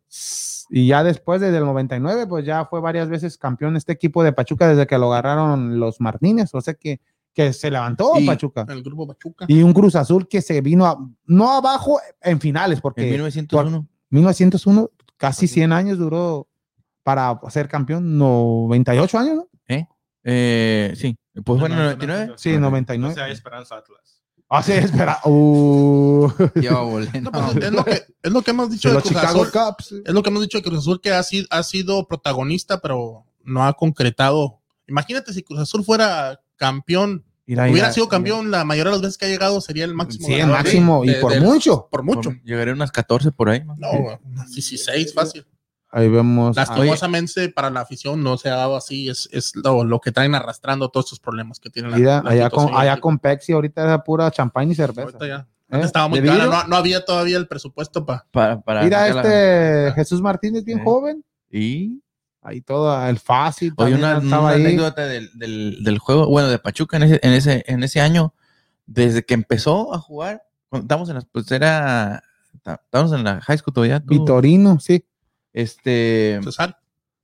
Y 0.68 0.89
ya 0.89 1.03
después, 1.05 1.41
desde 1.41 1.57
el 1.59 1.64
99, 1.64 2.27
pues 2.27 2.45
ya 2.45 2.64
fue 2.66 2.81
varias 2.81 3.09
veces 3.09 3.39
campeón 3.39 3.77
este 3.77 3.93
equipo 3.93 4.22
de 4.22 4.33
Pachuca 4.33 4.68
desde 4.68 4.87
que 4.87 4.99
lo 4.99 5.12
agarraron 5.12 5.79
los 5.81 6.01
Martínez. 6.01 6.51
O 6.55 6.61
sea 6.61 6.74
que, 6.74 7.01
que 7.33 7.53
se 7.53 7.70
levantó 7.70 8.12
Pachuca. 8.27 8.66
El 8.68 8.83
grupo 8.83 9.07
Pachuca. 9.07 9.47
Y 9.49 9.62
un 9.62 9.72
Cruz 9.72 9.95
Azul 9.97 10.29
que 10.29 10.43
se 10.43 10.61
vino, 10.61 10.85
a- 10.87 10.99
no 11.27 11.53
abajo 11.53 11.99
en 12.20 12.41
finales, 12.41 12.79
En 12.79 12.83
porque 12.83 13.03
1901. 13.11 13.87
1901, 14.11 14.91
casi 15.16 15.49
100 15.49 15.72
años 15.72 15.99
duró 15.99 16.47
para 17.03 17.39
ser 17.49 17.68
campeón, 17.68 18.18
98 18.18 19.18
años, 19.18 19.37
¿no? 19.37 19.49
Eh, 19.68 19.87
sí. 20.97 21.16
Pues 21.45 21.61
fue 21.61 21.68
en 21.68 21.72
el 21.74 21.79
No, 21.79 21.85
99. 21.85 22.35
Sí, 22.37 22.53
No 22.55 22.61
99. 22.70 23.14
sea 23.14 23.29
Esperanza 23.29 23.77
Atlas. 23.77 24.22
Ah, 24.49 24.62
sí, 24.62 24.72
espera. 24.72 25.18
Uh. 25.24 26.29
No, 26.55 27.31
pues, 27.33 27.57
es, 27.62 27.72
lo 27.72 27.85
que, 27.85 28.03
es 28.22 28.33
lo 28.33 28.43
que 28.43 28.51
hemos 28.53 28.70
dicho 28.70 28.89
de 28.89 28.95
de 28.95 29.01
los 29.01 29.03
Cruz 29.09 29.20
Chicago 29.20 29.43
Azul. 29.43 29.53
Cubs. 29.53 29.93
Es 30.05 30.14
lo 30.14 30.22
que 30.22 30.31
hemos 30.31 30.43
dicho 30.43 30.59
de 30.59 30.64
Cruz 30.64 30.79
Azul 30.79 31.01
que 31.01 31.11
ha 31.12 31.22
sido, 31.22 31.47
ha 31.51 31.62
sido 31.62 32.07
protagonista, 32.07 32.81
pero 32.81 33.24
no 33.45 33.64
ha 33.64 33.72
concretado. 33.72 34.61
Imagínate 34.87 35.33
si 35.33 35.43
Cruz 35.43 35.59
Azul 35.61 35.85
fuera 35.85 36.41
campeón, 36.57 37.24
hubiera 37.47 37.93
sido 37.93 38.09
campeón 38.09 38.51
la 38.53 38.64
mayoría 38.64 38.91
de 38.93 38.97
las 38.99 39.03
veces 39.03 39.18
que 39.18 39.27
ha 39.27 39.29
llegado, 39.29 39.61
sería 39.61 39.85
el 39.85 39.95
máximo. 39.95 40.27
Sí, 40.29 40.35
el 40.35 40.47
de- 40.47 40.53
máximo, 40.53 41.05
y 41.05 41.09
de- 41.09 41.14
por 41.16 41.33
de- 41.33 41.41
mucho. 41.41 41.89
Por 41.91 42.03
mucho. 42.05 42.33
Llegaré 42.45 42.70
a 42.70 42.74
unas 42.74 42.93
14 42.93 43.33
por 43.33 43.49
ahí. 43.51 43.64
¿no? 43.64 43.74
No, 43.77 44.20
16, 44.47 45.12
fácil. 45.12 45.45
Ahí 45.91 46.09
vemos. 46.09 46.57
ah, 46.59 46.64
Lastimosamente 46.66 47.49
para 47.49 47.70
la 47.70 47.80
afición 47.80 48.22
no 48.22 48.37
se 48.37 48.49
ha 48.51 48.57
dado 48.57 48.76
así, 48.76 49.09
es, 49.09 49.28
es 49.32 49.53
lo, 49.57 49.84
lo 49.84 50.01
que 50.01 50.12
traen 50.12 50.34
arrastrando 50.34 50.89
todos 50.91 51.07
estos 51.07 51.20
problemas 51.20 51.59
que 51.61 51.70
tienen. 51.70 51.93
la- 51.93 51.97
Mira, 51.97 52.22
la 52.22 52.30
allá 52.30 52.51
con, 52.51 52.74
allá 52.76 53.01
con 53.01 53.18
Pepsi, 53.18 53.53
ahorita 53.53 53.95
es 53.95 54.01
pura 54.03 54.30
champaña 54.30 54.72
y 54.72 54.74
cerveza. 54.74 55.03
Ahorita 55.03 55.26
ya. 55.26 55.47
¿Eh? 55.70 55.80
Estaba 55.82 56.07
muy 56.09 56.20
¿De 56.20 56.28
cara, 56.28 56.47
no, 56.47 56.64
no 56.68 56.76
había 56.76 57.05
todavía 57.05 57.37
el 57.39 57.49
presupuesto 57.49 58.05
para. 58.07 58.26
Para, 58.30 58.61
para 58.61 58.82
Mira 58.84 59.09
la- 59.09 59.20
este 59.22 59.93
Jesús 59.95 60.20
Martínez, 60.20 60.64
bien 60.64 60.78
Eh. 60.78 60.84
joven. 60.84 61.24
Y 61.51 62.03
Ahí 62.43 62.61
todo, 62.61 63.05
el 63.09 63.18
fácil. 63.18 63.72
Oye, 63.76 63.97
una, 63.97 64.18
una 64.18 64.49
ahí. 64.51 64.61
anécdota 64.64 65.05
del, 65.07 65.30
del, 65.34 65.82
del 65.82 65.99
juego, 65.99 66.28
bueno, 66.28 66.47
de 66.49 66.61
Pachuca 66.61 66.97
en 66.97 67.03
ese, 67.03 67.20
en 67.24 67.32
ese, 67.32 67.64
en 67.66 67.82
ese 67.82 68.01
año, 68.01 68.34
desde 68.87 69.24
que 69.24 69.34
empezó 69.34 69.93
a 69.93 69.99
jugar, 69.99 70.45
cuando 70.68 70.84
estábamos 70.84 71.09
en 71.09 71.16
las, 71.16 71.24
pues 71.24 71.51
era, 71.51 72.22
estábamos 72.55 73.12
en 73.14 73.24
la 73.24 73.41
high 73.41 73.59
school 73.59 73.74
todavía. 73.74 73.99
tú, 73.99 74.07
Vitorino, 74.11 74.78
sí. 74.78 75.05
Este, 75.57 76.38
César. 76.44 76.78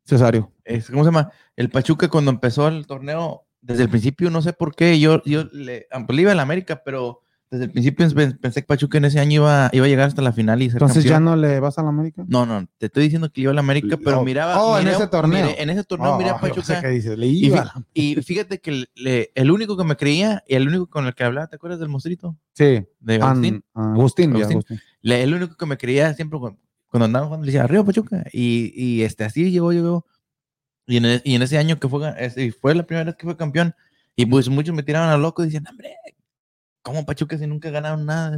Cesario. 0.05 0.51
es- 0.65 0.91
¿cómo 0.91 1.05
se 1.05 1.09
llama? 1.09 1.31
El 1.55 1.69
Pachuca 1.69 2.09
cuando 2.09 2.31
empezó 2.31 2.67
el 2.67 2.87
torneo, 2.87 3.45
desde 3.61 3.83
el 3.85 3.89
principio, 3.91 4.31
no 4.31 4.41
sé 4.43 4.53
por 4.55 4.75
qué, 4.75 4.99
yo, 4.99 5.23
yo 5.25 5.45
le, 5.53 5.87
ah, 5.93 6.03
pues 6.07 6.17
le 6.17 6.23
iba 6.23 6.33
a 6.33 6.35
la 6.35 6.43
América, 6.43 6.83
pero 6.85 7.21
desde 7.51 7.67
el 7.67 7.71
principio 7.71 8.07
pens- 8.09 8.39
pensé 8.41 8.63
que 8.63 8.67
Pachuca 8.67 8.97
en 8.97 9.05
ese 9.05 9.21
año 9.21 9.43
iba, 9.43 9.69
iba 9.75 9.85
a 9.85 9.89
llegar 9.89 10.09
hasta 10.09 10.23
la 10.23 10.33
final 10.33 10.63
y 10.63 10.71
ser 10.71 10.81
Entonces 10.83 11.05
ya 11.05 11.21
no 11.21 11.37
le 11.37 11.61
vas 11.61 11.79
a 11.79 11.83
la 11.83 11.91
América. 11.91 12.25
No, 12.27 12.47
no, 12.47 12.67
te 12.79 12.87
estoy 12.87 13.03
diciendo 13.05 13.31
que 13.31 13.41
le 13.41 13.43
iba 13.43 13.51
a 13.53 13.55
la 13.55 13.61
América, 13.61 13.99
pero 14.03 14.21
Oh, 14.21 14.25
miraba. 14.25 14.61
oh, 14.63 14.79
en 14.79 14.89
ese 14.89 15.07
torneo. 15.09 15.47
miré- 15.47 15.63
en 15.63 15.69
ese 15.71 15.85
torneo, 15.85 16.15
Oh, 16.15 16.19
miré 16.19 16.31
a 16.31 16.41
Pachuca. 16.41 16.81
que 16.81 16.89
dices, 16.89 17.17
le 17.19 17.27
Y, 17.27 17.47
iba. 17.47 17.67
fi- 17.93 18.17
y 18.19 18.23
fíjate 18.23 18.61
que 18.61 18.87
le- 18.95 19.31
el 19.35 19.51
único 19.51 19.77
que 19.77 19.85
me 19.85 19.95
creía 19.97 20.43
y 20.49 20.55
el 20.55 20.67
único 20.67 20.87
con 20.89 21.07
el 21.07 21.15
que 21.15 21.23
hablaba, 21.25 21.47
¿te 21.49 21.57
acuerdas 21.57 21.79
del 21.79 21.91
monstruito? 21.91 22.35
Sí. 22.55 22.83
De 22.99 23.17
An- 23.17 23.23
Agustín. 23.23 23.65
Agustín, 23.75 24.31
ya, 24.31 24.37
Agustín. 24.39 24.57
Agustín. 24.57 24.81
Le- 25.03 25.23
el 25.23 25.35
único 25.35 25.55
que 25.57 25.67
me 25.67 25.77
creía 25.77 26.15
siempre 26.15 26.39
cuando, 26.93 27.07
andaban 27.07 27.29
jugando, 27.29 27.47
le 27.47 27.51
decía, 27.53 27.65
arriba 27.65 27.85
Pachuca. 27.85 28.25
Y, 28.33 28.71
y 28.77 29.03
este, 29.03 29.25
así 29.25 29.51
llegó, 29.51 29.73
llegó. 29.73 30.07
Y 30.87 30.99
en, 30.99 31.07
e- 31.07 31.23
y 31.25 31.35
en 31.35 31.43
ese 31.43 31.57
año 31.59 31.81
que 31.81 31.89
fue, 31.89 32.13
fue 32.61 32.75
la 32.75 32.83
primera 32.85 33.05
vez 33.07 33.17
que 33.17 33.25
fue 33.27 33.37
campeón, 33.37 33.75
y 34.15 34.27
pues 34.27 34.49
muchos 34.49 34.75
me 34.75 34.83
tiraron 34.83 35.09
a 35.09 35.17
loco 35.17 35.43
decían, 35.43 35.67
hombre, 35.69 35.97
¿cómo 36.83 37.07
Pachuca 37.07 37.39
si 37.39 37.47
nunca 37.47 37.71
ganaron 37.71 38.05
nada? 38.05 38.37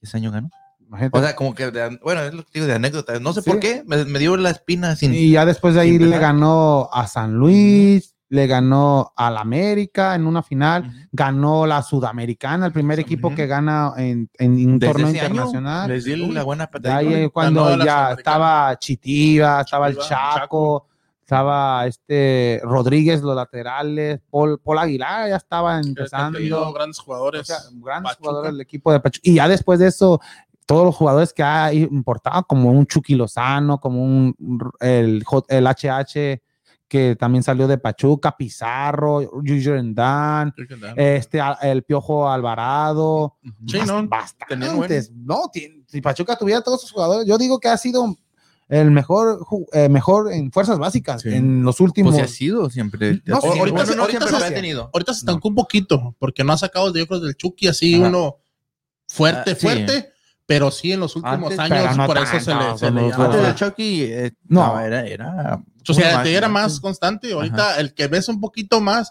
Ese 0.00 0.16
año 0.16 0.30
ganó. 0.32 0.48
Imagínate. 0.80 1.18
O 1.18 1.22
sea, 1.22 1.36
como 1.36 1.54
que, 1.54 1.70
de- 1.70 1.98
bueno, 2.02 2.22
es 2.22 2.32
lo 2.32 2.44
que 2.44 2.50
digo 2.54 2.66
de 2.66 2.72
anécdota. 2.74 3.20
No 3.20 3.32
sé 3.34 3.42
Sí. 3.42 3.50
por 3.50 3.60
qué, 3.60 3.82
me, 3.86 4.04
me 4.06 4.18
dio 4.18 4.36
la 4.38 4.50
espina 4.50 4.96
sin... 4.96 5.12
y 5.14 5.32
ya 5.32 5.44
después 5.44 5.74
de 5.74 5.82
ahí 5.82 5.98
le 5.98 6.18
ganó 6.18 6.88
a 6.92 7.06
San 7.06 7.34
Luis, 7.34 8.15
le 8.28 8.46
ganó 8.48 9.12
al 9.16 9.36
América 9.36 10.14
en 10.16 10.26
una 10.26 10.42
final, 10.42 11.08
ganó 11.12 11.64
la 11.66 11.82
Sudamericana, 11.82 12.66
el 12.66 12.72
primer 12.72 12.98
equipo 12.98 13.34
que 13.34 13.46
gana 13.46 13.92
en, 13.96 14.28
en 14.38 14.52
un 14.70 14.80
torneo 14.80 15.08
internacional. 15.10 15.88
Les 15.88 16.04
di 16.04 16.16
la 16.16 16.42
buena 16.42 16.68
ahí 16.90 17.28
cuando 17.30 17.76
ya 17.84 18.12
estaba 18.12 18.76
Chitiva, 18.78 19.60
estaba 19.60 19.88
el 19.88 19.96
Chaco, 19.98 20.08
Chaco. 20.08 20.86
estaba 21.20 21.86
este 21.86 22.60
Rodríguez, 22.64 23.22
los 23.22 23.36
laterales, 23.36 24.20
Paul, 24.28 24.58
Paul 24.58 24.78
Aguilar 24.78 25.28
ya 25.28 25.36
estaba 25.36 25.78
empezando. 25.80 26.38
tenido 26.38 26.72
grandes 26.72 26.98
O 26.98 27.04
jugadores. 27.04 27.46
sea, 27.46 27.58
grandes 27.74 28.12
Pachuca. 28.12 28.28
jugadores 28.28 28.52
del 28.52 28.60
equipo 28.60 28.90
de 28.92 29.00
Pachuca. 29.00 29.22
Y 29.30 29.34
ya 29.34 29.46
después 29.46 29.78
de 29.78 29.86
eso, 29.86 30.20
todos 30.66 30.84
los 30.86 30.96
jugadores 30.96 31.32
que 31.32 31.44
ha 31.44 31.72
importado, 31.72 32.42
como 32.44 32.72
un 32.72 32.86
Chucky 32.86 33.14
Lozano, 33.14 33.78
como 33.78 34.02
un 34.02 34.34
el, 34.80 35.24
el 35.48 35.66
HH 35.68 36.42
que 36.88 37.16
también 37.16 37.42
salió 37.42 37.66
de 37.66 37.78
Pachuca, 37.78 38.36
Pizarro, 38.36 39.20
Yuji 39.42 39.92
Dan, 39.94 40.54
este 40.96 41.40
el 41.62 41.82
Piojo 41.82 42.28
Alvarado, 42.30 43.36
Sí, 43.66 43.78
bast- 43.78 43.86
¿no? 43.86 44.06
bastantes. 44.08 45.10
No, 45.12 45.50
si 45.86 46.00
Pachuca 46.00 46.36
tuviera 46.36 46.62
todos 46.62 46.80
sus 46.82 46.92
jugadores, 46.92 47.26
yo 47.26 47.38
digo 47.38 47.58
que 47.58 47.68
ha 47.68 47.76
sido 47.76 48.14
el 48.68 48.90
mejor, 48.90 49.44
eh, 49.72 49.88
mejor 49.88 50.32
en 50.32 50.50
fuerzas 50.50 50.78
básicas 50.78 51.22
Sí. 51.22 51.30
en 51.34 51.62
los 51.62 51.80
últimos. 51.80 52.14
Pues 52.14 52.24
ha 52.24 52.28
sido 52.28 52.68
siempre. 52.70 53.20
No, 53.24 53.40
sí, 53.40 53.46
ahorita 53.48 53.70
bueno, 53.70 53.86
se- 53.86 53.96
no 53.96 54.02
ahorita 54.02 54.18
siempre 54.20 54.28
se- 54.28 54.38
lo 54.40 54.44
ha 54.44 54.54
tenido. 54.60 54.90
Ahorita 54.92 55.14
se 55.14 55.20
estancó 55.20 55.48
un 55.48 55.54
poquito 55.54 56.14
porque 56.18 56.42
no 56.44 56.52
ha 56.52 56.58
sacado 56.58 56.90
de 56.92 57.06
yo 57.08 57.20
del 57.20 57.36
Chucky 57.36 57.68
así 57.68 57.94
Ajá. 57.96 58.08
uno 58.08 58.36
fuerte, 59.08 59.52
Ah, 59.52 59.54
sí. 59.54 59.60
fuerte, 59.60 60.10
pero 60.46 60.70
sí 60.70 60.92
en 60.92 61.00
los 61.00 61.16
últimos 61.16 61.52
Antes, 61.52 61.58
años 61.58 61.96
no 61.96 62.06
por 62.06 62.18
eso 62.18 62.40
se 62.40 62.54
le, 62.54 62.78
se 62.78 62.90
le. 62.90 63.12
Antes 63.12 63.54
Chucky, 63.56 64.02
eh, 64.04 64.32
No. 64.48 64.66
no, 64.74 64.80
era, 64.80 65.04
era. 65.06 65.62
O 65.88 65.92
sea, 65.94 66.22
te 66.22 66.32
era 66.34 66.48
más 66.48 66.76
sí. 66.76 66.80
constante. 66.80 67.32
Ahorita 67.32 67.78
el 67.80 67.94
que 67.94 68.06
ves 68.08 68.28
un 68.28 68.40
poquito 68.40 68.80
más, 68.80 69.10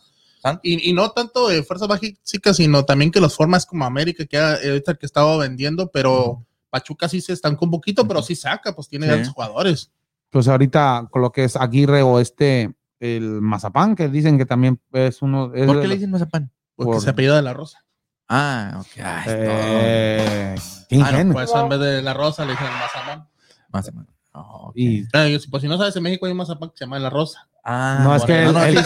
y, 0.63 0.89
y 0.89 0.93
no 0.93 1.09
tanto 1.11 1.47
de 1.49 1.63
fuerzas 1.63 1.87
básicas, 1.87 2.55
sino 2.57 2.83
también 2.85 3.11
que 3.11 3.19
los 3.19 3.35
formas 3.35 3.65
como 3.65 3.85
América, 3.85 4.25
que 4.25 4.37
ahorita 4.37 4.91
el 4.91 4.97
que 4.97 5.05
estaba 5.05 5.35
vendiendo, 5.37 5.89
pero 5.91 6.45
Pachuca 6.69 7.07
sí 7.09 7.21
se 7.21 7.33
estancó 7.33 7.65
un 7.65 7.71
poquito, 7.71 8.07
pero 8.07 8.21
sí 8.21 8.35
saca, 8.35 8.73
pues 8.75 8.87
tiene 8.87 9.05
Sí. 9.05 9.09
grandes 9.11 9.29
jugadores. 9.31 9.91
pues 10.29 10.47
ahorita 10.49 11.07
con 11.11 11.21
lo 11.21 11.31
que 11.31 11.45
es 11.45 11.55
Aguirre 11.55 12.01
o 12.01 12.19
este, 12.19 12.73
el 12.99 13.39
Mazapán, 13.41 13.95
que 13.95 14.09
dicen 14.09 14.37
que 14.37 14.45
también 14.45 14.81
es 14.91 15.21
uno. 15.21 15.53
es 15.55 15.65
¿Por 15.65 15.77
de 15.77 15.81
qué 15.83 15.87
le 15.87 15.95
dicen 15.95 16.11
mazapán? 16.11 16.51
Porque 16.75 16.91
Por- 16.93 17.01
se 17.01 17.09
apellida 17.11 17.37
de 17.37 17.41
la 17.41 17.53
Rosa. 17.53 17.84
Ah, 18.27 18.77
ok. 18.79 18.87
Ay, 19.03 19.23
Eh, 19.27 20.55
qué 20.89 21.01
Ah, 21.03 21.23
no. 21.23 21.33
Por 21.33 21.43
eso 21.43 21.59
en 21.59 21.69
vez 21.69 21.79
de 21.79 22.01
la 22.01 22.13
Rosa 22.13 22.45
le 22.45 22.51
dicen 22.51 22.67
Mazapán. 22.67 23.27
mazapán. 23.71 24.07
Oh. 24.33 24.71
Y 24.75 25.01
Eh, 25.13 25.39
Pues 25.49 25.61
si 25.61 25.67
no 25.69 25.77
sabes, 25.77 25.95
en 25.95 26.03
México 26.03 26.25
hay 26.25 26.31
un 26.31 26.37
Mazapán 26.39 26.69
que 26.71 26.77
se 26.77 26.85
llama 26.85 26.99
La 26.99 27.09
Rosa. 27.09 27.47
Ah, 27.63 28.01
no, 28.03 28.15
es 28.15 28.23
que 28.23 28.39
él, 28.43 28.45
no, 28.45 28.51
no, 28.53 28.63
él- 28.65 28.77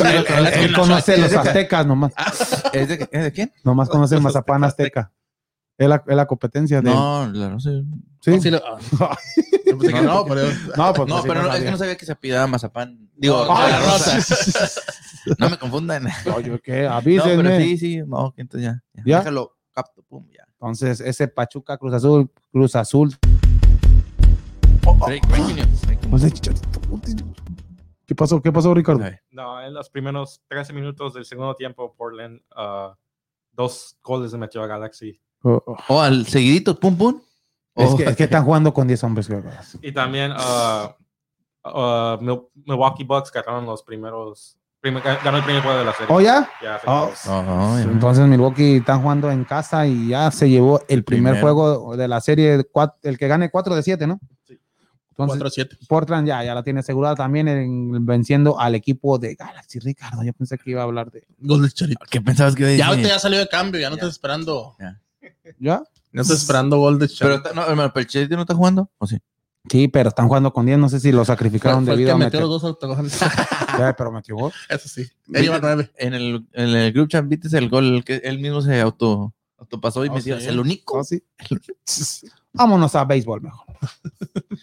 él- 0.54 0.74
conoce 0.74 1.18
los 1.18 1.34
aztecas 1.34 1.86
nomás. 1.86 2.14
¿Es 2.72 2.88
de, 2.88 3.10
es 3.12 3.24
de 3.24 3.32
quién? 3.34 3.52
Nomás 3.64 3.90
conoce 3.90 4.16
el 4.16 4.22
Mazapán 4.22 4.64
azteca. 4.64 5.12
Es 5.80 5.88
la, 5.88 6.04
es 6.06 6.16
la 6.16 6.26
competencia 6.28 6.82
de. 6.82 6.90
No, 6.92 7.26
la 7.32 7.50
no 7.50 7.60
sé. 7.60 7.84
¿Sí? 8.20 8.32
No, 8.32 8.42
sí 8.42 8.52
lo- 8.52 8.62
ah. 8.66 8.78
Yo 9.66 10.02
no, 10.02 10.26
pero 10.26 10.42
No, 10.76 10.94
pues, 10.94 11.08
No, 11.08 11.16
pues, 11.22 11.24
pero 11.26 11.42
no, 11.42 11.48
es 11.48 11.54
sabía. 11.54 11.66
que 11.66 11.72
no 11.72 11.78
sabía 11.78 11.96
que 11.96 12.06
se 12.06 12.12
apellidaba 12.12 12.48
mazapán. 12.48 13.10
Digo, 13.16 13.46
No, 13.46 13.64
de 13.66 13.72
la 13.72 13.80
rosa. 13.80 14.18
No 15.38 15.50
me 15.50 15.58
confundan. 15.58 16.04
No, 16.26 16.36
Oye, 16.36 16.50
¿qué? 16.62 16.72
pero 16.74 16.92
Avísenme. 16.92 17.62
sí, 17.64 17.78
sí. 17.78 18.02
No, 18.06 18.34
que 18.34 18.42
entonces 18.42 18.70
ya. 18.70 18.84
ya. 18.94 19.04
¿Ya? 19.06 19.18
Déjalo, 19.20 19.56
capto, 19.72 20.04
pum, 20.04 20.28
ya. 20.32 20.44
Entonces, 20.54 21.00
ese 21.00 21.28
Pachuca 21.30 21.78
Cruz 21.78 21.94
Azul, 21.94 22.30
Cruz 22.52 22.76
Azul. 22.76 23.16
Eh, 25.08 25.22
chicharito, 26.32 26.80
¿Qué 28.06 28.16
pasó? 28.16 28.42
¿Qué 28.42 28.52
pasó, 28.52 28.74
Ricardo? 28.74 29.06
No, 29.32 29.62
en 29.62 29.74
los 29.74 29.90
primeros 29.90 30.42
13 30.50 30.74
minutos 30.74 31.14
del 31.14 31.26
segundo 31.26 31.56
tiempo, 31.56 31.96
Portland, 31.96 32.42
ah, 32.56 32.98
dos 33.54 33.98
goles 34.04 34.32
le 34.34 34.40
metió 34.40 34.64
a 34.64 34.68
Galaxy. 34.68 35.22
Oh, 35.44 35.64
oh. 35.66 35.78
O 35.88 36.02
al 36.02 36.26
seguidito, 36.28 36.80
pum, 36.80 36.98
pum. 36.98 37.22
Es 37.76 37.90
Oh, 37.92 37.96
que, 37.98 38.04
es 38.04 38.16
que 38.18 38.24
están 38.26 38.44
jugando 38.44 38.74
con 38.74 38.88
10 38.88 39.04
hombres. 39.06 39.28
creo. 39.28 39.44
Y 39.82 39.92
también 39.94 40.34
ah, 40.36 40.96
Mil- 42.22 42.42
Milwaukee 42.66 43.04
Bucks 43.04 43.32
ganaron 43.32 43.66
los 43.66 43.84
primeros. 43.84 44.58
primer- 44.82 45.02
ganó 45.04 45.38
el 45.38 45.44
primer 45.44 45.62
juego 45.62 45.78
de 45.80 45.86
la 45.86 45.94
serie. 45.94 46.08
¿Oh, 46.14 46.22
ya? 46.22 46.50
Ya, 46.62 46.80
Oh, 46.86 47.12
Oh, 47.28 47.76
ya. 47.78 47.84
Entonces 47.84 48.26
Milwaukee 48.28 48.78
están 48.78 49.02
jugando 49.02 49.30
en 49.32 49.44
casa 49.46 49.86
y 49.88 50.10
ya 50.10 50.32
se 50.32 50.50
llevó 50.50 50.82
el 50.88 51.04
primer 51.04 51.34
Primero. 51.34 51.42
juego 51.56 51.96
de 51.98 52.08
la 52.08 52.20
serie, 52.22 52.66
el 53.04 53.18
que 53.18 53.28
gane 53.28 53.50
4 53.50 53.76
de 53.76 53.84
7, 53.84 54.08
¿no? 54.08 54.20
Sí. 54.48 54.60
Entonces, 55.18 55.42
4-7. 55.68 55.78
Portland 55.90 56.26
ya, 56.28 56.42
ya 56.46 56.56
la 56.56 56.64
tiene 56.64 56.80
asegurada 56.80 57.16
también 57.16 57.48
en, 57.50 58.06
venciendo 58.06 58.58
al 58.58 58.74
equipo 58.76 59.18
de 59.20 59.36
Galaxy, 59.36 59.80
Ricardo. 59.80 60.24
Yo 60.24 60.32
pensé 60.34 60.58
que 60.58 60.72
iba 60.72 60.80
a 60.82 60.86
hablar 60.86 61.12
de... 61.12 61.26
Gol 61.40 61.62
de 61.64 61.72
Charito. 61.72 62.06
¿Qué 62.10 62.22
pensabas 62.22 62.56
que 62.56 62.64
iba 62.64 62.72
a 62.72 62.76
Ya 62.78 62.88
ahorita 62.88 63.08
ya 63.10 63.20
salió 63.20 63.40
de 63.40 63.48
cambio, 63.50 63.82
ya 63.82 63.90
no 63.90 63.98
Ya. 63.98 64.02
estás 64.04 64.12
esperando. 64.16 64.76
¿Ya? 64.80 64.98
No 66.12 66.22
estás 66.22 66.38
esperando 66.38 66.78
gol 66.78 66.98
de 67.00 67.10
Pero, 67.20 67.42
ta- 67.42 67.54
no, 67.54 67.66
el 67.68 68.08
Chelsea 68.08 68.36
no 68.36 68.42
está 68.44 68.56
jugando. 68.56 68.90
¿O 68.98 69.06
sí? 69.08 69.18
Sí, 69.70 69.88
pero 69.88 70.10
están 70.10 70.28
jugando 70.28 70.52
con 70.54 70.66
10. 70.66 70.80
No 70.80 70.90
sé 70.90 71.00
si 71.00 71.12
lo 71.12 71.24
sacrificaron 71.26 71.84
Fue 71.86 71.94
el 71.94 71.98
debido 72.00 72.08
que 72.18 72.24
a 72.24 72.26
metió 72.26 72.40
meter. 72.40 72.42
los 72.42 72.50
dos 72.62 72.64
autogoles. 72.64 73.20
Ya, 73.78 73.96
pero 73.96 74.12
metió 74.12 74.36
gol. 74.36 74.52
Eso 74.70 74.90
sí. 74.90 75.06
Él 75.34 75.44
lleva 75.44 75.60
nueve. 75.62 75.92
En 75.98 76.14
el, 76.14 76.48
en 76.54 76.70
el 76.70 76.92
group 76.94 77.10
chat 77.10 77.28
viste 77.28 77.56
el 77.58 77.70
gol 77.70 78.04
que 78.04 78.16
él 78.24 78.40
mismo 78.40 78.62
se 78.62 78.80
auto, 78.82 79.34
autopasó 79.58 80.04
y 80.06 80.10
Oh, 80.10 80.14
metió. 80.14 80.38
sí. 80.38 80.44
Es 80.44 80.48
el 80.50 80.60
único. 80.60 81.00
¿Oh, 81.00 81.04
sí? 81.04 81.22
Vámonos 82.54 82.96
a 82.96 83.06
béisbol 83.06 83.42
mejor. 83.42 83.66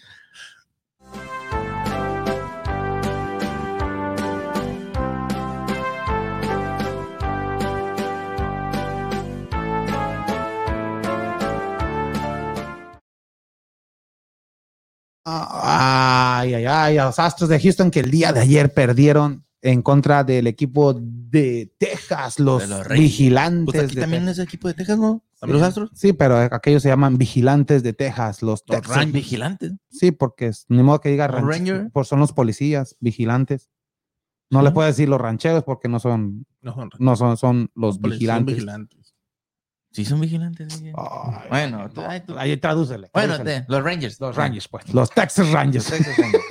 Ay, 15.29 16.53
ay, 16.53 16.65
ay, 16.65 16.97
a 16.97 17.05
los 17.05 17.19
Astros 17.19 17.49
de 17.49 17.59
Houston 17.59 17.91
que 17.91 17.99
el 17.99 18.09
día 18.11 18.31
de 18.31 18.39
ayer 18.39 18.73
perdieron 18.73 19.45
en 19.61 19.81
contra 19.81 20.23
del 20.23 20.47
equipo 20.47 20.93
de 20.97 21.73
Texas, 21.77 22.39
los, 22.39 22.61
De 22.61 22.67
los 22.69 22.87
Reyes. 22.87 23.03
vigilantes. 23.03 23.73
Pues 23.73 23.83
aquí 23.85 23.95
de 23.95 24.01
también 24.01 24.23
Texas. 24.25 24.39
es 24.39 24.45
equipo 24.47 24.67
de 24.69 24.73
Texas, 24.75 24.97
¿no? 24.99 25.23
Sí. 25.41 25.47
¿Los 25.49 25.61
Astros? 25.61 25.89
Sí, 25.93 26.13
pero 26.13 26.37
aquellos 26.37 26.81
se 26.81 26.89
llaman 26.89 27.17
vigilantes 27.17 27.83
de 27.83 27.93
Texas, 27.93 28.41
los, 28.41 28.63
Los 28.67 28.81
Texas. 28.81 29.11
Vigilantes. 29.11 29.73
Sí, 29.89 30.11
porque 30.11 30.47
es, 30.47 30.65
ni 30.69 30.81
modo 30.81 31.01
que 31.01 31.09
diga 31.09 31.27
Los 31.27 31.41
ranche- 31.41 31.57
Ranger. 31.73 31.89
pues 31.91 32.07
son 32.07 32.19
los 32.19 32.31
policías, 32.33 32.95
vigilantes. 32.99 33.69
No 34.49 34.59
Sí. 34.59 34.65
les 34.65 34.73
puedo 34.73 34.87
decir 34.87 35.09
los 35.09 35.19
rancheros 35.19 35.63
porque 35.65 35.89
no 35.89 35.99
son, 35.99 36.45
No, 36.61 36.73
son- 36.73 36.89
no 36.99 37.15
son, 37.17 37.35
son 37.37 37.69
los 37.75 37.99
vigilantes. 37.99 38.63
Sí, 39.97 40.05
son 40.05 40.21
vigilantes. 40.21 40.71
sí. 40.73 40.91
Bueno, 41.49 41.89
ay, 42.07 42.21
tú- 42.21 42.37
Ahí 42.37 42.55
tradúcele. 42.57 43.09
bueno 43.15 43.41
te- 43.41 43.65
los 43.67 43.83
Rangers. 43.83 44.19
los 44.21 44.35
Rangers, 44.35 44.67
pues. 44.67 44.93
Los 44.93 45.09
Texas 45.09 45.49
Rangers. 45.51 45.89
Los 45.89 45.97
Texas 45.97 46.17
Rangers. 46.19 46.43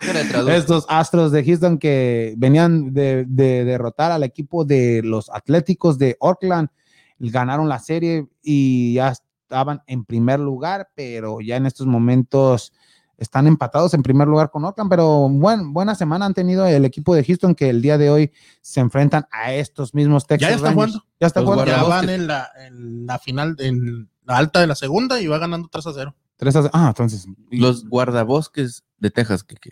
Estos 0.48 0.86
Astros 0.88 1.32
de 1.32 1.44
Houston 1.44 1.76
que 1.78 2.32
venían 2.38 2.94
de, 2.94 3.26
de 3.28 3.64
derrotar 3.66 4.10
al 4.10 4.22
equipo 4.22 4.64
de 4.64 5.02
los 5.04 5.28
Atléticos 5.28 5.98
de 5.98 6.16
Oakland, 6.18 6.70
ganaron 7.18 7.68
la 7.68 7.78
serie 7.78 8.26
y 8.42 8.94
ya 8.94 9.10
estaban 9.10 9.82
en 9.86 10.06
primer 10.06 10.40
lugar, 10.40 10.88
pero 10.94 11.42
ya 11.42 11.56
en 11.56 11.66
estos 11.66 11.86
momentos 11.86 12.72
están 13.18 13.46
empatados 13.46 13.94
en 13.94 14.02
primer 14.02 14.26
lugar 14.28 14.50
con 14.50 14.64
Oakland, 14.64 14.90
pero 14.90 15.28
buen, 15.28 15.72
buena 15.72 15.94
semana 15.94 16.26
han 16.26 16.34
tenido 16.34 16.66
el 16.66 16.84
equipo 16.84 17.14
de 17.14 17.24
Houston 17.24 17.54
que 17.54 17.70
el 17.70 17.80
día 17.82 17.98
de 17.98 18.10
hoy 18.10 18.32
se 18.60 18.80
enfrentan 18.80 19.26
a 19.30 19.52
estos 19.52 19.94
mismos 19.94 20.26
Texas 20.26 20.50
Ya 20.50 20.54
está 20.56 20.68
Rangers. 20.68 20.74
jugando. 20.92 21.06
Ya 21.20 21.26
está 21.26 21.40
jugando. 21.42 21.64
Ya 21.66 21.72
Guardabosques. 21.82 22.06
van 22.06 22.14
en 22.20 22.26
la, 22.26 22.48
en 22.66 23.06
la 23.06 23.18
final, 23.18 23.56
en 23.60 24.10
la 24.24 24.36
alta 24.38 24.60
de 24.60 24.66
la 24.66 24.74
segunda 24.74 25.20
y 25.20 25.26
va 25.28 25.38
ganando 25.38 25.68
3 25.68 25.86
a 25.86 25.92
0. 25.92 26.14
Tres 26.36 26.56
a- 26.56 26.70
ah, 26.72 26.88
entonces. 26.88 27.26
Los 27.50 27.88
guardabosques 27.88 28.82
de 28.98 29.10
Texas. 29.10 29.44
Que, 29.44 29.54
que 29.56 29.70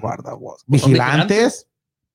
guarda 0.00 0.32
vos. 0.34 0.64
Pues 0.66 0.80
son 0.82 0.92
Vigilantes. 0.92 1.68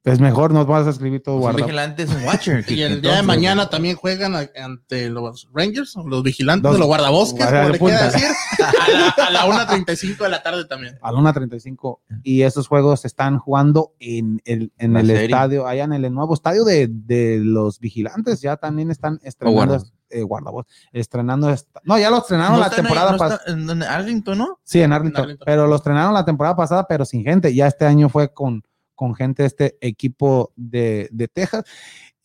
Es 0.08 0.20
mejor, 0.20 0.52
nos 0.52 0.66
vas 0.68 0.88
a 0.88 0.92
escribir 0.92 1.22
todo 1.22 1.36
son 1.36 1.42
guarda. 1.42 1.58
vigilantes 1.66 2.10
un 2.10 2.24
watcher. 2.26 2.66
Y 2.70 2.82
el 2.82 3.02
día 3.02 3.16
de 3.18 3.24
mañana 3.24 3.70
también 3.70 3.96
juegan 3.96 4.36
a- 4.36 4.50
ante 4.64 5.10
los 5.10 5.48
Rangers, 5.54 5.96
los 6.06 6.24
vigilantes 6.24 6.64
Dos- 6.64 6.74
de 6.74 6.80
los 6.80 6.88
guardabosques, 6.88 7.46
Guarda 7.46 7.60
como 7.62 7.72
le 7.74 7.80
quiera 7.80 8.10
decir, 8.12 8.28
a 9.18 9.32
la, 9.32 9.46
la 9.46 9.68
1.35 9.68 10.18
de 10.24 10.30
la 10.30 10.42
tarde 10.44 10.66
también. 10.66 10.98
a 11.02 11.12
la 11.12 11.20
1.35 11.20 12.00
y 12.24 12.42
esos 12.44 12.68
juegos 12.68 13.02
se 13.02 13.08
están 13.08 13.38
jugando 13.38 13.94
en 14.00 14.42
el, 14.46 14.72
en 14.78 14.96
el 14.98 15.08
serie. 15.08 15.26
estadio, 15.26 15.68
allá 15.68 15.84
en 15.84 15.94
el 15.94 16.14
nuevo 16.14 16.34
estadio 16.34 16.64
de, 16.64 16.88
de 16.90 17.40
los 17.44 17.80
vigilantes, 17.80 18.42
ya 18.42 18.58
también 18.58 18.92
están 18.92 19.20
estrenando, 19.24 19.56
guardas. 19.74 19.94
eh, 20.10 20.22
guardavoz, 20.24 20.66
estrenando, 20.94 21.50
esta- 21.50 21.82
no, 21.84 21.98
ya 22.00 22.10
lo 22.10 22.20
estrenaron 22.20 22.54
No 22.54 22.60
la 22.60 22.70
temporada 22.70 23.12
no 23.12 23.18
pasada, 23.18 23.42
en, 23.48 23.70
en 23.70 23.84
Arlington, 23.84 24.38
¿no? 24.38 24.60
sí, 24.64 24.82
en 24.82 24.94
Arlington, 24.94 25.20
en 25.20 25.24
Arlington. 25.26 25.46
pero 25.46 25.68
lo 25.68 25.76
estrenaron 25.76 26.14
la 26.14 26.24
temporada 26.26 26.56
pasada, 26.56 26.88
pero 26.88 27.04
sin 27.06 27.24
gente, 27.24 27.54
ya 27.54 27.68
este 27.68 27.86
año 27.86 28.08
fue 28.10 28.34
con, 28.34 28.64
con 28.98 29.16
gente 29.16 29.46
este 29.46 29.78
equipo 29.80 30.52
de, 30.58 31.08
de 31.12 31.30
Texas. 31.30 31.64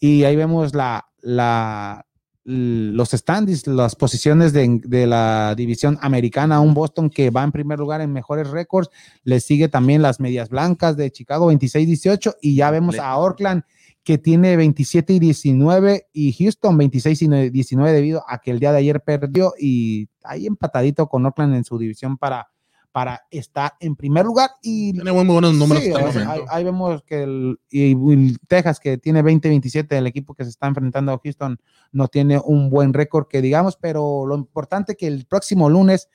Y 0.01 0.25
ahí 0.25 0.35
vemos 0.35 0.75
la, 0.75 1.07
la, 1.21 2.05
los 2.45 3.11
standings, 3.11 3.69
las 3.69 3.95
posiciones 3.95 4.53
de, 4.53 4.81
de 4.83 5.07
la 5.07 5.55
división 5.55 5.99
americana, 6.01 6.61
un 6.61 6.75
Boston 6.75 7.09
que 7.11 7.31
va 7.31 7.45
en 7.45 7.53
primer 7.53 7.79
lugar 7.79 8.01
en 8.01 8.13
mejores 8.13 8.51
récords, 8.51 8.89
le 9.23 9.39
sigue 9.39 9.69
también 9.69 10.03
las 10.03 10.19
medias 10.19 10.49
blancas 10.49 10.97
de 10.97 11.13
Chicago 11.13 11.53
26-18 11.53 12.37
y 12.41 12.57
ya 12.57 12.71
vemos 12.73 12.99
a 12.99 13.17
Oakland 13.17 13.63
que 14.03 14.19
tiene 14.19 14.57
27 14.57 15.13
y 15.13 15.19
19 15.21 16.09
y 16.13 16.33
Houston 16.33 16.77
26 16.77 17.23
y 17.23 17.29
19 17.51 17.93
debido 17.93 18.25
a 18.27 18.39
que 18.39 18.51
el 18.51 18.59
día 18.59 18.73
de 18.73 18.79
ayer 18.79 19.01
perdió 19.01 19.53
y 19.57 20.09
ahí 20.25 20.47
empatadito 20.47 21.07
con 21.07 21.25
Oakland 21.25 21.55
en 21.55 21.65
su 21.65 21.79
división 21.79 22.17
para, 22.19 22.52
para 22.93 23.23
estar 23.31 23.73
en 23.81 23.97
primer 23.97 24.27
lugar 24.27 24.51
y 24.63 24.93
Tiene 24.93 25.13
muy 25.13 25.25
buenos 25.25 25.55
números. 25.55 25.83
Sí, 25.83 25.91
hasta 25.91 26.01
el 26.01 26.09
o 26.09 26.13
sea, 26.13 26.37
ahí, 26.51 26.63
vemos 26.63 27.03
que 27.03 27.23
el, 27.23 27.59
y, 27.71 27.93
y 27.93 28.37
Texas, 28.47 28.79
que 28.79 28.99
tiene 28.99 29.23
20-27, 29.25 29.97
el 29.97 30.07
equipo 30.07 30.35
que 30.35 30.45
se 30.45 30.51
está 30.51 30.67
enfrentando 30.67 31.13
a 31.13 31.21
Houston, 31.23 31.59
no 31.91 32.09
tiene 32.09 32.39
un 32.45 32.69
buen 32.71 32.93
récord 32.93 33.27
que 33.27 33.41
digamos, 33.41 33.77
pero 33.77 34.27
lo 34.27 34.37
importante 34.37 34.95
que 34.95 35.07
el 35.07 35.25
próximo 35.27 35.71
lunes 35.71 36.09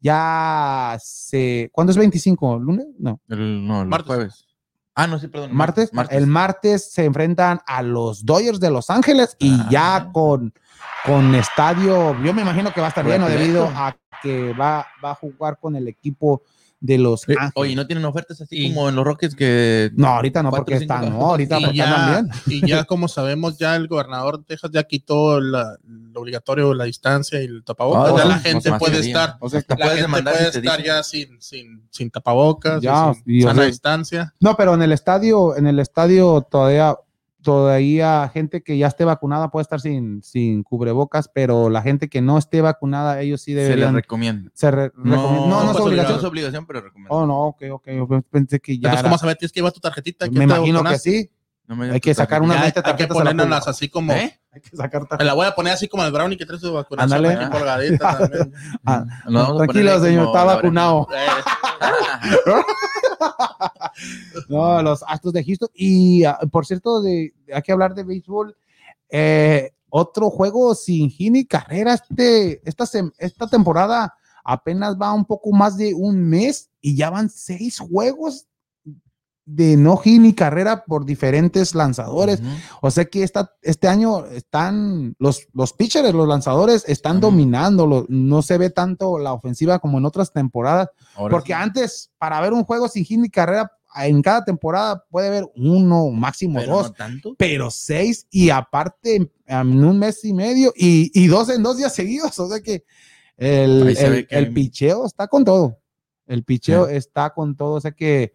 ya 0.00 0.96
se... 1.00 1.70
¿Cuándo 1.72 1.92
es 1.92 1.96
25? 1.98 2.58
¿Lunes? 2.58 2.86
No. 2.98 3.20
El, 3.28 3.66
no, 3.66 3.82
el 3.82 3.88
Martes. 3.88 4.06
jueves. 4.06 4.46
Ah, 4.94 5.06
no, 5.06 5.18
sí, 5.18 5.28
perdón. 5.28 5.54
¿Martes? 5.54 5.90
El 6.10 6.26
martes 6.26 6.92
se 6.92 7.04
enfrentan 7.04 7.60
a 7.66 7.82
los 7.82 8.24
Dodgers 8.26 8.60
de 8.60 8.70
Los 8.70 8.90
Ángeles 8.90 9.36
y 9.38 9.54
Ah. 9.60 9.66
ya 9.70 10.10
con, 10.12 10.52
con 11.06 11.34
estadio, 11.34 12.14
yo 12.22 12.34
me 12.34 12.42
imagino 12.42 12.72
que 12.72 12.80
va 12.80 12.86
a 12.86 12.90
estar 12.90 13.04
lleno 13.06 13.28
debido 13.28 13.66
a 13.74 13.96
que 14.22 14.52
va, 14.52 14.86
va 15.04 15.12
a 15.12 15.14
jugar 15.14 15.58
con 15.58 15.74
el 15.76 15.88
equipo 15.88 16.42
de 16.82 16.98
Los 16.98 17.28
Eh, 17.28 17.32
Ángeles. 17.38 17.52
Oye, 17.54 17.76
¿no 17.76 17.86
tienen 17.86 18.04
ofertas 18.04 18.40
así 18.40 18.56
Y- 18.66 18.74
como 18.74 18.88
en 18.88 18.96
los 18.96 19.04
Rockets 19.04 19.36
que... 19.36 19.92
no, 19.94 20.08
ahorita 20.08 20.42
no, 20.42 20.50
porque 20.50 20.80
cinco 20.80 20.94
están, 20.94 21.10
no, 21.10 21.26
ahorita 21.30 21.60
y, 21.60 21.62
porque 21.64 21.76
ya, 21.78 22.10
bien. 22.20 22.30
y 22.62 22.66
ya 22.68 22.82
como 22.84 23.06
sabemos, 23.06 23.56
ya 23.56 23.76
el 23.76 23.86
gobernador 23.86 24.38
de 24.38 24.44
Texas 24.44 24.72
ya 24.72 24.82
quitó 24.82 25.40
la, 25.40 25.76
lo 25.86 26.20
obligatorio, 26.20 26.74
la 26.74 26.84
distancia 26.84 27.40
y 27.40 27.44
el 27.46 27.62
tapabocas. 27.62 28.16
Ya 28.16 28.24
la 28.24 28.38
gente 28.40 28.68
no, 28.70 28.78
puede 28.78 28.98
estar, 28.98 29.36
O 29.38 29.48
sea, 29.48 29.62
Te 29.62 29.74
la 29.74 29.76
puedes 29.76 29.90
gente 29.92 30.02
demandar 30.02 30.34
puede 30.34 30.52
si 30.52 30.58
estar 30.58 30.82
ya 30.82 31.02
sin, 31.04 31.40
sin, 31.40 31.86
sin 31.90 32.10
tapabocas, 32.10 32.82
Ya, 32.82 33.14
sin 33.14 33.22
y, 33.32 33.44
o 33.44 33.46
sana 33.48 33.62
sea, 33.62 33.66
distancia. 33.66 34.34
No, 34.40 34.56
pero 34.56 34.74
en 34.74 34.82
el 34.82 34.90
estadio, 34.90 35.56
en 35.56 35.68
el 35.68 35.78
estadio 35.78 36.42
todavía, 36.50 36.96
todavía 37.42 38.30
gente 38.32 38.62
que 38.62 38.78
ya 38.78 38.86
esté 38.86 39.04
vacunada 39.04 39.50
puede 39.50 39.62
estar 39.62 39.80
sin, 39.80 40.22
sin 40.22 40.62
cubrebocas, 40.62 41.28
pero 41.28 41.68
la 41.70 41.82
gente 41.82 42.08
que 42.08 42.20
no 42.22 42.38
esté 42.38 42.60
vacunada, 42.60 43.20
ellos 43.20 43.40
sí 43.42 43.52
se 43.52 43.56
les 43.56 43.64
deberían. 43.68 43.94
recomienda. 43.94 44.50
se 44.54 44.70
re- 44.70 44.84
recomiendan- 44.94 45.48
no, 45.50 45.64
no, 45.64 45.70
es 45.72 45.76
obligación. 45.78 46.12
No 46.14 46.18
es 46.20 46.24
obligación, 46.24 46.66
pero 46.66 46.80
recomienda. 46.80 47.14
Oh, 47.14 47.26
no, 47.26 47.40
ok, 47.48 47.62
ok. 47.72 47.88
Yo 47.88 48.22
pensé 48.30 48.60
que 48.60 48.72
ya. 48.78 48.88
Entonces, 48.88 49.00
era- 49.00 49.08
¿cómo 49.08 49.18
saber? 49.18 49.36
Tienes 49.36 49.52
que 49.52 49.58
llevar 49.60 49.72
tu 49.72 49.80
tarjetita. 49.80 50.26
me 50.30 50.44
imagino 50.44 50.82
que 50.84 50.98
sí. 50.98 51.30
No 51.66 51.76
me 51.76 51.90
Hay 51.92 52.00
que 52.00 52.14
sacar 52.14 52.42
una 52.42 52.58
mente 52.60 52.80
hay 52.84 52.96
que 52.96 53.06
ponerlas 53.06 53.68
así 53.68 53.88
como... 53.88 54.12
¿Eh? 54.12 54.38
Hay 54.52 54.60
que 54.60 54.76
sacar 54.76 55.06
Me 55.18 55.24
la 55.24 55.32
voy 55.34 55.46
a 55.46 55.54
poner 55.54 55.72
así 55.72 55.88
como 55.88 56.04
el 56.04 56.12
brownie 56.12 56.36
que 56.36 56.44
trae 56.44 56.58
su 56.58 56.72
vacunación 56.72 57.24
Ándale. 57.24 57.42
aquí 57.44 57.50
colgadita 57.50 58.18
también. 58.18 58.52
Ah, 58.84 59.04
Tranquilo, 59.56 60.00
señor, 60.00 60.26
está 60.26 60.44
vacunado. 60.44 61.08
Eh, 61.14 61.26
No, 64.48 64.82
los 64.82 65.02
Astros 65.06 65.32
de 65.32 65.44
Houston. 65.44 65.68
Y 65.74 66.24
ah, 66.24 66.38
por 66.50 66.66
cierto, 66.66 67.00
de, 67.02 67.34
hay 67.52 67.62
que 67.62 67.72
hablar 67.72 67.94
de 67.94 68.04
béisbol. 68.04 68.56
Eh, 69.10 69.70
otro 69.88 70.30
juego 70.30 70.74
sin 70.74 71.10
hit 71.10 71.32
ni 71.32 71.44
carrera. 71.44 71.94
Este, 71.94 72.60
esta, 72.68 72.84
sem- 72.84 73.12
esta 73.18 73.46
temporada 73.46 74.14
apenas 74.44 74.96
va 75.00 75.12
un 75.12 75.24
poco 75.24 75.52
más 75.52 75.76
de 75.76 75.94
un 75.94 76.28
mes 76.28 76.70
y 76.80 76.96
ya 76.96 77.10
van 77.10 77.30
seis 77.30 77.78
juegos 77.78 78.46
de 79.54 79.76
no 79.76 79.96
hit 79.98 80.20
ni 80.20 80.32
carrera 80.34 80.84
por 80.84 81.04
diferentes 81.04 81.74
lanzadores. 81.74 82.40
O 82.80 82.90
sea 82.90 83.04
que 83.04 83.22
esta, 83.22 83.54
este 83.62 83.88
año 83.88 84.24
están 84.26 85.14
los, 85.18 85.46
los 85.52 85.72
pitchers, 85.72 86.12
los 86.14 86.26
lanzadores 86.28 86.84
están 86.88 87.18
Ujú. 87.18 87.26
dominando. 87.26 87.86
lo- 87.86 88.06
no 88.08 88.42
se 88.42 88.58
ve 88.58 88.70
tanto 88.70 89.18
la 89.18 89.32
ofensiva 89.32 89.78
como 89.78 89.98
en 89.98 90.04
otras 90.04 90.32
temporadas. 90.32 90.88
Ahora 91.14 91.32
Porque 91.32 91.48
sí. 91.54 91.58
antes, 91.60 92.10
para 92.18 92.40
ver 92.40 92.52
un 92.52 92.64
juego 92.64 92.88
sin 92.88 93.04
hit 93.04 93.18
ni 93.20 93.28
carrera, 93.28 93.70
en 93.96 94.22
cada 94.22 94.42
temporada 94.44 95.04
puede 95.10 95.28
haber 95.28 95.44
uno, 95.54 96.08
máximo 96.10 96.58
Pero 96.60 96.72
dos, 96.76 96.86
no 96.86 96.92
tanto. 96.94 97.34
pero 97.36 97.70
seis 97.70 98.26
y 98.30 98.48
aparte 98.48 99.30
en, 99.46 99.84
un 99.84 99.98
mes 99.98 100.24
y 100.24 100.32
medio 100.32 100.72
y, 100.74 101.10
y 101.12 101.26
dos 101.26 101.50
en 101.50 101.62
dos 101.62 101.76
días 101.76 101.94
seguidos. 101.94 102.38
O 102.38 102.48
sea 102.48 102.60
que 102.60 102.84
el, 103.36 103.94
que- 103.96 104.26
el 104.30 104.52
picheo 104.54 105.04
está 105.06 105.26
con 105.28 105.44
todo. 105.44 105.78
El 106.26 106.44
picheo 106.44 106.86
está 106.88 107.30
con 107.34 107.54
todo. 107.56 107.74
O 107.74 107.80
sea 107.80 107.92
que 107.92 108.32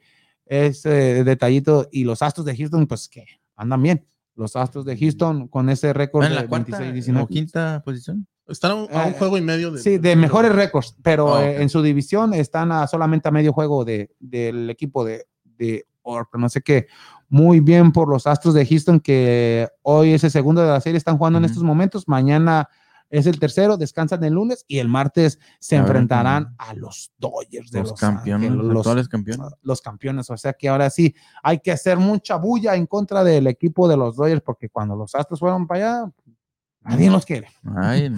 ese 0.49 1.23
detallito 1.23 1.87
y 1.91 2.03
los 2.03 2.21
Astros 2.21 2.45
de 2.45 2.55
Houston, 2.55 2.87
pues 2.87 3.07
que 3.07 3.25
andan 3.55 3.81
bien. 3.81 4.05
Los 4.35 4.55
Astros 4.55 4.85
de 4.85 4.97
Houston 4.97 5.47
con 5.47 5.69
ese 5.69 5.93
récord 5.93 6.23
en 6.25 6.29
de 6.29 6.35
la 6.35 6.47
cuarta 6.47 6.79
26-19. 6.79 7.21
o 7.23 7.27
quinta 7.27 7.81
posición. 7.83 8.27
Están 8.47 8.71
a 8.71 8.75
un, 8.75 8.87
a 8.93 9.05
un 9.05 9.13
Eh, 9.13 9.15
juego 9.17 9.37
y 9.37 9.41
medio 9.41 9.71
de... 9.71 9.81
Sí, 9.81 9.97
de 9.97 10.15
mejores 10.15 10.53
récords, 10.53 10.95
pero 11.01 11.35
Ah, 11.35 11.45
eh, 11.45 11.61
en 11.61 11.69
su 11.69 11.81
división 11.81 12.33
están 12.33 12.71
a 12.71 12.87
solamente 12.87 13.27
a 13.27 13.31
medio 13.31 13.51
juego 13.51 13.83
de, 13.83 14.11
del 14.19 14.69
equipo 14.69 15.03
de, 15.03 15.25
de 15.43 15.85
no 16.33 16.49
sé 16.49 16.61
qué. 16.61 16.87
Muy 17.29 17.59
bien 17.59 17.91
por 17.91 18.07
los 18.07 18.27
Astros 18.27 18.53
de 18.53 18.65
Houston, 18.65 18.99
que 19.01 19.67
hoy 19.81 20.13
es 20.13 20.23
el 20.23 20.31
segundo 20.31 20.61
de 20.61 20.69
la 20.69 20.79
serie, 20.79 20.97
están 20.97 21.17
jugando 21.17 21.39
en 21.39 21.45
estos 21.45 21.63
momentos. 21.63 22.07
Mañana 22.07 22.69
es 23.09 23.25
el 23.25 23.39
tercero, 23.39 23.77
descansan 23.77 24.23
el 24.23 24.33
lunes 24.33 24.65
y 24.67 24.79
el 24.79 24.87
martes 24.87 25.39
se 25.59 25.77
A 25.77 25.81
ver, 25.81 25.87
enfrentarán 25.89 26.55
a 26.57 26.73
los 26.73 27.11
Dodgers 27.17 27.71
de 27.71 27.79
Los 27.79 27.91
Los, 27.91 27.99
campeones, 27.99 28.49
Ángeles, 28.49 28.65
los 28.65 28.77
actuales 28.77 29.07
campeones. 29.07 29.47
los 29.61 29.81
campeones. 29.81 30.29
O 30.29 30.37
sea 30.37 30.53
que 30.53 30.67
ahora 30.69 30.89
sí 30.89 31.15
hay 31.43 31.59
que 31.59 31.71
hacer 31.71 31.97
mucha 31.97 32.35
bulla 32.35 32.75
en 32.75 32.85
contra 32.85 33.23
del 33.23 33.47
equipo 33.47 33.87
de 33.87 33.97
los 33.97 34.15
Dodgers 34.15 34.41
porque 34.41 34.69
cuando 34.69 34.95
los 34.95 35.15
Astros 35.15 35.39
fueron 35.39 35.67
para 35.67 36.01
allá, 36.01 36.11
nadie 36.81 37.09
los 37.09 37.25
quiere. 37.25 37.47
Ay, 37.75 38.11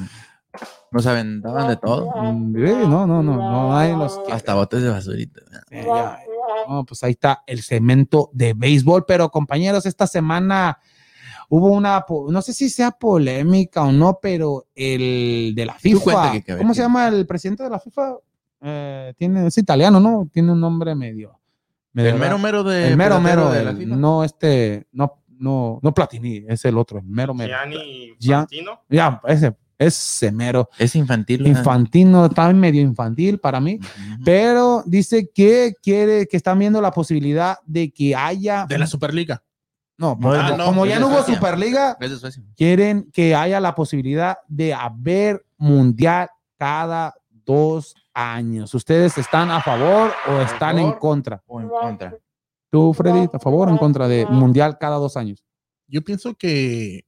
nos 0.92 1.06
aventaban 1.06 1.68
de 1.68 1.78
todo. 1.78 2.06
Sí, 2.06 2.88
No, 2.88 3.06
no, 3.06 3.22
no, 3.22 3.36
no, 3.36 3.70
nadie 3.74 3.96
los 3.96 4.18
quiere. 4.18 4.34
Hasta 4.34 4.56
botes 4.56 4.82
de 4.82 4.90
basurita. 4.90 5.42
Eh, 5.70 5.86
ya, 5.86 6.20
no, 6.68 6.84
pues 6.84 7.04
ahí 7.04 7.12
está 7.12 7.44
el 7.46 7.62
cemento 7.62 8.32
de 8.34 8.54
béisbol. 8.54 9.06
Pero 9.06 9.30
compañeros, 9.30 9.86
esta 9.86 10.08
semana 10.08 10.80
hubo 11.50 11.72
una, 11.72 12.06
no 12.30 12.42
sé 12.42 12.54
si 12.54 12.70
sea 12.70 12.92
polémica 12.92 13.84
o 13.84 13.92
no, 13.92 14.20
pero 14.22 14.68
el 14.76 15.54
de 15.56 15.66
la 15.66 15.74
FIFA, 15.74 16.30
a 16.30 16.32
ver 16.34 16.58
¿cómo 16.60 16.74
se 16.74 16.82
llama 16.82 17.08
el 17.10 17.26
presidente 17.26 17.64
de 17.64 17.70
la 17.70 17.80
FIFA? 17.80 18.14
Eh, 18.62 19.14
tiene, 19.18 19.48
es 19.48 19.58
italiano, 19.58 20.00
¿no? 20.00 20.30
Tiene 20.32 20.52
un 20.52 20.60
nombre 20.62 20.94
medio. 20.96 21.40
medio 21.94 22.12
El 22.12 22.20
mero 22.20 22.38
mero 22.38 22.64
de. 22.64 22.88
el 22.90 22.98
mero 22.98 23.20
mero, 23.20 23.50
de 23.52 23.64
la 23.64 23.72
el- 23.72 23.78
FIFA. 23.78 23.96
no 23.96 24.24
este, 24.24 24.88
no, 24.92 25.22
no, 25.40 25.80
no 25.82 25.94
Platini, 25.94 26.44
es 26.48 26.64
el 26.66 26.78
otro, 26.78 27.00
el 27.00 27.06
mero 27.06 27.34
mero. 27.34 27.50
Gianni 27.54 28.14
Gian- 28.20 28.40
Fantino. 28.42 28.82
Ya, 28.90 29.22
ese, 29.26 29.56
ese 29.78 30.32
mero. 30.34 30.70
Es 30.78 30.94
infantil. 30.96 31.42
¿verdad? 31.44 31.58
Infantino, 31.60 32.26
está 32.26 32.52
medio 32.54 32.82
infantil 32.82 33.40
para 33.40 33.60
mí. 33.62 33.76
Ujú. 33.82 34.24
pero 34.26 34.84
dice 34.86 35.30
que 35.34 35.74
quiere 35.82 36.28
que 36.28 36.36
están 36.38 36.60
viendo 36.60 36.82
la 36.82 36.92
posibilidad 36.92 37.58
de 37.66 37.90
que 37.92 38.14
haya 38.16 38.66
De 38.68 38.78
la 38.78 38.86
Superliga. 38.88 39.42
No, 40.00 40.16
No, 40.16 40.32
como, 40.32 40.58
no, 40.58 40.66
como 40.66 40.86
es 40.86 40.90
ya 40.90 40.96
de 40.96 41.02
no 41.02 41.08
hubo. 41.10 41.24
Superliga, 41.24 41.98
quieren 42.56 43.12
que 43.12 43.36
haya 43.36 43.60
la 43.60 43.76
posibilidad 43.76 44.38
de 44.48 44.74
haber 44.74 45.46
mundial 45.58 46.30
cada 46.58 47.14
dos 47.46 47.96
años. 48.14 48.74
¿Ustedes 48.74 49.18
están 49.18 49.52
a 49.52 49.62
favor 49.62 50.12
o 50.30 50.40
están 50.40 50.80
en 50.80 50.94
contra? 50.94 51.44
O 51.46 51.60
en 51.60 51.68
contra. 51.68 52.16
¿Tú, 52.72 52.94
Freddy, 52.94 53.30
a 53.34 53.40
favor 53.40 53.68
o 53.68 53.72
en 53.72 53.78
contra 53.78 54.08
de 54.08 54.26
mundial 54.26 54.78
cada 54.80 54.96
dos 54.96 55.18
años? 55.18 55.44
Yo 55.88 56.02
pienso 56.02 56.34
que 56.36 57.06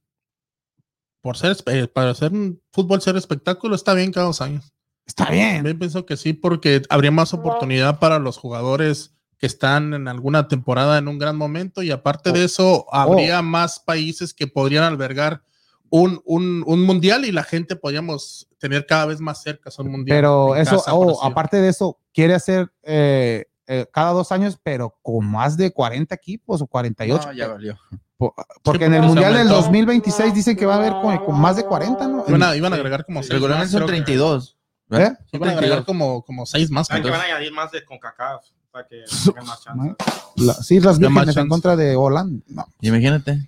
por 1.21 1.37
ser 1.37 1.55
eh, 1.67 1.87
para 1.87 2.11
hacer 2.11 2.33
un 2.33 2.61
fútbol 2.73 3.01
ser 3.01 3.15
espectáculo 3.15 3.75
está 3.75 3.93
bien 3.93 4.11
cada 4.11 4.25
dos 4.25 4.41
años. 4.41 4.73
Está 5.05 5.29
bien. 5.29 5.57
También 5.57 5.79
pienso 5.79 6.05
que 6.05 6.17
sí, 6.17 6.33
porque 6.33 6.81
habría 6.89 7.11
más 7.11 7.33
oportunidad 7.33 7.99
para 7.99 8.19
los 8.19 8.37
jugadores 8.37 9.15
que 9.41 9.47
están 9.47 9.95
en 9.95 10.07
alguna 10.07 10.47
temporada 10.47 10.99
en 10.99 11.07
un 11.07 11.17
gran 11.17 11.35
momento 11.35 11.81
y 11.81 11.89
aparte 11.89 12.31
de 12.31 12.43
eso, 12.43 12.85
habría 12.93 13.41
más 13.41 13.79
países 13.79 14.35
que 14.35 14.45
podrían 14.45 14.83
albergar 14.83 15.41
un, 15.89 16.21
un, 16.25 16.63
un 16.67 16.83
mundial 16.85 17.25
y 17.25 17.31
la 17.31 17.41
gente 17.43 17.75
podríamos 17.75 18.47
tener 18.59 18.85
cada 18.85 19.07
vez 19.07 19.19
más 19.19 19.41
cerca 19.41 19.71
un 19.79 19.89
mundial. 19.89 20.15
Pero 20.15 20.55
eso, 20.55 20.77
casa, 20.77 20.93
oh, 20.93 21.23
aparte 21.23 21.57
de 21.57 21.69
eso, 21.69 21.97
quiere 22.13 22.35
hacer 22.35 22.71
eh, 22.83 23.45
eh, 23.65 23.87
cada 23.91 24.11
dos 24.11 24.31
años, 24.31 24.59
pero 24.61 24.95
con 25.01 25.25
más 25.25 25.57
de 25.57 25.73
40 25.73 26.13
equipos 26.13 26.61
o 26.61 26.67
48. 26.67 27.25
No, 27.27 27.33
ya 27.33 27.47
valió. 27.47 27.79
Po- 28.17 28.35
Porque 28.61 28.85
Sí, 28.85 28.85
en 28.85 28.93
el 28.93 29.01
Mundial 29.01 29.33
del 29.33 29.47
aumentó. 29.47 29.63
2026 29.63 30.33
dicen 30.35 30.55
que 30.55 30.67
va 30.67 30.75
a 30.75 30.77
haber 30.77 30.93
con, 31.01 31.17
con 31.25 31.41
más 31.41 31.55
de 31.55 31.65
40, 31.65 32.07
¿no? 32.07 32.23
Iban 32.27 32.43
a, 32.43 32.55
iban 32.55 32.73
a 32.73 32.75
agregar 32.75 33.03
como 33.05 33.21
seis 33.23 33.33
Regularmente 33.33 33.65
más, 33.65 33.71
son 33.71 33.87
creo 33.87 33.87
que- 33.87 34.03
32. 34.03 34.57
¿Eh? 34.91 35.05
Son 35.07 35.17
Iban 35.33 35.49
a 35.49 35.51
agregar 35.53 35.83
32. 35.83 35.85
como, 35.85 36.21
como 36.23 36.45
seis 36.45 36.69
más. 36.69 36.91
Hay 36.91 37.01
que 37.01 37.09
van 37.09 37.21
a 37.21 37.23
añadir 37.23 37.51
más 37.51 37.71
de 37.71 37.83
CONCACAF 37.83 38.45
para 38.71 38.87
que 38.87 39.03
tengan 39.25 39.45
más 39.45 39.61
chances. 39.63 39.95
La- 40.37 40.53
sí, 40.53 40.79
las 40.79 40.97
vírgenes 40.99 41.35
en 41.37 41.47
contra 41.49 41.75
de 41.75 41.95
Holanda. 41.95 42.43
No, 42.47 42.67
Imagínate. 42.81 43.47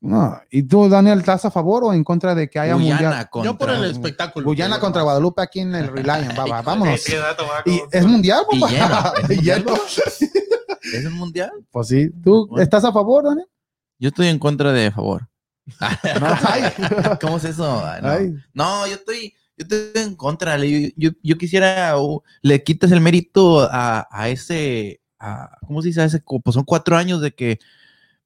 no. 0.00 0.40
¿Y 0.50 0.64
tú, 0.64 0.88
Daniel, 0.88 1.20
estás 1.20 1.44
a 1.44 1.50
favor 1.50 1.84
o 1.84 1.92
en 1.92 2.02
contra 2.02 2.34
de 2.34 2.50
que 2.50 2.58
haya 2.58 2.74
Guyana 2.74 3.00
mundial? 3.02 3.30
contra- 3.30 3.52
Yo 3.52 3.56
por 3.58 3.70
el 3.70 3.84
espectáculo. 3.84 4.44
Guyana 4.46 4.80
contra 4.80 5.02
Guadalupe 5.02 5.42
aquí 5.42 5.60
en 5.60 5.74
el 5.76 5.88
Reliant. 5.88 6.36
Va, 6.38 6.44
va, 6.46 6.62
vámonos. 6.62 7.04
Qué 7.04 7.16
dato, 7.18 7.46
Marco. 7.46 7.70
¿Y 7.70 7.80
es 7.92 8.04
mundial, 8.04 8.44
papá? 8.50 9.14
Y 9.28 9.36
lleno. 9.42 9.74
¿Es 10.92 11.04
un 11.06 11.12
mundial? 11.14 11.52
Pues 11.70 11.88
sí. 11.88 12.10
¿Tú 12.24 12.48
Bueno. 12.48 12.62
estás 12.62 12.84
a 12.84 12.92
favor, 12.92 13.24
Daniel? 13.24 13.46
Yo 14.00 14.08
estoy 14.08 14.26
en 14.26 14.38
contra 14.40 14.72
de 14.72 14.90
favor. 14.90 15.28
¿Cómo 17.20 17.36
es 17.36 17.44
eso? 17.44 17.82
No. 18.02 18.18
No, 18.54 18.86
yo 18.88 18.94
estoy, 18.94 19.32
yo 19.68 19.76
estoy 19.76 20.02
en 20.02 20.14
contra. 20.16 20.56
Yo, 20.96 21.10
yo 21.22 21.38
quisiera, 21.38 21.98
o 21.98 22.22
le 22.42 22.62
quitas 22.62 22.90
el 22.92 23.00
mérito 23.00 23.60
a, 23.70 24.06
a 24.10 24.28
ese, 24.28 25.00
a- 25.18 25.58
¿cómo 25.66 25.82
se 25.82 25.88
dice? 25.88 26.00
A 26.02 26.04
ese, 26.04 26.20
pues 26.20 26.54
son 26.54 26.64
cuatro 26.64 26.96
años 26.96 27.20
de 27.20 27.32
que, 27.34 27.58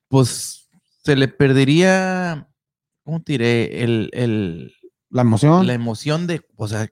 pues, 0.08 0.68
se 1.04 1.16
le 1.16 1.28
perdería, 1.28 2.48
¿cómo 3.04 3.22
te 3.22 3.32
diré? 3.32 3.82
El, 3.84 4.10
el, 4.12 4.72
La 5.10 5.22
emoción. 5.22 5.66
la 5.66 5.74
emoción 5.74 6.26
de, 6.26 6.42
o 6.56 6.66
sea, 6.68 6.80
de 6.80 6.90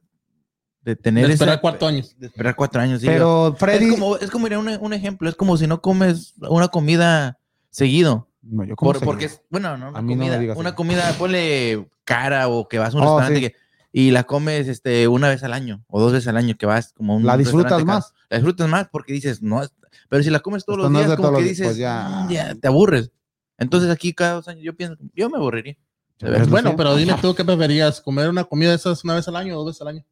De 0.82 0.96
tener 0.96 1.30
esperar 1.30 1.54
esa- 1.54 1.60
cuatro 1.60 1.88
años. 1.88 2.14
de 2.18 2.26
esperar 2.26 2.54
cuatro 2.56 2.80
años. 2.80 3.00
sí, 3.00 3.06
Pero 3.06 3.56
Freddy. 3.58 3.86
es 3.86 3.90
como, 3.92 4.16
es 4.16 4.30
como 4.30 4.44
mira, 4.44 4.58
un, 4.58 4.68
un 4.68 4.92
ejemplo, 4.92 5.28
es 5.28 5.34
como 5.34 5.56
si 5.56 5.66
no 5.66 5.80
comes 5.80 6.34
una 6.48 6.68
comida 6.68 7.38
seguido. 7.70 8.28
No, 8.42 8.62
yo 8.64 8.76
como 8.76 8.92
Por- 8.92 9.02
porque 9.02 9.24
es, 9.24 9.40
bueno, 9.48 9.76
no, 9.78 9.88
una 9.88 10.02
no 10.02 10.06
comida, 10.06 10.38
digas 10.38 10.58
una 10.58 10.74
comida, 10.74 11.10
ponle 11.18 11.88
cara 12.04 12.48
o 12.48 12.68
que 12.68 12.78
vas 12.78 12.92
a 12.94 12.98
un 12.98 13.02
Oh, 13.02 13.06
restaurante 13.18 13.36
sí. 13.36 13.40
que- 13.40 13.56
y 13.96 14.10
la 14.10 14.24
comes 14.24 14.66
este, 14.66 15.06
una 15.06 15.28
vez 15.28 15.44
al 15.44 15.52
año 15.52 15.84
o 15.86 16.00
dos 16.00 16.10
veces 16.12 16.26
al 16.26 16.36
año 16.36 16.56
que 16.58 16.66
vas 16.66 16.92
como 16.94 17.12
a 17.12 17.16
un 17.16 17.24
La 17.24 17.36
disfrutas 17.36 17.84
más. 17.84 18.12
La 18.28 18.38
disfrutas 18.38 18.68
más 18.68 18.88
porque 18.90 19.12
dices, 19.12 19.40
no, 19.40 19.62
es- 19.62 19.72
pero 20.08 20.20
si 20.24 20.30
la 20.30 20.40
comes 20.40 20.64
todos 20.64 20.78
Esto 20.78 20.82
los 20.82 20.90
no 20.92 20.98
días, 20.98 21.10
como 21.16 21.28
todos 21.28 21.38
que 21.38 21.42
los- 21.44 21.48
dices, 21.50 21.66
pues 21.68 21.76
ya. 21.76 22.08
"Mm, 22.26 22.28
ya 22.30 22.54
te 22.56 22.66
aburres. 22.66 23.12
Entonces 23.56 23.88
aquí 23.90 24.12
cada 24.12 24.32
dos 24.34 24.48
años 24.48 24.64
yo 24.64 24.74
pienso, 24.76 24.96
yo 25.14 25.30
me 25.30 25.36
aburriría. 25.38 25.76
Pues, 26.18 26.48
Bueno, 26.50 26.74
pero 26.76 26.96
dime 26.96 27.14
tú 27.22 27.36
qué 27.36 27.44
preferías, 27.44 28.00
comer 28.00 28.28
una 28.28 28.42
comida 28.42 28.70
de 28.70 28.76
esas 28.76 29.04
una 29.04 29.14
vez 29.14 29.28
al 29.28 29.36
año 29.36 29.54
o 29.54 29.58
dos 29.58 29.66
veces 29.66 29.82
al 29.82 29.88
año. 29.88 30.04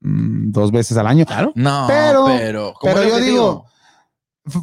Mm, 0.00 0.50
dos 0.52 0.70
veces 0.70 0.96
al 0.98 1.06
año. 1.06 1.24
Claro. 1.24 1.52
No, 1.54 1.86
Pero- 1.88 2.26
pero, 2.82 3.02
yo 3.08 3.16
digo, 3.18 3.64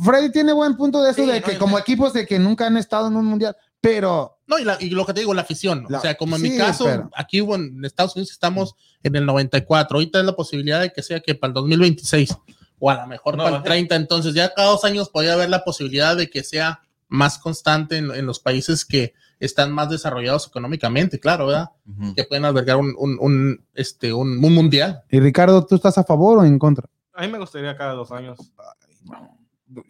Freddy 0.04 0.32
tiene 0.32 0.54
buen 0.54 0.78
punto 0.78 1.02
de 1.02 1.10
eso, 1.12 1.22
Sí, 1.24 1.28
de 1.28 1.40
no, 1.42 1.46
que 1.48 1.58
como 1.58 1.80
equipos 1.80 2.14
de 2.14 2.28
que 2.28 2.38
nunca 2.38 2.68
han 2.68 2.78
estado 2.78 3.08
en 3.08 3.16
un 3.16 3.26
mundial, 3.26 3.56
pero 3.80 4.38
No, 4.52 4.60
y, 4.60 4.66
la- 4.66 4.78
y 4.80 4.90
lo 4.90 5.06
que 5.06 5.14
te 5.14 5.22
digo, 5.22 5.34
la 5.34 5.42
afición. 5.44 5.86
La- 5.90 5.98
o 5.98 6.02
sea, 6.02 6.16
como 6.16 6.36
en 6.36 6.42
sí, 6.42 6.50
mi 6.52 6.58
caso, 6.58 6.84
pero- 6.86 7.10
aquí 7.16 7.40
en 7.40 7.84
Estados 7.86 8.16
Unidos 8.16 8.32
estamos 8.32 8.76
en 9.02 9.16
el 9.16 9.26
94. 9.26 9.96
Ahorita 9.98 10.20
es 10.20 10.26
la 10.26 10.36
posibilidad 10.36 10.82
de 10.82 10.92
que 10.92 11.02
sea 11.02 11.22
que 11.22 11.34
para 11.36 11.50
el 11.50 11.54
2026 11.56 12.36
o 12.80 12.90
a 12.90 12.96
lo 13.02 13.08
mejor 13.08 13.38
No, 13.38 13.44
para 13.46 13.56
el 13.58 13.62
eh. 13.62 13.66
30. 13.66 13.96
Entonces, 13.96 14.34
ya 14.34 14.54
cada 14.54 14.68
dos 14.70 14.84
años 14.86 15.10
podría 15.10 15.34
haber 15.34 15.50
la 15.50 15.64
posibilidad 15.64 16.16
de 16.18 16.30
que 16.30 16.44
sea 16.44 16.82
más 17.08 17.38
constante 17.40 17.98
en, 17.98 18.12
en 18.12 18.26
los 18.26 18.40
países 18.40 18.86
que 18.86 19.14
están 19.40 19.72
más 19.72 19.90
desarrollados 19.90 20.48
económicamente, 20.48 21.20
claro, 21.20 21.48
¿verdad? 21.48 21.70
Que 22.16 22.24
pueden 22.26 22.46
albergar 22.46 22.78
un, 22.78 22.94
un, 22.98 23.18
un, 23.20 23.66
este, 23.74 24.14
un, 24.14 24.44
un 24.44 24.54
mundial. 24.54 25.02
y 25.10 25.20
Ricardo, 25.20 25.66
¿tú 25.66 25.76
estás 25.76 25.98
a 25.98 26.04
favor 26.04 26.38
o 26.40 26.44
en 26.46 26.60
contra? 26.60 26.88
A 27.14 27.22
mí 27.24 27.28
me 27.28 27.40
gustaría 27.40 27.76
cada 27.76 27.94
dos 27.94 28.12
años. 28.12 28.38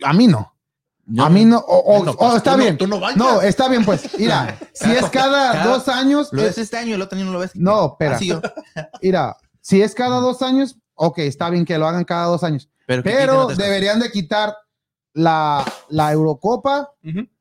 A 0.04 0.14
mí 0.14 0.28
no. 0.28 0.54
Yo- 1.14 1.24
a 1.24 1.30
mí 1.30 1.46
no. 1.46 1.58
O, 1.60 1.78
o- 1.80 1.98
Bueno, 1.98 2.12
o 2.12 2.18
pues, 2.18 2.36
está 2.38 2.52
no- 2.52 2.58
bien. 2.58 2.78
no 3.16 3.42
está 3.42 3.68
bien, 3.68 3.84
pues. 3.86 4.18
Mira, 4.18 4.58
si 4.74 4.92
es 4.92 5.06
cada 5.10 5.52
Cada- 5.54 5.66
dos 5.66 5.88
años, 5.88 6.30
Lo 6.32 6.42
es- 6.44 6.58
este 6.58 6.78
año, 6.78 6.96
el 6.96 7.02
otro 7.02 7.18
año 7.18 7.26
no 7.26 7.34
lo 7.34 7.40
ves. 7.40 7.52
no, 7.56 7.88
espera. 8.00 8.20
Mira, 9.02 9.38
si 9.60 9.82
es 9.82 9.94
cada 9.94 10.18
dos 10.20 10.42
años, 10.42 10.78
ok, 10.96 11.20
está 11.20 11.50
bien 11.50 11.66
que 11.66 11.78
lo 11.78 11.88
hagan 11.88 12.04
cada 12.06 12.26
dos 12.26 12.44
años. 12.44 12.70
Pero, 12.86 13.04
Pero 13.04 13.48
deberían 13.48 14.00
de 14.00 14.12
quitar 14.12 14.56
la, 15.14 15.64
la 15.90 16.12
Eurocopa, 16.12 16.92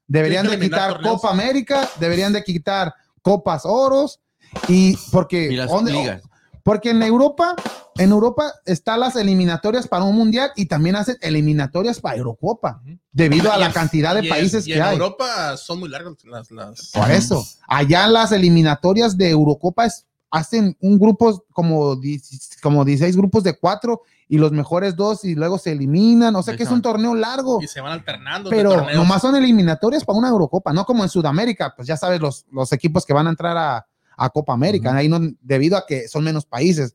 deberían 0.07 0.49
de 0.49 0.59
quitar 0.59 0.93
torneos. 0.95 1.15
Copa 1.21 1.31
América, 1.31 1.89
deberían 1.99 2.33
de 2.33 2.43
quitar 2.45 2.95
Copas 3.23 3.63
Oros 3.65 4.21
y 4.69 4.97
porque 5.13 5.53
Y 5.53 5.57
las 5.57 5.69
¿dónde- 5.71 5.93
ligas. 5.93 6.23
Porque 6.62 6.91
en 6.91 7.03
Europa 7.03 7.55
en 7.97 8.11
Europa 8.12 8.53
están 8.65 9.01
las 9.01 9.16
eliminatorias 9.16 9.87
para 9.89 10.05
un 10.05 10.15
mundial 10.16 10.51
y 10.57 10.66
también 10.66 10.97
hacen 10.97 11.16
eliminatorias 11.20 12.01
para 12.01 12.16
Eurocopa 12.16 12.81
debido 13.12 13.53
a 13.53 13.59
la 13.59 13.66
en- 13.66 13.73
cantidad 13.73 14.15
de 14.15 14.23
y 14.23 14.24
en- 14.24 14.31
países 14.31 14.66
y 14.66 14.70
que 14.73 14.77
en 14.78 14.82
hay. 14.82 14.93
Europa 14.97 15.57
son 15.57 15.81
muy 15.81 15.89
largas 15.89 16.15
las. 16.24 16.51
las 16.51 16.91
Por 16.93 17.11
eso, 17.11 17.45
allá 17.69 18.07
las 18.07 18.32
eliminatorias 18.32 19.16
de 19.16 19.31
Eurocopa 19.31 19.87
es- 19.87 20.07
hacen 20.31 20.77
un 20.81 20.99
grupo 20.99 21.45
como, 21.53 21.97
10 21.97 22.59
como 22.62 22.85
16 22.85 23.16
grupos 23.16 23.43
de 23.43 23.59
cuatro 23.59 24.03
y 24.28 24.39
los 24.39 24.53
mejores 24.53 24.95
dos 24.95 25.24
y 25.24 25.35
luego 25.35 25.59
se 25.59 25.73
eliminan. 25.73 26.37
O 26.37 26.43
sea 26.45 26.57
que 26.57 26.62
es 26.62 26.70
un 26.70 26.81
torneo 26.82 27.16
largo. 27.16 27.61
y 27.61 27.66
se 27.66 27.81
van 27.81 27.91
alternando. 27.93 28.49
Pero 28.49 28.87
nomás 28.95 29.23
son 29.23 29.35
eliminatorias 29.35 30.05
para 30.05 30.16
una 30.19 30.28
Eurocopa, 30.28 30.73
no 30.73 30.85
como 30.87 31.03
en 31.03 31.09
Sudamérica, 31.11 31.74
pues 31.74 31.89
ya 31.89 31.97
sabes 31.97 32.20
los, 32.20 32.47
los 32.53 32.73
equipos 32.73 33.05
que 33.05 33.12
van 33.12 33.27
a 33.27 33.31
entrar 33.31 33.57
a, 33.57 33.87
a 34.25 34.31
Copa 34.31 34.53
América, 34.53 34.95
ahí 34.95 35.09
no, 35.09 35.19
debido 35.41 35.77
a 35.77 35.87
que 35.87 36.07
son 36.09 36.23
menos 36.25 36.45
países. 36.47 36.95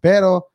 Pero 0.00 0.48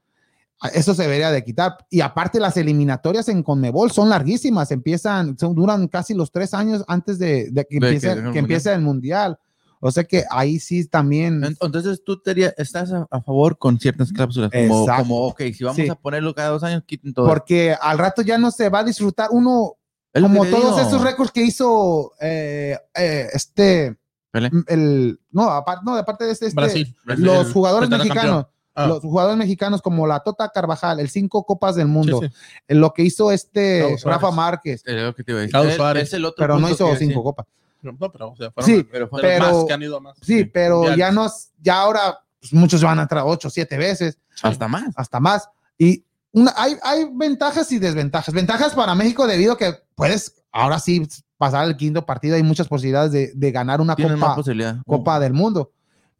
eso 0.73 0.93
se 0.93 1.03
debería 1.03 1.31
de 1.31 1.43
quitar. 1.43 1.77
Y 1.89 2.01
aparte 2.01 2.39
las 2.39 2.55
eliminatorias 2.57 3.27
en 3.29 3.41
Conmebol 3.43 3.91
son 3.91 4.09
larguísimas, 4.09 4.71
empiezan, 4.71 5.37
son- 5.37 5.55
duran 5.55 5.87
casi 5.87 6.13
los 6.13 6.31
tres 6.31 6.53
años 6.53 6.83
antes 6.87 7.17
de, 7.17 7.49
de 7.51 7.65
que, 7.65 7.79
que 7.79 7.87
empiece, 7.87 8.07
venga 8.15 8.27
el 8.27 8.33
que 8.33 8.39
empiece 8.39 8.71
el 8.73 8.81
Mundial. 8.81 9.39
O 9.83 9.89
sea 9.91 10.03
que 10.03 10.23
ahí 10.29 10.59
sí 10.59 10.85
también... 10.85 11.43
En- 11.43 11.57
Entonces 11.59 12.03
tú 12.05 12.21
tería- 12.21 12.53
estás 12.57 12.91
a, 12.93 13.07
a 13.09 13.21
favor 13.21 13.57
con 13.57 13.79
ciertas 13.79 14.11
cláusulas, 14.11 14.51
como, 14.51 14.81
Exacto. 14.81 15.01
como, 15.03 15.27
ok, 15.27 15.41
si 15.55 15.63
vamos 15.63 15.77
Sí. 15.77 15.89
a 15.89 15.95
ponerlo 15.95 16.35
cada 16.35 16.49
dos 16.49 16.63
años, 16.63 16.83
quiten 16.85 17.13
todo. 17.15 17.27
Porque 17.27 17.75
al 17.81 17.97
rato 17.97 18.21
ya 18.21 18.37
no 18.37 18.51
se 18.51 18.69
va 18.69 18.79
a 18.79 18.83
disfrutar 18.83 19.29
uno 19.31 19.73
como 20.13 20.43
que 20.43 20.49
te 20.49 20.55
todos 20.55 20.75
digo. 20.77 20.87
esos 20.89 21.01
récords 21.01 21.31
que 21.31 21.41
hizo 21.41 22.11
eh, 22.21 22.77
eh, 22.93 23.27
este 23.33 23.97
Pelé. 24.31 24.49
el, 24.67 25.19
no, 25.31 25.43
aparte, 25.49 25.81
no, 25.85 25.95
aparte 25.95 26.25
de 26.25 26.31
este, 26.31 26.47
este, 26.47 26.55
Brasil. 26.55 26.95
los 27.03 27.47
El 27.47 27.53
jugadores 27.53 27.89
mexicanos, 27.89 28.45
Ah. 28.73 28.87
los 28.87 29.01
jugadores 29.01 29.37
mexicanos 29.37 29.81
como 29.81 30.07
la 30.07 30.21
Tota 30.21 30.49
Carvajal, 30.49 31.01
el 31.01 31.09
cinco 31.09 31.43
copas 31.45 31.75
del 31.75 31.87
mundo, 31.87 32.21
Sí, 32.21 32.27
sí. 32.29 32.33
en 32.69 32.79
lo 32.79 32.93
que 32.93 33.03
hizo 33.03 33.31
este. 33.33 33.97
Rafa 34.05 34.31
Márquez, 34.31 34.81
lo 34.85 35.13
que 35.13 35.23
te 35.25 35.31
iba 35.33 35.39
a 35.39 35.43
decir. 35.43 35.59
Es- 35.69 35.75
Suárez. 35.75 36.03
es 36.03 36.13
el 36.13 36.23
otro 36.23 36.35
pero 36.41 36.57
no 36.57 36.69
hizo 36.69 36.89
que 36.89 36.95
cinco 36.95 37.21
copas. 37.21 37.45
No, 37.81 37.97
pero, 38.11 38.29
o 38.29 38.35
sea, 38.37 38.51
fueron 38.51 38.65
Sí, 38.71 38.87
Pero 38.89 39.09
fue- 39.09 39.21
de 39.23 39.39
los 39.39 39.45
pero- 39.47 39.57
más 39.57 39.65
que 39.65 39.73
han 39.73 39.81
ido 39.81 39.97
a 39.97 39.99
más. 39.99 40.17
Sí, 40.21 40.45
pero 40.45 40.75
mundiales. 40.77 40.97
ya 40.99 41.11
no, 41.11 41.29
ya 41.61 41.81
ahora 41.81 42.19
pues, 42.39 42.53
muchos 42.53 42.81
van 42.81 42.99
a 42.99 43.01
entrar 43.01 43.23
ocho, 43.25 43.49
siete 43.49 43.77
veces, 43.77 44.17
hasta 44.41 44.67
más. 44.69 44.93
hasta 44.95 45.19
más. 45.19 45.49
Y 45.77 46.05
una, 46.31 46.53
hay, 46.55 46.77
hay 46.83 47.09
ventajas 47.11 47.69
y 47.73 47.79
desventajas. 47.79 48.33
Ventajas 48.33 48.73
para 48.73 48.95
México 48.95 49.27
debido 49.27 49.53
a 49.53 49.57
que 49.57 49.73
puedes 49.95 50.41
ahora 50.51 50.79
sí 50.79 51.05
pasar 51.41 51.65
el 51.67 51.75
quinto 51.75 52.05
partido. 52.05 52.35
Hay 52.35 52.43
muchas 52.43 52.67
posibilidades 52.67 53.11
de, 53.11 53.31
de 53.33 53.51
ganar 53.51 53.81
una 53.81 53.95
copa, 53.95 54.35
copa 54.85 55.19
del 55.19 55.33
mundo. 55.33 55.71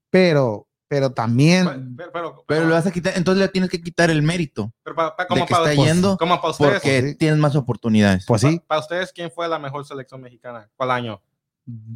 Pero, 0.10 0.68
pero 0.88 1.12
también, 1.12 1.96
Pero, 1.96 2.12
pero, 2.12 2.44
Pero 2.48 2.66
lo 2.66 2.74
vas 2.74 2.88
a 2.88 2.92
quitar, 2.92 3.14
entonces 3.16 3.40
le 3.40 3.48
tienes 3.50 3.70
que 3.70 3.80
quitar 3.80 4.10
el 4.10 4.24
mérito 4.24 4.74
pero 4.84 4.96
pa- 4.96 5.16
pa- 5.16 5.28
de 5.30 5.46
que 5.46 5.54
para, 5.54 5.72
está 5.72 5.86
yendo 5.86 6.18
como 6.18 6.42
para 6.42 6.52
ustedes, 6.52 6.74
porque 6.74 7.10
sí. 7.10 7.16
tienes 7.16 7.38
más 7.38 7.56
oportunidades. 7.56 8.26
pues 8.26 8.42
sí. 8.42 8.58
pa- 8.62 8.66
para 8.68 8.82
ustedes, 8.82 9.14
¿quién 9.14 9.30
fue 9.30 9.48
la 9.48 9.60
mejor 9.60 9.86
selección 9.86 10.20
mexicana? 10.22 10.68
¿Cuál 10.76 10.90
año? 10.92 11.22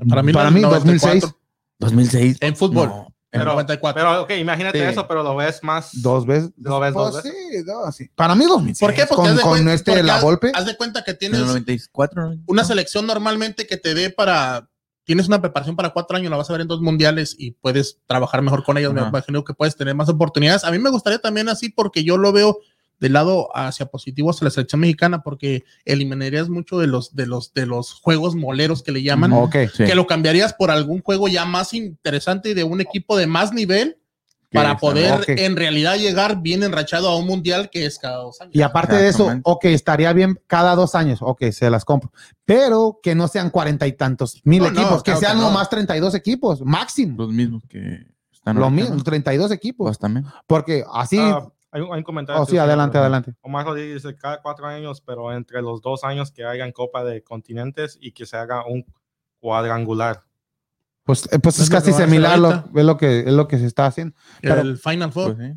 Para 0.07 0.21
mí, 0.21 0.31
para 0.31 0.51
mí 0.51 0.61
94. 0.61 1.19
2006, 1.19 1.35
2006. 1.79 2.37
En 2.41 2.55
fútbol. 2.55 2.87
No, 2.89 3.14
Pero- 3.39 3.51
94. 3.53 4.01
Pero, 4.01 4.21
ok, 4.23 4.31
imagínate 4.39 4.79
Sí. 4.79 4.85
eso, 4.85 5.07
pero 5.07 5.23
lo 5.23 5.35
ves 5.35 5.63
más. 5.63 5.89
dos 6.01 6.25
veces. 6.25 6.51
¿Lo 6.57 6.79
ves 6.79 6.93
dos 6.93 7.11
Pues 7.11 7.23
veces? 7.23 7.39
sí, 7.51 7.63
no, 7.65 7.91
sí. 7.91 8.09
Para 8.15 8.35
mí 8.35 8.45
2006. 8.45 8.79
¿Por 8.79 8.93
qué? 8.93 9.05
Porque 9.05 9.15
con, 9.15 9.27
haz 9.31 9.35
de 9.37 9.41
con 9.41 9.51
cuenta- 9.51 9.73
este, 9.73 9.91
porque 9.91 10.03
la 10.03 10.19
golpe. 10.21 10.51
Haz 10.53 10.65
de 10.65 10.75
cuenta 10.77 11.03
que 11.03 11.11
en 11.11 11.17
tienes 11.17 11.39
el 11.39 11.45
94. 11.47 12.29
¿no? 12.29 12.37
una 12.47 12.63
selección 12.63 13.05
normalmente 13.05 13.67
que 13.67 13.77
te 13.77 13.93
dé 13.93 14.09
para. 14.09 14.69
Tienes 15.03 15.27
una 15.27 15.39
preparación 15.39 15.75
para 15.75 15.91
cuatro 15.91 16.17
años, 16.17 16.31
la 16.31 16.37
vas 16.37 16.49
a 16.49 16.53
ver 16.53 16.61
en 16.61 16.67
dos 16.67 16.81
mundiales 16.81 17.35
y 17.37 17.51
puedes 17.51 17.99
trabajar 18.07 18.41
mejor 18.41 18.63
con 18.63 18.75
ellos. 18.79 18.91
Me 18.91 19.01
imagino 19.01 19.43
que 19.43 19.53
puedes 19.53 19.75
tener 19.75 19.93
más 19.93 20.09
oportunidades. 20.09 20.63
A 20.63 20.71
mí 20.71 20.79
me 20.79 20.89
gustaría 20.89 21.19
también 21.19 21.47
así 21.47 21.69
porque 21.69 22.03
yo 22.03 22.17
lo 22.17 22.31
veo 22.31 22.57
del 22.99 23.13
lado 23.13 23.49
hacia 23.55 23.85
positivo 23.87 24.29
hacia 24.29 24.45
la 24.45 24.51
selección 24.51 24.81
mexicana 24.81 25.21
porque 25.21 25.63
eliminarías 25.85 26.49
mucho 26.49 26.79
de 26.79 26.87
los 26.87 27.15
de 27.15 27.25
los 27.27 27.53
de 27.53 27.65
los 27.65 27.93
juegos 28.01 28.35
moleros 28.35 28.83
que 28.83 28.91
le 28.91 29.03
llaman 29.03 29.33
Ok. 29.33 29.55
Sí. 29.73 29.83
que 29.85 29.95
lo 29.95 30.07
cambiarías 30.07 30.53
por 30.53 30.71
algún 30.71 31.01
juego 31.01 31.27
ya 31.27 31.45
más 31.45 31.73
interesante 31.73 32.49
y 32.49 32.53
de 32.53 32.63
un 32.63 32.81
equipo 32.81 33.17
de 33.17 33.27
más 33.27 33.51
nivel 33.53 33.97
para 34.51 34.69
está- 34.69 34.79
poder 34.79 35.25
en 35.27 35.57
realidad 35.57 35.97
llegar 35.97 36.41
bien 36.41 36.63
enrachado 36.63 37.09
a 37.09 37.17
un 37.17 37.25
mundial 37.27 37.69
que 37.69 37.85
es 37.85 37.99
cada 37.99 38.17
dos 38.17 38.39
años. 38.39 38.55
Y 38.55 38.61
aparte 38.61 38.95
de 38.95 39.09
eso, 39.09 39.29
ok, 39.43 39.65
estaría 39.65 40.13
bien 40.13 40.39
cada 40.47 40.75
dos 40.75 40.95
años, 40.95 41.19
ok, 41.21 41.51
se 41.51 41.69
las 41.69 41.83
compro, 41.83 42.11
pero 42.45 42.99
que 43.03 43.15
no 43.15 43.27
sean 43.27 43.49
cuarenta 43.49 43.85
y 43.87 43.91
tantos 43.93 44.39
mil 44.45 44.61
No, 44.63 44.71
no, 44.71 44.79
equipos, 44.79 45.03
que 45.03 45.11
claro 45.11 45.19
sean 45.19 45.33
que 45.33 45.41
no. 45.41 45.47
nomás 45.49 45.69
32 45.69 46.15
equipos, 46.15 46.61
máximo. 46.61 47.23
Los 47.23 47.33
mismos 47.33 47.63
que 47.67 48.07
están 48.31 48.55
Lo 48.55 48.65
ahorita, 48.65 48.81
mismo, 48.81 48.95
¿no? 48.95 49.03
32 49.03 49.51
equipos, 49.51 49.87
Pues 49.87 49.99
también. 49.99 50.25
porque 50.47 50.85
así, 50.93 51.17
Ah, 51.19 51.49
hay, 51.75 51.81
un, 51.81 51.91
hay 51.93 51.97
un 51.99 52.03
comentario. 52.03 52.41
oh 52.41 52.45
sí, 52.45 52.57
adelante, 52.57 52.97
adelante. 52.97 53.33
Omar 53.41 53.65
Rodríguez 53.65 54.01
dice 54.03 54.15
cada 54.15 54.41
cuatro 54.41 54.65
años, 54.65 55.01
pero 55.01 55.31
entre 55.33 55.61
los 55.61 55.81
dos 55.81 56.03
años 56.03 56.31
que 56.31 56.43
hagan 56.43 56.71
Copa 56.71 57.03
de 57.03 57.21
Continentes 57.23 57.97
y 57.99 58.11
que 58.13 58.25
se 58.25 58.37
haga 58.37 58.65
un 58.65 58.85
cuadrangular. 59.39 60.23
Pues, 61.03 61.27
eh, 61.31 61.39
pues 61.39 61.55
Es 61.57 61.63
es 61.65 61.69
casi 61.69 61.93
similar, 61.93 62.39
lo, 62.39 62.51
es, 62.73 62.85
lo 62.85 62.97
que, 62.97 63.19
es 63.19 63.33
lo 63.33 63.47
que 63.47 63.59
se 63.59 63.65
está 63.67 63.85
haciendo. 63.85 64.15
pero- 64.41 64.61
el 64.61 64.77
Final 64.77 65.11
Four. 65.11 65.35
Pues, 65.35 65.47
sí. 65.51 65.53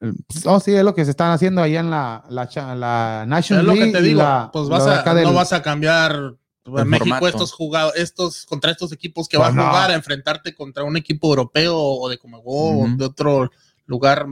El- 0.00 0.16
Oh, 0.46 0.58
sí, 0.58 0.74
es 0.74 0.82
lo 0.82 0.94
que 0.94 1.04
se 1.04 1.12
están 1.12 1.30
haciendo 1.30 1.62
allá 1.62 1.78
en 1.78 1.88
la, 1.90 2.24
la, 2.28 2.48
la 2.74 3.20
es 3.22 3.28
National 3.28 3.66
lo 3.66 3.72
que 3.74 3.78
League 3.78 3.92
te 3.92 4.02
digo. 4.02 4.18
la- 4.22 4.50
pues 4.52 4.68
vas 4.68 4.84
a, 4.86 5.14
del- 5.14 5.24
no 5.24 5.32
vas 5.32 5.52
a 5.52 5.62
cambiar 5.62 6.12
a 6.12 6.80
El 6.80 6.86
México 6.86 7.04
formato. 7.10 7.26
estos 7.28 7.52
jugadores, 7.52 8.00
estos 8.02 8.44
contra 8.46 8.72
estos 8.72 8.90
equipos 8.92 9.28
que 9.28 9.36
Pues 9.36 9.54
vas 9.54 9.64
a 9.64 9.68
jugar 9.68 9.90
a 9.92 9.94
enfrentarte 9.94 10.54
contra 10.56 10.82
un 10.82 10.96
equipo 10.96 11.28
europeo 11.28 11.76
o 11.78 12.08
de 12.08 12.18
Comebol 12.18 12.74
o 12.74 12.78
Ujú. 12.86 12.96
de 12.96 13.04
otro 13.04 13.50
lugar. 13.86 14.26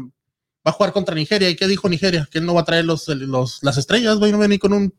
Va 0.66 0.70
a 0.70 0.73
jugar 0.73 0.93
contra 0.93 1.15
Nigeria. 1.15 1.49
¿Y 1.49 1.57
qué 1.57 1.66
dijo 1.66 1.89
Nigeria? 1.89 2.28
Que 2.31 2.39
él 2.39 2.47
no 2.47 2.55
va 2.55 2.61
a 2.62 2.65
traer 2.65 2.85
los, 2.85 3.09
los, 3.09 3.62
las 3.62 3.77
estrellas, 3.78 4.20
va 4.23 4.27
a 4.27 4.37
venir 4.37 4.59
con 4.61 4.73
un, 4.74 4.95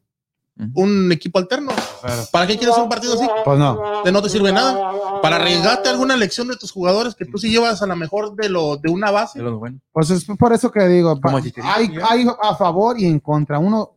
un 0.73 1.11
equipo 1.11 1.37
alterno. 1.39 1.71
Pero- 2.01 2.23
¿Para 2.31 2.47
qué 2.47 2.57
quieres 2.57 2.75
un 2.77 2.89
partido 2.89 3.13
así? 3.13 3.27
Pues 3.45 3.59
no. 3.59 4.01
De 4.03 4.11
no 4.11 4.21
te 4.21 4.29
sirve 4.29 4.51
nada. 4.51 5.21
Para 5.21 5.35
arriesgarte 5.37 5.89
alguna 5.89 6.15
elección 6.15 6.47
de 6.47 6.55
tus 6.57 6.71
jugadores 6.71 7.13
que 7.15 7.25
tú 7.25 7.37
sí 7.37 7.49
llevas 7.51 7.81
a 7.83 7.87
la 7.87 7.95
mejor 7.95 8.35
de 8.35 8.49
lo 8.49 8.77
de 8.77 8.89
una 8.89 9.11
base. 9.11 9.39
De. 9.39 9.43
Pues 9.91 10.09
es 10.09 10.25
por 10.25 10.51
eso 10.51 10.71
que 10.71 10.87
digo, 10.87 11.19
hay, 11.63 11.93
hay 12.09 12.25
a 12.41 12.55
favor 12.55 12.99
y 12.99 13.05
en 13.05 13.19
contra. 13.19 13.59
Uno, 13.59 13.91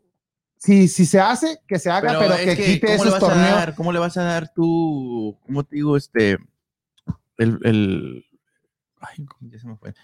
si, 0.58 0.86
si 0.88 1.06
se 1.06 1.18
hace, 1.20 1.60
que 1.66 1.78
se 1.78 1.90
haga, 1.90 2.18
pero, 2.18 2.34
es 2.34 2.56
que, 2.56 2.64
quite 2.74 2.86
¿cómo 2.88 3.04
le 3.04 3.08
esos 3.08 3.20
vas 3.20 3.22
a 3.30 3.34
torneos. 3.34 3.54
dar- 3.56 3.74
¿Cómo 3.74 3.92
le 3.92 3.98
vas 3.98 4.16
a 4.18 4.22
dar 4.22 4.52
tú, 4.54 5.38
cómo 5.46 5.64
te 5.64 5.76
digo, 5.76 5.96
este, 5.96 6.32
el, 7.38 7.58
el, 7.64 8.24
ay, 9.00 9.24
¿cómo 9.24 9.50
ya 9.50 9.58
se 9.58 9.66
me 9.66 9.76
fue? 9.76 9.94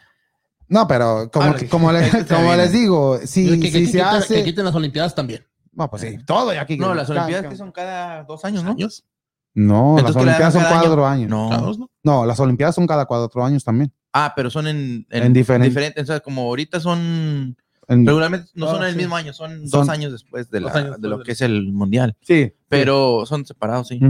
No, 0.70 0.86
pero 0.88 1.28
como, 1.30 1.46
Ah, 1.46 1.54
que- 1.56 1.66
le- 1.68 2.56
les 2.56 2.72
digo, 2.72 3.18
si, 3.24 3.60
que, 3.60 3.70
que 3.70 3.70
si 3.70 3.86
se 3.86 3.98
quiten- 3.98 4.04
hace. 4.06 4.34
que 4.36 4.44
quiten 4.44 4.64
las 4.64 4.74
Olimpiadas 4.74 5.14
también. 5.14 5.44
No, 5.72 5.90
pues 5.90 6.02
sí, 6.02 6.16
todo 6.24 6.52
ya 6.54 6.62
aquí. 6.62 6.76
No, 6.78 6.94
las 6.94 7.08
Cada- 7.08 7.22
Olimpiadas 7.24 7.50
que 7.50 7.56
son 7.56 7.72
cada 7.72 8.22
dos 8.24 8.44
años, 8.44 8.64
¿no? 8.64 8.70
¿Años? 8.70 9.04
No, 9.52 9.96
las 9.96 10.06
Entonces, 10.06 10.14
¿qué 10.16 10.18
le 10.18 10.22
Olimpiadas 10.30 10.54
son 10.54 10.62
cada 10.62 10.80
cuatro 10.80 11.06
años. 11.06 11.28
No. 11.28 11.50
Dos, 11.60 11.78
¿no? 11.78 11.90
No, 12.04 12.24
las 12.24 12.38
Olimpiadas 12.40 12.74
son 12.76 12.86
cada 12.86 13.04
cuatro 13.06 13.44
años 13.44 13.64
también. 13.64 13.92
Ah, 14.12 14.32
pero 14.34 14.48
son 14.48 14.66
en, 14.68 15.06
En 15.10 15.32
diferente- 15.32 15.68
diferentes. 15.68 16.02
O 16.04 16.06
sea, 16.06 16.20
como 16.20 16.42
ahorita 16.42 16.78
son, 16.80 17.56
En- 17.88 18.06
regularmente 18.06 18.48
no 18.54 18.68
Ah, 18.68 18.74
son 18.74 18.84
el 18.84 18.92
sí. 18.92 18.98
mismo 18.98 19.16
año, 19.16 19.32
son, 19.32 19.68
Son- 19.68 19.80
dos 19.80 19.88
años 19.88 20.12
después 20.12 20.50
de, 20.50 20.60
Dos 20.60 20.72
la- 20.72 20.78
años 20.80 20.90
de 20.96 21.00
después 21.02 21.10
lo 21.18 21.24
que 21.24 21.32
es 21.32 21.40
el 21.40 21.72
mundial. 21.72 22.16
sí. 22.22 22.52
Pero 22.68 23.26
son 23.26 23.44
separados, 23.44 23.88
sí. 23.88 24.00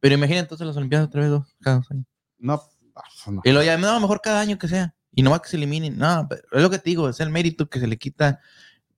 Pero 0.00 0.14
imagina 0.14 0.40
entonces 0.40 0.66
las 0.66 0.76
Olimpiadas 0.76 1.08
otra 1.08 1.22
vez 1.22 1.30
dos, 1.30 1.56
cada 1.62 1.76
dos 1.76 1.90
años. 1.90 2.04
No, 2.38 2.62
ah, 2.96 3.02
no. 3.30 3.40
Y 3.44 3.52
lo 3.52 3.62
ya, 3.62 3.78
no, 3.78 3.98
mejor 4.00 4.20
cada 4.22 4.40
año 4.40 4.58
que 4.58 4.68
sea. 4.68 4.94
Y 5.20 5.22
no 5.22 5.30
va 5.30 5.42
que 5.42 5.48
se 5.50 5.56
eliminen. 5.56 5.98
No, 5.98 6.26
pero 6.28 6.42
es 6.52 6.62
lo 6.62 6.70
que 6.70 6.78
te 6.78 6.88
digo, 6.90 7.08
es 7.08 7.20
el 7.20 7.30
mérito 7.30 7.68
que 7.68 7.78
se 7.78 7.86
le 7.86 7.98
quita 7.98 8.40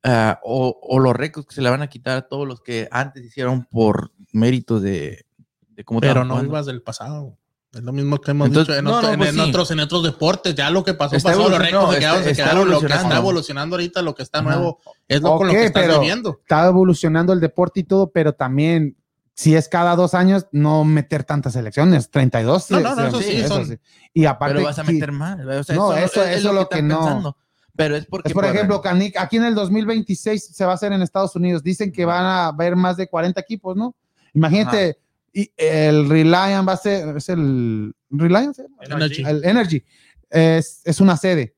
ah, 0.05 0.39
o, 0.45 0.79
o 0.81 0.99
los 1.01 1.15
récords 1.15 1.47
que 1.49 1.55
se 1.55 1.63
le 1.63 1.71
van 1.71 1.83
a 1.83 1.89
quitar 1.89 2.17
a 2.17 2.23
todos 2.23 2.47
los 2.47 2.61
que 2.61 2.89
antes 2.91 3.25
hicieron 3.25 3.65
por 3.65 4.13
mérito 4.33 4.81
de, 4.81 5.27
de 5.69 5.85
cómo 5.85 6.01
Pero 6.01 6.25
no 6.25 6.41
vivas 6.41 6.67
del 6.67 6.83
pasado. 6.83 7.37
Es 7.73 7.83
lo 7.83 7.93
mismo 7.95 8.21
que 8.21 8.33
hemos 8.33 8.49
Entonces, 8.49 8.69
dicho 8.75 8.79
en, 8.81 8.85
no, 8.85 8.99
otro- 8.99 9.11
no, 9.13 9.17
pues 9.17 9.31
en 9.31 9.35
sí. 9.37 9.41
otros, 9.41 9.71
en 9.71 9.81
otros 9.81 10.03
deportes. 10.03 10.55
Ya 10.55 10.69
lo 10.71 10.85
que 10.85 10.93
pasó, 10.93 11.17
Está 11.17 11.31
pasó. 11.31 11.49
Los 11.49 11.59
récords 11.59 11.89
se 11.89 11.95
está- 11.95 11.99
quedaron, 12.01 12.25
se 12.25 12.31
está 12.33 12.43
quedaron. 12.45 12.69
Lo 12.71 12.81
que 12.81 12.87
está 12.87 13.17
evolucionando 13.17 13.77
ahorita, 13.77 14.03
lo 14.03 14.15
que 14.15 14.23
está 14.23 14.39
Ajá. 14.41 14.49
nuevo, 14.51 14.79
es 15.09 15.23
lo 15.23 15.37
con 15.39 15.47
lo 15.47 15.53
que 15.55 15.65
estás 15.65 15.89
viviendo. 15.99 16.39
Está 16.43 16.67
evolucionando 16.67 17.33
el 17.33 17.41
deporte 17.41 17.81
y 17.81 17.85
todo, 17.85 18.11
pero 18.11 18.35
también, 18.35 18.97
si 19.43 19.55
es 19.57 19.69
cada 19.69 19.97
dos 19.97 20.15
años, 20.15 20.47
no 20.53 20.85
meter 20.85 21.25
tantas 21.25 21.57
elecciones. 21.57 22.11
32. 22.11 22.71
No, 22.71 22.77
sí, 22.79 22.83
no, 22.83 22.95
no, 22.95 23.07
eso 23.09 23.21
sí, 23.21 23.43
son- 23.47 23.81
Y 24.15 24.25
aparte. 24.25 24.55
Pero 24.55 24.67
vas 24.67 24.79
a 24.79 24.85
sí, 24.85 24.93
meter 24.93 25.13
más. 25.13 25.39
o 25.41 25.65
sea, 25.65 25.75
No, 25.77 25.93
eso- 25.97 26.23
eso 26.23 26.49
es 26.49 26.55
lo 26.55 26.69
que 26.69 26.77
están 26.77 26.89
no. 26.89 26.99
pensando. 27.01 27.37
Pero 27.75 27.97
es 27.97 28.07
porque. 28.07 28.29
Es 28.29 28.35
por 28.35 28.45
ejemplo, 28.45 28.81
Canic, 28.81 29.17
aquí 29.17 29.39
en 29.39 29.45
el 29.45 29.55
2026 29.55 30.51
se 30.55 30.65
va 30.65 30.73
a 30.73 30.75
hacer 30.75 30.93
en 30.93 31.03
Estados 31.03 31.35
Unidos. 31.37 31.63
Dicen 31.63 31.91
que 31.91 32.05
van 32.05 32.25
a 32.25 32.47
haber 32.49 32.77
más 32.77 32.97
de 32.97 33.09
40 33.09 33.41
equipos, 33.41 33.77
¿no? 33.77 33.97
Imagínate, 34.35 34.99
y 35.33 35.51
el 35.57 36.09
Reliant 36.09 36.69
va 36.69 36.75
a 36.75 36.77
ser, 36.77 37.17
es 37.17 37.29
el 37.31 37.95
Reliant, 38.11 38.55
¿sí? 38.55 38.63
Energy. 38.83 39.23
el 39.27 39.45
Energy, 39.45 39.85
es, 40.31 40.83
es 40.85 41.01
una 41.01 41.17
sede. 41.17 41.55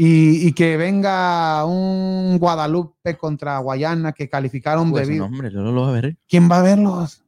Y, 0.00 0.46
y 0.46 0.52
que 0.52 0.76
venga 0.76 1.64
un 1.64 2.38
Guadalupe 2.38 3.16
contra 3.18 3.58
Guayana 3.58 4.12
que 4.12 4.28
calificaron 4.28 4.92
Pues, 4.92 5.08
debido. 5.08 5.28
no, 5.28 5.34
hombre, 5.34 5.50
yo 5.50 5.58
no 5.60 5.72
lo 5.72 5.80
voy 5.80 5.88
a 5.90 5.92
ver. 5.92 6.04
¿eh? 6.06 6.16
¿Quién 6.28 6.48
va 6.48 6.60
a 6.60 6.62
verlos? 6.62 7.22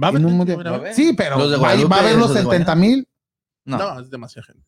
Va 0.00 0.08
a 0.08 0.10
va 0.10 0.70
a 0.70 0.74
haber. 0.74 0.94
Sí, 0.94 1.14
pero 1.16 1.38
Los 1.38 1.50
de 1.52 1.56
va, 1.56 1.74
va 1.88 1.96
a 1.96 2.00
haber 2.00 2.16
los 2.16 2.28
los 2.30 2.34
de 2.34 2.42
70 2.42 2.74
mil. 2.74 3.08
No, 3.64 3.78
No, 3.78 4.00
es 4.00 4.10
demasiada 4.10 4.44
gente. 4.46 4.66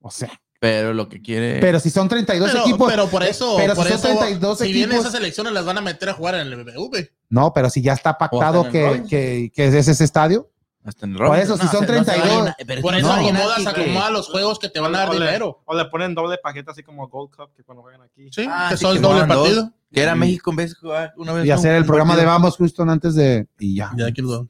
O 0.00 0.10
sea, 0.10 0.30
pero 0.58 0.92
lo 0.94 1.08
que 1.08 1.22
quiere. 1.22 1.60
pero 1.60 1.78
si 1.78 1.90
son 1.90 2.08
32 2.08 2.50
Pero, 2.50 2.62
equipos. 2.64 2.90
pero 2.90 3.06
por 3.06 3.22
eso, 3.22 3.54
pero 3.56 3.74
por 3.76 3.86
si 3.86 3.92
son 3.92 4.10
eso, 4.10 4.18
32 4.18 4.58
si 4.58 4.72
bien 4.72 4.90
equipos- 4.90 5.00
esas 5.06 5.14
elecciones 5.14 5.52
las 5.52 5.64
van 5.64 5.78
a 5.78 5.80
meter 5.80 6.08
a 6.08 6.14
jugar 6.14 6.34
en 6.34 6.40
el 6.48 6.56
BBV. 6.56 7.08
No, 7.28 7.52
pero 7.52 7.70
si 7.70 7.82
ya 7.82 7.92
está 7.92 8.18
pactado 8.18 8.68
que, 8.68 9.04
que, 9.08 9.52
que 9.54 9.66
es 9.68 9.86
ese 9.86 10.02
estadio. 10.02 10.50
Hasta 10.84 11.06
en 11.06 11.12
el 11.12 11.18
Por 11.18 11.38
eso, 11.38 11.56
si 11.56 11.66
son 11.68 11.80
se- 11.80 11.86
se 11.86 11.92
va 11.94 12.00
a 12.00 12.04
32, 12.04 12.38
llenar, 12.38 12.56
pero 12.66 12.82
Por 12.82 12.94
eso 12.94 13.10
acomodas, 13.12 13.66
aquí 13.66 13.74
que- 13.74 13.82
acomoda 13.82 14.10
los 14.10 14.28
juegos 14.28 14.58
que 14.58 14.68
te 14.68 14.80
van 14.80 14.94
a 14.94 14.98
dar 14.98 15.10
O 15.10 15.12
le- 15.14 15.18
dinero. 15.24 15.62
O 15.64 15.74
le 15.74 15.84
ponen 15.86 16.14
doble 16.14 16.36
paquete 16.42 16.70
así 16.70 16.82
como 16.82 17.08
Gold 17.08 17.34
Cup 17.34 17.50
que 17.56 17.64
cuando 17.64 17.82
juegan 17.82 18.02
aquí. 18.02 18.28
Sí, 18.30 18.46
Ah, 18.48 18.68
que 18.70 18.76
son 18.76 18.94
que 18.94 19.00
doble 19.00 19.26
partido. 19.26 19.72
Que 19.92 20.02
era 20.02 20.14
México 20.14 20.50
en 20.50 20.56
vez 20.56 20.70
de 20.70 20.76
jugar 20.76 21.14
una 21.16 21.32
vez. 21.32 21.46
y 21.46 21.50
hacer 21.52 21.76
el 21.76 21.84
programa 21.84 22.16
de. 22.16 22.24
Vamos 22.24 22.56
Houston 22.56 22.90
antes 22.90 23.14
de. 23.14 23.46
Y 23.58 23.76
ya. 23.76 23.92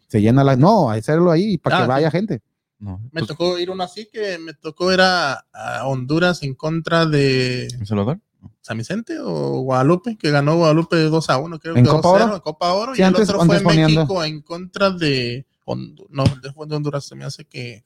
Se 0.09 0.21
llena 0.21 0.43
la. 0.43 0.57
No, 0.57 0.91
hacerlo 0.91 1.31
ahí 1.31 1.59
para 1.59 1.77
Ah, 1.77 1.79
que 1.81 1.85
sí. 1.85 1.89
vaya 1.89 2.11
gente. 2.11 2.43
No, 2.79 2.99
Me 3.13 3.21
pues, 3.21 3.27
tocó 3.29 3.59
ir 3.59 3.71
uno 3.71 3.85
así 3.85 4.09
que 4.13 4.37
me 4.39 4.53
tocó 4.55 4.93
ir 4.93 5.01
a, 5.01 5.45
a 5.53 5.87
Honduras 5.87 6.43
en 6.43 6.55
contra 6.55 7.07
de 7.07 7.67
¿En 7.69 7.87
Salvador? 7.87 8.19
San 8.61 8.77
Vicente 8.77 9.19
o 9.23 9.61
Guadalupe, 9.61 10.17
que 10.19 10.31
ganó 10.31 10.57
Guadalupe 10.57 10.97
2 10.97 11.31
a 11.31 11.39
1, 11.39 11.59
creo 11.61 11.77
¿En 11.77 11.85
que 11.85 11.91
Copa 11.91 12.09
2-0, 12.09 12.25
Oro? 12.25 12.35
en 12.35 12.41
Copa 12.41 12.73
Oro. 12.73 12.95
Sí, 12.95 13.01
y 13.01 13.05
el 13.05 13.15
otro 13.15 13.41
fue. 13.45 13.61
México 13.63 14.25
en 14.25 14.41
contra 14.43 14.91
de. 14.91 15.47
No, 15.67 16.25
después 16.43 16.69
de 16.69 16.77
Honduras 16.77 17.05
se 17.05 17.15
me 17.15 17.25
hace 17.25 17.45
que. 17.47 17.85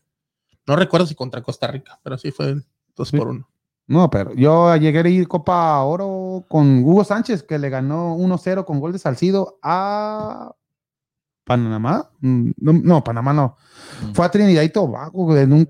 No 0.66 0.76
recuerdo 0.76 1.06
si 1.06 1.14
contra 1.14 1.42
Costa 1.42 1.66
Rica, 1.68 1.98
pero 2.02 2.18
sí 2.18 2.30
fue 2.30 2.56
2 2.96 3.09
Sí. 3.09 3.16
por 3.16 3.28
1. 3.28 3.48
No, 3.86 4.10
pero 4.10 4.34
yo 4.34 4.76
llegué 4.76 4.98
a 4.98 5.09
ir 5.09 5.26
Copa 5.28 5.82
Oro 5.82 6.44
con 6.48 6.84
Hugo 6.84 7.05
Sánchez, 7.05 7.42
que 7.42 7.59
le 7.59 7.70
ganó 7.70 8.14
1-0 8.16 8.66
con 8.66 8.80
gol 8.80 8.92
de 8.92 8.98
Salcido 8.98 9.59
a 9.62 10.55
Panamá. 11.44 12.10
Mm, 12.20 12.50
No, 12.59 12.72
no, 12.74 13.02
Panamá 13.05 13.32
no. 13.32 13.56
Mm. 14.02 14.12
Fue 14.12 14.26
a 14.26 14.30
Trinidad 14.30 14.62
y 14.62 14.68
Tobago 14.68 15.34
en 15.36 15.52
un, 15.55 15.68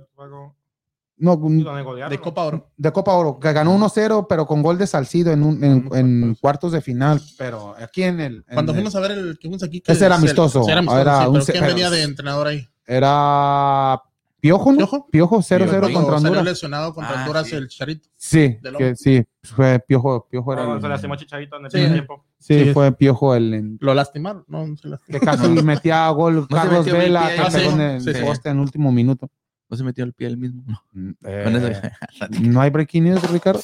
no, 1.19 1.35
¿y 1.35 1.37
un- 1.47 1.65
dónde 1.65 1.83
golearon, 1.83 2.11
De? 2.11 2.19
Copa 2.21 2.45
Oro. 2.45 2.71
de 2.77 2.93
Copa 2.93 3.13
Oro, 3.15 3.39
que 3.39 3.53
ganó 3.53 3.73
1-0, 3.75 4.27
pero 4.29 4.47
con 4.47 4.63
gol 4.63 4.79
de 4.79 4.87
Salcido 4.87 5.33
en, 5.33 5.43
un, 5.43 5.63
en, 5.65 5.89
en 5.95 6.35
cuartos 6.41 6.73
de 6.73 6.81
final. 6.81 7.21
Pero 7.37 7.75
aquí 7.81 8.03
en 8.03 8.21
el. 8.21 8.45
en 8.49 8.55
Cuando 8.55 8.73
el- 8.73 8.77
fuimos 8.79 8.95
a 8.97 9.01
ver 9.01 9.11
el 9.13 9.39
que 9.39 9.49
fuimos 9.49 9.63
aquí. 9.63 9.81
que 9.81 9.93
Ese 9.93 10.07
era 10.07 10.15
es 10.15 10.23
el- 10.23 10.25
amistoso. 10.29 10.65
era 10.69 10.79
amistoso, 10.79 11.01
Era 11.01 11.21
sí, 11.21 11.27
un 11.27 11.33
pero 11.33 11.45
¿quién 11.45 11.57
pero- 11.61 11.67
venía 11.75 11.91
de 11.91 12.03
entrenador 12.03 12.47
ahí? 12.47 12.67
Era 12.87 14.03
Piojo, 14.41 14.71
¿no? 14.71 14.77
¿Piojo? 14.79 15.07
Piojo 15.11 15.43
0-0 15.43 15.81
Cuando 15.81 15.99
contra 15.99 16.15
salió 16.19 16.29
Honduras. 16.29 16.45
lesionado 16.45 16.95
contra 16.95 17.15
Ah, 17.19 17.21
Honduras 17.23 17.49
sí. 17.49 17.57
el 17.57 17.69
Charito. 17.69 18.09
Sí, 18.17 18.57
que, 18.79 18.95
sí, 18.95 19.25
fue 19.43 19.81
Piojo, 19.81 20.29
Piojo 20.31 20.53
era 20.53 20.65
No, 20.65 20.77
el- 20.77 20.81
se 20.81 20.89
lastimó 20.89 21.17
Chicharito 21.17 21.57
en 21.57 21.65
el 21.65 21.71
Sí. 21.73 21.79
tiempo. 21.79 22.25
sí, 22.39 22.65
Sí. 22.67 22.73
fue 22.73 22.93
Piojo 22.93 23.35
el 23.35 23.53
en- 23.55 23.79
Lo 23.81 23.95
lastimaron. 23.95 24.45
No, 24.47 24.65
no 24.65 24.77
se 24.77 24.89
lastimó. 24.89 25.19
que 25.19 25.25
casi 25.27 25.49
metía 25.65 26.09
gol 26.11 26.47
Carlos 26.49 26.87
el 26.87 26.93
Vela 26.93 27.29
que 27.29 27.59
en 27.69 27.81
el 27.81 28.25
poste 28.25 28.51
en 28.51 28.57
el 28.59 28.63
último 28.63 28.93
minuto. 28.93 29.29
No 29.69 29.77
se 29.77 29.85
metió 29.85 30.05
el 30.05 30.13
pie 30.15 30.29
él 30.29 30.37
mismo. 30.39 30.63
No. 30.67 31.15
Eh, 31.25 31.91
no 32.41 32.61
hay 32.61 32.71
breaking 32.71 33.05
news, 33.05 33.31
Ricardo. 33.31 33.61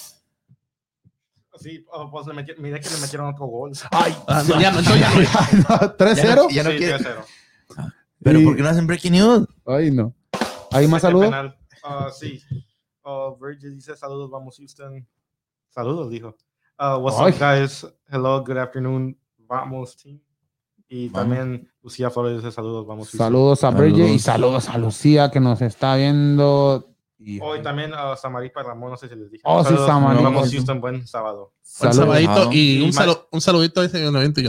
Sí, 1.56 1.84
oh, 1.92 2.10
pues 2.10 2.26
le 2.26 2.34
metieron, 2.34 2.62
miré 2.62 2.80
que 2.80 2.90
le 2.90 2.98
metieron 2.98 3.32
otro 3.32 3.46
gol. 3.46 3.72
Ay, 3.92 4.14
Ah, 4.26 4.42
no, 4.46 4.60
ya 4.60 4.72
no, 4.72 4.80
ya 4.96 5.10
no. 5.14 5.96
3-0. 5.96 6.50
Ya 6.50 6.62
no 6.64 6.70
Sí, 6.72 6.76
quiere- 6.78 6.98
3-0. 6.98 7.24
Pero 8.22 8.40
Y- 8.40 8.44
¿por 8.44 8.56
qué 8.56 8.62
no 8.62 8.68
hacen 8.68 8.86
breaking 8.86 9.12
news? 9.12 9.48
Ay, 9.66 9.90
no. 9.90 10.14
¿Hay 10.72 10.88
más 10.88 11.02
saludos? 11.02 11.32
ah, 11.84 12.10
sí. 12.12 12.42
Uh, 13.04 13.36
Virgil 13.38 13.74
dice 13.76 13.94
saludos, 13.96 14.30
vamos 14.30 14.56
Houston. 14.58 15.06
Saludos, 15.70 16.10
dijo. 16.10 16.36
Uh, 16.78 16.96
what's 16.98 17.18
Ay. 17.20 17.32
up, 17.32 17.38
guys? 17.38 17.86
Hello, 18.08 18.42
good 18.42 18.56
afternoon, 18.56 19.16
vamos 19.38 19.96
team. 19.96 20.20
Y 20.94 21.08
Vamos. 21.08 21.36
también 21.36 21.68
Lucía 21.82 22.08
Flores 22.10 22.36
dice 22.36 22.52
saludos, 22.52 22.86
vamos 22.86 23.08
Houston. 23.08 23.26
Saludos 23.26 23.64
a 23.64 23.70
Bridget 23.70 24.08
y 24.10 24.18
Saludos. 24.20 24.68
a 24.68 24.78
Lucía 24.78 25.30
que 25.30 25.40
nos 25.40 25.60
está 25.60 25.96
viendo. 25.96 26.88
Y, 27.18 27.40
Hoy 27.40 27.62
también 27.62 27.92
uh, 27.92 28.16
Samaripa 28.16 28.62
Ramón, 28.62 28.90
no 28.92 28.96
sé 28.96 29.08
si 29.08 29.16
les 29.16 29.28
dije. 29.30 29.42
Oh, 29.44 29.60
sí, 29.62 29.70
Saludos, 29.70 29.86
Samaripa. 29.88 30.22
Vamos 30.22 30.52
Houston, 30.52 30.80
buen 30.80 31.06
sábado. 31.06 31.52
Buen 31.80 31.92
saludos. 31.92 31.96
sabadito 31.96 32.52
y 32.52 32.80
un, 32.82 32.92
salu- 32.92 33.26
un 33.32 33.40
saludito 33.40 33.80
a 33.80 33.84
ese 33.86 34.06
evento. 34.06 34.40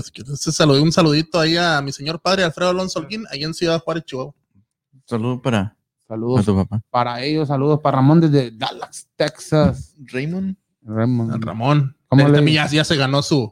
Un 0.84 0.92
saludito 0.92 1.40
ahí 1.40 1.58
a 1.58 1.82
mi 1.82 1.92
señor 1.92 2.20
padre 2.20 2.44
Alfredo 2.44 2.70
Alonso 2.70 3.00
Holguín, 3.00 3.24
ahí 3.32 3.44
en 3.44 3.54
Ciudad 3.56 3.82
Juárez, 3.82 4.04
Chihuahua. 4.06 4.34
Saludos 5.06 5.40
para, 5.42 5.60
a 5.60 5.76
Saludos 6.08 6.46
tu 6.46 6.56
papá. 6.56 6.82
para 6.92 7.24
ellos, 7.24 7.48
saludos 7.48 7.80
para 7.80 7.98
Ramón 7.98 8.22
desde 8.22 8.52
Dallas, 8.52 9.08
Texas. 9.16 9.96
Raymond. 10.00 10.56
Ramón. 10.84 11.32
Al 11.32 11.42
Ramón. 11.42 11.98
¿Cómo 12.08 12.28
le- 12.28 12.52
ya 12.52 12.84
se 12.84 12.96
ganó 12.96 13.22
su, 13.24 13.52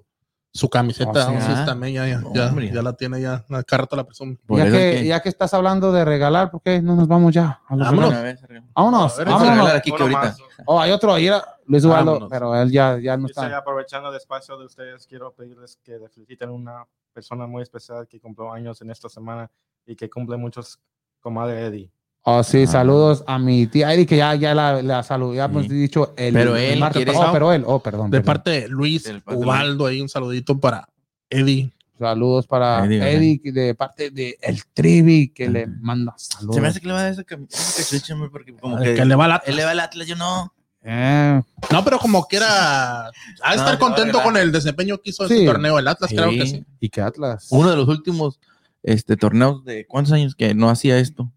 su 0.53 0.69
camiseta. 0.69 1.25
Entonces 1.27 1.55
ah. 1.57 1.65
también 1.65 1.95
ya, 1.95 2.07
ya, 2.07 2.19
No, 2.19 2.33
ya, 2.33 2.47
hombre. 2.49 2.71
ya 2.71 2.81
la 2.83 2.93
tiene 2.93 3.19
ya. 3.19 3.43
La 3.49 3.63
carta 3.63 3.95
la 3.95 4.03
presume. 4.03 4.37
Ya 4.49 4.65
que, 4.65 4.71
que- 4.71 5.05
ya 5.07 5.19
que 5.21 5.29
estás 5.29 5.53
hablando 5.53 5.91
de 5.91 6.05
regalar, 6.05 6.51
¿por 6.51 6.61
qué 6.61 6.79
no 6.81 6.95
nos 6.95 7.07
vamos 7.07 7.33
ya? 7.33 7.61
A 7.67 7.75
los 7.75 7.87
Vámonos. 7.87 8.13
regalos? 8.13 8.63
Vámonos, 8.75 9.13
A 9.15 9.17
ver, 9.17 9.27
vámonos. 9.27 9.73
aquí 9.73 9.91
que 9.91 10.01
ahorita. 10.03 10.35
Oh, 10.65 10.79
hay 10.79 10.91
otro 10.91 11.11
ahí, 11.13 11.25
era 11.27 11.43
Luis 11.65 11.83
Ubaldo, 11.83 12.27
pero 12.29 12.55
él 12.55 12.71
ya, 12.71 12.99
ya 12.99 13.17
no 13.17 13.25
está. 13.25 13.57
aprovechando 13.57 14.09
el 14.09 14.15
espacio 14.15 14.55
de 14.57 14.65
ustedes, 14.65 15.07
quiero 15.07 15.31
pedirles 15.33 15.79
que 15.83 15.99
feliciten 16.13 16.49
a 16.49 16.51
una 16.51 16.85
persona 17.13 17.47
muy 17.47 17.63
especial 17.63 18.07
que 18.07 18.19
cumplió 18.19 18.51
años 18.51 18.79
en 18.81 18.91
esta 18.91 19.09
semana 19.09 19.49
y 19.85 19.95
que 19.95 20.09
cumple 20.09 20.37
muchos, 20.37 20.79
comadre 21.19 21.65
Eddie. 21.65 21.91
Oh, 22.25 22.41
sí, 22.43 22.63
Ah. 22.63 22.67
saludos 22.67 23.23
a 23.27 23.37
mi 23.37 23.67
tía 23.67 23.93
Eddie, 23.93 24.05
que 24.05 24.15
ya, 24.17 24.33
ya 24.35 24.55
la, 24.55 24.81
la 24.81 25.03
saludé, 25.03 25.37
ya 25.37 25.45
hemos 25.45 25.63
Sí. 25.63 25.69
dicho 25.73 26.13
el, 26.15 26.33
Pero 26.33 26.55
el 26.55 26.63
él 26.73 26.79
martes 26.79 26.97
quiere- 27.03 27.11
pasado, 27.11 27.33
pero 27.33 27.51
él, 27.51 27.63
oh, 27.67 27.79
perdón. 27.81 28.09
De 28.11 28.19
perdón. 28.21 28.25
parte 28.25 28.49
de 28.51 28.67
Luis 28.69 29.03
de 29.03 29.21
Ubaldo, 29.27 29.85
ahí 29.87 29.99
un 29.99 30.07
saludito 30.09 30.57
para 30.57 30.87
Eddie. 31.29 31.73
Saludos 31.99 32.47
para 32.47 32.85
Eddie. 32.85 33.11
Eddie, 33.13 33.51
de 33.51 33.75
parte 33.75 34.09
de 34.09 34.37
El 34.41 34.63
Trivi, 34.73 35.29
que 35.29 35.49
le 35.49 35.67
manda 35.67 36.13
saludos. 36.17 36.55
Se 36.55 36.61
me 36.61 36.67
hace 36.69 36.79
que 36.81 36.87
le 36.87 36.93
va 36.93 36.99
a 36.99 37.03
dar 37.03 37.11
esa 37.11 37.23
cam- 37.23 37.47
esa 37.51 37.83
cachucha, 37.83 38.13
hombre, 38.13 38.29
porque 38.29 38.53
como 38.55 38.79
Que, 38.79 38.95
que 38.95 39.05
le 39.05 39.15
va 39.15 39.27
la 39.27 39.43
él 39.45 39.55
le 39.57 39.65
va 39.65 39.71
al 39.71 39.79
Atlas, 39.81 40.07
yo 40.07 40.15
no. 40.15 40.53
Eh, 40.81 41.41
No, 41.71 41.83
pero 41.83 41.99
como 41.99 42.25
quiera, 42.25 43.07
ha 43.07 43.11
de 43.51 43.55
No, 43.57 43.63
estar 43.63 43.77
contento 43.79 44.21
con 44.23 44.35
el 44.37 44.51
desempeño 44.51 44.97
que 44.99 45.09
hizo 45.11 45.27
Sí. 45.27 45.33
este 45.33 45.45
torneo. 45.45 45.77
El 45.79 45.87
Atlas, 45.89 46.09
creo 46.09 46.29
que 46.31 46.47
sí. 46.47 46.65
y 46.79 46.89
que 46.89 47.01
Atlas. 47.01 47.47
Uno 47.51 47.69
de 47.69 47.75
los 47.75 47.87
últimos 47.89 48.39
este, 48.81 49.15
torneos 49.17 49.63
de 49.65 49.85
cuántos 49.87 50.11
años 50.13 50.35
que 50.35 50.53
no 50.53 50.69
hacía 50.69 50.97
esto. 50.99 51.31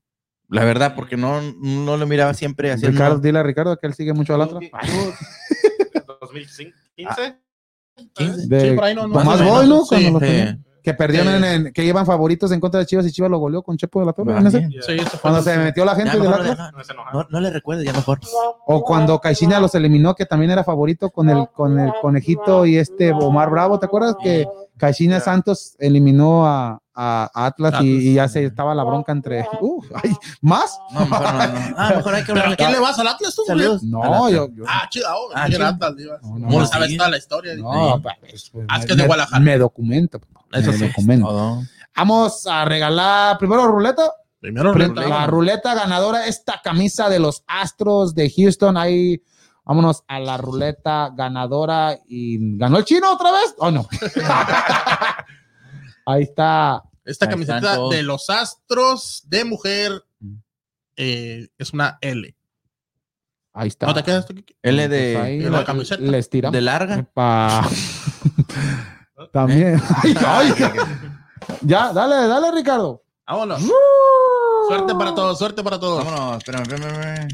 La 0.48 0.64
verdad, 0.64 0.94
porque 0.94 1.16
no, 1.16 1.40
no 1.42 1.96
lo 1.96 2.06
miraba 2.06 2.32
siempre 2.34 2.70
haciendo. 2.70 2.96
Ricardo, 2.96 3.18
dile 3.18 3.38
a 3.38 3.42
Ricardo 3.42 3.76
que 3.76 3.86
él 3.86 3.94
sigue 3.94 4.12
mucho 4.12 4.34
al 4.34 4.42
Atlas. 4.42 4.64
2015. 6.20 6.72
Ah, 7.08 7.36
15. 8.14 8.46
De 8.48 8.60
Sí, 8.60 8.76
por 8.76 8.84
ahí 8.84 8.94
no, 8.94 9.08
no. 9.08 9.14
Más. 9.14 9.40
Que 10.82 10.94
perdieron 10.94 11.42
Sí. 11.42 11.48
en, 11.48 11.72
que 11.72 11.84
llevan 11.84 12.06
favoritos 12.06 12.52
en 12.52 12.60
contra 12.60 12.78
de 12.78 12.86
Chivas 12.86 13.04
y 13.06 13.10
Chivas 13.10 13.28
lo 13.28 13.38
goleó 13.38 13.60
con 13.60 13.76
Chepo 13.76 13.98
de 13.98 14.06
la 14.06 14.12
Torre. 14.12 14.34
Cuando 15.20 15.42
se 15.42 15.58
metió 15.58 15.84
la 15.84 15.96
gente. 15.96 16.16
No. 16.16 16.30
No, 17.12 17.26
no 17.28 17.40
le 17.40 17.50
recuerdes, 17.50 17.84
ya 17.84 17.92
mejor. 17.92 18.20
O 18.66 18.84
cuando 18.84 19.18
Caixinha 19.18 19.58
los 19.58 19.74
eliminó, 19.74 20.14
que 20.14 20.26
también 20.26 20.52
era 20.52 20.62
favorito 20.62 21.10
con 21.10 21.28
el, 21.28 21.48
con 21.48 21.80
el 21.80 21.92
conejito 22.00 22.66
y 22.66 22.76
este 22.76 23.10
Omar 23.10 23.50
Bravo. 23.50 23.80
¿Te 23.80 23.86
acuerdas 23.86 24.14
que 24.22 24.46
Caixinha. 24.76 25.18
Santos 25.18 25.74
eliminó 25.80 26.46
a, 26.46 26.80
a 26.96 27.30
Atlas, 27.34 27.72
y- 27.74 27.76
Atlas. 27.76 27.82
Y, 27.84 28.14
ya 28.14 28.28
se 28.28 28.44
estaba 28.44 28.74
la 28.74 28.82
bronca 28.84 29.12
entre. 29.12 29.46
Uh, 29.60 29.82
ay, 30.02 30.12
¿Más? 30.40 30.78
No, 30.92 31.00
mejor 31.00 31.20
no. 31.22 31.46
no. 31.46 31.74
Ah, 31.76 31.92
mejor 31.96 32.14
hay 32.14 32.22
que 32.22 32.26
¿Pero 32.32 32.40
hablar. 32.40 32.52
a 32.52 32.56
quién 32.56 32.72
le 32.72 32.78
vas 32.80 32.98
al 32.98 33.08
Atlas 33.08 33.34
tú? 33.34 33.42
Saludos. 33.46 33.82
No, 33.82 34.02
Atlas. 34.02 34.32
yo. 34.32 34.48
yo- 34.54 34.64
Ah, 34.66 34.86
chido. 34.90 35.06
Oh, 35.14 35.30
Ah, 35.34 35.46
el 35.46 35.52
chido. 35.52 35.66
Atlas. 35.66 35.92
No, 35.96 36.38
no, 36.38 36.46
¿Cómo 36.46 36.60
no, 36.60 36.66
sabes 36.66 36.88
sí. 36.88 36.96
toda 36.96 37.10
la 37.10 37.16
historia? 37.18 37.54
no, 37.56 38.00
pues, 38.02 38.14
pues, 38.20 38.34
es 38.34 38.50
que 38.50 38.58
me- 38.58 38.76
es 38.78 38.96
de 38.96 39.06
Guadalajara. 39.06 39.40
Me 39.40 39.58
documento. 39.58 40.20
Eso 40.52 40.72
me 40.72 40.78
sí. 40.78 40.86
documento. 40.88 41.28
Todo. 41.28 41.62
Vamos 41.96 42.46
a 42.46 42.64
regalar 42.64 43.38
primero 43.38 43.66
ruleta. 43.66 44.10
Primero 44.40 44.72
ruleta. 44.72 45.00
La 45.08 45.26
ruleta 45.26 45.74
ganadora, 45.74 46.26
esta 46.26 46.60
camisa 46.62 47.08
de 47.08 47.18
los 47.18 47.42
Astros 47.46 48.14
de 48.14 48.30
Houston. 48.30 48.76
Ahí, 48.76 49.22
vámonos 49.64 50.04
a 50.06 50.20
la 50.20 50.36
ruleta 50.36 51.10
ganadora. 51.16 51.98
¿Y 52.06 52.56
ganó 52.56 52.78
el 52.78 52.84
chino 52.84 53.10
otra 53.12 53.32
vez? 53.32 53.54
¿O 53.58 53.70
no? 53.70 53.88
Ahí 56.06 56.22
está. 56.22 56.82
Esta 57.04 57.26
Ahí 57.26 57.30
camiseta 57.32 57.76
de 57.90 58.02
los 58.02 58.30
Astros 58.30 59.22
de 59.26 59.44
mujer 59.44 60.02
Mm. 60.18 60.36
eh, 60.96 61.48
es 61.58 61.72
una 61.74 61.98
L. 62.00 62.34
Ahí 63.52 63.68
está. 63.68 63.86
¿No 63.86 63.94
te 63.94 64.02
quedas? 64.02 64.26
L 64.28 64.42
Pues 64.62 64.90
de, 64.90 65.16
ahí 65.18 65.38
de 65.38 65.50
la 65.50 65.64
camiseta. 65.64 66.02
Les 66.02 66.28
tiramos. 66.30 66.52
de 66.54 66.60
larga. 66.62 67.06
También. 69.32 69.80
Ay, 70.02 70.14
ay. 70.26 70.54
Ya, 71.60 71.92
dale, 71.92 72.26
dale, 72.28 72.50
Ricardo. 72.50 73.04
Vámonos. 73.26 73.60
Suerte 74.68 74.94
para 74.94 75.14
todos, 75.14 75.38
suerte 75.38 75.62
para 75.62 75.78
todos. 75.78 76.04
Vámonos, 76.04 76.38
espérame, 76.38 76.62
espérame, 76.62 76.90
espérame. 76.90 77.28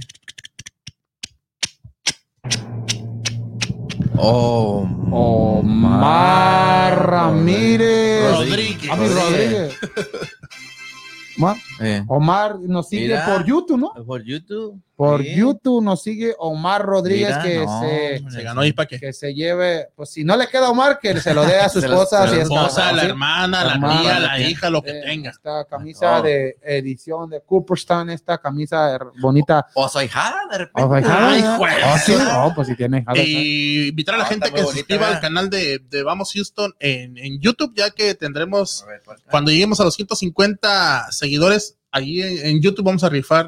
Oh, 4.24 4.86
Omar 5.11 7.09
Ramírez. 7.11 8.31
Rodríguez. 8.31 8.90
Ah, 8.93 8.97
Rodríguez. 8.97 9.78
Ma- 11.39 11.57
Eh, 11.81 12.05
Omar 12.07 12.61
nos 12.61 12.89
sigue 12.89 13.09
Mira. 13.09 13.24
por 13.27 13.44
YouTube, 13.44 13.81
¿no? 13.81 13.93
por 14.07 14.23
YouTube. 14.23 14.81
Por 14.94 15.23
Sí. 15.23 15.35
YouTube 15.35 15.82
nos 15.82 16.02
sigue 16.02 16.35
Omar 16.39 16.82
Rodríguez 16.82 17.31
Mira, 17.31 17.43
que 17.43 18.20
no, 18.20 18.31
se 18.31 18.43
ganó 18.43 18.60
para 18.77 18.86
qué. 18.86 19.01
que 19.01 19.12
se 19.12 19.32
lleve, 19.35 19.89
pues 19.97 20.10
si 20.10 20.23
no 20.23 20.36
le 20.36 20.47
queda 20.48 20.66
a 20.66 20.70
Omar, 20.70 20.98
que 21.01 21.19
se 21.19 21.32
lo 21.35 21.44
dé 21.47 21.56
a 21.59 21.69
su 21.70 21.78
esposa. 21.81 22.27
La 22.27 22.43
esposa, 22.43 22.93
la 22.93 23.02
hermana, 23.05 23.64
la 23.64 23.73
Hermana, 23.73 24.01
tía, 24.02 24.20
la 24.20 24.36
que- 24.36 24.51
hija, 24.51 24.70
lo 24.70 24.82
que 24.82 24.90
Eh, 24.90 25.02
tenga. 25.05 25.31
Esta 25.31 25.64
camisa 25.64 26.20
de 26.20 26.56
edición 26.62 27.31
de 27.31 27.40
Cooperstown, 27.40 28.10
esta 28.10 28.39
camisa 28.39 28.98
bonita. 29.20 29.66
O 29.74 29.89
soy 29.89 30.09
jada 30.09 30.36
de 30.51 30.59
repente. 30.59 30.82
Oh, 30.89 30.98
hijada, 30.98 31.28
Ay, 31.31 31.43
juez. 31.59 31.74
Oh, 31.86 31.98
sí, 31.98 32.12
oh, 32.36 32.52
pues 32.55 32.69
si 32.69 32.77
tiene 32.77 32.98
hijada, 33.01 33.19
Y 33.19 33.89
invitar 33.89 34.14
a 34.14 34.19
la 34.19 34.24
Ah, 34.24 34.28
gente 34.28 34.51
que 34.52 34.59
se 34.59 34.64
suscriba 34.73 35.06
al 35.06 35.14
¿verdad? 35.14 35.20
canal 35.23 35.51
de, 35.51 35.78
de 35.78 36.02
Vamos 36.02 36.32
Houston 36.35 36.74
en, 36.78 37.16
en 37.19 37.40
YouTube, 37.40 37.73
ya 37.74 37.90
que 37.90 38.14
tendremos, 38.14 38.85
ver, 38.86 39.02
cuando 39.31 39.51
lleguemos 39.51 39.81
a 39.81 39.85
los 39.85 39.94
150 39.94 41.10
seguidores, 41.10 41.78
ahí 41.90 42.20
en, 42.23 42.47
en 42.47 42.60
YouTube 42.62 42.85
vamos 42.85 43.05
a 43.05 43.09
rifar 43.09 43.47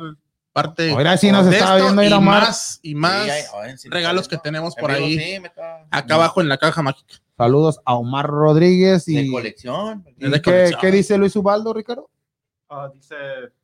parte 0.54 0.92
Ahora 0.92 1.16
sí 1.18 1.30
nos 1.30 1.44
de 1.46 1.52
está 1.58 1.74
esto 1.76 1.84
viendo 1.86 2.02
ir 2.02 2.12
y 2.12 2.20
más, 2.20 2.80
y 2.82 2.94
más 2.94 3.26
Sí, 3.76 3.88
regalos 3.90 4.28
que 4.28 4.38
tenemos 4.38 4.74
En 4.76 4.80
por 4.80 4.90
ahí, 4.92 5.18
sí, 5.18 5.40
me 5.40 5.48
está- 5.48 5.84
acá 5.90 6.14
abajo 6.14 6.40
en 6.40 6.48
la 6.48 6.56
caja 6.56 6.80
mágica. 6.80 7.16
Saludos 7.36 7.80
a 7.84 7.94
Omar 7.96 8.26
Rodríguez 8.28 9.06
y, 9.08 9.24
De 9.26 9.30
colección. 9.30 10.04
y 10.16 10.24
de 10.30 10.40
¿qué, 10.40 10.42
colección. 10.42 10.80
qué 10.80 10.90
dice 10.92 11.18
Luis 11.18 11.34
Ubaldo, 11.36 11.74
Ricardo? 11.74 12.08
Ah, 12.70 12.88
dice, 12.92 13.14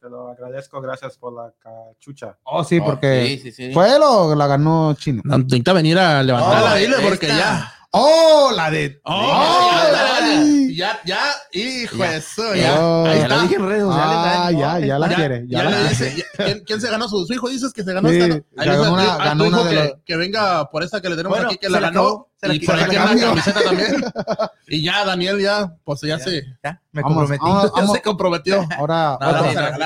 te 0.01 0.09
lo 0.11 0.29
agradezco, 0.29 0.81
gracias 0.81 1.17
por 1.17 1.33
la 1.33 1.53
cachucha. 1.59 2.37
Oh, 2.43 2.63
sí, 2.65 2.79
Oh, 2.81 2.85
porque 2.85 3.27
sí, 3.27 3.39
sí, 3.39 3.53
sí. 3.53 3.73
fue 3.73 3.95
él 3.95 4.03
o 4.05 4.35
la 4.35 4.47
ganó 4.47 4.95
Chino. 4.95 5.23
No, 5.25 5.39
Necesita 5.39 5.73
venir 5.73 5.99
a 5.99 6.23
dile, 6.75 6.97
esta. 6.97 7.09
porque 7.09 7.27
ya. 7.29 7.73
Oh, 7.93 8.53
la 8.55 8.71
de 8.71 9.01
Oh, 9.05 9.13
Oh, 9.15 9.71
ya, 9.73 9.91
ya, 9.93 10.17
ay. 10.23 10.77
ya, 10.77 11.01
Ya, 11.05 11.21
hijo 11.53 11.97
Ya. 11.97 12.11
de 12.13 12.17
eso, 12.19 12.55
Ya. 12.55 12.63
ya. 12.63 12.81
Oh. 12.81 13.05
Ahí 13.07 13.17
Ya 13.19 13.23
está. 13.25 13.43
dije 13.43 13.55
en 13.57 13.67
redes 13.69 13.83
sociales. 13.83 14.17
Ah, 14.17 14.51
ya, 14.53 14.79
ya 14.79 14.99
la 15.01 15.09
quiere. 15.09 15.45
Ya 15.49 15.59
ya 15.59 15.65
la 15.65 15.71
le 15.71 15.77
quiere. 15.77 15.89
dice, 15.91 16.17
ya- 16.39 16.45
¿quién, 16.45 16.65
quién 16.65 16.81
se 16.81 16.89
ganó 16.91 17.09
su, 17.09 17.27
su 17.27 17.33
hijo? 17.33 17.49
Dices 17.49 17.73
que 17.73 17.83
se 17.83 17.93
ganó 17.93 18.09
Sí, 18.11 18.17
esta, 18.19 18.29
¿no? 18.29 18.45
Ahí 18.59 18.69
ganó 18.69 18.93
una- 18.93 19.15
a 19.15 19.19
ganó 19.19 19.45
una 19.45 19.63
de 19.65 19.69
que, 19.71 19.75
los- 19.75 19.93
que 20.07 20.17
venga 20.17 20.71
por 20.71 20.85
esta 20.85 21.01
que 21.01 21.09
le 21.09 21.17
tenemos 21.17 21.37
Bueno, 21.37 21.49
aquí, 21.51 21.59
que 21.59 21.69
la 21.69 21.81
la 21.81 21.89
ganó. 21.89 22.01
acabó, 22.01 22.31
se 22.41 22.47
la 22.49 22.55
y 22.55 22.61
por 22.61 22.79
Se 22.79 22.87
la 22.87 23.05
la 23.05 23.21
camiseta 23.21 23.61
también. 23.63 24.05
Y 24.69 24.85
ya, 24.85 25.05
Daniel, 25.05 25.41
ya, 25.41 25.75
pues 25.83 26.01
ya, 26.03 26.17
Ya, 26.17 26.19
se, 26.21 26.45
ya, 26.63 26.81
me 26.93 27.03
Vamos, 27.03 27.17
comprometí. 27.19 27.45
vamos, 27.45 27.65
ya 27.65 27.71
vamos. 27.81 27.97
se 27.97 28.03
comprometió. 28.03 28.69
Ahora, 28.79 29.19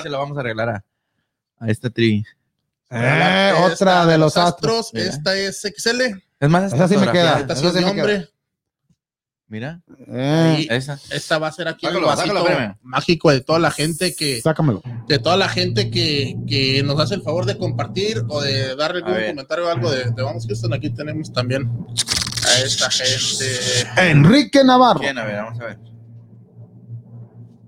se 0.03 0.11
lo 0.11 0.19
vamos 0.19 0.37
a 0.37 0.43
regalar 0.43 0.69
a, 0.69 0.85
a 1.59 1.71
esta 1.71 1.89
tri. 1.89 2.23
Eh, 2.91 3.53
otra 3.65 4.05
de 4.05 4.19
los 4.19 4.37
astros. 4.37 4.91
Esta 4.93 5.35
es 5.35 5.63
XL. 5.63 6.23
Es 6.41 6.51
más, 6.51 6.73
Esa 6.73 6.89
sí 6.89 6.97
me 6.97 7.11
queda. 7.11 7.41
Esta 7.41 7.57
sí 7.57 7.65
me. 7.65 8.29
Mira, 9.47 9.83
Eh, 10.09 10.67
esa. 10.71 10.99
esta 11.11 11.39
va 11.39 11.49
a 11.49 11.53
ser 11.53 11.69
aquí 11.69 11.87
el 11.87 11.95
vasito 12.01 12.35
sácalo, 12.35 12.77
mágico 12.83 13.31
de 13.31 13.41
toda 13.43 13.59
la 13.59 13.71
gente 13.71 14.15
que, 14.17 14.41
sácamelo. 14.41 14.83
de 15.07 15.19
toda 15.19 15.37
la 15.37 15.49
gente 15.49 15.91
que, 15.91 16.35
que 16.49 16.83
nos 16.83 16.99
hace 16.99 17.15
el 17.15 17.23
favor 17.23 17.45
de 17.45 17.57
compartir 17.59 18.23
o 18.29 18.41
de 18.41 18.75
darle 18.75 19.03
algún 19.05 19.15
comentario 19.29 19.67
o 19.67 19.69
algo 19.69 19.91
de, 19.91 20.11
de 20.11 20.23
Vamos 20.23 20.47
Houston. 20.47 20.73
Aquí 20.73 20.91
tenemos 20.91 21.31
también 21.33 21.71
a 22.49 22.61
esta 22.65 22.91
gente. 22.91 23.47
Enrique 23.99 24.65
Navarro. 24.65 25.01
¿Quién? 25.01 25.19
A 25.19 25.25
ver, 25.25 25.37
vamos 25.37 25.61
a 25.61 25.65
ver. 25.67 25.79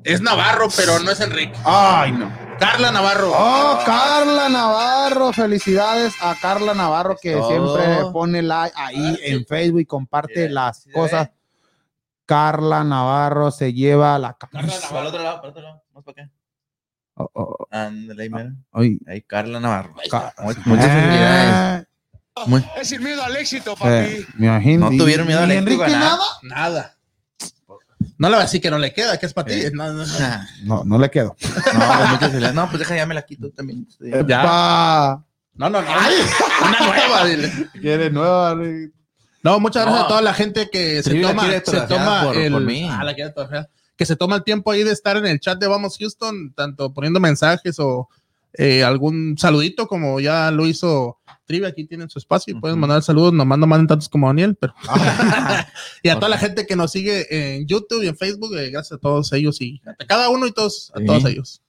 Es 0.06 0.20
Navarro, 0.20 0.68
pero 0.76 0.98
no 1.00 1.10
es 1.10 1.20
Enrique. 1.20 1.56
Ay, 1.64 2.12
no. 2.12 2.30
Carla 2.58 2.90
Navarro. 2.90 3.32
Oh, 3.34 3.78
Carla 3.84 4.48
Navarro, 4.48 5.32
felicidades 5.32 6.14
a 6.22 6.34
Carla 6.40 6.72
Navarro 6.74 7.16
que 7.20 7.32
Todo. 7.32 7.48
siempre 7.76 8.10
pone 8.12 8.40
like 8.42 8.74
ahí 8.78 9.18
en 9.22 9.44
Facebook 9.44 9.80
y 9.80 9.84
comparte 9.84 10.48
las 10.48 10.78
¿sí 10.78 10.90
se 10.90 10.92
cosas. 10.92 11.28
ve? 11.28 11.32
Carla 12.24 12.82
Navarro 12.82 13.50
se 13.50 13.72
lleva 13.72 14.18
la 14.18 14.34
Carla 14.34 14.60
camisa. 14.60 14.88
Para 14.88 15.00
el 15.02 15.06
otro 15.08 15.22
lado, 15.22 15.36
para 15.36 15.46
el 15.48 15.50
otro 15.50 15.62
lado. 15.62 15.82
Vamos 15.92 16.04
para 16.04 16.22
acá. 16.24 16.32
Oh, 17.18 17.30
oh, 17.34 17.66
Ándale, 17.70 18.22
ahí, 18.24 18.30
mira. 18.30 18.52
ay, 18.72 18.98
Ahí, 19.08 19.22
Carla 19.22 19.60
Navarro. 19.60 19.94
Muchas 19.94 20.34
felicidades. 20.64 21.82
Eh, 21.82 21.86
Muy- 22.46 22.64
Es 22.76 22.88
sin 22.88 23.02
miedo 23.02 23.22
al 23.22 23.34
éxito, 23.36 23.74
eh, 23.84 24.24
me 24.34 24.46
imagino. 24.46 24.90
No 24.90 24.96
tuvieron 24.98 25.26
miedo 25.26 25.40
al 25.40 25.50
¿Y 25.50 25.54
éxito, 25.54 25.70
Enrique 25.72 25.90
ganar. 25.90 26.10
nada? 26.10 26.24
Nada. 26.42 26.95
No 28.18 28.28
le 28.28 28.34
voy 28.36 28.40
a 28.43 28.44
decir 28.47 28.60
que 28.60 28.70
no 28.70 28.78
le 28.78 28.93
queda, 28.94 29.18
que 29.18 29.26
es 29.26 29.34
para 29.34 29.47
ti. 29.48 29.55
Eh. 29.55 29.70
No, 29.74 29.93
no, 29.93 30.05
no. 30.06 30.14
No, 30.64 30.84
no 30.84 30.98
le 30.98 31.10
quedo. 31.10 31.36
No, 31.74 32.18
pues. 32.18 32.55
No, 32.55 32.66
pues 32.68 32.78
deja, 32.80 32.97
ya 32.97 33.06
me 33.06 33.14
la 33.14 33.22
quito 33.22 33.51
también. 33.51 33.86
Sí. 33.90 34.10
Ya. 34.26 34.43
Pa- 34.43 35.24
No, 35.55 35.70
no, 35.70 35.82
no. 35.82 35.88
Una 35.88 36.78
nueva, 36.86 37.24
dile. 37.26 37.52
Quiere 37.80 38.10
nueva. 38.10 38.55
Rick. 38.55 38.93
No, 39.43 39.60
muchas 39.60 39.82
gracias 39.84 40.01
No. 40.01 40.06
a 40.06 40.09
toda 40.09 40.22
la 40.22 40.34
gente 40.34 40.68
que 40.70 41.02
se 41.02 41.20
toma, 41.20 41.44
se 41.64 41.80
toma 41.82 42.22
por- 42.24 42.36
el, 42.36 42.52
por 42.52 42.62
mí. 42.62 42.88
Ah, 42.90 43.05
la 43.05 43.14
que 43.14 44.05
se 44.05 44.16
toma 44.16 44.36
el 44.36 44.44
tiempo 44.44 44.70
ahí 44.70 44.82
de 44.82 44.93
estar 44.93 45.16
en 45.16 45.26
el 45.26 45.38
chat 45.40 45.59
de 45.59 45.66
Vamos 45.68 45.97
Houston, 45.98 46.52
tanto 46.55 46.93
poniendo 46.93 47.20
mensajes 47.20 47.78
o 47.78 48.09
eh, 48.58 48.82
algún 48.84 49.36
saludito, 49.38 49.86
como 49.86 50.20
ya 50.20 50.50
lo 50.50 50.66
hizo 50.66 51.18
Trivia, 51.46 51.68
aquí 51.68 51.84
tienen 51.86 52.10
su 52.10 52.18
espacio 52.18 52.56
y 52.56 52.60
pueden 52.60 52.78
mandar 52.80 53.02
saludos, 53.04 53.32
nomás 53.32 53.56
no 53.58 53.68
manden 53.68 53.86
tantos 53.86 54.08
como 54.08 54.26
Daniel, 54.26 54.56
pero 54.60 54.74
y 56.02 56.08
a 56.08 56.16
toda 56.16 56.28
la 56.28 56.38
gente 56.38 56.66
que 56.66 56.74
nos 56.74 56.90
sigue 56.90 57.26
en 57.30 57.66
YouTube 57.68 58.02
y 58.02 58.08
en 58.08 58.16
Facebook, 58.16 58.56
eh, 58.56 58.70
gracias 58.70 58.98
a 58.98 59.00
todos 59.00 59.32
ellos 59.32 59.60
y 59.60 59.80
a 59.86 60.04
cada 60.06 60.28
uno 60.28 60.46
y 60.46 60.52
todos, 60.52 60.90
a 60.94 60.98
Sí. 60.98 61.06
todos 61.06 61.24
ellos. 61.24 61.62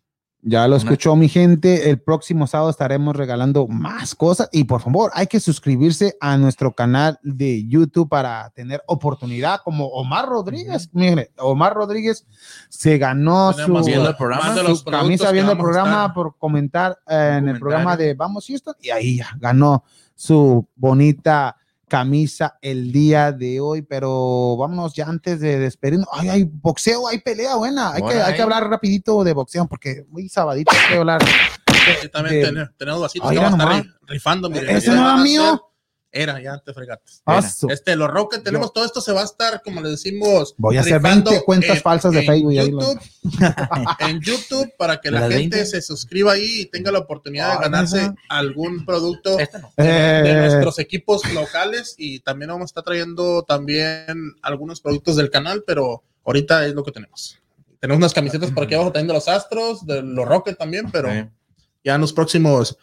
Ya 0.50 0.66
lo 0.66 0.78
escuchó 0.78 1.18
mi 1.18 1.28
gente. 1.28 1.90
El 1.90 2.00
próximo 2.00 2.48
sábado 2.48 2.70
estaremos 2.70 3.14
regalando 3.18 3.68
más 3.68 4.16
cosas. 4.16 4.48
Y 4.54 4.64
por 4.64 4.80
favor, 4.80 5.12
hay 5.14 5.28
que 5.28 5.42
suscribirse 5.42 6.16
a 6.22 6.38
nuestro 6.38 6.74
canal 6.74 7.20
de 7.22 7.68
YouTube 7.68 8.08
para 8.08 8.50
tener 8.52 8.82
oportunidad. 8.88 9.60
Como 9.62 9.88
Omar 9.88 10.30
Rodríguez. 10.30 10.90
Mire, 10.94 11.34
Omar 11.38 11.74
Rodríguez 11.74 12.26
se 12.70 12.98
ganó 12.98 13.52
su, 13.52 13.74
Viendo 13.84 14.08
el 14.08 14.16
programa, 14.16 14.56
su 14.56 14.64
los 14.64 14.84
camisa 14.86 15.34
viendo 15.34 15.52
el 15.52 15.58
programa 15.58 16.14
por 16.14 16.38
comentar 16.38 16.98
eh, 17.10 17.36
en 17.40 17.50
el 17.50 17.60
programa 17.60 17.98
de 17.98 18.14
Vamos 18.14 18.48
Houston. 18.48 18.76
Y 18.82 18.90
ahí 18.90 19.18
ya 19.18 19.36
ganó 19.38 19.84
su 20.16 20.66
bonita 20.78 21.57
camisa 21.88 22.58
el 22.62 22.92
día 22.92 23.32
de 23.32 23.60
hoy, 23.60 23.82
pero 23.82 24.58
vámonos 24.58 24.94
ya 24.94 25.08
antes 25.08 25.40
de 25.40 25.58
despedirnos. 25.60 26.08
Ay, 26.12 26.30
hay 26.30 26.44
boxeo, 26.44 27.08
hay 27.08 27.20
pelea 27.20 27.56
buena. 27.56 27.94
Hay 27.94 28.02
que, 28.04 28.22
hay 28.22 28.36
que 28.36 28.42
hablar 28.42 28.70
rapidito 28.70 29.24
de 29.24 29.34
boxeo 29.34 29.68
porque 29.68 30.06
muy 30.10 30.28
sabadito 30.30 30.72
hay 30.76 30.92
que 30.94 30.98
hablar. 31.00 31.22
También 32.12 32.36
de- 32.42 32.46
ten- 32.52 32.72
tenemos 32.78 33.02
vasitos 33.02 33.30
que 33.30 33.38
vamos 33.38 33.60
a 33.60 33.64
estar 33.64 33.84
ri- 33.86 33.96
rifando. 34.08 34.50
mire. 34.50 34.76
¿Ese 34.76 34.92
no 34.92 35.02
era 35.02 35.18
mío? 35.18 35.62
Era, 36.12 36.42
ya 36.42 36.58
te 36.60 36.74
fregaste. 36.74 37.12
Ah, 37.26 37.44
Este, 37.70 37.96
los 37.96 38.10
Rockets, 38.10 38.42
tenemos 38.44 38.72
todo 38.74 38.86
esto, 38.86 39.02
se 39.02 39.12
va 39.12 39.22
a 39.22 39.26
estar, 39.26 39.62
como 39.62 39.82
le 39.82 39.90
decimos, 39.90 40.56
Voy 40.58 40.78
a 40.78 40.82
hacer 40.82 40.94
rifando 41.02 41.30
20 41.32 41.46
cuentas 41.46 41.76
en- 41.78 41.82
falsas 41.84 42.12
de 42.14 42.20
en 42.22 42.26
Facebook 42.26 42.54
y 42.54 42.60
ahí 42.60 42.72
lo- 42.72 42.80
YouTube, 42.80 43.02
en 44.00 44.22
YouTube 44.22 44.74
para 44.78 45.02
que 45.02 45.10
¿De 45.12 45.20
la 45.20 45.22
gente 45.30 45.58
20? 45.58 45.66
se 45.66 45.82
suscriba 45.82 46.32
ahí 46.32 46.62
y 46.62 46.66
tenga 46.68 46.92
la 46.92 47.00
oportunidad 47.00 47.50
de 47.50 47.54
Ah, 47.58 47.62
ganarse 47.62 48.02
¿neta? 48.04 48.16
algún 48.30 48.86
producto 48.86 49.38
Esta 49.38 49.60
no. 49.60 49.72
de 49.78 49.86
Eh, 50.30 50.34
nuestros 50.34 50.80
equipos 50.80 51.22
locales 51.34 51.94
y 51.98 52.20
también 52.22 52.50
vamos 52.50 52.64
a 52.64 52.66
estar 52.72 52.84
trayendo 52.86 53.44
también 53.44 54.34
algunos 54.42 54.80
productos 54.82 55.18
del 55.18 55.30
canal, 55.30 55.64
pero 55.68 56.04
ahorita 56.26 56.66
es 56.66 56.74
lo 56.74 56.84
que 56.84 56.92
tenemos. 56.94 57.38
Tenemos 57.80 57.98
unas 58.00 58.14
camisetas 58.14 58.50
por 58.52 58.64
aquí 58.64 58.74
abajo 58.74 58.92
también 58.92 59.08
de 59.10 59.14
los 59.14 59.28
Astros, 59.28 59.86
de 59.86 60.02
los 60.02 60.26
Rockets 60.26 60.58
también, 60.58 60.90
pero 60.90 61.12
Sí. 61.12 61.26
ya 61.84 61.96
en 61.96 62.02
los 62.02 62.14
próximos 62.14 62.78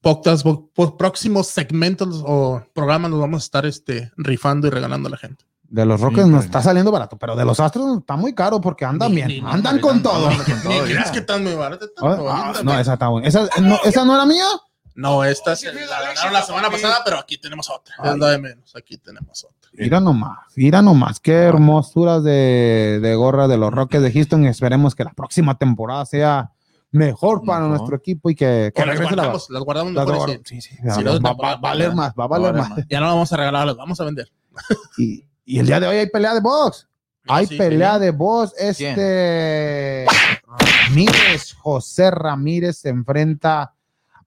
podcasts, 0.00 0.42
po- 0.42 0.68
po- 0.74 0.96
próximos 0.96 1.48
segmentos 1.48 2.22
o 2.26 2.62
programas 2.74 3.10
nos 3.10 3.20
vamos 3.20 3.42
a 3.42 3.44
estar 3.44 3.66
este, 3.66 4.10
rifando 4.16 4.66
y 4.66 4.70
regalando 4.70 5.08
a 5.08 5.10
la 5.12 5.16
gente. 5.16 5.44
de 5.70 5.84
los 5.84 6.00
Rockets 6.00 6.24
Sí, 6.24 6.30
nos 6.30 6.44
está 6.46 6.62
saliendo 6.62 6.90
barato, 6.90 7.18
pero 7.18 7.36
de 7.36 7.44
los 7.44 7.60
Astros 7.60 7.98
está 7.98 8.16
muy 8.16 8.34
caro 8.34 8.60
porque 8.60 8.84
andan 8.86 9.10
Ni- 9.10 9.16
bien, 9.16 9.28
ni- 9.44 9.50
andan 9.50 9.80
con 9.80 10.02
todo. 10.02 10.30
Ni 10.66 10.76
ya. 10.78 10.84
creas 10.84 11.10
que 11.10 11.18
están 11.18 11.42
muy 11.44 11.54
baratas. 11.54 11.90
Ah, 12.00 12.52
ah, 12.56 12.60
no, 12.64 12.78
esa 12.78 12.94
está 12.94 13.08
buena. 13.08 13.28
¿Esa 13.28 13.48
no, 13.60 13.78
¿esa 13.84 14.04
no 14.04 14.14
era 14.14 14.24
mía? 14.24 14.46
No, 14.94 15.22
esta 15.24 15.54
se 15.54 15.72
la 15.72 16.00
ganaron 16.00 16.32
la 16.32 16.42
semana 16.42 16.70
pasada, 16.70 17.02
pero 17.04 17.18
aquí 17.18 17.38
tenemos 17.38 17.68
otra. 17.70 17.94
Es 18.02 18.18
la 18.18 18.28
de 18.30 18.38
menos. 18.38 18.74
Aquí 18.74 18.96
tenemos 18.98 19.44
otra. 19.44 19.70
Mira 19.74 20.00
nomás, 20.00 20.38
mira 20.56 20.80
nomás, 20.82 21.20
qué 21.20 21.34
hermosuras 21.34 22.24
de, 22.24 22.98
de 23.00 23.14
gorra 23.14 23.46
de 23.46 23.58
los 23.58 23.70
Rockets 23.72 24.02
de 24.02 24.10
Houston. 24.12 24.46
Esperemos 24.46 24.94
que 24.96 25.04
la 25.04 25.12
próxima 25.12 25.56
temporada 25.58 26.04
sea 26.06 26.50
mejor 26.90 27.42
para 27.44 27.66
nuestro 27.68 27.96
equipo 27.96 28.30
y 28.30 28.34
que, 28.34 28.72
que 28.74 28.80
las 28.86 28.90
regrese 28.98 29.14
la, 29.16 29.22
guardamos, 29.24 29.50
las 29.50 29.62
guardamos 29.62 29.92
la- 29.94 30.04
mejor, 30.06 30.28
la- 30.30 30.38
sí. 30.44 30.60
sí, 30.60 30.76
va, 30.86 31.02
no, 31.20 31.36
va- 31.36 31.56
valer 31.56 31.94
más, 31.94 32.12
va 32.18 32.24
a 32.24 32.28
valer 32.28 32.54
más. 32.54 32.70
más. 32.70 32.80
Ya 32.88 33.00
no 33.00 33.06
la 33.06 33.12
vamos 33.12 33.32
a 33.32 33.36
regalar, 33.36 33.66
las 33.66 33.76
vamos 33.76 34.00
a 34.00 34.04
vender. 34.04 34.30
Y, 34.98 35.24
y 35.44 35.58
el 35.58 35.66
día 35.66 35.80
de 35.80 35.86
hoy 35.86 35.96
hay 35.96 36.08
pelea 36.08 36.34
de 36.34 36.40
box. 36.40 36.88
Hay 37.30 37.46
Sí, 37.46 37.56
pelea 37.58 37.94
sí. 37.96 38.00
de 38.00 38.10
box. 38.10 38.54
Este 38.58 40.06
Ramírez, 40.46 41.52
José 41.54 42.10
Ramírez 42.10 42.78
se 42.78 42.88
enfrenta. 42.88 43.74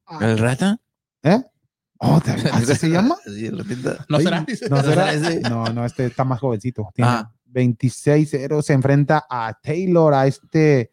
a- 0.05 0.17
¿El 0.25 0.37
rata? 0.37 0.79
¿Eh? 1.23 1.41
Oh, 1.97 2.19
¿te- 2.21 2.31
¿Así 2.51 2.75
se 2.75 2.89
llama? 2.89 3.15
Sí, 3.25 3.45
el 3.47 3.57
ratita. 3.57 4.05
¿No 4.09 4.19
será? 4.19 4.45
No, 4.69 4.81
será 4.83 5.11
no, 5.49 5.65
no, 5.65 5.85
este 5.85 6.05
está 6.05 6.23
más 6.23 6.39
jovencito. 6.39 6.89
Tiene 6.93 7.11
Ah. 7.11 7.31
26-0. 7.51 8.61
Se 8.61 8.73
enfrenta 8.73 9.25
a 9.29 9.57
Taylor, 9.61 10.13
a 10.13 10.27
este. 10.27 10.91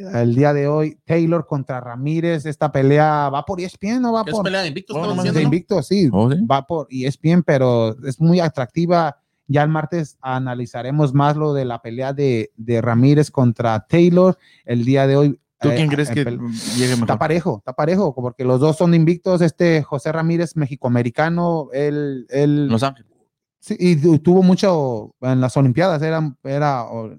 El 0.00 0.34
día 0.34 0.52
de 0.52 0.66
hoy, 0.68 0.98
Taylor 1.04 1.46
contra 1.46 1.80
Ramírez. 1.80 2.46
Esta 2.46 2.72
pelea 2.72 3.28
va 3.28 3.44
por 3.44 3.60
ESPN, 3.60 4.00
¿no 4.00 4.12
va 4.12 4.24
¿Qué 4.24 4.30
es 4.30 4.36
por 4.36 4.44
pelea 4.44 4.62
de 4.62 4.68
invictos? 4.68 4.96
Oh, 4.96 5.14
de 5.22 5.30
diciendo. 5.30 5.82
Sí, 5.82 6.08
Oh, 6.12 6.30
sí. 6.30 6.38
va 6.46 6.66
por 6.66 6.86
ESPN, 6.90 7.42
pero 7.44 7.96
es 8.04 8.20
muy 8.20 8.40
atractiva. 8.40 9.18
Ya 9.46 9.62
el 9.62 9.68
martes 9.68 10.16
analizaremos 10.20 11.12
más 11.12 11.36
lo 11.36 11.52
de 11.54 11.64
la 11.64 11.82
pelea 11.82 12.12
de, 12.12 12.52
de 12.56 12.80
Ramírez 12.80 13.30
contra 13.30 13.86
Taylor. 13.88 14.38
El 14.64 14.84
día 14.84 15.06
de 15.06 15.16
hoy. 15.16 15.40
¿Tú 15.60 15.68
eh, 15.70 15.74
quién 15.76 15.88
crees 15.88 16.08
eh, 16.10 16.14
que 16.14 16.24
llegue 16.24 16.92
Está 16.94 17.04
mejor? 17.04 17.18
parejo, 17.18 17.56
está 17.58 17.72
parejo, 17.74 18.14
porque 18.14 18.44
los 18.44 18.60
dos 18.60 18.76
son 18.76 18.94
invictos. 18.94 19.42
Este 19.42 19.82
José 19.82 20.10
Ramírez, 20.12 20.56
mexicoamericano, 20.56 21.68
él, 21.72 22.26
él 22.30 22.68
Los 22.68 22.82
Ángeles. 22.82 23.09
Sí, 23.60 23.76
y 23.78 23.96
tu- 23.96 24.18
tuvo 24.18 24.42
mucho 24.42 25.14
en 25.20 25.40
las 25.40 25.56
Olimpiadas, 25.56 26.02
era, 26.02 26.34
era 26.42 26.84
o, 26.84 27.10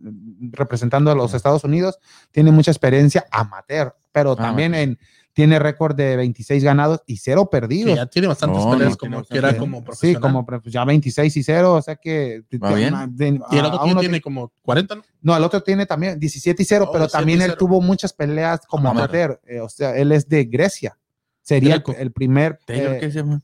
representando 0.52 1.12
a 1.12 1.16
los 1.16 1.34
Estados 1.34 1.64
Unidos, 1.64 1.98
tiene 2.32 2.52
mucha 2.52 2.72
experiencia 2.72 3.26
amateur, 3.32 3.96
pero 4.12 4.32
Ah, 4.34 4.36
también 4.36 4.76
en, 4.76 5.00
tiene 5.34 5.60
récord 5.60 5.96
de 5.96 6.18
26 6.18 6.62
ganados 6.62 7.02
y 7.06 7.16
cero 7.16 7.44
Sí, 7.44 7.48
perdidos. 7.52 7.96
ya 7.96 8.06
tiene 8.06 8.28
bastantes 8.28 8.66
No, 8.66 8.72
peleas 8.72 8.90
no, 8.92 8.98
como 8.98 9.24
tiene 9.24 9.28
que 9.42 9.48
era 9.48 9.58
como 9.58 9.78
Sí, 9.78 9.84
profesional. 9.86 10.22
como 10.22 10.46
pre- 10.46 10.60
ya 10.66 10.84
26 10.84 11.38
y 11.38 11.44
0, 11.44 11.76
o 11.76 11.82
sea 11.82 11.96
que... 11.96 12.44
Va 12.62 12.74
bien. 12.74 12.94
de- 13.16 13.40
y 13.52 13.58
el 13.58 13.66
a- 13.66 13.68
otro 13.70 13.86
uno 13.86 14.00
tiene 14.02 14.20
como 14.20 14.52
40, 14.62 14.96
¿no? 14.96 15.04
no, 15.22 15.38
el 15.38 15.44
otro 15.46 15.64
tiene 15.64 15.86
también 15.86 16.20
17 16.20 16.62
y 16.64 16.66
0, 16.66 16.86
Oh, 16.90 16.92
pero 16.92 17.06
17 17.06 17.18
y 17.18 17.20
también 17.22 17.42
él 17.42 17.48
0. 17.52 17.58
tuvo 17.58 17.80
muchas 17.82 18.12
peleas 18.12 18.60
como 18.68 18.90
Amateur. 18.90 19.32
amateur. 19.40 19.42
eh, 19.48 19.62
o 19.62 19.70
sea, 19.70 19.96
él 19.96 20.12
es 20.12 20.28
de 20.28 20.44
Grecia. 20.44 20.98
Sería 21.44 21.76
el, 21.76 21.80
Greco. 21.82 21.96
el 21.98 22.12
primer 22.12 22.60
¿Taylor 22.66 22.96
eh, 22.96 23.00
qué 23.00 23.12
se 23.12 23.20
llama? 23.20 23.42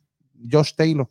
Josh 0.52 0.74
Taylor. 0.76 1.10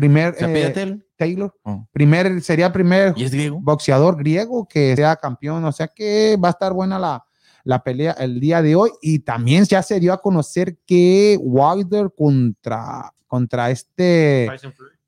Primer 0.00 0.34
¿Se 0.34 0.44
apellida 0.44 0.82
eh, 0.82 0.98
Taylor? 1.16 1.54
Oh. 1.62 1.86
Primer, 1.92 2.40
sería 2.42 2.66
el 2.66 2.72
primer 2.72 3.12
¿Y 3.16 3.24
es 3.24 3.30
griego? 3.30 3.58
boxeador 3.60 4.16
griego 4.16 4.66
que 4.66 4.96
sea 4.96 5.16
campeón. 5.16 5.64
O 5.64 5.72
sea 5.72 5.88
que 5.88 6.38
va 6.42 6.48
a 6.48 6.52
estar 6.52 6.72
buena 6.72 6.98
la, 6.98 7.22
la 7.64 7.82
pelea 7.82 8.12
el 8.12 8.40
día 8.40 8.62
de 8.62 8.74
hoy. 8.76 8.90
Y 9.02 9.18
también 9.18 9.64
ya 9.64 9.82
se 9.82 10.00
dio 10.00 10.12
a 10.14 10.20
conocer 10.22 10.78
que 10.86 11.36
Wilder 11.40 12.10
contra, 12.16 13.12
contra 13.26 13.70
este 13.70 14.48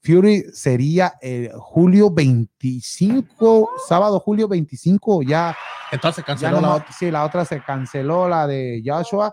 Fury. 0.03 0.45
Sería 0.53 1.15
eh, 1.23 1.51
julio 1.55 2.11
25, 2.11 3.71
sábado 3.89 4.19
julio 4.21 4.49
25, 4.49 5.23
ya, 5.23 5.57
Entonces 5.91 6.23
ya 6.23 6.27
canceló 6.27 6.61
no 6.61 6.67
la 6.69 6.75
otra. 6.75 6.93
sí, 6.93 7.11
la 7.11 7.25
otra 7.25 7.45
se 7.45 7.63
canceló, 7.63 8.29
la 8.29 8.47
de 8.47 8.83
Joshua, 8.85 9.33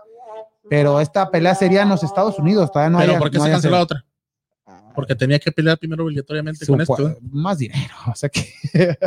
pero 0.68 1.00
esta 1.00 1.28
pelea 1.30 1.54
sería 1.54 1.82
en 1.82 1.88
los 1.88 2.02
Estados 2.04 2.38
Unidos, 2.38 2.70
todavía 2.70 2.90
no 2.90 2.98
Pero 2.98 3.10
haya- 3.12 3.18
¿por 3.18 3.30
qué 3.30 3.38
no 3.38 3.44
se 3.44 3.50
canceló 3.50 3.76
la 3.76 3.82
otra? 3.82 4.04
Porque 4.94 5.14
tenía 5.14 5.38
que 5.38 5.52
pelear 5.52 5.78
primero 5.78 6.04
obligatoriamente 6.04 6.66
con 6.66 6.80
esto. 6.80 7.08
¿eh? 7.08 7.16
Más 7.30 7.58
dinero, 7.58 7.94
o 8.12 8.14
sea 8.14 8.28
que 8.28 8.48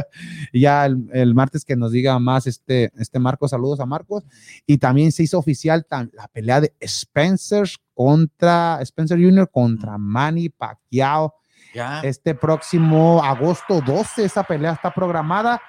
ya 0.54 0.86
el, 0.86 1.10
el 1.14 1.34
martes 1.36 1.66
que 1.66 1.76
nos 1.76 1.92
diga 1.92 2.18
más 2.20 2.48
este, 2.48 2.92
este 2.98 3.20
Marcos, 3.20 3.52
saludos 3.52 3.80
a 3.80 3.86
Marcos. 3.86 4.24
Y 4.66 4.78
también 4.78 5.12
se 5.12 5.24
hizo 5.24 5.38
oficial 5.38 5.86
tam- 5.90 6.10
la 6.14 6.28
pelea 6.30 6.62
de 6.62 6.74
Spencer 6.80 7.68
contra 7.94 8.80
Spencer 8.82 9.20
Jr. 9.20 9.50
contra 9.52 9.98
Manny 9.98 10.50
Pacquiao 10.50 11.36
Ya. 11.76 12.02
este 12.02 12.34
próximo 12.34 13.24
agosto 13.24 13.82
12. 13.82 14.26
Esa 14.26 14.44
pelea 14.44 14.72
está 14.74 14.92
programada. 14.94 15.62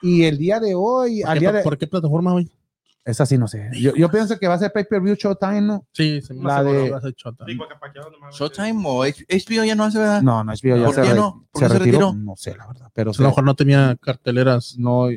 Y 0.00 0.24
el 0.24 0.36
día 0.38 0.58
de 0.58 0.74
hoy, 0.74 1.20
¿Por 1.20 1.30
al 1.30 1.34
qué, 1.34 1.40
día 1.40 1.52
de, 1.52 1.62
por 1.62 1.78
qué 1.78 1.86
plataforma 1.86 2.34
hoy? 2.34 2.50
Esa 3.04 3.26
sí 3.26 3.36
no 3.38 3.48
sé. 3.48 3.68
Yo, 3.74 3.94
yo 3.94 4.08
pienso 4.10 4.38
que 4.38 4.46
va 4.48 4.54
a 4.54 4.58
ser 4.58 4.72
pay-per-view 4.72 5.14
Showtime, 5.16 5.60
¿no? 5.62 5.86
Sí, 5.92 6.20
me 6.30 6.44
La 6.44 6.62
de- 6.62 6.90
vas 6.90 7.04
a. 7.04 7.08
Sí, 7.08 7.14
Pacquiao 7.80 8.10
normalmente- 8.10 8.36
Showtime 8.38 8.82
o 8.86 9.02
H- 9.02 9.24
HBO 9.28 9.64
ya 9.64 9.74
no 9.74 9.84
hace, 9.84 9.98
¿verdad? 9.98 10.22
No, 10.22 10.44
no 10.44 10.52
es 10.52 10.62
video, 10.62 10.76
ya 10.78 10.84
¿Por 10.86 10.94
se, 10.94 11.02
qué 11.02 11.08
re- 11.10 11.14
no? 11.16 11.48
¿Por 11.50 11.62
se 11.62 11.68
se 11.68 11.78
retiró. 11.78 11.98
retiró? 11.98 12.12
No 12.14 12.36
sé, 12.36 12.56
la 12.56 12.66
verdad. 12.66 12.90
Pero 12.94 13.10
A 13.10 13.14
lo 13.22 13.28
mejor 13.28 13.44
no 13.44 13.54
tenía 13.56 13.96
carteleras. 14.00 14.76
No, 14.78 15.08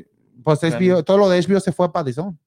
pues 0.44 0.60
HBO, 0.64 1.04
todo 1.04 1.18
lo 1.18 1.30
de 1.30 1.40
HBO 1.42 1.60
se 1.60 1.72
fue 1.72 1.92
para 1.94 2.04
Dizon. 2.04 2.38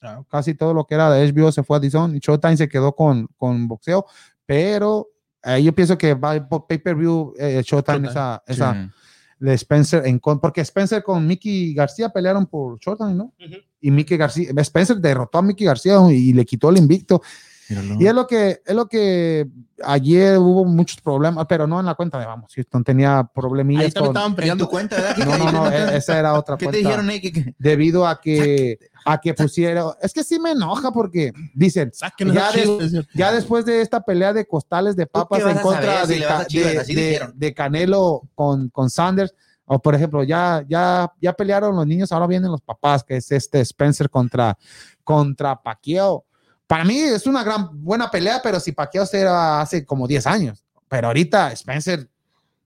Ah, 0.00 0.22
Casi 0.30 0.54
todo 0.54 0.72
lo 0.74 0.84
que 0.86 0.94
era 0.94 1.10
de 1.10 1.26
HBO 1.32 1.50
se 1.52 1.62
fue 1.64 1.76
a 1.76 1.80
Dizon 1.80 2.14
y 2.16 2.20
Showtime 2.20 2.56
se 2.56 2.68
quedó 2.68 2.94
con, 2.94 3.26
con 3.36 3.66
boxeo, 3.68 4.06
pero 4.46 5.08
eh, 5.42 5.62
yo 5.62 5.74
pienso 5.74 5.98
que 5.98 6.14
va 6.14 6.48
pay-per-view 6.48 7.34
eh, 7.38 7.62
Showtime, 7.64 7.98
Showtime. 7.98 8.08
esa, 8.08 8.42
Sí. 8.46 8.52
esa 8.54 8.92
de 9.38 9.54
Spencer, 9.54 10.06
en, 10.06 10.18
con- 10.18 10.40
porque 10.40 10.60
Spencer 10.62 11.02
con 11.02 11.26
Mickey 11.26 11.72
García 11.74 12.08
pelearon 12.08 12.46
por 12.46 12.78
Showtime, 12.78 13.14
¿no? 13.14 13.32
Y 13.80 13.90
Mickey 13.90 14.16
García, 14.16 14.50
Spencer 14.56 14.96
derrotó 14.96 15.38
a 15.38 15.42
Mickey 15.42 15.66
García 15.66 15.98
y 16.10 16.32
le 16.32 16.44
quitó 16.44 16.70
el 16.70 16.78
invicto. 16.78 17.22
Míralo. 17.68 17.96
Y 18.00 18.06
es 18.06 18.14
lo 18.14 18.26
que, 18.26 18.62
es 18.64 18.74
lo 18.74 18.86
que 18.86 19.46
ayer 19.84 20.38
hubo 20.38 20.64
muchos 20.64 21.00
problemas, 21.00 21.46
pero 21.48 21.66
no 21.66 21.78
en 21.80 21.86
la 21.86 21.94
cuenta 21.94 22.18
de 22.18 22.26
Vamos, 22.26 22.52
Houston 22.54 22.82
tenía 22.82 23.18
Ahí 23.20 23.24
problemillas 23.34 23.92
también 23.94 24.06
con... 24.12 24.16
estaban 24.16 24.34
peleando. 24.36 24.64
tu 24.64 24.70
cuenta, 24.70 24.96
¿verdad? 24.96 25.16
No, 25.18 25.38
no, 25.38 25.52
no, 25.52 25.70
e- 25.70 25.96
esa 25.96 26.18
era 26.18 26.34
otra 26.34 26.56
¿Qué 26.56 26.66
te 26.66 26.70
cuenta 26.72 26.78
dijeron 26.88 27.08
ahí? 27.10 27.20
¿Qué- 27.20 27.32
qué? 27.32 27.54
debido 27.58 28.06
a 28.06 28.20
que 28.20 28.78
a 29.04 29.18
que 29.20 29.32
pusieron 29.34 29.92
es 30.02 30.12
que 30.12 30.24
sí 30.24 30.38
me 30.38 30.50
enoja 30.50 30.90
porque 30.92 31.32
dicen 31.54 31.90
Ya 32.18 32.50
decía. 32.52 33.02
ya 33.14 33.32
después 33.32 33.64
de 33.64 33.80
esta 33.80 34.00
pelea 34.02 34.32
de 34.32 34.46
costales 34.46 34.96
de 34.96 35.06
papas 35.06 35.42
qué 35.42 35.50
en 35.50 35.58
contra 35.58 36.00
saber 36.02 36.06
si 36.06 36.12
de, 36.14 36.46
Chivas? 36.46 36.86
de- 36.88 36.94
de- 36.94 37.30
de 37.34 37.54
Canelo 37.54 38.22
con, 38.34 38.68
con 38.70 38.90
Sanders 38.90 39.32
o 39.64 39.78
por 39.80 39.94
ejemplo 39.94 40.24
ya 40.24 40.64
ya 40.68 41.10
ya 41.20 41.32
pelearon 41.32 41.76
los 41.76 41.86
niños 41.86 42.10
ahora 42.12 42.26
vienen 42.26 42.50
los 42.50 42.60
papás 42.62 43.04
que 43.04 43.16
es 43.16 43.30
este 43.32 43.60
Spencer 43.60 44.10
contra 44.10 44.56
contra 45.04 45.56
Pacquiao 45.62 46.24
para 46.68 46.84
mí 46.84 46.96
es 47.00 47.26
una 47.26 47.42
gran 47.42 47.82
buena 47.82 48.08
pelea 48.10 48.40
pero 48.42 48.60
si 48.60 48.70
Pacquiao 48.70 49.04
era 49.12 49.60
hace 49.60 49.84
como 49.84 50.06
10 50.06 50.26
años 50.28 50.64
pero 50.88 51.08
ahorita 51.08 51.50
Spencer 51.52 52.08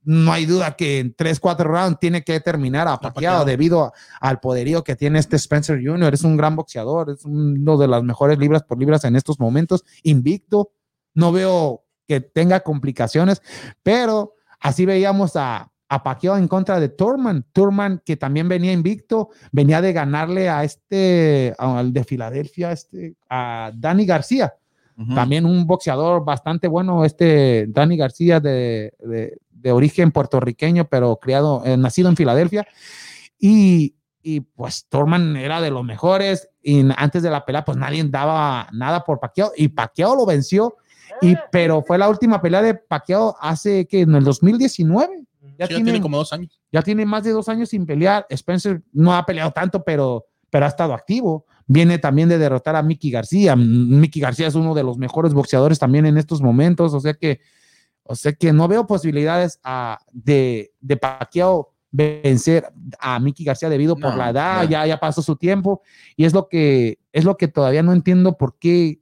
no 0.04 0.32
hay 0.32 0.46
duda 0.46 0.74
que 0.76 0.98
en 0.98 1.14
3, 1.14 1.38
4 1.40 1.70
rounds 1.70 1.98
tiene 2.00 2.22
que 2.24 2.38
terminar 2.40 2.88
a 2.88 2.98
Pacquiao 2.98 3.44
debido 3.46 3.84
a- 3.84 3.92
al 4.20 4.40
poderío 4.40 4.82
que 4.84 4.96
tiene 4.96 5.18
este 5.20 5.36
Spencer 5.36 5.80
Jr. 5.82 6.12
Es 6.12 6.24
un 6.24 6.36
gran 6.36 6.56
boxeador, 6.56 7.10
es 7.10 7.24
uno 7.24 7.78
de 7.78 7.86
las 7.88 8.02
mejores 8.02 8.36
libras 8.38 8.64
por 8.64 8.78
libras 8.78 9.04
en 9.04 9.14
estos 9.16 9.38
momentos, 9.38 9.84
invicto. 10.02 10.72
No 11.14 11.30
veo 11.30 11.84
que 12.08 12.20
tenga 12.20 12.60
complicaciones, 12.60 13.42
pero 13.84 14.34
así 14.60 14.86
veíamos 14.86 15.36
a, 15.36 15.70
a 15.94 16.02
Pacquiao 16.02 16.36
en 16.38 16.48
contra 16.48 16.80
de 16.80 16.88
Turman. 16.88 17.44
Turman, 17.52 18.00
que 18.04 18.16
también 18.16 18.48
venía 18.48 18.72
invicto, 18.72 19.28
venía 19.50 19.80
de 19.82 19.92
ganarle 19.92 20.48
a 20.48 20.64
este, 20.64 21.54
al 21.58 21.92
de 21.92 22.04
Filadelfia, 22.04 22.72
este, 22.72 23.14
a 23.28 23.70
Dani 23.74 24.06
García. 24.06 24.54
También 25.14 25.44
un 25.46 25.66
boxeador 25.66 26.24
bastante 26.24 26.68
bueno, 26.68 27.04
este 27.04 27.66
Dani 27.68 27.96
García 27.96 28.40
de, 28.40 28.92
de- 29.00 29.38
de 29.50 29.72
origen 29.72 30.10
puertorriqueño, 30.12 30.86
pero 30.88 31.16
criado, 31.16 31.62
eh, 31.64 31.76
nacido 31.76 32.08
en 32.08 32.16
Filadelfia. 32.16 32.66
Y, 33.38 33.94
y 34.22 34.40
pues 34.40 34.86
Torman 34.88 35.36
era 35.36 35.60
de 35.60 35.70
los 35.70 35.84
mejores. 35.84 36.48
Y 36.62 36.84
antes 36.96 37.22
de 37.22 37.30
la 37.30 37.44
pelea, 37.44 37.64
pues 37.64 37.76
nadie 37.78 38.02
daba 38.04 38.68
nada 38.72 39.04
por 39.04 39.20
Pacquiao. 39.20 39.52
Y 39.56 39.68
Pacquiao 39.68 40.16
lo 40.16 40.26
venció. 40.26 40.76
Y, 41.20 41.36
pero 41.50 41.82
fue 41.82 41.98
la 41.98 42.08
última 42.08 42.40
pelea 42.40 42.62
de 42.62 42.74
Pacquiao 42.74 43.36
hace 43.40 43.86
que 43.86 44.00
en 44.00 44.14
el 44.14 44.24
2019. 44.24 45.24
Ya, 45.58 45.66
Sí, 45.66 45.74
ya 45.74 45.82
tiene, 45.84 46.00
como 46.00 46.16
dos 46.18 46.32
años. 46.32 46.60
ya 46.70 46.82
tiene 46.82 47.04
más 47.06 47.24
de 47.24 47.30
dos 47.32 47.48
años 47.48 47.68
sin 47.68 47.84
pelear. 47.86 48.26
Spencer 48.30 48.82
no 48.92 49.14
ha 49.14 49.24
peleado 49.26 49.50
tanto, 49.50 49.82
pero, 49.84 50.26
pero 50.50 50.64
ha 50.64 50.68
estado 50.68 50.94
activo. 50.94 51.46
Viene 51.66 51.98
también 51.98 52.28
de 52.28 52.38
derrotar 52.38 52.76
a 52.76 52.82
Mickey 52.82 53.10
García. 53.10 53.56
Mickey 53.56 54.20
García 54.22 54.46
es 54.46 54.54
uno 54.54 54.74
de 54.74 54.82
los 54.82 54.98
mejores 54.98 55.34
boxeadores 55.34 55.78
también 55.78 56.06
en 56.06 56.16
estos 56.18 56.40
momentos. 56.42 56.94
O 56.94 57.00
sea 57.00 57.14
que, 57.14 57.40
o 58.04 58.14
sea 58.14 58.32
que 58.32 58.52
no 58.52 58.68
veo 58.68 58.86
posibilidades 58.86 59.58
ah, 59.64 59.98
de, 60.12 60.72
de 60.80 60.96
Pacquiao 60.96 61.72
vencer 61.90 62.72
a 62.98 63.20
Mickey 63.20 63.44
García 63.44 63.68
debido 63.68 63.96
por 63.96 64.12
No, 64.12 64.16
la 64.16 64.30
edad. 64.30 64.62
no. 64.64 64.70
Ya, 64.70 64.86
ya 64.86 64.98
pasó 64.98 65.22
su 65.22 65.36
tiempo. 65.36 65.82
Y 66.16 66.24
es 66.24 66.32
lo 66.32 66.48
que, 66.48 66.98
es 67.12 67.24
lo 67.24 67.36
que 67.36 67.48
todavía 67.48 67.82
no 67.82 67.92
entiendo 67.92 68.36
por 68.38 68.58
qué 68.58 69.01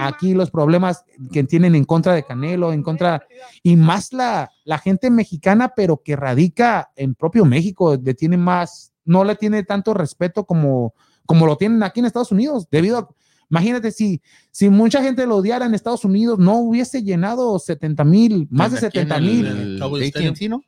aquí 0.00 0.34
los 0.34 0.50
problemas 0.50 1.04
que 1.32 1.44
tienen 1.44 1.74
en 1.74 1.84
contra 1.84 2.14
de 2.14 2.24
Canelo, 2.24 2.72
en 2.72 2.82
contra, 2.82 3.26
y 3.62 3.76
más 3.76 4.12
la, 4.12 4.50
la 4.64 4.78
gente 4.78 5.10
mexicana, 5.10 5.72
pero 5.76 6.02
que 6.02 6.16
radica 6.16 6.90
en 6.96 7.14
propio 7.14 7.44
México, 7.44 7.96
le 8.02 8.14
tiene 8.14 8.36
más, 8.36 8.92
no 9.04 9.24
le 9.24 9.36
tiene 9.36 9.62
tanto 9.62 9.94
respeto 9.94 10.44
como, 10.44 10.94
como 11.26 11.46
lo 11.46 11.56
tienen 11.56 11.82
aquí 11.82 12.00
en 12.00 12.06
Estados 12.06 12.32
Unidos, 12.32 12.68
debido 12.70 12.98
a, 12.98 13.08
imagínate 13.50 13.92
si, 13.92 14.20
si 14.50 14.68
mucha 14.70 15.02
gente 15.02 15.26
lo 15.26 15.36
odiara 15.36 15.66
en 15.66 15.74
Estados 15.74 16.04
Unidos, 16.04 16.38
no 16.38 16.56
hubiese 16.58 17.02
llenado 17.02 17.58
70 17.58 18.02
mil, 18.04 18.48
más 18.50 18.72
de 18.72 18.78
Aquí 18.78 18.98
en 18.98 19.08
70 19.08 19.16
el- 19.16 19.22
mil. 19.24 19.46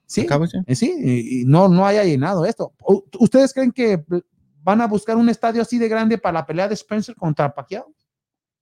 Sí. 0.07 0.21
Eh, 0.67 0.75
Sí, 0.77 0.95
y, 0.99 1.41
y 1.41 1.45
no, 1.47 1.69
no 1.69 1.87
haya 1.87 2.05
llenado 2.05 2.45
esto. 2.45 2.73
¿Ustedes 3.19 3.53
creen 3.55 3.73
que 3.73 4.05
van 4.63 4.81
a 4.83 4.87
buscar 4.87 5.17
un 5.17 5.29
estadio 5.29 5.63
así 5.63 5.79
de 5.79 5.89
grande 5.89 6.19
para 6.19 6.35
la 6.41 6.47
pelea 6.47 6.69
de 6.69 6.75
Spencer 6.75 7.15
contra 7.17 7.53
Pacquiao? 7.55 7.87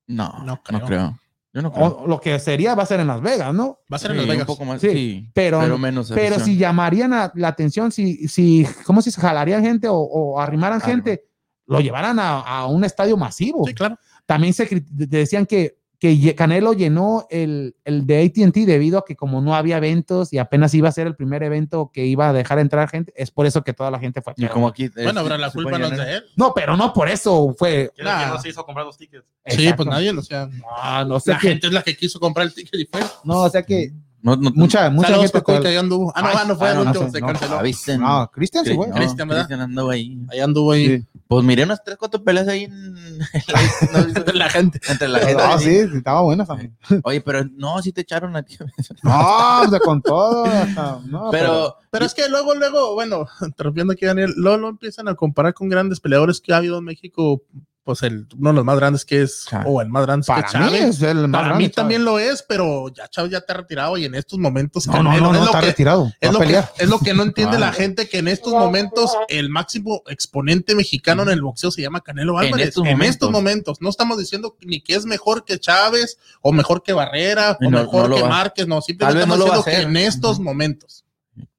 No, 0.06 0.32
No 0.44 0.60
no 0.70 0.80
creo. 0.84 1.18
Yo 1.52 1.62
no 1.62 1.72
creo. 1.72 1.86
O 1.86 2.06
lo 2.08 2.20
que 2.20 2.36
sería 2.40 2.74
va 2.74 2.82
a 2.82 2.86
ser 2.86 2.98
en 3.00 3.06
Las 3.06 3.20
Vegas, 3.20 3.54
¿no? 3.54 3.78
Va 3.92 3.96
a 3.96 3.98
ser 3.98 4.10
en 4.10 4.16
Las 4.18 4.26
Vegas. 4.26 4.40
Un 4.48 4.54
poco 4.54 4.64
más, 4.64 4.80
Sí, 4.80 4.88
sí, 4.90 5.30
pero- 5.32 5.60
pero, 5.60 5.78
menos 5.78 6.10
Pero 6.12 6.40
si 6.40 6.56
llamarían 6.56 7.12
a 7.12 7.30
la 7.36 7.48
atención, 7.48 7.92
si, 7.92 8.26
si, 8.28 8.66
¿cómo 8.84 9.00
si 9.02 9.10
se 9.12 9.20
jalarían 9.20 9.62
gente 9.62 9.86
o, 9.88 9.94
o 9.96 10.40
arrimaran 10.40 10.80
gente, 10.80 11.24
lo 11.66 11.80
llevaran 11.80 12.18
a, 12.18 12.40
a 12.40 12.66
un 12.66 12.84
estadio 12.84 13.16
masivo. 13.16 13.64
Sí, 13.66 13.72
claro. 13.74 13.96
También 14.26 14.52
se 14.52 14.66
decían 14.90 15.46
que, 15.46 15.78
que 15.98 16.34
Canelo 16.34 16.72
llenó 16.74 17.26
el, 17.30 17.76
el 17.84 18.06
de 18.06 18.24
ATT 18.24 18.54
debido 18.66 18.98
a 18.98 19.04
que 19.04 19.16
como 19.16 19.40
no 19.40 19.54
había 19.54 19.78
eventos 19.78 20.32
y 20.32 20.38
apenas 20.38 20.74
iba 20.74 20.88
a 20.88 20.92
ser 20.92 21.06
el 21.06 21.16
primer 21.16 21.42
evento 21.42 21.90
que 21.92 22.04
iba 22.04 22.28
a 22.28 22.32
dejar 22.32 22.58
entrar 22.58 22.88
gente, 22.90 23.12
es 23.16 23.30
por 23.30 23.46
eso 23.46 23.62
que 23.64 23.72
toda 23.72 23.90
la 23.90 23.98
gente 23.98 24.20
fue. 24.20 24.34
Y 24.36 24.42
Pero- 24.42 24.52
como 24.54 24.68
aquí. 24.68 24.88
Bueno, 24.88 25.22
pero 25.22 25.38
la 25.38 25.50
culpa 25.50 25.78
no 25.78 25.86
es 25.86 25.96
de 25.96 26.12
él. 26.16 26.24
no, 26.36 26.52
pero 26.54 26.76
no 26.76 26.92
por 26.92 27.08
eso 27.08 27.54
fue. 27.58 27.90
¿Quién 27.94 28.06
es 28.06 28.12
Nah. 28.12 28.24
que 28.24 28.30
no 28.32 28.38
se 28.40 28.48
hizo 28.50 28.64
comprar 28.66 28.84
los 28.86 28.96
tickets? 28.98 29.24
Sí, 29.46 29.62
Exacto. 29.62 29.84
pues 29.84 29.88
nadie, 29.88 30.10
o 30.10 30.22
sea, 30.22 30.48
Ah, 30.78 31.04
no 31.08 31.18
sé 31.20 31.30
la 31.32 31.38
que, 31.38 31.48
gente 31.48 31.66
es 31.68 31.72
la 31.72 31.82
que 31.82 31.96
quiso 31.96 32.20
comprar 32.20 32.46
el 32.46 32.54
ticket 32.54 32.80
y 32.80 32.84
fue. 32.86 33.00
no, 33.24 33.40
o 33.42 33.48
sea 33.48 33.62
que 33.62 33.92
No, 34.24 34.36
no, 34.36 34.50
mucha, 34.54 34.88
mucha 34.88 35.08
Saludos, 35.08 35.32
gente. 35.46 35.68
Ahí 35.68 35.76
anduvo. 35.76 36.10
Ah, 36.16 36.22
no, 36.22 36.28
Ay, 36.28 36.34
ah, 36.38 36.44
no 36.48 36.56
fue 36.56 36.68
ah, 36.70 36.72
el 36.72 36.78
último, 36.78 37.10
se 37.10 37.20
canceló. 37.20 37.58
Ah, 37.58 37.62
¿viste? 37.62 37.98
No, 37.98 38.30
Cristian 38.32 38.64
güey. 38.74 38.88
no, 38.88 38.96
Cristian, 38.96 39.28
¿verdad? 39.28 39.42
Cristian 39.44 39.60
andaba 39.60 39.92
ahí. 39.92 40.18
Ahí 40.30 40.40
anduvo 40.40 40.72
ahí. 40.72 40.86
Sí. 40.96 41.06
Pues 41.28 41.44
miré 41.44 41.64
unas 41.64 41.84
tres, 41.84 41.98
cuatro 41.98 42.24
peleas 42.24 42.48
ahí 42.48 42.64
en, 42.64 42.94
¿no 43.18 44.04
viste? 44.06 44.32
la 44.32 44.48
gente. 44.48 44.80
entre 44.88 45.08
la 45.08 45.18
gente. 45.18 45.42
Ah, 45.42 45.58
sí, 45.58 45.64
sí, 45.66 45.96
estaba 45.98 46.22
buena 46.22 46.46
también. 46.46 46.74
Oye, 47.02 47.20
pero 47.20 47.44
no, 47.44 47.82
sí 47.82 47.92
te 47.92 48.00
echaron 48.00 48.34
a 48.34 48.42
ti. 48.42 48.56
No, 49.02 49.70
de 49.70 49.78
con 49.80 50.00
todo. 50.00 50.46
hasta- 50.46 51.00
no, 51.04 51.30
Pero, 51.30 51.76
Pero 51.90 52.06
es 52.06 52.14
que 52.14 52.26
luego, 52.30 52.54
luego, 52.54 52.94
bueno, 52.94 53.26
interrumpiendo 53.42 53.92
aquí, 53.92 54.06
Daniel, 54.06 54.32
luego 54.38 54.56
lo 54.56 54.68
empiezan 54.70 55.06
a 55.08 55.14
comparar 55.14 55.52
con 55.52 55.68
grandes 55.68 56.00
peleadores 56.00 56.40
que 56.40 56.54
ha 56.54 56.56
habido 56.56 56.78
en 56.78 56.84
México. 56.84 57.42
Pues 57.84 58.02
el, 58.02 58.26
uno 58.38 58.48
de 58.48 58.54
los 58.56 58.64
más 58.64 58.76
grandes 58.76 59.04
que 59.04 59.20
es, 59.20 59.44
Chávez. 59.46 59.66
o 59.68 59.82
el 59.82 59.90
más 59.90 60.06
grande 60.06 60.22
es 60.22 60.26
para 60.26 60.48
que 60.48 60.56
mí 60.58 60.74
es 60.74 61.02
el 61.02 61.28
más 61.28 61.30
Para 61.32 61.44
grande, 61.48 61.64
mí 61.64 61.68
también 61.70 62.02
lo 62.02 62.18
es, 62.18 62.42
pero 62.42 62.88
ya 62.88 63.08
Chávez 63.08 63.32
ya 63.32 63.38
está 63.38 63.52
retirado 63.52 63.98
y 63.98 64.06
en 64.06 64.14
estos 64.14 64.38
momentos. 64.38 64.86
No, 64.86 65.02
no, 65.02 65.10
Canelo 65.10 65.32
no, 65.34 65.38
no 65.40 65.44
está 65.44 65.60
que- 65.60 65.66
retirado. 65.66 66.10
Es 66.18 66.32
lo, 66.32 66.38
que, 66.40 66.62
es 66.78 66.88
lo 66.88 66.98
que 66.98 67.12
no 67.12 67.22
entiende 67.24 67.58
Ah. 67.58 67.60
la 67.60 67.72
gente, 67.74 68.08
que 68.08 68.18
en 68.18 68.28
estos 68.28 68.54
momentos 68.54 69.12
el 69.28 69.50
máximo 69.50 70.02
exponente 70.08 70.74
mexicano 70.74 71.24
en 71.24 71.28
el 71.28 71.42
boxeo 71.42 71.70
se 71.70 71.82
llama 71.82 72.00
Canelo 72.00 72.40
En 72.40 72.46
Álvarez. 72.46 72.68
estos 72.68 72.86
En 72.86 72.92
momentos. 72.92 73.14
estos 73.16 73.30
momentos. 73.30 73.80
No 73.82 73.90
estamos 73.90 74.16
diciendo 74.18 74.56
ni 74.62 74.80
que 74.80 74.94
es 74.94 75.04
mejor 75.04 75.44
que 75.44 75.58
Chávez, 75.60 76.16
o 76.40 76.52
mejor 76.52 76.82
que 76.82 76.94
Barrera, 76.94 77.58
o 77.60 77.70
no- 77.70 77.80
mejor 77.80 78.08
no 78.08 78.16
que 78.16 78.22
va- 78.22 78.28
Márquez. 78.30 78.66
No, 78.66 78.80
simplemente 78.80 79.20
estamos 79.20 79.38
lo 79.38 79.44
diciendo 79.44 79.64
que 79.64 79.82
en 79.82 79.96
estos 79.98 80.40
momentos. 80.40 81.04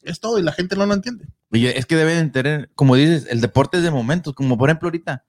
Es 0.02 0.20
todo 0.20 0.40
y 0.40 0.42
la 0.42 0.54
gente 0.54 0.76
no 0.76 0.88
lo 0.88 0.94
entiende. 0.96 1.26
Oye, 1.52 1.78
es 1.78 1.86
que 1.86 1.96
deben 1.96 2.32
tener, 2.32 2.72
como 2.74 2.96
dices, 2.96 3.28
el 3.30 3.42
deporte 3.42 3.78
es 3.78 3.84
de 3.84 3.92
momentos, 3.92 4.34
como 4.34 4.58
por 4.58 4.70
ejemplo 4.70 4.88
ahorita. 4.88 5.24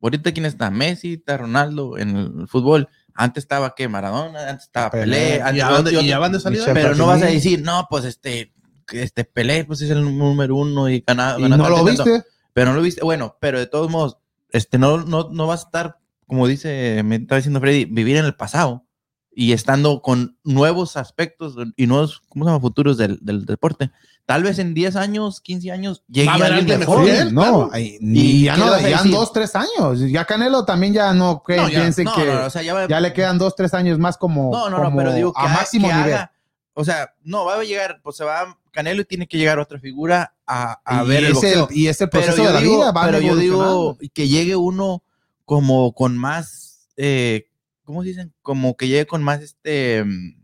Ahorita 0.00 0.32
quién 0.32 0.46
está, 0.46 0.70
Messi, 0.70 1.14
está 1.14 1.36
Ronaldo 1.36 1.98
en 1.98 2.16
el 2.16 2.48
fútbol. 2.48 2.88
Antes 3.14 3.44
estaba 3.44 3.74
que 3.74 3.88
Maradona, 3.88 4.48
antes 4.50 4.66
estaba 4.66 4.90
Pelé. 4.90 5.04
Pelé, 5.04 5.36
Y 5.36 5.40
antes 5.40 5.56
ya 5.56 5.70
van 5.70 5.84
de- 5.84 5.90
otro- 5.90 6.00
y 6.02 6.06
ya 6.08 6.18
van 6.18 6.32
de 6.32 6.40
salida. 6.40 6.64
Pero 6.72 6.94
no 6.94 7.06
vas 7.06 7.22
a 7.22 7.26
decir, 7.26 7.62
no, 7.62 7.86
pues 7.90 8.04
este, 8.04 8.52
este 8.92 9.24
Pelé, 9.24 9.64
pues 9.64 9.80
es 9.82 9.90
el 9.90 10.02
número 10.02 10.54
uno 10.56 10.88
y 10.88 11.02
gana, 11.06 11.34
¿Y 11.38 11.42
no 11.48 11.56
lo 11.56 11.82
y 11.82 11.84
tanto. 11.96 12.04
viste? 12.04 12.24
Pero 12.52 12.70
no 12.70 12.76
lo 12.76 12.82
viste, 12.82 13.02
bueno, 13.04 13.36
pero 13.40 13.58
de 13.58 13.66
todos 13.66 13.90
modos, 13.90 14.18
este, 14.50 14.78
no, 14.78 14.98
no, 15.04 15.28
no 15.30 15.46
vas 15.46 15.62
a 15.62 15.64
estar, 15.66 15.98
como 16.26 16.46
dice, 16.46 17.02
me 17.04 17.16
estaba 17.16 17.36
diciendo 17.38 17.60
Freddy, 17.60 17.84
vivir 17.84 18.16
en 18.16 18.24
el 18.24 18.34
pasado 18.34 18.86
y 19.32 19.52
estando 19.52 20.00
con 20.02 20.38
nuevos 20.44 20.96
aspectos 20.96 21.54
y 21.76 21.86
nuevos, 21.86 22.20
¿cómo 22.28 22.44
se 22.44 22.50
llama? 22.50 22.60
Futuros 22.60 22.96
del, 22.98 23.18
del 23.20 23.44
deporte. 23.46 23.90
Tal 24.28 24.42
vez 24.42 24.58
en 24.58 24.74
10 24.74 24.94
años, 24.96 25.40
15 25.40 25.72
años, 25.72 26.02
llegue 26.06 26.26
Va 26.28 26.34
a 26.34 26.46
alguien 26.58 26.78
mejor. 26.80 27.00
mejor 27.00 27.08
él, 27.08 27.32
no, 27.34 27.40
claro. 27.40 27.70
¿Y 27.78 27.98
y 28.02 28.44
ya 28.44 28.58
no, 28.58 28.78
ya 28.78 28.88
en 28.88 28.96
decir? 28.96 29.10
dos, 29.12 29.32
tres 29.32 29.56
años. 29.56 30.00
Ya 30.10 30.26
Canelo 30.26 30.66
también 30.66 30.92
ya 30.92 31.14
no 31.14 31.42
que 31.42 31.56
No, 31.56 31.66
ya. 31.70 31.80
piense 31.80 32.04
No, 32.04 32.14
que 32.14 32.26
no, 32.26 32.34
no, 32.40 32.44
o 32.46 32.50
sea, 32.50 32.60
ya, 32.60 32.74
va- 32.74 32.86
ya 32.86 33.00
le 33.00 33.14
quedan 33.14 33.38
dos, 33.38 33.56
tres 33.56 33.72
años 33.72 33.98
más 33.98 34.18
como, 34.18 34.50
No, 34.52 34.68
no, 34.68 34.76
no, 34.76 34.84
como 34.84 34.98
pero 34.98 35.14
digo 35.14 35.32
que, 35.32 35.40
a 35.40 35.48
máximo 35.48 35.88
que 35.88 35.94
nivel. 35.94 36.12
haga- 36.12 36.32
o 36.74 36.84
sea, 36.84 37.14
no, 37.24 37.46
va 37.46 37.54
a 37.58 37.64
llegar, 37.64 38.00
pues 38.02 38.16
se 38.18 38.24
va 38.24 38.54
Canelo 38.70 39.00
y 39.00 39.06
tiene 39.06 39.26
que 39.26 39.38
llegar 39.38 39.58
otra 39.58 39.80
figura 39.80 40.34
a, 40.46 40.78
a 40.84 41.04
y 41.04 41.08
ver 41.08 41.20
el 41.24 41.28
es 41.28 41.32
boxeo. 41.32 41.68
y 41.70 41.86
es 41.86 41.98
el 42.02 42.10
pero 42.10 42.24
proceso 42.24 42.42
yo 42.44 42.48
de 42.50 42.54
la 42.54 42.60
digo, 42.60 42.76
vida. 42.80 42.92
van 42.92 43.06
pero 43.06 43.20
yo 43.22 43.34
digo 43.34 43.96
que 44.12 44.28
llegue 44.28 44.56
uno 44.56 45.02
como 45.46 45.94
con 45.94 46.18
más, 46.18 46.86
eh, 46.98 47.46
¿cómo 47.82 48.02
se 48.02 48.10
dicen? 48.10 48.34
Como 48.42 48.76
que 48.76 48.88
llegue 48.88 49.06
con 49.06 49.22
más, 49.22 49.40
este, 49.40 50.04
mm, 50.04 50.36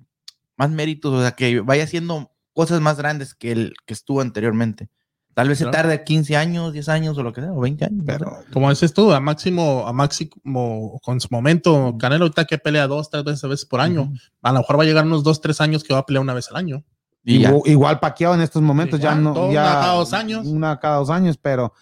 más 0.56 0.70
méritos, 0.70 1.12
o 1.12 1.20
sea, 1.20 1.32
que 1.32 1.60
vaya 1.60 1.84
haciendo 1.84 2.30
cosas 2.54 2.80
más 2.80 2.96
grandes 2.96 3.34
que 3.34 3.52
el 3.52 3.74
que 3.84 3.92
estuvo 3.94 4.20
anteriormente. 4.22 4.88
Tal 5.34 5.48
vez 5.48 5.58
Claro. 5.58 5.72
se 5.72 5.76
tarde 5.76 6.04
15 6.04 6.36
años, 6.36 6.72
10 6.72 6.88
años 6.88 7.18
o 7.18 7.22
lo 7.24 7.32
que 7.32 7.40
sea, 7.40 7.52
o 7.52 7.60
20 7.60 7.84
años. 7.86 7.98
no. 7.98 8.04
Pero 8.06 8.36
Como 8.52 8.70
dices 8.70 8.94
tú, 8.94 9.12
a 9.12 9.18
máximo, 9.20 9.84
a 9.86 9.92
máximo, 9.92 11.00
con 11.02 11.20
su 11.20 11.26
momento, 11.30 11.96
Canelo 11.98 12.26
ahorita 12.26 12.44
que 12.44 12.56
pelea 12.58 12.86
dos, 12.86 13.10
tres 13.10 13.24
veces, 13.24 13.48
veces 13.50 13.66
por 13.66 13.80
año. 13.80 14.12
A 14.42 14.52
lo 14.52 14.60
mejor 14.60 14.78
va 14.78 14.84
a 14.84 14.86
llegar 14.86 15.04
unos 15.04 15.24
dos, 15.24 15.40
tres 15.40 15.60
años 15.60 15.82
que 15.82 15.92
va 15.92 16.00
a 16.00 16.06
pelear 16.06 16.22
una 16.22 16.34
vez 16.34 16.48
al 16.50 16.56
año. 16.56 16.84
y 17.26 17.40
ya. 17.40 17.48
igual, 17.48 17.62
igual 17.70 18.00
Paquiao 18.00 18.34
en 18.34 18.42
estos 18.42 18.60
momentos 18.62 19.00
ya 19.00 19.14
no. 19.14 19.32
todo 19.32 19.50
ya, 19.50 19.62
una 19.62 19.72
cada 19.80 19.92
dos 19.94 20.12
años. 20.12 20.46
Una 20.46 20.78
cada 20.78 20.96
dos 20.98 21.10
años, 21.10 21.36
pero. 21.40 21.72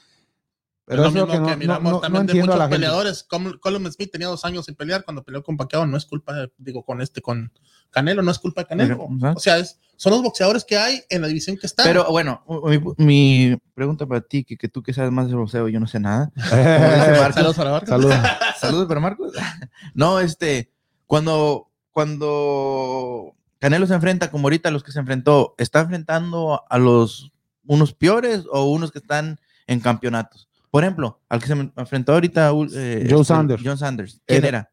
Pero 0.84 1.06
es 1.06 1.14
lo 1.14 1.26
que 1.26 1.32
que, 1.32 1.38
no, 1.38 1.56
miramos 1.56 1.82
no- 1.84 1.90
no- 1.90 1.96
no 1.96 2.00
también 2.00 2.26
de 2.26 2.32
entiendo 2.32 2.52
a 2.52 2.56
muchos 2.56 2.70
peleadores. 2.70 3.22
Como 3.24 3.58
Colin 3.60 3.90
Smith 3.92 4.10
tenía 4.12 4.28
dos 4.28 4.44
años 4.44 4.64
sin 4.66 4.74
pelear 4.76 5.04
cuando 5.04 5.22
peleó 5.22 5.42
con 5.42 5.56
Pacquiao. 5.56 5.86
No 5.86 5.96
es 5.96 6.06
culpa, 6.06 6.48
digo, 6.58 6.84
con 6.84 7.00
este, 7.02 7.20
con 7.22 7.52
Canelo, 7.92 8.22
no 8.22 8.30
es 8.32 8.38
culpa 8.38 8.62
de 8.62 8.66
Canelo. 8.66 9.06
O 9.36 9.38
sea, 9.38 9.58
es, 9.58 9.78
son 9.96 10.12
los 10.14 10.22
boxeadores 10.22 10.64
que 10.64 10.76
hay 10.76 11.02
en 11.10 11.20
la 11.22 11.28
división 11.28 11.56
que 11.56 11.66
están. 11.66 11.86
Pero 11.86 12.06
bueno, 12.10 12.42
mi, 12.66 12.80
mi 13.04 13.56
pregunta 13.74 14.06
para 14.06 14.20
ti, 14.22 14.42
que, 14.42 14.56
que 14.56 14.66
tú 14.68 14.82
que 14.82 14.92
sabes 14.92 15.12
más 15.12 15.28
de 15.28 15.34
boxeo, 15.36 15.68
yo 15.68 15.78
no 15.78 15.86
sé 15.86 16.00
nada. 16.00 16.32
Marcos, 16.36 17.34
Saludos 17.34 17.58
a 17.58 17.64
la 17.64 17.70
barca. 17.70 17.86
Saludos. 17.86 18.16
Saludos 18.58 18.88
para 18.88 19.00
Marcos. 19.00 19.32
No, 19.94 20.18
este, 20.18 20.72
cuando, 21.06 21.70
cuando 21.92 23.34
Canelo 23.58 23.86
se 23.86 23.94
enfrenta, 23.94 24.30
como 24.30 24.46
ahorita 24.46 24.70
los 24.70 24.82
que 24.82 24.92
se 24.92 24.98
enfrentó, 24.98 25.54
¿está 25.58 25.80
enfrentando 25.80 26.62
a 26.68 26.78
los 26.78 27.30
unos 27.66 27.92
peores 27.94 28.44
o 28.50 28.64
unos 28.70 28.90
que 28.90 28.98
están 28.98 29.38
en 29.66 29.80
campeonatos? 29.80 30.48
Por 30.70 30.82
ejemplo, 30.82 31.20
al 31.28 31.40
que 31.40 31.46
se 31.46 31.52
enfrentó 31.52 32.14
ahorita 32.14 32.48
eh, 32.48 33.06
Joe 33.08 33.20
este, 33.20 33.24
Sanders. 33.24 33.62
John 33.64 33.78
Sanders. 33.78 34.20
¿Quién 34.26 34.38
Era- 34.38 34.48
era? 34.48 34.71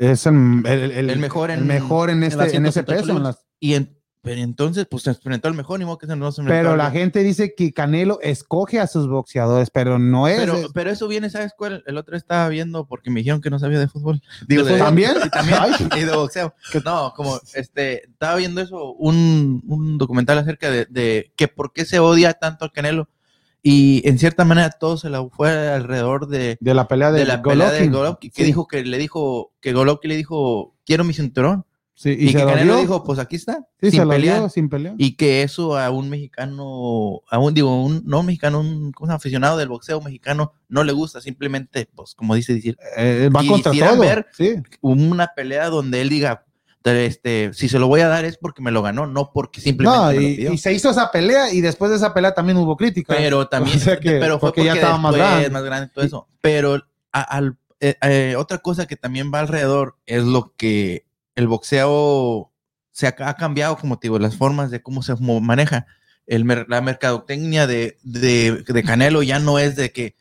Es 0.00 0.26
el, 0.26 0.62
el- 0.66 0.90
el- 0.92 1.10
El 1.10 1.18
mejor 1.18 1.50
en- 1.50 1.58
el 1.60 1.64
mejor 1.66 2.10
en, 2.10 2.22
este, 2.22 2.56
en 2.56 2.66
ese 2.66 2.82
168 2.82 3.00
peso. 3.02 3.10
en 3.10 3.16
libras. 3.18 3.36
las- 3.36 3.46
Y 3.60 3.74
en- 3.74 3.96
pero 4.22 4.40
entonces, 4.42 4.86
pues 4.90 5.02
se 5.04 5.10
enfrentó 5.10 5.48
al 5.48 5.54
mejor, 5.54 5.78
ni 5.78 5.86
modo 5.86 5.96
que 5.96 6.06
se 6.06 6.14
no 6.14 6.30
se 6.30 6.42
pero 6.42 6.76
la 6.76 6.90
gente 6.90 7.22
dice 7.22 7.54
que 7.54 7.72
Canelo 7.72 8.18
escoge 8.20 8.78
a 8.78 8.86
sus 8.86 9.08
boxeadores, 9.08 9.70
pero 9.70 9.98
no 9.98 10.28
es. 10.28 10.38
Pero, 10.38 10.56
es- 10.56 10.66
pero 10.74 10.90
eso 10.90 11.08
viene, 11.08 11.30
¿sabes 11.30 11.52
cuál? 11.56 11.82
El 11.86 11.96
otro 11.96 12.16
estaba 12.18 12.48
viendo 12.48 12.86
porque 12.86 13.10
me 13.10 13.20
dijeron 13.20 13.40
que 13.40 13.48
no 13.48 13.58
sabía 13.58 13.78
de 13.78 13.88
fútbol. 13.88 14.20
Digo, 14.46 14.64
también? 14.76 15.12
Y 15.26 15.30
también. 15.30 15.58
Y 15.96 16.00
de 16.00 16.12
boxeo. 16.14 16.54
No, 16.84 17.12
como 17.16 17.40
este, 17.54 18.10
estaba 18.10 18.36
viendo 18.36 18.60
eso, 18.60 18.92
un, 18.92 19.62
un 19.66 19.96
documental 19.96 20.36
acerca 20.38 20.70
de, 20.70 20.86
de 20.90 21.32
que 21.36 21.48
por 21.48 21.72
qué 21.72 21.84
se 21.86 21.98
odia 21.98 22.34
tanto 22.34 22.64
al 22.66 22.72
Canelo. 22.72 23.08
Y 23.62 24.06
en 24.08 24.18
cierta 24.18 24.44
manera 24.44 24.70
todo 24.70 24.96
se 24.96 25.10
la 25.10 25.22
fue 25.28 25.50
alrededor 25.68 26.28
de, 26.28 26.56
de 26.60 26.74
la 26.74 26.88
pelea 26.88 27.12
de, 27.12 27.20
de 27.20 27.26
la 27.26 27.42
pelea 27.42 27.66
de 27.70 27.78
Golovkin. 27.88 27.92
Golovkin, 27.92 28.30
que 28.30 28.42
Sí, 28.42 28.46
dijo 28.46 28.66
que 28.66 28.82
le 28.84 28.98
dijo, 28.98 29.52
que 29.60 29.72
Golovkin 29.72 30.08
le 30.08 30.16
dijo, 30.16 30.74
quiero 30.86 31.04
mi 31.04 31.12
cinturón. 31.12 31.66
sí, 31.94 32.16
Y, 32.18 32.28
y, 32.28 32.32
se 32.32 32.38
que 32.38 32.44
lo 32.44 32.48
Canelo 32.50 32.72
dio. 32.74 32.80
dijo, 32.82 33.04
pues 33.04 33.18
aquí 33.18 33.36
está, 33.36 33.58
sí, 33.80 33.90
sin 33.90 34.00
se 34.00 34.06
pelear. 34.06 34.38
dio 34.40 34.48
sin 34.48 34.68
pelea. 34.70 34.94
Y 34.96 35.16
que 35.16 35.42
eso 35.42 35.76
a 35.76 35.90
un 35.90 36.08
mexicano, 36.08 37.20
a 37.30 37.38
un, 37.38 37.52
digo, 37.52 37.82
un, 37.84 38.02
no 38.06 38.20
un 38.20 38.26
mexicano, 38.26 38.60
un 38.60 38.92
¿cómo 38.92 39.06
se 39.06 39.10
llama? 39.10 39.16
aficionado 39.16 39.56
del 39.58 39.68
boxeo 39.68 40.00
mexicano, 40.00 40.52
no 40.68 40.82
le 40.84 40.92
gusta, 40.92 41.20
simplemente, 41.20 41.86
pues, 41.94 42.14
como 42.14 42.34
dice 42.34 42.54
decir, 42.54 42.78
Eh, 42.96 43.28
va 43.34 43.44
y 43.44 43.48
contra 43.48 43.72
todo. 43.72 43.98
ver- 44.00 44.26
una 44.80 45.28
pelea 45.36 45.68
donde 45.68 46.00
él 46.00 46.08
diga, 46.08 46.46
este, 46.84 47.52
si 47.52 47.68
se 47.68 47.78
lo 47.78 47.88
voy 47.88 48.00
a 48.00 48.08
dar 48.08 48.24
es 48.24 48.36
porque 48.38 48.62
me 48.62 48.70
lo 48.70 48.82
ganó, 48.82 49.06
no 49.06 49.32
porque 49.32 49.60
simplemente 49.60 49.98
No, 49.98 50.06
me 50.08 50.14
lo 50.14 50.20
y, 50.22 50.36
pidió. 50.36 50.52
y 50.52 50.58
se 50.58 50.72
hizo 50.72 50.90
esa 50.90 51.10
pelea 51.10 51.52
y 51.52 51.60
después 51.60 51.90
de 51.90 51.98
esa 51.98 52.14
pelea 52.14 52.32
también 52.32 52.56
hubo 52.58 52.76
crítica. 52.76 53.14
pero 53.16 53.48
también, 53.48 53.76
O 53.76 53.80
sea 53.80 53.98
que- 54.00 54.12
pero 54.12 54.38
fue 54.38 54.48
porque 54.48 54.60
porque, 54.62 54.66
ya 54.66 54.74
estaba 54.74 54.96
más 54.98 55.14
grande. 55.14 55.62
grande, 55.62 55.88
todo 55.94 56.04
eso. 56.04 56.28
Pero 56.40 56.82
a- 57.12 57.20
al- 57.22 57.58
eh, 57.80 57.96
eh, 58.02 58.34
otra 58.36 58.58
cosa 58.58 58.86
que 58.86 58.96
también 58.96 59.30
va 59.32 59.40
alrededor 59.40 59.96
es 60.06 60.24
lo 60.24 60.54
que 60.56 61.06
el 61.34 61.48
boxeo 61.48 62.52
se 62.90 63.06
ha, 63.06 63.14
ha 63.18 63.34
cambiado, 63.34 63.76
como 63.76 63.98
te 63.98 64.08
digo, 64.08 64.18
las 64.18 64.36
formas 64.36 64.70
de 64.70 64.82
cómo 64.82 65.02
se 65.02 65.14
maneja. 65.16 65.86
El, 66.26 66.46
la 66.68 66.80
mercadotecnia 66.80 67.66
de, 67.66 67.98
de, 68.02 68.62
de 68.66 68.82
Canelo 68.84 69.22
ya 69.22 69.38
no 69.38 69.58
es 69.58 69.76
de 69.76 69.90
que 69.92 70.14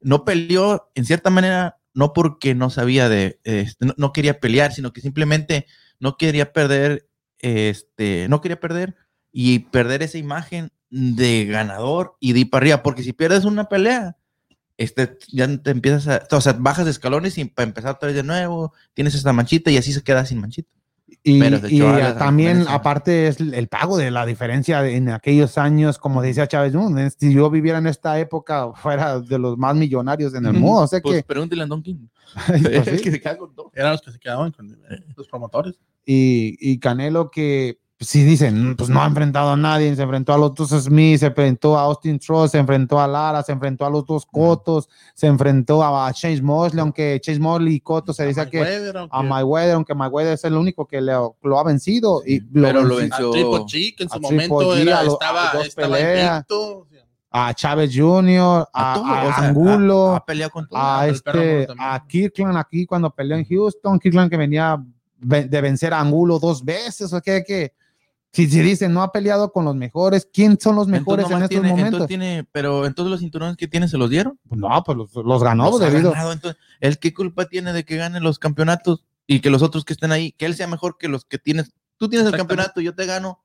no 0.00 0.24
peleó 0.24 0.90
en 0.94 1.04
cierta 1.06 1.30
manera, 1.30 1.78
no 1.94 2.12
porque 2.12 2.54
no 2.54 2.68
sabía 2.70 3.08
de, 3.08 3.40
este, 3.44 3.86
no, 3.86 3.94
no 3.96 4.12
quería 4.12 4.40
pelear, 4.40 4.72
sino 4.72 4.92
que 4.92 5.00
simplemente 5.00 5.66
no 6.04 6.18
quería 6.18 6.52
perder, 6.52 7.08
este, 7.38 8.28
no 8.28 8.42
quería 8.42 8.60
perder 8.60 8.94
y 9.32 9.60
perder 9.60 10.02
esa 10.02 10.18
imagen 10.18 10.70
de 10.90 11.46
ganador 11.46 12.14
y 12.20 12.34
de 12.34 12.40
ir 12.40 12.50
para 12.50 12.62
arriba, 12.62 12.82
porque 12.82 13.02
si 13.02 13.14
pierdes 13.14 13.46
una 13.46 13.70
pelea, 13.70 14.18
este, 14.76 15.18
ya 15.32 15.48
te 15.62 15.70
empiezas 15.70 16.06
a, 16.08 16.36
o 16.36 16.40
sea, 16.42 16.52
bajas 16.52 16.84
de 16.84 16.90
escalones 16.90 17.38
y 17.38 17.46
para 17.46 17.66
empezar 17.66 17.92
otra 17.94 18.08
vez 18.08 18.16
de 18.16 18.22
nuevo, 18.22 18.74
tienes 18.92 19.14
esta 19.14 19.32
manchita 19.32 19.70
y 19.70 19.78
así 19.78 19.94
se 19.94 20.02
queda 20.02 20.26
sin 20.26 20.40
manchita. 20.40 20.68
Y, 21.22 21.38
y, 21.42 21.42
eh, 21.80 22.14
también, 22.18 22.58
conferencia. 22.58 22.74
aparte, 22.74 23.28
es 23.28 23.40
el 23.40 23.68
pago 23.68 23.96
de 23.96 24.10
la 24.10 24.26
diferencia 24.26 24.82
de- 24.82 24.96
en 24.96 25.08
aquellos 25.08 25.56
años, 25.56 25.96
como 25.96 26.20
decía 26.20 26.46
Chávez, 26.48 26.74
"No, 26.74 26.98
es- 26.98 27.16
si 27.18 27.32
yo 27.32 27.48
viviera 27.50 27.78
en 27.78 27.86
esta 27.86 28.18
época, 28.18 28.72
fuera 28.74 29.20
de 29.20 29.38
los 29.38 29.56
más 29.56 29.74
millonarios 29.74 30.34
en 30.34 30.44
el 30.44 30.52
mundo. 30.52 30.82
O 30.82 30.86
sea 30.86 31.00
Pues 31.00 31.18
que, 31.18 31.22
pregúntale 31.22 31.62
a 31.62 31.66
Don 31.66 31.82
King. 31.82 32.08
pues 32.46 32.84
sí. 32.98 33.02
que 33.02 33.10
se 33.12 33.20
queda 33.20 33.38
con 33.38 33.54
todo. 33.54 33.70
Eran 33.74 33.92
los 33.92 34.02
que 34.02 34.10
se 34.12 34.18
quedaban 34.18 34.50
con 34.52 34.70
eh, 34.70 35.00
los 35.16 35.26
promotores. 35.28 35.76
Y, 36.04 36.56
y 36.60 36.78
Canelo 36.78 37.30
que 37.30 37.78
pues, 37.96 38.10
sí 38.10 38.24
dicen, 38.24 38.74
pues 38.76 38.90
no 38.90 39.00
ha 39.02 39.06
enfrentado 39.06 39.50
a 39.50 39.56
nadie, 39.56 39.94
se 39.94 40.02
enfrentó 40.02 40.34
a 40.34 40.38
los 40.38 40.52
dos 40.54 40.70
Smith, 40.70 41.20
se 41.20 41.26
enfrentó 41.26 41.78
a 41.78 41.82
Austin 41.82 42.18
Trost, 42.18 42.52
se 42.52 42.58
enfrentó 42.58 43.00
a 43.00 43.06
Lara, 43.06 43.42
se 43.44 43.52
enfrentó 43.52 43.86
a 43.86 43.90
los 43.90 44.04
dos 44.04 44.26
Cotos, 44.26 44.88
se 45.14 45.28
enfrentó 45.28 45.82
a 45.82 46.12
Chase 46.12 46.42
Mosley, 46.42 46.80
aunque 46.80 47.20
Chase 47.22 47.38
Mosley 47.38 47.74
y 47.76 47.80
Coto 47.80 48.12
se 48.12 48.26
dice 48.26 48.50
que 48.50 48.58
Mayweather, 48.60 48.96
aunque- 48.96 49.16
a 49.16 49.22
Mayweather, 49.22 49.74
aunque 49.76 49.94
Mayweather 49.94 50.32
es 50.34 50.44
el 50.44 50.54
único 50.54 50.86
que 50.86 51.00
le- 51.00 51.12
lo 51.42 51.58
ha 51.58 51.62
vencido 51.64 52.20
y 52.26 52.40
pero 52.40 52.82
lo 52.82 52.96
venció. 52.96 53.28
a. 53.28 53.32
Triple 53.32 53.58
G, 53.60 53.94
que 53.96 54.02
en 54.02 54.08
su 54.10 54.20
momento 54.20 54.54
G, 54.74 54.80
era- 54.80 54.98
a 54.98 55.02
lo- 55.04 55.12
estaba, 55.12 55.50
a 55.52 55.62
estaba 55.62 56.00
invicto. 56.00 56.86
a 57.36 57.54
Chávez 57.54 57.90
Jr., 57.94 58.66
a, 58.72 58.92
A 58.92 58.94
todo, 58.94 59.04
a 59.06 59.22
o 59.24 59.34
sea, 59.34 59.48
Angulo, 59.48 60.24
a 60.72 61.06
este, 61.08 61.66
a 61.78 62.04
Kirkland 62.06 62.56
aquí 62.56 62.86
cuando 62.86 63.10
peleó 63.10 63.36
en 63.36 63.44
Houston, 63.44 63.98
Kirkland 63.98 64.30
que 64.30 64.36
venía 64.36 64.76
ve- 64.76 64.84
de 65.24 65.60
vencer 65.60 65.92
a 65.94 66.00
Angulo 66.00 66.38
dos 66.38 66.64
veces, 66.64 67.12
o 67.12 67.20
que, 67.20 67.42
que 67.44 67.72
si 68.32 68.48
se 68.50 68.62
dice 68.62 68.88
no 68.88 69.02
ha 69.02 69.12
peleado 69.12 69.52
con 69.52 69.64
los 69.64 69.76
mejores, 69.76 70.28
¿quién 70.32 70.58
son 70.60 70.74
los 70.76 70.88
mejores 70.88 71.24
Entonces, 71.26 71.36
en 71.36 71.42
estos 71.44 71.48
tiene- 71.50 71.68
momentos? 71.68 71.92
entonces 71.92 72.08
tiene, 72.08 72.48
pero 72.52 72.84
en 72.86 72.94
todos 72.94 73.08
los 73.10 73.20
cinturones 73.20 73.56
que 73.56 73.68
tiene 73.68 73.86
se 73.88 73.96
los 73.96 74.10
dieron. 74.10 74.38
Pues 74.48 74.60
no, 74.60 74.82
pues 74.84 74.98
los, 74.98 75.14
los 75.14 75.42
ganó 75.42 75.70
Los 75.70 75.80
debido. 75.80 76.10
ganado, 76.12 76.32
entonces, 76.32 76.60
¿él 76.80 76.98
qué 76.98 77.14
culpa 77.14 77.46
tiene 77.46 77.72
de 77.72 77.84
que 77.84 77.96
gane 77.96 78.18
los 78.20 78.38
campeonatos 78.38 79.04
y 79.26 79.40
que 79.40 79.50
los 79.50 79.62
otros 79.62 79.84
que 79.84 79.92
estén 79.92 80.10
ahí, 80.12 80.32
que 80.32 80.46
él 80.46 80.54
sea 80.54 80.66
mejor 80.66 80.96
que 80.98 81.08
los 81.08 81.24
que 81.24 81.38
tienes? 81.38 81.72
Tú 81.96 82.08
tienes 82.08 82.26
el 82.26 82.36
campeonato, 82.36 82.80
yo 82.80 82.94
te 82.94 83.06
gano, 83.06 83.42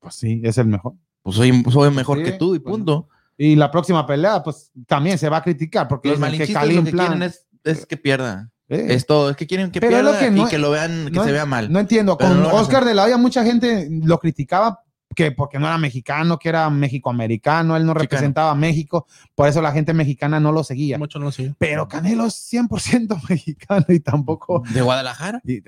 Pues 0.00 0.14
sí, 0.16 0.40
es 0.44 0.58
el 0.58 0.66
mejor. 0.66 0.92
pues 1.22 1.36
soy, 1.36 1.64
soy 1.72 1.90
mejor 1.90 2.18
Sí, 2.18 2.24
que 2.24 2.32
tú 2.32 2.54
y 2.54 2.58
pues, 2.58 2.72
punto. 2.72 3.08
Y 3.38 3.56
la 3.56 3.70
próxima 3.70 4.06
pelea, 4.06 4.42
pues 4.42 4.70
también 4.86 5.16
se 5.18 5.28
va 5.30 5.38
a 5.38 5.42
criticar 5.42 5.88
porque 5.88 6.10
Los 6.10 6.20
dicen 6.20 6.46
que 6.46 6.52
Kalim 6.52 6.76
lo 6.76 6.84
que 6.84 6.90
Plan- 6.90 7.06
quieren 7.08 7.22
es, 7.22 7.46
es 7.64 7.86
que 7.86 7.96
pierda. 7.96 8.50
Eh, 8.68 8.86
Es 8.90 9.06
todo, 9.06 9.30
es 9.30 9.36
que 9.36 9.46
quieren 9.46 9.70
que 9.70 9.80
Pero 9.80 10.02
lo 10.02 10.18
que 10.18 10.30
no- 10.30 10.46
y 10.46 10.50
que 10.50 10.58
lo 10.58 10.70
vean, 10.70 11.06
que 11.06 11.10
no- 11.12 11.24
se 11.24 11.32
vea 11.32 11.46
mal. 11.46 11.70
No 11.72 11.78
entiendo. 11.78 12.16
Pero 12.18 12.30
Con 12.30 12.42
no 12.42 12.48
Oscar 12.50 12.84
de 12.84 12.94
la 12.94 13.04
Hoya, 13.04 13.16
mucha 13.16 13.44
gente 13.44 13.88
lo 13.90 14.18
criticaba 14.18 14.80
que 15.14 15.30
porque 15.32 15.58
no 15.58 15.66
era 15.66 15.78
mexicano, 15.78 16.38
que 16.38 16.48
era 16.50 16.68
mexicoamericano, 16.68 17.76
él 17.76 17.86
no 17.86 17.92
Chicano. 17.92 18.02
representaba 18.02 18.50
a 18.50 18.54
México, 18.54 19.06
por 19.34 19.48
eso 19.48 19.62
la 19.62 19.72
gente 19.72 19.94
mexicana 19.94 20.40
no 20.40 20.52
lo 20.52 20.62
seguía. 20.64 20.98
mucho 20.98 21.18
no 21.18 21.26
lo 21.26 21.32
sigue. 21.32 21.54
Pero 21.58 21.88
Canelo 21.88 22.26
es 22.26 22.34
100% 22.34 23.16
mexicano 23.30 23.86
y 23.88 24.00
tampoco. 24.00 24.62
de 24.74 24.82
Guadalajara. 24.82 25.40
y- 25.44 25.62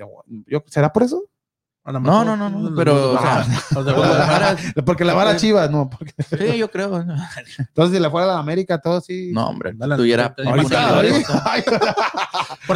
yo- 0.45 0.63
¿Será 0.67 0.91
por 0.93 1.03
eso? 1.03 1.23
A 1.89 1.91
lo 1.91 1.99
No, 2.01 2.19
mejor 2.23 2.37
no, 2.37 2.49
no, 2.51 2.69
no, 2.69 2.75
pero, 2.75 3.13
o 3.13 3.19
sea, 3.19 3.43
de. 3.83 4.73
Porque 4.83 5.03
la 5.03 5.15
vara 5.15 5.35
chivas, 5.37 5.71
no. 5.71 5.89
porque- 5.89 6.13
Sí, 6.37 6.55
yo 6.55 6.69
creo. 6.69 6.99
entonces, 7.57 7.97
si 7.97 7.99
le 7.99 8.07
fuera 8.11 8.25
a 8.31 8.35
la 8.35 8.39
América, 8.39 8.79
todo 8.79 9.01
sí. 9.01 9.31
No, 9.33 9.47
hombre, 9.47 9.71
Dale, 9.73 9.95
tuviera. 9.95 10.35
Pues 10.35 10.47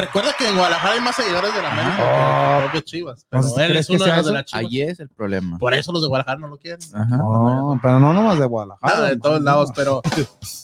recuerda 0.03 0.34
que 0.38 0.48
en 0.49 0.56
Guadalajara 0.56 0.94
hay 0.95 1.02
más 1.02 1.15
seguidores 1.15 1.53
de 1.53 1.61
la 1.61 1.72
América 1.72 1.98
Ah. 1.99 2.02
que 2.02 2.53
los 2.53 2.61
propios 2.64 2.84
Chivas. 2.85 3.26
Pero 3.30 3.41
Entonces, 3.44 3.64
él 3.65 3.69
¿crees 3.72 3.81
es 3.81 3.88
que 3.88 3.94
uno 3.95 4.03
de 4.06 4.10
sea 4.10 4.18
los 4.18 4.26
de 4.26 4.31
eso? 4.31 4.34
la 4.34 4.45
Chivas. 4.45 4.65
Ahí 4.65 4.81
es 4.81 4.99
el 4.99 5.10
problema. 5.10 5.57
Por 5.60 5.73
eso 5.76 5.91
los 5.91 6.02
de 6.02 6.07
Guadalajara 6.07 6.40
no 6.40 6.48
lo 6.48 6.57
quieren. 6.57 6.80
Ajá. 6.94 7.18
No, 7.18 7.80
pero 7.81 7.99
no 7.99 8.14
nomás 8.14 8.40
de 8.40 8.45
Guadalajara. 8.45 8.95
Nada, 8.95 9.10
de 9.10 9.18
todos 9.18 9.40
no. 9.40 9.45
lados, 9.45 9.69
pero, 9.76 10.02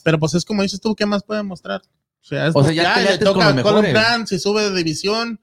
pero 0.04 0.18
pues 0.20 0.34
es 0.34 0.44
como 0.46 0.64
dices 0.64 0.82
tú, 0.82 0.96
¿qué 0.96 1.06
más 1.06 1.22
puede 1.24 1.44
mostrar? 1.44 1.82
O 2.22 2.26
sea, 2.26 2.48
es 2.48 2.56
O 2.56 2.64
sea, 2.64 2.74
ya 2.74 2.84
ya 3.00 3.12
le 3.12 3.18
toca 3.20 3.56
Colin. 3.62 3.92
Plan, 3.92 4.26
si 4.28 4.40
sube 4.40 4.64
de 4.64 4.76
división, 4.76 5.40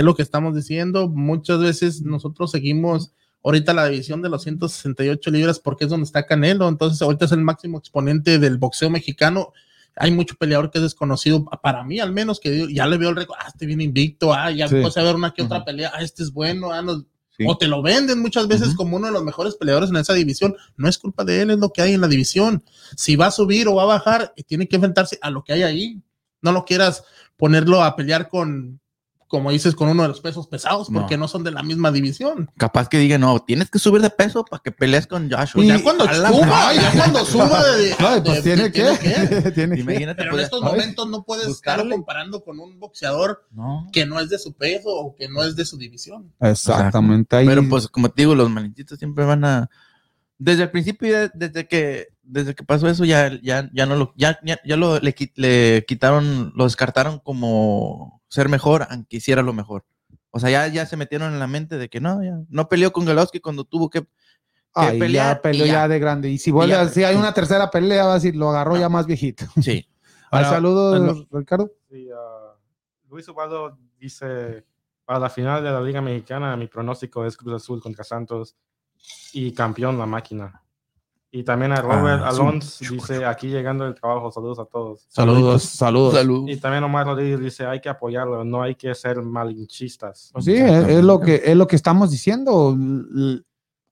es 0.00 0.04
lo 0.04 0.14
que 0.14 0.22
estamos 0.22 0.54
diciendo. 0.54 1.08
Muchas 1.08 1.58
veces 1.60 2.02
nosotros 2.02 2.50
seguimos 2.50 3.12
ahorita 3.44 3.72
la 3.74 3.86
división 3.88 4.22
de 4.22 4.28
los 4.28 4.42
168 4.42 5.30
libras 5.30 5.60
porque 5.60 5.84
es 5.84 5.90
donde 5.90 6.04
está 6.04 6.26
Canelo, 6.26 6.68
entonces 6.68 7.00
ahorita 7.02 7.26
es 7.26 7.32
el 7.32 7.42
máximo 7.42 7.78
exponente 7.78 8.38
del 8.38 8.58
boxeo 8.58 8.90
mexicano. 8.90 9.52
Hay 9.94 10.10
mucho 10.10 10.34
peleador 10.34 10.70
que 10.70 10.78
es 10.78 10.82
desconocido, 10.82 11.44
para 11.62 11.82
mí 11.84 12.00
al 12.00 12.12
menos, 12.12 12.38
que 12.40 12.72
ya 12.74 12.86
le 12.86 12.98
veo 12.98 13.10
el 13.10 13.16
récord, 13.16 13.38
ah, 13.40 13.46
este 13.48 13.64
viene 13.66 13.84
invicto, 13.84 14.32
ah, 14.34 14.50
ya 14.50 14.68
Sí. 14.68 14.74
puedes 14.80 14.94
ver 14.94 15.14
una 15.14 15.32
que 15.32 15.42
otra 15.42 15.64
pelea, 15.64 15.92
ah, 15.94 16.02
este 16.02 16.22
es 16.22 16.32
bueno, 16.32 16.70
ah, 16.72 16.82
no- 16.82 17.06
Sí. 17.38 17.44
o 17.46 17.56
te 17.56 17.66
lo 17.68 17.82
venden 17.82 18.20
muchas 18.20 18.48
veces 18.48 18.74
como 18.74 18.96
uno 18.96 19.06
de 19.08 19.12
los 19.12 19.22
mejores 19.22 19.56
peleadores 19.56 19.90
en 19.90 19.96
esa 19.96 20.14
división. 20.14 20.56
No 20.76 20.88
es 20.88 20.96
culpa 20.98 21.22
de 21.22 21.42
él, 21.42 21.50
es 21.50 21.58
lo 21.58 21.70
que 21.70 21.82
hay 21.82 21.92
en 21.92 22.00
la 22.00 22.08
división. 22.08 22.64
Si 22.96 23.14
va 23.14 23.26
a 23.26 23.30
subir 23.30 23.68
o 23.68 23.74
va 23.74 23.82
a 23.82 23.86
bajar, 23.86 24.32
tiene 24.46 24.66
que 24.68 24.76
enfrentarse 24.76 25.18
a 25.20 25.28
lo 25.30 25.44
que 25.44 25.52
hay 25.52 25.62
ahí. 25.62 26.02
No 26.42 26.52
lo 26.52 26.64
quieras 26.64 27.04
ponerlo 27.36 27.84
a 27.84 27.94
pelear 27.94 28.28
con, 28.30 28.80
como 29.28 29.50
dices, 29.50 29.74
con 29.74 29.88
uno 29.88 30.02
de 30.02 30.08
los 30.08 30.20
pesos 30.20 30.46
pesados, 30.46 30.88
porque 30.92 31.16
no, 31.16 31.26
son 31.26 31.42
de 31.42 31.50
la 31.50 31.62
misma 31.62 31.90
división. 31.90 32.50
Capaz 32.56 32.88
que 32.88 32.98
diga, 32.98 33.18
no, 33.18 33.40
tienes 33.40 33.70
que 33.70 33.78
subir 33.80 34.00
de 34.00 34.10
peso 34.10 34.44
para 34.44 34.62
que 34.62 34.70
pelees 34.72 35.06
con 35.06 35.28
Joshua. 35.30 35.46
Pues 35.54 35.66
ya 35.68 35.76
Y- 35.78 35.82
cuando 35.82 36.04
suba, 36.06 36.74
ya 36.74 36.92
cuando 36.92 37.24
suba 37.24 37.66
de, 37.76 37.90
No, 37.98 38.22
pues 38.22 38.36
de- 38.36 38.42
tiene 38.42 38.62
de- 38.70 38.72
que. 38.72 39.50
tiene 39.52 39.74
que. 39.76 39.80
Imagínate, 39.80 40.22
Pero 40.22 40.34
en 40.34 40.40
estos 40.44 40.62
momentos 40.62 41.08
no 41.08 41.24
puedes 41.24 41.48
estarlo 41.48 41.82
Buscarle. 41.84 41.90
comparando 41.96 42.44
con 42.44 42.60
un 42.60 42.78
boxeador 42.78 43.44
no. 43.50 43.88
que 43.92 44.06
no 44.06 44.20
es 44.20 44.28
de 44.28 44.38
su 44.38 44.52
peso 44.54 44.90
o 44.90 45.14
que 45.16 45.28
no 45.28 45.42
es 45.42 45.56
de 45.56 45.64
su 45.64 45.76
división. 45.76 46.32
Exactamente. 46.40 47.36
ahí- 47.36 47.46
Pero 47.46 47.68
pues, 47.68 47.88
como 47.88 48.08
te 48.10 48.22
digo, 48.22 48.34
los 48.34 48.50
malinchitos 48.50 48.98
siempre 48.98 49.24
van 49.24 49.44
a. 49.44 49.70
Desde 50.38 50.64
el 50.64 50.70
principio, 50.70 51.30
desde 51.34 51.66
que 51.66 52.08
desde 52.22 52.54
que 52.54 52.64
pasó 52.64 52.88
eso, 52.88 53.04
ya, 53.04 53.30
ya, 53.42 53.70
ya 53.72 53.86
no 53.86 53.94
lo, 53.96 54.12
ya, 54.16 54.38
ya, 54.44 54.58
ya 54.66 54.76
lo 54.76 54.98
le, 55.00 55.14
le 55.36 55.84
quitaron, 55.86 56.52
lo 56.56 56.64
descartaron 56.64 57.20
como 57.20 58.20
ser 58.36 58.48
mejor, 58.48 58.86
aunque 58.88 59.16
hiciera 59.16 59.42
lo 59.42 59.52
mejor. 59.52 59.84
O 60.30 60.38
sea, 60.38 60.50
ya, 60.50 60.68
ya 60.68 60.86
se 60.86 60.96
metieron 60.96 61.32
en 61.32 61.38
la 61.38 61.46
mente 61.46 61.78
de 61.78 61.88
que 61.88 62.00
no, 62.00 62.22
ya 62.22 62.38
no 62.48 62.68
peleó 62.68 62.92
con 62.92 63.04
Galowski 63.04 63.40
cuando 63.40 63.64
tuvo 63.64 63.90
que. 63.90 64.06
Ahí 64.74 64.98
pelear 64.98 65.36
ya 65.36 65.42
peleó 65.42 65.64
y 65.64 65.68
ya. 65.68 65.74
ya. 65.74 65.88
de 65.88 65.98
grande. 65.98 66.28
Y 66.28 66.38
si 66.38 66.50
vuelve, 66.50 66.74
ya, 66.74 66.86
si 66.88 67.02
hay 67.02 67.16
una 67.16 67.32
tercera 67.32 67.70
pelea, 67.70 68.04
va 68.04 68.12
a 68.12 68.14
decir, 68.16 68.36
lo 68.36 68.50
agarró 68.50 68.76
ya 68.76 68.88
más 68.88 69.06
viejito. 69.06 69.44
Sí. 69.62 69.88
Ahora, 70.30 70.50
saludos, 70.50 71.26
Ricardo. 71.30 71.70
Sí, 71.90 72.08
ah, 72.14 72.54
Luis 73.08 73.26
Ubaldo 73.28 73.78
dice, 73.98 74.66
para 75.04 75.18
la 75.18 75.30
final 75.30 75.62
de 75.62 75.70
la 75.70 75.80
Liga 75.80 76.02
Mexicana, 76.02 76.56
mi 76.56 76.66
pronóstico 76.66 77.24
es 77.24 77.36
Cruz 77.36 77.62
Azul 77.62 77.80
contra 77.80 78.04
Santos 78.04 78.56
y 79.32 79.52
campeón 79.52 79.96
la 79.98 80.04
máquina. 80.04 80.62
Y 81.38 81.42
también 81.42 81.70
a 81.72 81.82
Robert 81.82 82.22
Ah. 82.24 82.28
Alonso 82.28 82.82
dice, 82.90 83.24
aquí 83.26 83.48
llegando 83.48 83.86
el 83.86 83.94
trabajo, 83.94 84.30
saludos 84.32 84.58
a 84.58 84.64
todos. 84.64 85.04
Saludos, 85.08 85.64
saludos. 85.64 86.14
Salud. 86.14 86.48
Y 86.48 86.56
también 86.56 86.82
Omar 86.84 87.04
Rodríguez 87.06 87.38
dice, 87.40 87.66
hay 87.66 87.80
que 87.80 87.90
apoyarlo, 87.90 88.42
no 88.42 88.62
hay 88.62 88.74
que 88.74 88.94
ser 88.94 89.20
malinchistas. 89.20 90.30
Pues 90.32 90.46
sí, 90.46 90.54
es, 90.54 90.88
es 90.88 91.04
lo 91.04 91.20
que 91.20 91.42
es 91.44 91.54
lo 91.54 91.66
que 91.66 91.76
estamos 91.76 92.10
diciendo. 92.10 92.74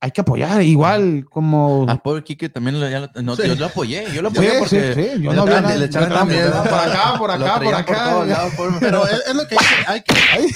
Hay 0.00 0.10
que 0.10 0.20
apoyar, 0.22 0.62
igual 0.62 1.24
como. 1.30 1.84
A 1.88 1.96
pobre 1.96 2.22
Kike 2.24 2.48
también 2.48 2.80
lo, 2.80 2.88
ya 2.88 3.00
lo- 3.00 3.22
no, 3.22 3.36
Sí. 3.36 3.42
yo 3.48 3.54
lo 3.56 3.66
apoyé, 3.66 4.04
yo 4.14 4.22
lo 4.22 4.30
Sí, 4.30 4.36
apoyé 4.36 4.50
sí, 4.50 4.58
porque 4.58 4.94
sí, 5.16 5.22
yo 5.22 5.32
no 5.34 5.44
nada. 5.46 5.76
le 5.76 6.24
miedo. 6.26 6.62
por 6.62 6.72
acá, 6.80 7.14
por 7.18 7.30
acá, 7.30 7.60
por 7.60 7.74
acá. 7.74 8.24
lados, 8.24 8.52
pobre- 8.54 8.76
Pero 8.80 9.06
es, 9.06 9.22
es 9.28 9.34
lo 9.34 9.46
que 9.46 9.56
hay 9.86 10.00
que, 10.02 10.14
hay, 10.32 10.46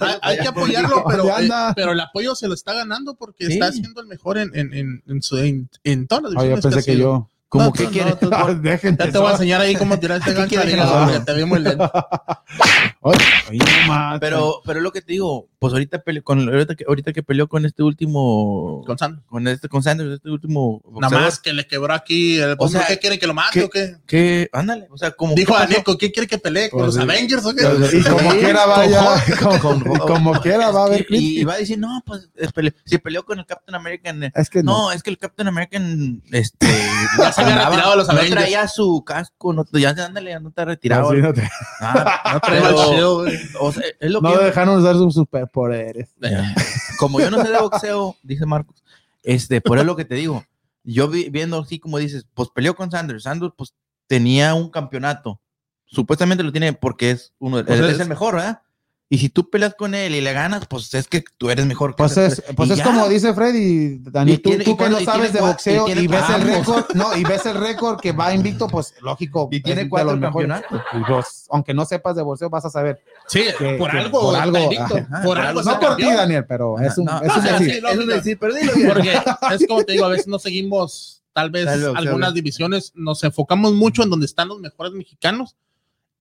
hay- 0.00 0.16
hay 0.22 0.38
que 0.38 0.48
apoyarlo, 0.48 1.04
pero, 1.08 1.28
eh, 1.38 1.48
pero 1.74 1.92
el 1.92 2.00
apoyo 2.00 2.34
se 2.34 2.48
lo 2.48 2.54
está 2.54 2.72
ganando 2.74 3.14
porque 3.14 3.46
Sí. 3.46 3.52
está 3.54 3.72
siendo 3.72 4.00
el 4.00 4.06
mejor 4.06 4.38
en, 4.38 4.50
en, 4.54 4.72
en, 4.74 5.02
en, 5.06 5.22
su, 5.22 5.36
en, 5.38 5.68
en 5.84 6.06
todas 6.06 6.32
las 6.32 6.42
Ay, 6.42 6.50
yo 6.50 6.60
pensé 6.60 6.82
que 6.84 6.96
yo. 6.96 7.28
Como 7.52 7.66
No, 7.66 7.72
que 7.74 7.84
no, 7.84 7.90
quiere. 7.90 8.10
no, 8.12 8.16
tú- 8.16 8.30
Dejen 8.62 8.96
Ya 8.96 9.10
te 9.12 9.18
voy 9.18 9.28
a 9.28 9.32
enseñar 9.32 9.60
ahí 9.60 9.76
cómo 9.76 9.98
tirar 10.00 10.18
este 10.20 10.32
gancho. 10.56 10.62
te 11.26 11.34
vi 11.34 11.44
muy 11.44 11.58
lento. 11.60 11.92
Ay, 13.04 13.58
no 13.58 13.88
más. 13.88 14.20
Pero, 14.20 14.62
pero 14.64 14.78
es 14.78 14.82
lo 14.82 14.90
que 14.90 15.02
te 15.02 15.12
digo, 15.12 15.48
pues 15.58 15.74
ahorita 15.74 15.98
peleó 16.02 16.24
con 16.24 16.48
ahorita 16.48 16.74
que, 16.74 16.84
ahorita 16.88 17.12
que 17.12 17.22
peleó 17.22 17.48
con 17.48 17.66
este 17.66 17.82
último 17.82 18.82
Con 18.86 18.96
Sandro. 18.96 19.22
con 19.28 19.46
este 19.48 19.68
con 19.68 19.82
Sanders, 19.82 20.12
este 20.14 20.30
último 20.30 20.80
Nada 20.84 20.92
boxeador, 20.94 21.20
más 21.26 21.38
que 21.40 21.52
le 21.52 21.66
quebró 21.66 21.92
aquí. 21.92 22.38
El, 22.38 22.56
O 22.58 22.68
sea, 22.68 22.86
¿Qué 22.86 22.98
quiere 22.98 23.18
que 23.18 23.26
lo 23.26 23.34
mate 23.34 23.50
¿qué- 23.60 23.64
o 23.66 23.68
qué? 23.70 23.96
que 24.06 24.48
ándale, 24.52 24.86
o 24.90 24.96
sea, 24.96 25.10
como 25.10 25.34
Dijo. 25.34 25.52
Daniel, 25.52 25.82
¿con 25.84 25.96
quién 25.96 26.10
quiere 26.12 26.26
que 26.26 26.38
pelee? 26.38 26.70
¿Con 26.70 26.80
Pues 26.84 26.94
los 26.94 27.04
sí. 27.04 27.10
Avengers 27.10 27.44
o 27.44 27.54
qué? 27.54 27.64
Y 27.98 28.02
como 28.02 28.32
Sí, 28.32 28.38
quiera 28.38 28.64
vaya, 28.64 29.04
con- 29.42 29.58
como, 29.82 29.94
y 29.94 29.98
como 29.98 30.32
quiera 30.40 30.70
va 30.70 30.82
a 30.84 30.86
haber 30.86 31.04
y, 31.10 31.40
y 31.40 31.44
va 31.44 31.54
a 31.54 31.58
decir, 31.58 31.78
no, 31.78 32.02
pues 32.06 32.30
es 32.36 32.50
pele- 32.54 32.74
si 32.86 32.96
peleó 32.96 33.24
con 33.26 33.38
el 33.38 33.44
Captain 33.44 33.74
American, 33.74 34.22
eh, 34.24 34.32
Es 34.34 34.48
que 34.48 34.62
no. 34.62 34.72
no, 34.86 34.92
es 34.92 35.02
que 35.02 35.10
el 35.10 35.18
Captain 35.18 35.48
American 35.48 36.22
este 36.30 36.66
había 37.42 37.54
andaba- 37.54 37.70
retirado 37.70 37.90
de 37.92 37.96
los 37.98 38.08
no 38.08 38.14
traía 38.30 38.68
su 38.68 39.04
casco, 39.04 39.52
no, 39.52 39.64
ya 39.72 39.90
ándale, 39.90 40.30
ya 40.30 40.40
no 40.40 40.48
está 40.50 40.64
retirado. 40.64 41.12
No, 41.14 41.32
te- 41.32 41.48
Ah, 41.80 42.20
No 42.34 42.40
trae 42.40 42.60
pero- 42.60 42.68
el 42.82 42.88
shield, 42.90 43.14
güey. 43.14 43.38
o 43.60 43.72
sea, 43.72 43.82
es 44.00 44.10
lo 44.10 44.20
no 44.20 44.32
que 44.38 44.44
dejaron 44.44 44.78
usar 44.78 44.94
sus 44.96 45.14
superpoderes. 45.14 46.10
Ya. 46.20 46.54
Como 46.98 47.20
yo 47.20 47.30
no 47.30 47.42
sé 47.42 47.50
de 47.50 47.58
boxeo, 47.58 48.16
dice 48.22 48.46
Marcos, 48.46 48.82
este, 49.22 49.60
por 49.60 49.78
eso 49.78 49.84
lo 49.86 49.96
que 49.96 50.04
te 50.04 50.14
digo. 50.14 50.44
Yo 50.84 51.08
vi- 51.08 51.30
viendo 51.30 51.60
así 51.60 51.78
como 51.78 51.98
dices, 51.98 52.26
pues 52.34 52.48
peleó 52.54 52.74
con 52.74 52.90
Sanders. 52.90 53.22
Sanders, 53.24 53.52
pues 53.56 53.74
tenía 54.08 54.54
un 54.54 54.68
campeonato. 54.70 55.40
Supuestamente 55.84 56.42
lo 56.42 56.52
tiene 56.52 56.72
porque 56.72 57.10
es 57.12 57.32
uno, 57.38 57.58
de- 57.58 57.64
Pues 57.64 57.78
es, 57.80 57.86
es- 57.94 58.00
el 58.00 58.08
mejor, 58.08 58.34
¿verdad? 58.36 58.62
Y 59.12 59.18
si 59.18 59.28
tú 59.28 59.50
peleas 59.50 59.74
con 59.74 59.94
él 59.94 60.14
y 60.14 60.22
le 60.22 60.32
ganas, 60.32 60.64
pues 60.66 60.94
es 60.94 61.06
que 61.06 61.22
tú 61.36 61.50
eres 61.50 61.66
mejor 61.66 61.90
que 61.90 61.96
Pues 61.98 62.16
es, 62.16 62.42
pues 62.56 62.70
es 62.70 62.78
ya. 62.78 62.84
como 62.84 63.06
dice 63.10 63.34
Freddy, 63.34 63.98
Daniel, 63.98 64.38
Y 64.38 64.42
tú, 64.42 64.48
tiene- 64.48 64.64
tú 64.64 64.70
y 64.70 64.76
que 64.78 64.88
no 64.88 65.00
sabes 65.00 65.34
de 65.34 65.40
boxeo 65.42 65.86
y 65.86 66.06
ves 66.06 66.22
el 66.30 66.42
cuatro. 66.46 66.46
récord, 66.46 66.84
no, 66.94 67.14
y 67.18 67.22
ves 67.22 67.44
el 67.44 67.56
récord 67.58 68.00
que 68.00 68.12
va 68.12 68.32
invicto, 68.32 68.68
pues 68.68 68.94
lógico. 69.02 69.50
Y 69.52 69.60
tiene 69.62 69.82
es 69.82 69.86
de 69.86 69.90
cuatro 69.90 70.12
los 70.12 70.18
mejores. 70.20 70.48
campeonatos. 70.48 71.06
Pues, 71.06 71.46
aunque 71.50 71.74
no 71.74 71.84
sepas 71.84 72.16
de 72.16 72.22
boxeo, 72.22 72.48
vas 72.48 72.64
a 72.64 72.70
saber. 72.70 73.02
Sí, 73.28 73.42
Que- 73.58 73.74
por 73.74 73.90
que 73.90 73.98
algo. 73.98 74.20
por 74.22 74.34
algo, 74.36 74.56
invicto, 74.58 74.96
ajá, 74.96 75.06
por 75.22 75.22
por 75.24 75.38
algo. 75.40 75.62
No 75.62 75.70
es 75.72 75.76
por 75.76 75.96
ti. 75.96 76.02
Daniel, 76.04 76.46
pero 76.48 76.80
es 76.80 76.96
un, 76.96 77.04
No, 77.04 77.20
es 77.20 77.28
no, 77.28 77.34
un 77.36 77.44
decir. 77.44 77.70
sí, 77.74 77.80
lógico. 77.82 78.06
decir, 78.06 78.38
pero 78.40 78.54
dilo 78.54 78.72
bien. 78.74 78.88
Porque 78.88 79.20
es 79.54 79.66
como 79.68 79.84
te 79.84 79.92
digo, 79.92 80.06
a 80.06 80.08
veces 80.08 80.26
no 80.26 80.38
seguimos, 80.38 81.22
tal 81.34 81.50
vez 81.50 81.66
Tal 81.66 81.80
vez, 81.80 81.92
algunas 81.96 82.32
divisiones, 82.32 82.92
nos 82.94 83.22
enfocamos 83.24 83.74
mucho 83.74 84.02
en 84.04 84.08
donde 84.08 84.24
están 84.24 84.48
los 84.48 84.58
mejores 84.58 84.94
mexicanos 84.94 85.54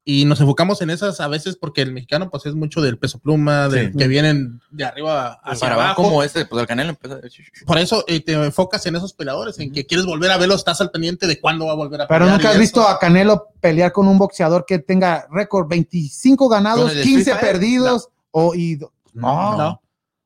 y 0.03 0.25
nos 0.25 0.41
enfocamos 0.41 0.81
en 0.81 0.89
esas 0.89 1.19
a 1.19 1.27
veces 1.27 1.55
porque 1.55 1.81
el 1.83 1.91
mexicano 1.93 2.29
pues 2.31 2.45
es 2.47 2.55
mucho 2.55 2.81
del 2.81 2.97
peso 2.97 3.19
pluma, 3.19 3.69
de 3.69 3.91
Sí. 3.91 3.97
que 3.97 4.07
vienen 4.07 4.59
de 4.71 4.83
arriba 4.85 5.33
hacia 5.43 5.69
Para 5.69 5.75
abajo. 5.75 6.01
como 6.03 6.23
este, 6.23 6.45
pues 6.45 6.59
el 6.59 6.67
canelo 6.67 6.89
empezó. 6.89 7.19
Por 7.67 7.77
eso 7.77 8.03
eh, 8.07 8.19
te 8.19 8.33
enfocas 8.33 8.83
en 8.87 8.95
esos 8.95 9.13
peleadores, 9.13 9.59
en 9.59 9.71
que 9.71 9.85
quieres 9.85 10.05
volver 10.07 10.31
a 10.31 10.37
verlo, 10.37 10.55
estás 10.55 10.81
al 10.81 10.89
pendiente 10.89 11.27
de 11.27 11.39
cuándo 11.39 11.67
va 11.67 11.73
a 11.73 11.75
volver 11.75 12.01
a 12.01 12.07
Pero 12.07 12.21
pelear. 12.25 12.37
nunca 12.37 12.49
has 12.49 12.55
eso. 12.55 12.61
visto 12.61 12.87
a 12.87 12.97
Canelo 12.97 13.49
pelear 13.59 13.91
con 13.91 14.07
un 14.07 14.17
boxeador 14.17 14.65
que 14.67 14.79
tenga 14.79 15.27
récord 15.31 15.67
25 15.69 16.49
ganados, 16.49 16.81
¿Con 16.81 16.91
el 16.91 16.97
de 16.97 17.03
15 17.03 17.19
Street 17.19 17.35
Fighter? 17.37 17.51
perdidos 17.59 18.09
o 18.31 18.55
y 18.55 18.79
no, 19.13 19.57
No. 19.57 19.81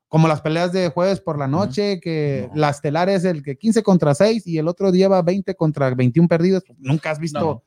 Como 0.08 0.30
las 0.30 0.40
peleas 0.40 0.72
de 0.72 0.88
jueves 0.90 1.20
por 1.20 1.38
la 1.38 1.48
noche, 1.48 2.00
que 2.00 2.50
la 2.56 2.70
estelar 2.70 3.10
es 3.10 3.26
el 3.26 3.44
que 3.44 3.58
15 3.58 3.84
contra 3.84 4.16
6 4.16 4.48
y 4.48 4.58
el 4.58 4.70
otro 4.70 4.90
lleva 4.92 5.22
20 5.22 5.56
contra 5.56 5.94
21 5.94 6.30
perdidos. 6.30 6.64
Nunca 6.78 7.12
has 7.12 7.20
visto. 7.20 7.64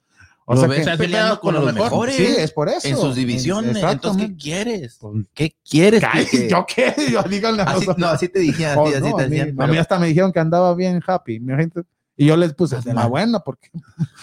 O 0.50 0.54
Lo 0.54 0.60
sea 0.60 0.68
ves 0.70 0.88
que, 0.88 0.96
peleando 0.96 1.34
sí, 1.34 1.40
con 1.42 1.52
con 1.52 1.54
lo 1.60 1.66
los 1.66 1.74
mejor. 1.74 1.90
mejores. 1.90 2.16
sí, 2.16 2.24
es 2.24 2.52
por 2.52 2.70
eso. 2.70 2.88
en 2.88 2.96
sus 2.96 3.14
divisiones. 3.14 3.76
Entonces, 3.76 4.28
¿qué 4.28 4.36
quieres? 4.36 4.96
Pues, 4.98 5.26
¿Qué 5.34 5.54
quieres? 5.62 6.02
¿Yo 6.50 6.64
qué? 6.66 6.94
Yo 7.12 7.22
díganle 7.24 7.62
Así, 7.64 7.86
no, 7.98 8.06
así 8.06 8.30
te 8.30 8.38
dije, 8.38 8.64
así, 8.64 8.78
Oh, 8.80 8.86
así 8.88 8.98
no, 9.00 9.16
te 9.16 9.24
a, 9.24 9.28
mí, 9.28 9.76
a 9.76 9.80
hasta 9.82 9.98
me 9.98 10.06
dijeron 10.06 10.32
que 10.32 10.40
andaba 10.40 10.74
bien 10.74 11.02
happy. 11.06 11.38
mi 11.38 11.54
gente. 11.54 11.82
Y 12.16 12.24
yo 12.24 12.36
les 12.38 12.54
puse 12.54 12.80
de 12.80 12.94
la 12.94 13.04
buena 13.04 13.40
porque 13.40 13.68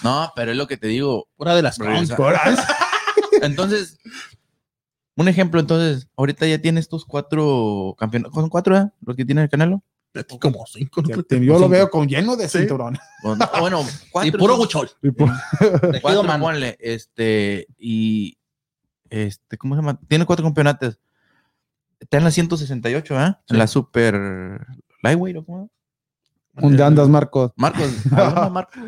No, 0.03 0.31
pero 0.35 0.49
es 0.51 0.57
lo 0.57 0.65
que 0.67 0.77
te 0.77 0.87
digo. 0.87 1.27
Pura 1.37 1.53
de 1.53 1.61
las 1.61 1.77
crowns. 1.77 2.11
Entonces, 3.43 3.99
un 5.15 5.27
ejemplo, 5.27 5.59
entonces, 5.59 6.07
ahorita 6.17 6.47
ya 6.47 6.57
tienes 6.59 6.89
tus 6.89 7.05
cuatro 7.05 7.95
campeonatos. 7.99 8.33
¿Son 8.33 8.49
cuatro, 8.49 8.75
eh? 8.77 8.89
Los 9.05 9.15
que 9.15 9.25
tiene 9.25 9.43
el 9.43 9.49
Canelo. 9.49 9.83
Como 10.39 10.65
cinco. 10.67 11.01
¿no? 11.01 11.09
yo 11.09 11.59
lo 11.59 11.69
veo 11.69 11.89
con 11.89 12.07
lleno 12.07 12.35
de. 12.35 12.47
O 13.23 13.35
no, 13.35 13.49
Bueno, 13.59 13.85
cuatro. 14.11 14.27
Y 14.29 14.31
puro 14.39 14.57
buchol. 14.57 14.89
Y 15.01 15.11
por- 15.11 15.29
Tejido 15.59 16.01
Cuatro, 16.01 16.39
ponle, 16.39 16.77
este, 16.79 17.67
y, 17.77 18.37
este, 19.09 19.57
¿cómo 19.57 19.75
se 19.75 19.81
llama? 19.81 19.99
Tiene 20.07 20.25
cuatro 20.25 20.43
campeonatos. 20.45 20.99
Está 21.99 22.17
en 22.17 22.23
la 22.25 22.31
168, 22.31 23.19
¿eh? 23.21 23.35
En 23.49 23.57
la 23.57 23.67
super 23.67 24.65
lightweight, 25.01 25.37
¿o 25.37 25.45
cómo? 25.45 25.69
¿Dónde 26.53 26.83
andas, 26.83 27.07
Marcos? 27.09 27.51
Marcos, 27.55 27.89
Marcos. 28.51 28.83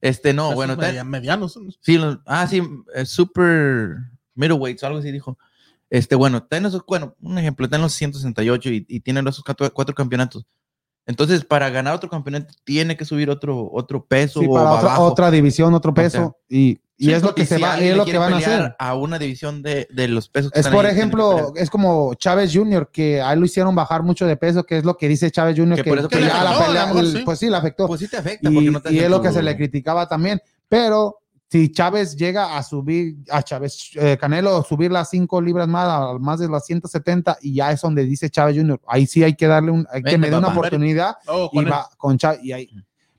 Este, 0.00 0.32
no, 0.34 0.54
bueno, 0.54 0.76
medianos. 1.04 1.52
son. 1.52 1.74
Sí, 1.80 1.98
los- 1.98 2.18
ah, 2.26 2.46
sí, 2.46 2.62
eh, 2.94 3.04
super 3.06 3.96
middleweights 4.34 4.82
o 4.82 4.86
algo 4.86 4.98
así 4.98 5.10
dijo. 5.10 5.38
Este, 5.90 6.14
bueno, 6.14 6.38
está 6.38 6.56
en 6.56 6.66
esos, 6.66 6.82
bueno, 6.86 7.14
un 7.20 7.38
ejemplo, 7.38 7.64
está 7.66 7.76
en 7.76 7.82
los 7.82 7.92
168 7.92 8.68
y, 8.70 8.86
y 8.88 9.00
tienen 9.00 9.26
esos 9.28 9.44
cuatro, 9.44 9.70
cuatro 9.72 9.94
campeonatos. 9.94 10.44
Entonces, 11.06 11.44
para 11.44 11.68
ganar 11.68 11.94
otro 11.94 12.08
campeonato, 12.08 12.54
tiene 12.64 12.96
que 12.96 13.04
subir 13.04 13.28
otro, 13.28 13.68
otro 13.70 14.04
peso 14.06 14.40
Sí, 14.40 14.46
o 14.48 14.54
para 14.54 14.72
otra, 14.72 14.98
otra 15.00 15.30
división, 15.30 15.74
otro 15.74 15.92
peso. 15.92 16.18
sea, 16.48 16.58
y 16.58 16.80
y 16.96 17.06
Sí, 17.06 17.12
es 17.12 17.24
lo 17.24 17.34
que 17.34 17.44
se 17.44 17.56
si 17.56 17.62
va, 17.62 17.76
es 17.80 17.96
lo 17.96 18.04
que 18.04 18.16
van 18.16 18.32
a 18.34 18.36
hacer. 18.36 18.76
A 18.78 18.94
una 18.94 19.18
división 19.18 19.62
de, 19.62 19.88
de 19.90 20.06
los 20.06 20.28
pesos. 20.28 20.52
que 20.52 20.60
Es 20.60 20.64
están 20.64 20.76
por 20.78 20.86
ahí, 20.86 20.92
ejemplo, 20.92 21.52
es 21.56 21.68
como 21.68 22.14
Chávez 22.14 22.52
Jr., 22.54 22.88
que 22.92 23.20
a 23.20 23.32
él 23.32 23.40
lo 23.40 23.46
hicieron 23.46 23.74
bajar 23.74 24.04
mucho 24.04 24.26
de 24.26 24.36
peso, 24.36 24.62
que 24.62 24.78
es 24.78 24.84
lo 24.84 24.96
que 24.96 25.08
dice 25.08 25.28
Chávez 25.32 25.56
Jr., 25.58 25.74
Que 25.76 25.82
que, 25.82 25.90
por 25.90 25.98
eso 25.98 26.08
que 26.08 26.16
que 26.18 26.22
le 26.22 26.28
ya 26.28 26.44
la 26.44 26.50
afectó, 26.50 26.66
pelea, 26.68 26.82
a 26.84 26.86
lo 26.86 26.94
mejor, 26.94 27.04
el- 27.10 27.16
sí. 27.18 27.22
pues 27.24 27.38
sí, 27.40 27.50
le 27.50 27.56
afectó. 27.56 27.86
Pues 27.88 28.00
sí 28.00 28.06
te 28.08 28.16
afecta. 28.16 28.48
y, 28.48 28.70
no 28.70 28.80
te 28.80 28.92
y 28.92 29.00
es 29.00 29.10
lo 29.10 29.20
que 29.20 29.28
tu- 29.28 29.34
se 29.34 29.42
le 29.42 29.56
criticaba 29.56 30.06
también. 30.08 30.40
Pero 30.68 31.18
si 31.50 31.70
Chávez 31.70 32.16
llega 32.16 32.56
a 32.56 32.62
subir, 32.62 33.16
a 33.30 33.42
Chávez, 33.42 33.90
eh, 33.94 34.16
Canelo, 34.20 34.62
subir 34.64 34.90
las 34.90 35.10
5 35.10 35.40
libras 35.40 35.68
más, 35.68 35.86
a 35.88 36.18
más 36.18 36.40
de 36.40 36.48
las 36.48 36.66
170, 36.66 37.38
y 37.42 37.54
ya 37.54 37.70
es 37.70 37.80
donde 37.80 38.04
dice 38.04 38.28
Chávez 38.30 38.56
Jr., 38.56 38.80
ahí 38.88 39.06
sí 39.06 39.22
hay 39.22 39.34
que 39.34 39.46
darle 39.46 39.70
un, 39.70 39.86
hay 39.92 40.02
que 40.02 40.10
Vente, 40.12 40.18
me 40.18 40.30
dé 40.30 40.36
una 40.36 40.48
oportunidad 40.48 41.14
Oh, 41.28 41.50
y 41.52 41.64
va 41.64 41.88
con 41.96 42.18
Chávez, 42.18 42.40
y 42.42 42.52
ahí. 42.52 42.70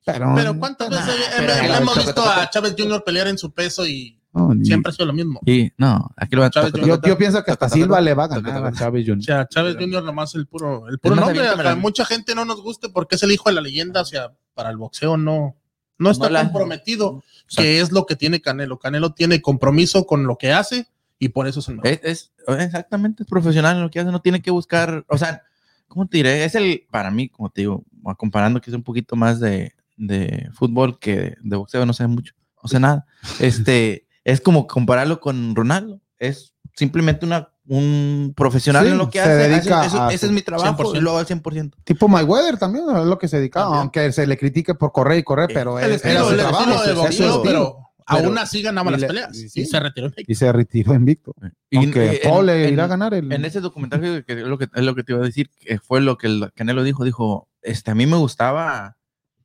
Pero, 0.03 0.33
Pero 0.35 0.59
¿cuántas 0.59 0.89
veces 0.89 1.15
pero 1.37 1.53
hemos- 1.53 1.97
visto 1.97 2.21
a 2.29 2.47
Chávez 2.49 2.75
Jr. 2.77 3.03
pelear 3.03 3.27
en 3.27 3.37
su 3.39 3.51
peso 3.51 3.87
y 3.87 4.19
siempre 4.63 4.89
ha 4.89 4.93
sido 4.93 5.05
lo 5.07 5.13
mismo? 5.13 5.39
Sí, 5.45 5.71
no, 5.77 6.11
aquí 6.15 6.35
lo 6.35 6.47
Chávez 6.49 6.73
yo, 6.73 7.01
yo 7.01 7.17
pienso 7.17 7.43
que 7.43 7.51
hasta 7.51 7.69
Silva 7.69 8.01
le 8.01 8.13
va 8.13 8.25
a 8.25 8.27
ganar 8.27 8.65
a. 8.65 8.71
Chávez 8.71 9.05
Jr. 9.07 9.17
O 9.19 9.23
sea, 9.23 9.47
Chávez 9.47 9.77
Jr. 9.79 10.03
nomás 10.03 10.35
el 10.35 10.45
puro, 10.45 10.87
el 10.89 10.99
puro 10.99 11.15
nombre. 11.15 11.75
mucha 11.77 12.05
gente 12.05 12.35
no 12.35 12.43
nos 12.45 12.61
guste 12.61 12.89
porque 12.89 13.15
es 13.15 13.23
el 13.23 13.31
hijo 13.31 13.49
de 13.49 13.55
la 13.55 13.61
leyenda. 13.61 14.01
O 14.01 14.05
sea, 14.05 14.31
para 14.53 14.69
el 14.69 14.77
boxeo 14.77 15.17
no, 15.17 15.55
no 15.97 16.11
está 16.11 16.25
No 16.25 16.31
la- 16.33 16.43
comprometido, 16.43 17.23
que 17.55 17.79
es 17.79 17.91
lo 17.91 18.05
que 18.05 18.15
tiene 18.15 18.41
Canelo. 18.41 18.79
Canelo 18.79 19.13
tiene 19.13 19.41
compromiso 19.41 20.05
con 20.05 20.25
lo 20.25 20.37
que 20.37 20.51
hace 20.51 20.87
y 21.19 21.29
por 21.29 21.47
eso 21.47 21.59
es 21.59 21.67
el 21.69 21.75
mejor. 21.75 21.87
Es, 21.91 21.99
es- 22.03 22.31
exactamente, 22.59 23.23
es 23.23 23.29
profesional 23.29 23.77
en 23.77 23.83
lo 23.83 23.89
que 23.91 23.99
hace, 23.99 24.11
no 24.11 24.21
tiene 24.21 24.41
que 24.41 24.51
buscar, 24.51 25.05
o 25.07 25.17
sea, 25.17 25.43
¿cómo 25.87 26.07
te 26.07 26.17
diré? 26.17 26.43
Es 26.43 26.55
el, 26.55 26.85
para 26.91 27.11
mí, 27.11 27.29
como 27.29 27.49
te 27.49 27.61
digo, 27.61 27.83
comparando 28.17 28.59
que 28.61 28.69
es 28.69 28.75
un 28.75 28.83
poquito 28.83 29.15
más 29.15 29.39
de, 29.39 29.73
de 29.97 30.49
fútbol 30.53 30.99
que 30.99 31.35
de 31.41 31.55
boxeo, 31.55 31.85
no 31.85 31.93
sé 31.93 32.05
mucho, 32.07 32.33
no 32.61 32.67
sé 32.69 32.79
nada. 32.79 33.05
Este, 33.39 34.05
es 34.23 34.41
como 34.41 34.67
compararlo 34.67 35.19
con 35.21 35.55
Ronaldo, 35.55 36.01
es 36.19 36.53
simplemente 36.75 37.25
una, 37.25 37.49
un 37.67 38.33
profesional 38.35 38.85
Sí, 38.85 38.91
en 38.91 38.97
lo 38.97 39.09
que 39.09 39.19
se 39.19 39.23
hace. 39.23 39.33
dedica 39.49 39.85
Eso- 39.85 40.01
a 40.03 40.13
ese 40.13 40.25
es 40.27 40.31
mi 40.31 40.41
trabajo 40.41 40.75
100%. 40.75 40.97
y 40.97 41.01
lo 41.01 41.09
hago 41.11 41.19
al 41.19 41.25
100%. 41.25 41.77
Tipo 41.83 42.07
Mayweather 42.07 42.57
también, 42.57 42.85
es 42.95 43.05
lo 43.05 43.17
que 43.17 43.27
se 43.27 43.37
dedicaba, 43.37 43.65
También. 43.65 43.81
aunque 43.81 44.11
se 44.11 44.27
le 44.27 44.37
critique 44.37 44.75
por 44.75 44.91
correr 44.91 45.19
y 45.19 45.23
correr, 45.23 45.49
pero 45.53 45.79
el 45.79 45.85
él- 45.85 45.91
estilo, 45.93 46.13
era 46.13 46.23
su 46.25 46.29
el 46.31 46.37
trabajo, 46.39 46.71
estilo 46.75 46.95
boxeo, 47.01 47.41
pero, 47.43 47.77
Pero- 48.07 48.27
aún 48.27 48.37
así 48.37 48.61
ganaba 48.61 48.91
las 48.91 49.01
le- 49.01 49.07
peleas 49.07 49.35
y 49.35 49.65
se 49.65 49.79
retiró. 49.79 50.11
y 50.15 50.35
se 50.35 50.51
retiró 50.51 50.93
invicto. 50.93 51.33
Y, 51.71 51.77
Aunque 51.77 52.05
eh, 52.17 52.21
Paul 52.23 52.47
en- 52.49 52.61
le 52.61 52.69
irá 52.69 52.83
a 52.83 52.85
en- 52.85 52.89
ganar 52.91 53.13
el... 53.15 53.31
En 53.31 53.45
ese 53.45 53.61
documental 53.61 53.99
que, 53.99 54.23
que 54.23 54.33
es, 54.41 54.47
lo 54.47 54.57
que, 54.59 54.67
es 54.73 54.83
lo 54.83 54.93
que 54.93 55.03
te 55.03 55.13
iba 55.13 55.21
a 55.21 55.25
decir, 55.25 55.49
que 55.59 55.79
fue 55.79 56.01
lo 56.01 56.17
que 56.17 56.27
el 56.27 56.51
Canelo 56.53 56.83
dijo, 56.83 57.03
dijo, 57.03 57.47
este, 57.63 57.89
a 57.91 57.95
mí 57.95 58.05
me 58.05 58.17
gustaba 58.17 58.95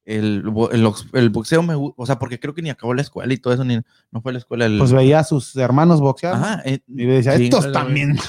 el, 0.05 0.45
el, 0.73 0.93
el 1.13 1.31
boxeo, 1.31 1.63
me, 1.63 1.75
o 1.77 2.07
sea, 2.07 2.19
porque 2.19 2.41
creo 2.41 2.55
que 2.55 2.63
ni 2.63 2.71
acabó 2.71 2.95
la 2.95 3.03
escuela 3.03 3.33
y 3.33 3.37
todo 3.37 3.53
eso, 3.53 3.65
ni 3.65 3.81
no 4.11 4.21
fue 4.23 4.31
a 4.31 4.35
la 4.35 4.39
escuela. 4.39 4.67
El, 4.67 4.79
pues 4.79 4.93
veía 4.93 5.21
a 5.21 5.25
sus 5.25 5.55
hermanos 5.57 6.01
boxear 6.01 6.63
eh, 6.65 6.81
y 6.89 7.05
decía, 7.05 7.37
sí. 7.37 7.45
estos 7.45 7.73
también. 7.73 8.19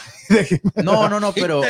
No, 0.81 1.09
no, 1.09 1.19
no, 1.19 1.33
pero, 1.33 1.61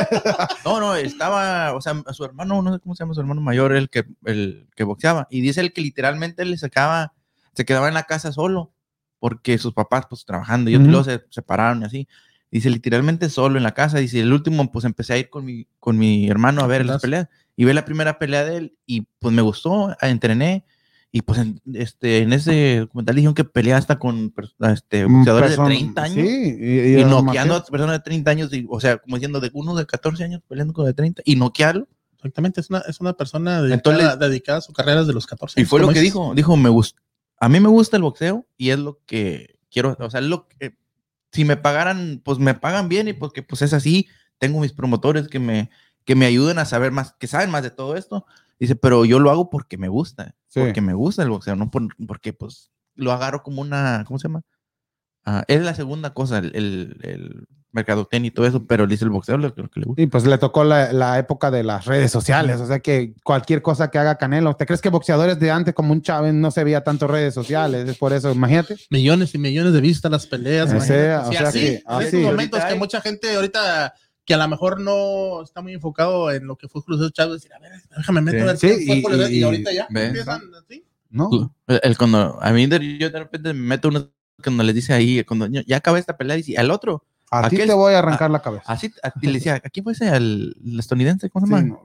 no, 0.64 0.80
no, 0.80 0.94
estaba, 0.94 1.74
o 1.74 1.82
sea, 1.82 2.02
a 2.06 2.14
su 2.14 2.24
hermano, 2.24 2.62
no 2.62 2.72
sé 2.72 2.80
cómo 2.80 2.94
se 2.94 3.04
llama, 3.04 3.12
su 3.12 3.20
hermano 3.20 3.42
mayor, 3.42 3.74
el 3.74 3.90
que, 3.90 4.06
el 4.24 4.68
que 4.74 4.84
boxeaba, 4.84 5.26
y 5.30 5.42
dice 5.42 5.60
él 5.60 5.74
que 5.74 5.82
literalmente 5.82 6.46
le 6.46 6.56
sacaba, 6.56 7.12
se 7.52 7.66
quedaba 7.66 7.88
en 7.88 7.94
la 7.94 8.04
casa 8.04 8.32
solo, 8.32 8.72
porque 9.18 9.58
sus 9.58 9.74
papás, 9.74 10.06
pues, 10.08 10.24
trabajando, 10.24 10.70
y 10.70 10.76
Ujú. 10.76 10.86
luego 10.86 11.04
se 11.04 11.22
separaron 11.28 11.82
y 11.82 11.84
así. 11.84 12.08
Dice, 12.50 12.68
literalmente 12.70 13.28
solo 13.28 13.58
en 13.58 13.62
la 13.62 13.74
casa. 13.74 13.98
Dice, 13.98 14.20
el 14.20 14.32
último, 14.32 14.72
pues 14.72 14.84
empecé 14.84 15.12
a 15.12 15.18
ir 15.18 15.30
con 15.30 15.44
mi, 15.44 15.68
con 15.78 15.96
mi 15.96 16.28
hermano 16.28 16.62
a 16.62 16.66
ver 16.66 16.84
las 16.84 17.00
peleas. 17.00 17.28
Y 17.60 17.64
ve 17.66 17.74
la 17.74 17.84
primera 17.84 18.18
pelea 18.18 18.42
de 18.46 18.56
él 18.56 18.78
y 18.86 19.02
pues 19.18 19.34
me 19.34 19.42
gustó, 19.42 19.88
ah, 20.00 20.08
entrené. 20.08 20.64
Y 21.12 21.20
pues 21.20 21.40
en, 21.40 21.60
este, 21.74 22.18
en 22.22 22.32
ese 22.32 22.78
documental 22.80 23.16
dijeron 23.16 23.34
que 23.34 23.44
pelea 23.44 23.76
hasta 23.76 23.98
con 23.98 24.32
pers- 24.32 24.54
este, 24.72 25.04
boxeadores 25.04 25.50
Persona- 25.50 25.68
de 25.68 25.74
30 25.74 26.02
años. 26.02 26.14
Sí, 26.26 26.56
y, 26.58 26.78
Y, 26.96 27.00
y 27.00 27.04
noqueando 27.04 27.54
a 27.56 27.64
personas 27.66 27.96
de 27.96 28.00
30 28.00 28.30
años, 28.30 28.52
y, 28.54 28.64
o 28.70 28.80
sea, 28.80 28.96
como 28.96 29.16
diciendo, 29.16 29.40
de 29.40 29.50
uno 29.52 29.74
de 29.74 29.84
14 29.84 30.24
años 30.24 30.40
peleando 30.48 30.72
con 30.72 30.86
de 30.86 30.94
30 30.94 31.20
y 31.26 31.36
noquearlo. 31.36 31.86
Exactamente, 32.16 32.62
es 32.62 32.70
una, 32.70 32.78
es 32.88 32.98
una 33.00 33.12
persona 33.12 33.60
dedicada, 33.60 33.74
Entonces- 33.74 34.18
dedicada 34.18 34.58
a 34.58 34.62
su 34.62 34.72
carrera 34.72 35.00
desde 35.00 35.12
los 35.12 35.26
14 35.26 35.58
Y 35.58 35.62
años, 35.62 35.68
fue 35.70 35.80
lo 35.80 35.88
que 35.88 36.00
dijo. 36.00 36.32
Dijo, 36.34 36.56
me 36.56 36.70
gusta. 36.70 37.02
A 37.38 37.50
mí 37.50 37.60
me 37.60 37.68
gusta 37.68 37.98
el 37.98 38.02
boxeo 38.04 38.46
y 38.56 38.70
es 38.70 38.78
lo 38.78 39.00
que 39.04 39.58
quiero. 39.70 39.96
O 40.00 40.08
sea, 40.10 40.22
lo 40.22 40.48
que. 40.48 40.76
Si 41.32 41.44
me 41.44 41.58
pagaran, 41.58 42.22
pues 42.24 42.38
me 42.38 42.54
pagan 42.54 42.88
bien 42.88 43.08
y 43.08 43.12
porque 43.12 43.42
pues 43.42 43.60
es 43.60 43.74
así. 43.74 44.06
Tengo 44.38 44.60
mis 44.60 44.72
promotores 44.72 45.28
que 45.28 45.38
me, 45.38 45.68
que 46.10 46.16
me 46.16 46.26
ayudan 46.26 46.58
a 46.58 46.64
saber 46.64 46.90
más, 46.90 47.12
que 47.20 47.28
saben 47.28 47.50
más 47.50 47.62
de 47.62 47.70
todo 47.70 47.94
esto. 47.94 48.26
Dice, 48.58 48.74
pero 48.74 49.04
yo 49.04 49.20
lo 49.20 49.30
hago 49.30 49.48
porque 49.48 49.78
me 49.78 49.86
gusta. 49.86 50.34
Sí. 50.48 50.58
Porque 50.58 50.80
me 50.80 50.92
gusta 50.92 51.22
el 51.22 51.28
boxeo, 51.30 51.54
no 51.54 51.70
por- 51.70 51.94
porque 52.04 52.32
pues 52.32 52.72
lo 52.96 53.12
agarro 53.12 53.44
como 53.44 53.62
una. 53.62 54.02
¿Cómo 54.08 54.18
se 54.18 54.26
llama? 54.26 54.42
Ah, 55.24 55.44
es 55.46 55.62
la 55.62 55.72
segunda 55.76 56.12
cosa, 56.12 56.38
el, 56.38 56.46
el, 56.56 56.96
el 57.02 57.46
mercadotecnia 57.70 58.26
y 58.26 58.30
todo 58.32 58.44
eso, 58.46 58.66
pero 58.66 58.88
dice 58.88 59.04
el 59.04 59.10
boxeo 59.12 59.38
lo, 59.38 59.54
que- 59.54 59.62
lo 59.62 59.70
que 59.70 59.78
le 59.78 59.86
gusta. 59.86 60.02
Y 60.02 60.06
pues 60.08 60.24
le 60.26 60.36
tocó 60.36 60.64
la, 60.64 60.92
la 60.92 61.16
época 61.20 61.52
de 61.52 61.62
las 61.62 61.84
redes 61.86 62.10
sociales, 62.10 62.60
o 62.60 62.66
sea 62.66 62.80
que 62.80 63.14
cualquier 63.22 63.62
cosa 63.62 63.88
que 63.92 63.98
haga 64.00 64.16
Canelo, 64.18 64.56
¿te 64.56 64.66
crees 64.66 64.80
que 64.80 64.88
boxeadores 64.88 65.38
de 65.38 65.52
antes 65.52 65.74
como 65.74 65.92
un 65.92 66.02
Chávez 66.02 66.34
no 66.34 66.50
se 66.50 66.64
veía 66.64 66.82
tanto 66.82 67.06
redes 67.06 67.34
sociales? 67.34 67.88
Es 67.88 67.96
por 67.98 68.12
eso, 68.12 68.32
imagínate. 68.32 68.74
Millones 68.90 69.32
y 69.36 69.38
millones 69.38 69.72
de 69.74 69.80
vistas 69.80 70.10
las 70.10 70.26
peleas. 70.26 70.70
O 70.72 70.74
imagínate. 70.76 71.04
sea, 71.06 71.20
o 71.20 71.30
Sí, 71.30 71.36
sea 71.38 71.48
así, 71.48 71.60
que- 71.60 71.82
así. 71.86 72.04
estos 72.06 72.20
momentos 72.22 72.64
que 72.64 72.74
mucha 72.74 73.00
gente 73.00 73.36
ahorita 73.36 73.94
que 74.24 74.34
a 74.34 74.36
lo 74.36 74.46
mejor 74.48 74.80
no 74.80 75.42
está 75.42 75.60
muy 75.60 75.72
enfocado 75.74 76.30
en 76.30 76.46
lo 76.46 76.56
que 76.56 76.68
fue 76.68 76.82
Cruz 76.82 77.12
Chávez, 77.12 77.34
decir, 77.42 77.52
a 77.54 77.58
ver, 77.58 77.72
déjame 77.96 78.20
meter 78.20 78.40
Sí. 78.40 78.42
a 78.42 78.46
ver 78.46 78.56
Sí, 78.58 78.66
quién 78.68 78.86
fue 78.86 78.96
y- 78.96 79.02
Julio 79.02 79.18
César", 79.18 79.32
y, 79.32 79.38
y- 79.38 79.42
ahorita 79.42 79.72
ya 79.72 79.86
empiezan 79.90 80.42
así. 80.62 80.84
¿No? 81.10 81.54
El, 81.66 81.80
el 81.82 81.98
cuando 81.98 82.38
a 82.40 82.52
mí 82.52 82.66
de- 82.66 82.98
yo 82.98 83.10
de 83.10 83.18
repente 83.18 83.52
me 83.52 83.60
meto 83.68 83.88
uno 83.88 84.08
cuando 84.42 84.62
les 84.62 84.74
dice 84.74 84.92
ahí, 84.94 85.22
cuando 85.24 85.46
ya 85.48 85.62
ya 85.66 85.76
acabé 85.78 85.98
esta 85.98 86.16
pelea, 86.16 86.36
dice 86.36 86.56
al 86.56 86.70
otro, 86.70 87.04
A 87.32 87.48
ti 87.48 87.56
te 87.56 87.72
voy 87.74 87.94
a 87.94 87.98
arrancar 87.98 88.30
la 88.30 88.40
cabeza. 88.42 88.64
así, 88.66 88.92
a- 89.02 89.12
y 89.20 89.26
le 89.26 89.32
decía, 89.34 89.60
aquí 89.64 89.82
fue 89.82 89.92
ese 89.92 90.08
el, 90.16 90.56
el 90.64 90.78
estadounidense, 90.78 91.28
¿cómo 91.30 91.46
se 91.46 91.52
Sí, 91.54 91.58
llama? 91.60 91.78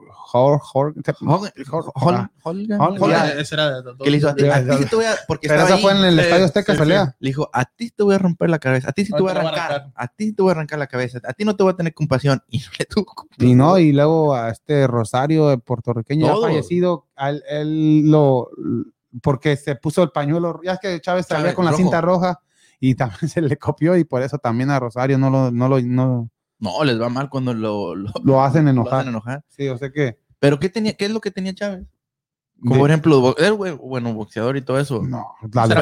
Que 3.98 4.10
le 4.10 4.16
hizo 4.16 4.28
a 4.28 4.34
ti, 4.34 4.42
te 4.42 4.96
voy 4.96 5.04
a, 5.04 5.14
porque 5.26 5.48
Pero 5.48 5.62
esa 5.64 5.78
fue 5.78 5.92
en 5.92 6.04
el 6.04 6.18
Estadio 6.18 6.44
Azteca 6.44 6.72
sí, 6.72 6.78
pelea. 6.78 7.16
le 7.18 7.28
dijo, 7.28 7.48
a 7.52 7.64
ti 7.64 7.90
te 7.90 8.02
voy 8.02 8.14
a 8.14 8.18
romper 8.18 8.50
la 8.50 8.58
cabeza, 8.58 8.90
a 8.90 8.92
ti 8.92 9.04
sí 9.04 9.12
te 9.12 9.22
voy 9.22 9.30
a 9.30 9.34
arrancar, 9.36 9.92
a 9.94 10.08
ti 10.08 10.32
te 10.32 10.42
voy 10.42 10.50
a 10.50 10.52
arrancar 10.52 10.78
la 10.78 10.86
cabeza, 10.86 11.20
a 11.24 11.32
ti 11.32 11.44
no 11.44 11.54
te 11.56 11.62
voy 11.62 11.72
a 11.72 11.76
tener 11.76 11.94
compasión. 11.94 12.42
Y 12.50 12.58
no 12.58 12.70
le 12.78 12.84
tuvo 12.86 13.04
compasión. 13.04 13.50
Y 13.50 13.54
no, 13.54 13.78
y 13.78 13.92
luego 13.92 14.34
a 14.34 14.50
este 14.50 14.86
Rosario 14.86 15.48
de 15.48 15.58
puertorriqueño 15.58 16.26
ya 16.26 16.40
fallecido, 16.40 17.06
él, 17.48 18.10
lo 18.10 18.50
porque 19.22 19.56
se 19.56 19.76
puso 19.76 20.02
el 20.02 20.10
pañuelo, 20.10 20.60
ya 20.62 20.74
es 20.74 20.80
que 20.80 21.00
Chávez 21.00 21.26
salía 21.26 21.54
con 21.54 21.64
la 21.64 21.70
rojo. 21.70 21.82
cinta 21.82 22.00
roja 22.00 22.40
y 22.80 22.94
también 22.94 23.28
se 23.28 23.40
le 23.40 23.56
copió 23.56 23.96
y 23.96 24.04
por 24.04 24.22
eso 24.22 24.38
también 24.38 24.70
a 24.70 24.80
Rosario 24.80 25.18
no 25.18 25.30
lo, 25.30 25.50
no 25.50 25.68
lo, 25.68 25.80
no, 25.80 26.30
No, 26.58 26.82
les 26.84 27.00
va 27.00 27.08
mal 27.08 27.28
cuando 27.28 27.52
lo, 27.54 27.94
lo, 27.94 28.10
lo 28.24 28.42
hacen 28.42 28.64
lo 28.64 28.70
enojar. 28.70 29.00
hacen 29.00 29.08
enojar. 29.10 29.44
Sí, 29.48 29.68
o 29.68 29.76
sea 29.78 29.90
que 29.90 30.18
Pero 30.38 30.58
¿qué, 30.58 30.68
tenía, 30.68 30.94
¿qué 30.94 31.04
es 31.06 31.10
lo 31.10 31.20
que 31.20 31.30
tenía 31.30 31.54
Chávez? 31.54 31.86
Como 32.60 32.74
de- 32.76 32.80
por 32.80 32.90
ejemplo, 32.90 33.34
buen- 33.58 33.76
bueno, 33.76 34.14
boxeador 34.14 34.56
y 34.56 34.62
todo 34.62 34.80
eso. 34.80 35.02
no, 35.02 35.26
la 35.52 35.66
no, 35.66 35.74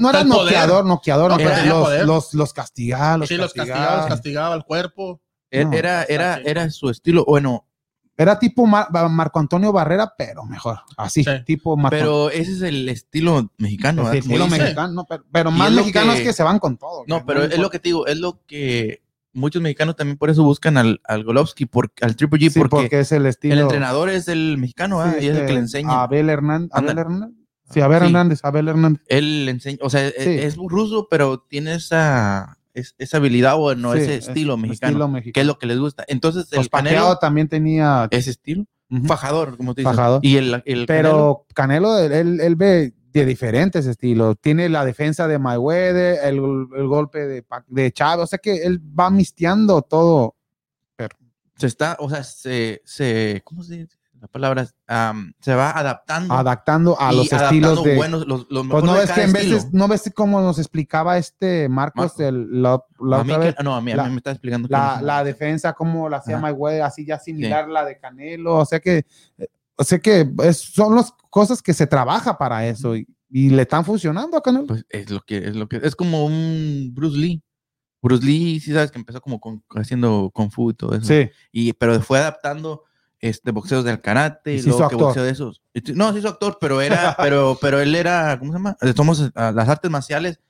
no 0.00 0.10
era 0.10 0.24
noqueador, 0.24 0.84
noqueador, 0.84 1.30
No, 1.40 1.88
los, 1.88 2.06
los, 2.06 2.34
los 2.34 2.52
castigaba, 2.52 3.18
los 3.18 3.28
Sí, 3.28 3.36
los 3.36 3.52
castigaba, 3.52 3.80
los 3.80 3.88
castigaba. 3.90 4.08
castigaba 4.08 4.54
el 4.56 4.64
cuerpo. 4.64 5.20
Era, 5.52 5.64
No. 6.00 6.06
era, 6.08 6.34
era 6.44 6.70
su 6.70 6.90
estilo. 6.90 7.24
Bueno, 7.24 7.66
Era 8.20 8.38
tipo 8.38 8.66
Mar- 8.66 8.88
Marco 9.08 9.38
Antonio 9.38 9.72
Barrera, 9.72 10.12
pero 10.18 10.44
mejor, 10.44 10.80
así, 10.98 11.24
Sí. 11.24 11.30
tipo 11.46 11.76
Marco 11.76 11.96
pero 11.96 12.30
ese 12.30 12.52
es 12.52 12.60
el 12.62 12.88
estilo 12.90 13.50
mexicano. 13.56 14.02
Sí, 14.02 14.06
¿verdad? 14.08 14.14
estilo 14.18 14.46
mexicano, 14.48 14.92
no, 14.92 15.04
pero, 15.08 15.24
pero 15.32 15.50
más 15.50 15.72
mexicanos 15.72 16.16
que... 16.16 16.24
que- 16.24 16.32
se 16.34 16.42
van 16.42 16.58
con 16.58 16.76
todo. 16.76 17.04
No, 17.06 17.24
pero 17.24 17.40
es 17.40 17.44
importa. 17.46 17.62
lo 17.62 17.70
que 17.70 17.78
te 17.78 17.88
digo, 17.88 18.06
es 18.06 18.18
lo 18.18 18.42
que 18.46 19.02
muchos 19.32 19.62
mexicanos 19.62 19.96
también 19.96 20.18
por 20.18 20.28
eso 20.28 20.42
buscan 20.44 20.76
al, 20.76 21.00
al 21.04 21.24
Golovsky, 21.24 21.64
por, 21.64 21.90
al 22.02 22.14
Triple 22.16 22.38
G, 22.40 22.50
Sí, 22.50 22.58
porque, 22.58 22.76
porque, 22.76 23.00
es 23.00 23.12
el 23.12 23.24
estilo. 23.26 23.54
el 23.54 23.60
entrenador 23.60 24.10
es 24.10 24.28
el 24.28 24.58
mexicano. 24.58 25.02
Sí, 25.04 25.10
y 25.14 25.28
es 25.28 25.30
el 25.30 25.36
este, 25.36 25.46
que 25.46 25.52
le 25.54 25.58
enseña. 25.60 26.02
Abel 26.02 26.28
Hernández. 26.28 26.70
Abel. 26.74 26.98
Hernández. 26.98 27.30
Sí, 27.72 27.80
Abel 27.80 28.00
Sí. 28.00 28.04
Hernández, 28.06 28.40
Abel 28.42 28.68
Hernández. 28.68 29.02
Él 29.06 29.44
le 29.46 29.52
enseña, 29.52 29.78
o 29.80 29.88
sea, 29.88 30.06
es, 30.06 30.14
Sí. 30.18 30.30
es 30.30 30.58
un 30.58 30.68
ruso, 30.68 31.06
pero 31.08 31.38
tiene 31.48 31.74
esa, 31.76 32.58
es- 32.74 32.94
esa 32.98 33.16
habilidad 33.18 33.54
o 33.58 33.74
no, 33.74 33.92
Sí, 33.94 34.00
ese 34.00 34.16
es- 34.16 34.28
estilo 34.28 34.56
mexicano, 34.56 34.90
Estilo 34.92 35.06
que 35.06 35.12
mexicano. 35.12 35.42
es 35.42 35.46
lo 35.46 35.58
que 35.58 35.66
les 35.66 35.78
gusta. 35.78 36.04
Entonces, 36.08 36.46
Pues 36.50 36.62
el 36.62 36.70
Canelo, 36.70 37.16
también 37.18 37.48
tenía. 37.48 38.08
ese 38.10 38.30
estilo, 38.30 38.64
Ujú. 38.90 39.06
fajador, 39.06 39.56
como 39.56 39.74
te 39.74 39.82
dices. 39.82 39.96
Fajador. 39.96 40.20
Y 40.22 40.36
el, 40.36 40.62
el 40.66 40.86
Canelo, 40.86 40.86
Pero 40.86 41.46
Canelo, 41.54 41.98
él, 41.98 42.12
él- 42.12 42.40
él 42.40 42.56
ve 42.56 42.94
de 43.12 43.24
diferentes 43.26 43.86
estilos. 43.86 44.36
Tiene 44.40 44.68
la 44.68 44.84
defensa 44.84 45.26
de 45.26 45.38
Mayweather, 45.38 46.18
el, 46.24 46.36
el 46.76 46.86
golpe 46.86 47.26
de, 47.26 47.44
de 47.66 47.92
Chávez. 47.92 48.24
O 48.24 48.26
sea 48.28 48.38
que 48.38 48.62
él 48.64 48.80
va 48.80 49.10
misteando 49.10 49.82
todo. 49.82 50.36
se 51.56 51.66
está, 51.66 51.96
o 51.98 52.08
sea, 52.08 52.24
se, 52.24 52.80
se 52.86 53.42
¿cómo 53.44 53.62
se 53.62 53.76
dice? 53.78 53.96
La 54.20 54.28
palabra 54.28 54.62
es, 54.62 54.74
am, 54.86 55.32
se 55.40 55.54
va 55.54 55.70
adaptando. 55.70 56.34
adaptando 56.34 57.00
a 57.00 57.10
los 57.12 57.32
estilos 57.32 57.82
de. 57.82 57.96
buenos, 57.96 58.26
los, 58.26 58.46
los 58.50 58.66
pues 58.66 58.84
no 58.84 58.92
ves 58.92 59.10
que 59.10 59.22
en 59.22 59.32
veces, 59.32 59.72
no 59.72 59.88
ves 59.88 60.10
cómo 60.14 60.40
nos 60.42 60.58
explicaba 60.58 61.16
este 61.16 61.68
Marcos 61.70 62.18
Marco. 62.18 62.22
el- 62.22 62.62
la, 62.62 62.84
la 63.00 63.20
a 63.20 63.24
mí 63.24 63.30
otra 63.32 63.42
que- 63.44 63.50
vez, 63.52 63.64
no, 63.64 63.74
a 63.74 63.80
mí, 63.80 63.92
a 63.92 63.96
la- 63.96 64.04
mí 64.04 64.10
me 64.10 64.16
está 64.18 64.30
explicando. 64.32 64.68
que 64.68 64.72
la, 64.72 64.98
no 65.00 65.06
la 65.06 65.24
defensa, 65.24 65.72
cómo 65.72 66.08
la 66.10 66.18
hacía. 66.18 66.38
Mayweather, 66.38 66.82
así 66.82 67.06
ya 67.06 67.18
similar 67.18 67.68
la 67.68 67.84
de 67.84 67.98
Canelo, 67.98 68.56
o 68.58 68.64
sea 68.66 68.78
que, 68.80 69.06
o 69.76 69.84
sea 69.84 69.98
que 69.98 70.30
es- 70.44 70.58
son 70.60 70.94
las 70.96 71.12
cosas 71.30 71.62
que 71.62 71.72
se 71.72 71.86
trabaja 71.86 72.36
para 72.36 72.66
eso 72.66 72.94
y, 72.96 73.06
y 73.30 73.48
le 73.50 73.62
están 73.62 73.84
funcionando 73.86 74.36
a 74.36 74.42
Canelo. 74.42 74.66
Pues 74.66 74.84
es 74.90 75.08
lo 75.10 75.20
que 75.22 75.38
es 75.38 75.56
lo 75.56 75.66
que 75.68 75.80
es 75.82 75.96
como 75.96 76.26
un 76.26 76.90
Bruce 76.92 77.16
Lee. 77.16 77.42
Bruce 78.02 78.24
Lee, 78.24 78.60
sí 78.60 78.72
sabes 78.72 78.90
que 78.90 78.98
empezó 78.98 79.20
como 79.20 79.40
con- 79.40 79.62
haciendo 79.76 80.30
kung 80.34 80.50
fu 80.50 80.70
y 80.70 80.74
todo 80.74 80.94
eso. 80.94 81.04
sí, 81.06 81.30
Y 81.52 81.72
pero 81.74 81.98
fue 82.02 82.18
adaptando 82.18 82.84
este 83.20 83.50
boxeos 83.50 83.84
del 83.84 84.00
karate 84.00 84.54
Y 84.54 84.58
y 84.58 84.62
luego 84.62 84.88
que 84.88 84.94
boxeo 84.96 85.22
de 85.24 85.30
esos. 85.30 85.62
No, 85.94 86.12
se 86.12 86.18
hizo 86.20 86.28
actor, 86.28 86.58
pero 86.60 86.80
era 86.80 87.16
pero 87.20 87.58
pero 87.60 87.80
él 87.80 87.94
era 87.94 88.38
¿cómo 88.38 88.52
se 88.52 88.58
llama? 88.58 88.76
Somos 88.96 89.30
las 89.34 89.68
artes 89.68 89.90
marciales. 89.90 90.40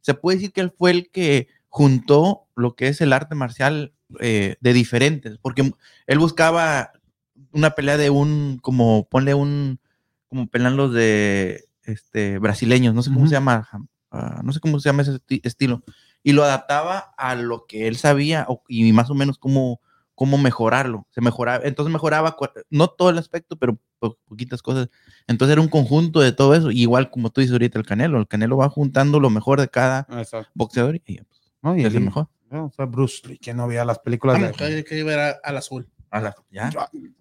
Se 0.00 0.14
puede 0.14 0.36
decir 0.38 0.52
que 0.52 0.60
él 0.60 0.72
fue 0.76 0.90
el 0.90 1.10
que 1.10 1.48
juntó 1.68 2.46
lo 2.54 2.74
que 2.76 2.88
es 2.88 3.00
el 3.00 3.12
arte 3.12 3.34
marcial 3.34 3.92
eh, 4.20 4.56
de 4.60 4.72
diferentes, 4.72 5.38
porque 5.38 5.72
él 6.06 6.18
buscaba 6.18 6.92
una 7.52 7.70
pelea 7.70 7.96
de 7.96 8.10
un 8.10 8.58
como 8.62 9.08
ponle 9.08 9.34
un 9.34 9.80
como 10.28 10.46
pelean 10.48 10.76
los 10.76 10.92
de 10.92 11.64
este 11.84 12.38
brasileños, 12.38 12.94
no 12.94 13.02
sé 13.02 13.10
cómo 13.10 13.20
Ujú. 13.20 13.28
se 13.28 13.34
llama, 13.34 13.68
ah, 14.10 14.40
no 14.44 14.52
sé 14.52 14.60
cómo 14.60 14.78
se 14.80 14.88
llama 14.88 15.02
ese 15.02 15.12
esti- 15.12 15.40
estilo 15.44 15.82
y 16.22 16.32
lo 16.32 16.42
adaptaba 16.44 17.12
a 17.18 17.34
lo 17.34 17.66
que 17.66 17.86
él 17.88 17.96
sabía 17.96 18.46
o- 18.48 18.62
y 18.68 18.90
más 18.92 19.10
o 19.10 19.14
menos 19.14 19.38
cómo, 19.38 19.80
cómo 20.14 20.38
mejorarlo. 20.38 21.06
Se 21.10 21.20
mejoraba, 21.20 21.64
entonces 21.64 21.92
mejoraba, 21.92 22.36
no 22.70 22.88
todo 22.88 23.10
el 23.10 23.18
aspecto, 23.18 23.56
pero 23.56 23.78
po- 23.98 24.18
poquitas 24.26 24.62
cosas. 24.62 24.88
Entonces 25.26 25.52
era 25.52 25.60
un 25.60 25.68
conjunto 25.68 26.20
de 26.20 26.32
todo 26.32 26.54
eso. 26.54 26.70
Y 26.70 26.82
igual 26.82 27.10
como 27.10 27.30
tú 27.30 27.40
dices 27.40 27.52
ahorita, 27.52 27.78
el 27.78 27.86
Canelo. 27.86 28.18
El 28.18 28.28
Canelo 28.28 28.56
va 28.56 28.68
juntando 28.68 29.20
lo 29.20 29.30
mejor 29.30 29.60
de 29.60 29.68
cada 29.68 30.06
boxeador 30.54 30.96
y 30.96 31.00
pues, 31.00 31.40
¿no? 31.62 31.76
Y 31.76 31.80
es 31.80 31.86
el 31.86 31.96
el- 31.96 32.04
mejor. 32.04 32.28
no, 32.50 32.66
o 32.66 32.70
sea, 32.70 32.84
Bruce 32.86 33.26
Lee, 33.26 33.38
que 33.38 33.52
no 33.54 33.66
veía 33.66 33.84
las 33.84 33.98
películas 33.98 34.40
Vamos, 34.40 34.56
de... 34.58 34.84
que, 34.84 34.98
iba 34.98 35.12
a 35.12 35.30
al 35.42 35.56
azul. 35.56 35.88
A 36.10 36.20
la- 36.20 36.34
ya. 36.50 36.70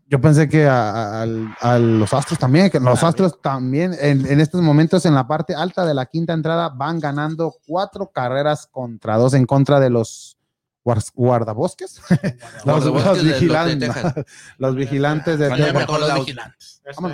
Yo 0.08 0.22
pensé 0.22 0.48
que 0.48 0.68
a, 0.68 1.24
a- 1.24 1.28
a 1.60 1.80
los 1.80 2.14
Astros 2.14 2.38
también, 2.38 2.70
que 2.70 2.80
los 2.80 3.04
Astros 3.04 3.42
también 3.42 3.96
en, 4.00 4.28
en 4.28 4.40
estos 4.40 4.62
momentos 4.62 5.04
en 5.08 5.16
la 5.16 5.26
parte 5.28 5.56
alta 5.56 5.84
de 5.84 5.96
la 5.96 6.06
quinta 6.06 6.34
entrada 6.34 6.70
van 6.70 7.00
ganando 7.00 7.56
cuatro 7.66 8.12
carreras 8.14 8.68
contra 8.68 9.18
dos 9.18 9.34
en 9.34 9.48
contra 9.48 9.80
de 9.80 9.90
los 9.90 10.38
guardabosques. 11.14 12.02
los, 12.10 12.86
Guardabosques 12.86 13.06
los 13.06 13.18
de- 13.18 13.24
los 13.24 13.40
de 13.40 13.40
vigilan- 13.48 13.80
Texas. 13.80 14.26
los 14.58 14.76
vigilantes 14.76 15.40
de 15.40 15.50
Texas. 15.50 15.74
mejor 15.74 16.00
los 16.00 16.10
Los- 16.10 16.20
vigilantes. 16.20 16.82
Este, 16.86 17.04
uh, 17.04 17.10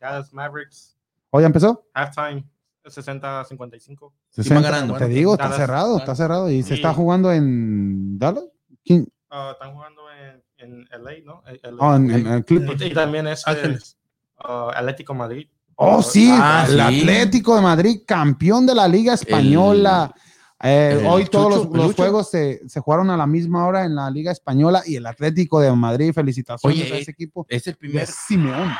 Dallas 0.00 0.32
Mavericks, 0.32 0.96
¿Hoy 1.30 1.42
ya 1.42 1.46
empezó? 1.46 1.86
halftime, 1.94 2.44
60-55. 2.84 4.12
van 4.50 4.62
ganando. 4.62 4.94
Te 4.96 5.06
digo, 5.08 5.32
está 5.34 5.44
Dallas, 5.44 5.58
cerrado, 5.58 5.86
Dallas. 5.92 6.00
está 6.02 6.14
cerrado. 6.14 6.50
¿Y 6.50 6.62
se 6.62 6.68
Sí. 6.70 6.74
está 6.74 6.92
jugando 6.94 7.32
en 7.32 8.18
Dallas? 8.18 8.44
¿Quién? 8.84 9.08
Uh, 9.30 9.52
están 9.52 9.72
jugando 9.74 10.02
en, 10.10 10.42
en 10.58 10.88
LA, 11.02 11.12
¿no? 11.24 11.42
Eh, 11.46 11.58
LA. 11.62 11.76
Oh, 11.80 11.94
en, 11.96 12.10
en- 12.10 12.26
en 12.26 12.42
Clippers. 12.42 12.82
y, 12.82 12.84
y 12.86 12.94
también 12.94 13.26
es 13.26 13.46
Ángeles. 13.46 13.96
uh, 14.44 14.68
Atlético 14.74 15.14
Madrid. 15.14 15.48
Oh, 15.76 16.02
sí, 16.02 16.30
Ah, 16.32 16.64
el 16.68 16.74
sí. 16.74 16.80
Atlético 16.80 17.56
de 17.56 17.62
Madrid, 17.62 18.00
campeón 18.06 18.64
de 18.66 18.74
la 18.76 18.86
Liga 18.86 19.14
Española. 19.14 20.14
Eh, 20.62 20.98
el 21.00 21.06
hoy 21.06 21.24
todos 21.26 21.52
Chucho, 21.64 21.76
los, 21.76 21.86
los 21.86 21.94
juegos 21.96 22.30
se, 22.30 22.66
se 22.68 22.80
jugaron 22.80 23.10
a 23.10 23.16
la 23.16 23.26
misma 23.26 23.66
hora 23.66 23.84
en 23.84 23.94
la 23.96 24.10
Liga 24.10 24.32
Española 24.32 24.82
y 24.86 24.96
el 24.96 25.04
Atlético 25.06 25.60
de 25.60 25.70
Madrid, 25.72 26.12
felicitaciones 26.14 26.80
Oye, 26.84 26.92
a 26.94 26.98
ese 26.98 27.10
equipo. 27.10 27.44
Es 27.48 27.66
el 27.66 27.76
primer, 27.76 28.06
Simeón. 28.06 28.70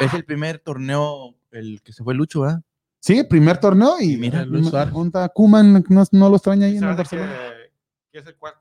es 0.00 0.12
el 0.14 0.24
primer 0.24 0.58
torneo 0.58 1.34
el 1.52 1.80
que 1.82 1.92
se 1.92 2.02
fue 2.02 2.14
Lucho, 2.14 2.40
¿verdad? 2.42 2.60
Sí, 2.98 3.22
primer 3.24 3.58
torneo 3.58 3.96
y 4.00 4.14
Y 4.14 4.16
mira, 4.16 4.44
Luis 4.44 4.68
Suárez. 4.68 4.92
Junta 4.92 5.28
Kuman 5.28 5.84
no, 5.88 6.04
no 6.12 6.28
lo 6.28 6.36
extraña 6.36 6.66
ahí 6.66 6.72
en 6.76 6.84
el 6.84 6.90
¿Sabes 6.90 6.96
Barcelona. 6.98 7.32
que, 7.32 7.72
que 8.12 8.18
es 8.18 8.26
el 8.26 8.36
cuarto? 8.36 8.60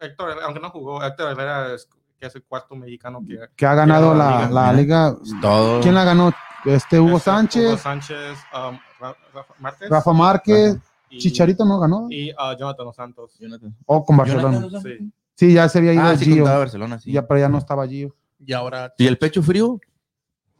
Héctor, 0.00 0.36
aunque 0.44 0.60
no 0.60 0.70
jugó, 0.70 1.02
Héctor 1.04 1.32
Herrera 1.32 1.74
es, 1.74 1.88
que 2.18 2.26
es 2.26 2.34
el 2.34 2.42
cuarto 2.44 2.74
mexicano 2.74 3.20
que 3.26 3.38
Que 3.56 3.66
ha 3.66 3.74
ganado 3.74 4.14
la 4.14 4.30
la, 4.30 4.46
Liga. 4.46 4.50
la 4.50 4.72
Liga. 4.72 5.16
Todo. 5.40 5.80
¿Quién 5.80 5.94
la 5.94 6.04
ganó? 6.04 6.32
Este 6.64 6.98
Hugo 7.00 7.16
es, 7.16 7.22
uh, 7.22 7.30
Sánchez, 7.30 7.66
Hugo 7.68 7.76
Sánchez, 7.78 8.38
um, 8.54 8.78
Ra- 9.00 9.16
Rafa 9.34 9.54
Márquez 9.58 9.90
Rafa 9.90 10.12
Márquez, 10.12 10.76
y- 11.12 11.18
Chicharito 11.18 11.64
no 11.64 11.78
ganó. 11.78 12.08
y 12.10 12.30
uh, 12.32 12.56
Jonathan 12.58 12.86
Dos 12.86 12.96
Santos. 12.96 13.36
Jonathan. 13.38 13.74
O 13.86 14.04
con 14.04 14.16
Barcelona. 14.16 14.60
Jonathan, 14.60 14.82
Sí. 14.82 15.12
Sí, 15.34 15.52
ya 15.54 15.68
se 15.68 15.78
había 15.78 15.94
ido 15.94 16.02
Ah, 16.02 16.16
sí, 16.16 16.26
Gio. 16.26 16.36
contaba 16.42 16.58
Barcelona, 16.58 16.98
sí. 17.00 17.10
Ya, 17.12 17.26
pero 17.26 17.40
ya 17.40 17.48
no 17.48 17.58
estaba 17.58 17.86
Gio. 17.88 18.14
Y 18.44 18.52
ahora 18.52 18.92
¿Y 18.98 19.06
el 19.06 19.18
pecho 19.18 19.42
frío? 19.42 19.80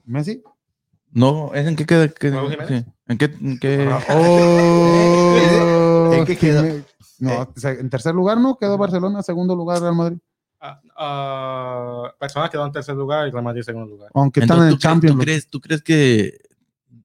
Messi. 0.04 0.42
No, 1.12 1.52
¿es 1.54 1.66
en 1.66 1.76
qué 1.76 1.84
queda? 1.86 2.06
sí. 2.08 2.14
¿En 3.08 3.18
qué? 3.18 3.24
en 3.26 3.58
qué- 3.58 3.86
Oh, 4.08 6.12
¿En 6.14 6.24
qué? 6.24 6.36
Jimé- 6.36 6.84
No, 7.18 7.52
sea, 7.54 7.72
en 7.72 7.88
tercer 7.90 8.14
lugar 8.14 8.38
no 8.38 8.56
quedó 8.58 8.78
Barcelona, 8.78 9.22
segundo 9.22 9.54
lugar 9.54 9.80
Real 9.80 9.94
Madrid. 9.94 10.18
Ah, 10.60 10.80
ah, 10.96 12.12
Barcelona 12.20 12.50
quedó 12.50 12.64
en 12.66 12.72
tercer 12.72 12.96
lugar 12.96 13.28
y 13.28 13.30
Real 13.30 13.44
Madrid 13.44 13.60
en 13.60 13.64
segundo 13.64 13.90
lugar. 13.94 14.10
Aunque 14.14 14.40
están 14.40 14.58
en 14.58 14.64
Entonces, 14.64 14.72
el 14.72 14.78
¿tú, 14.78 14.80
crees, 14.80 14.92
Champions. 14.92 15.16
tú 15.16 15.22
crees, 15.22 15.48
tú 15.48 15.60
crees 15.60 15.82
que, 15.82 16.38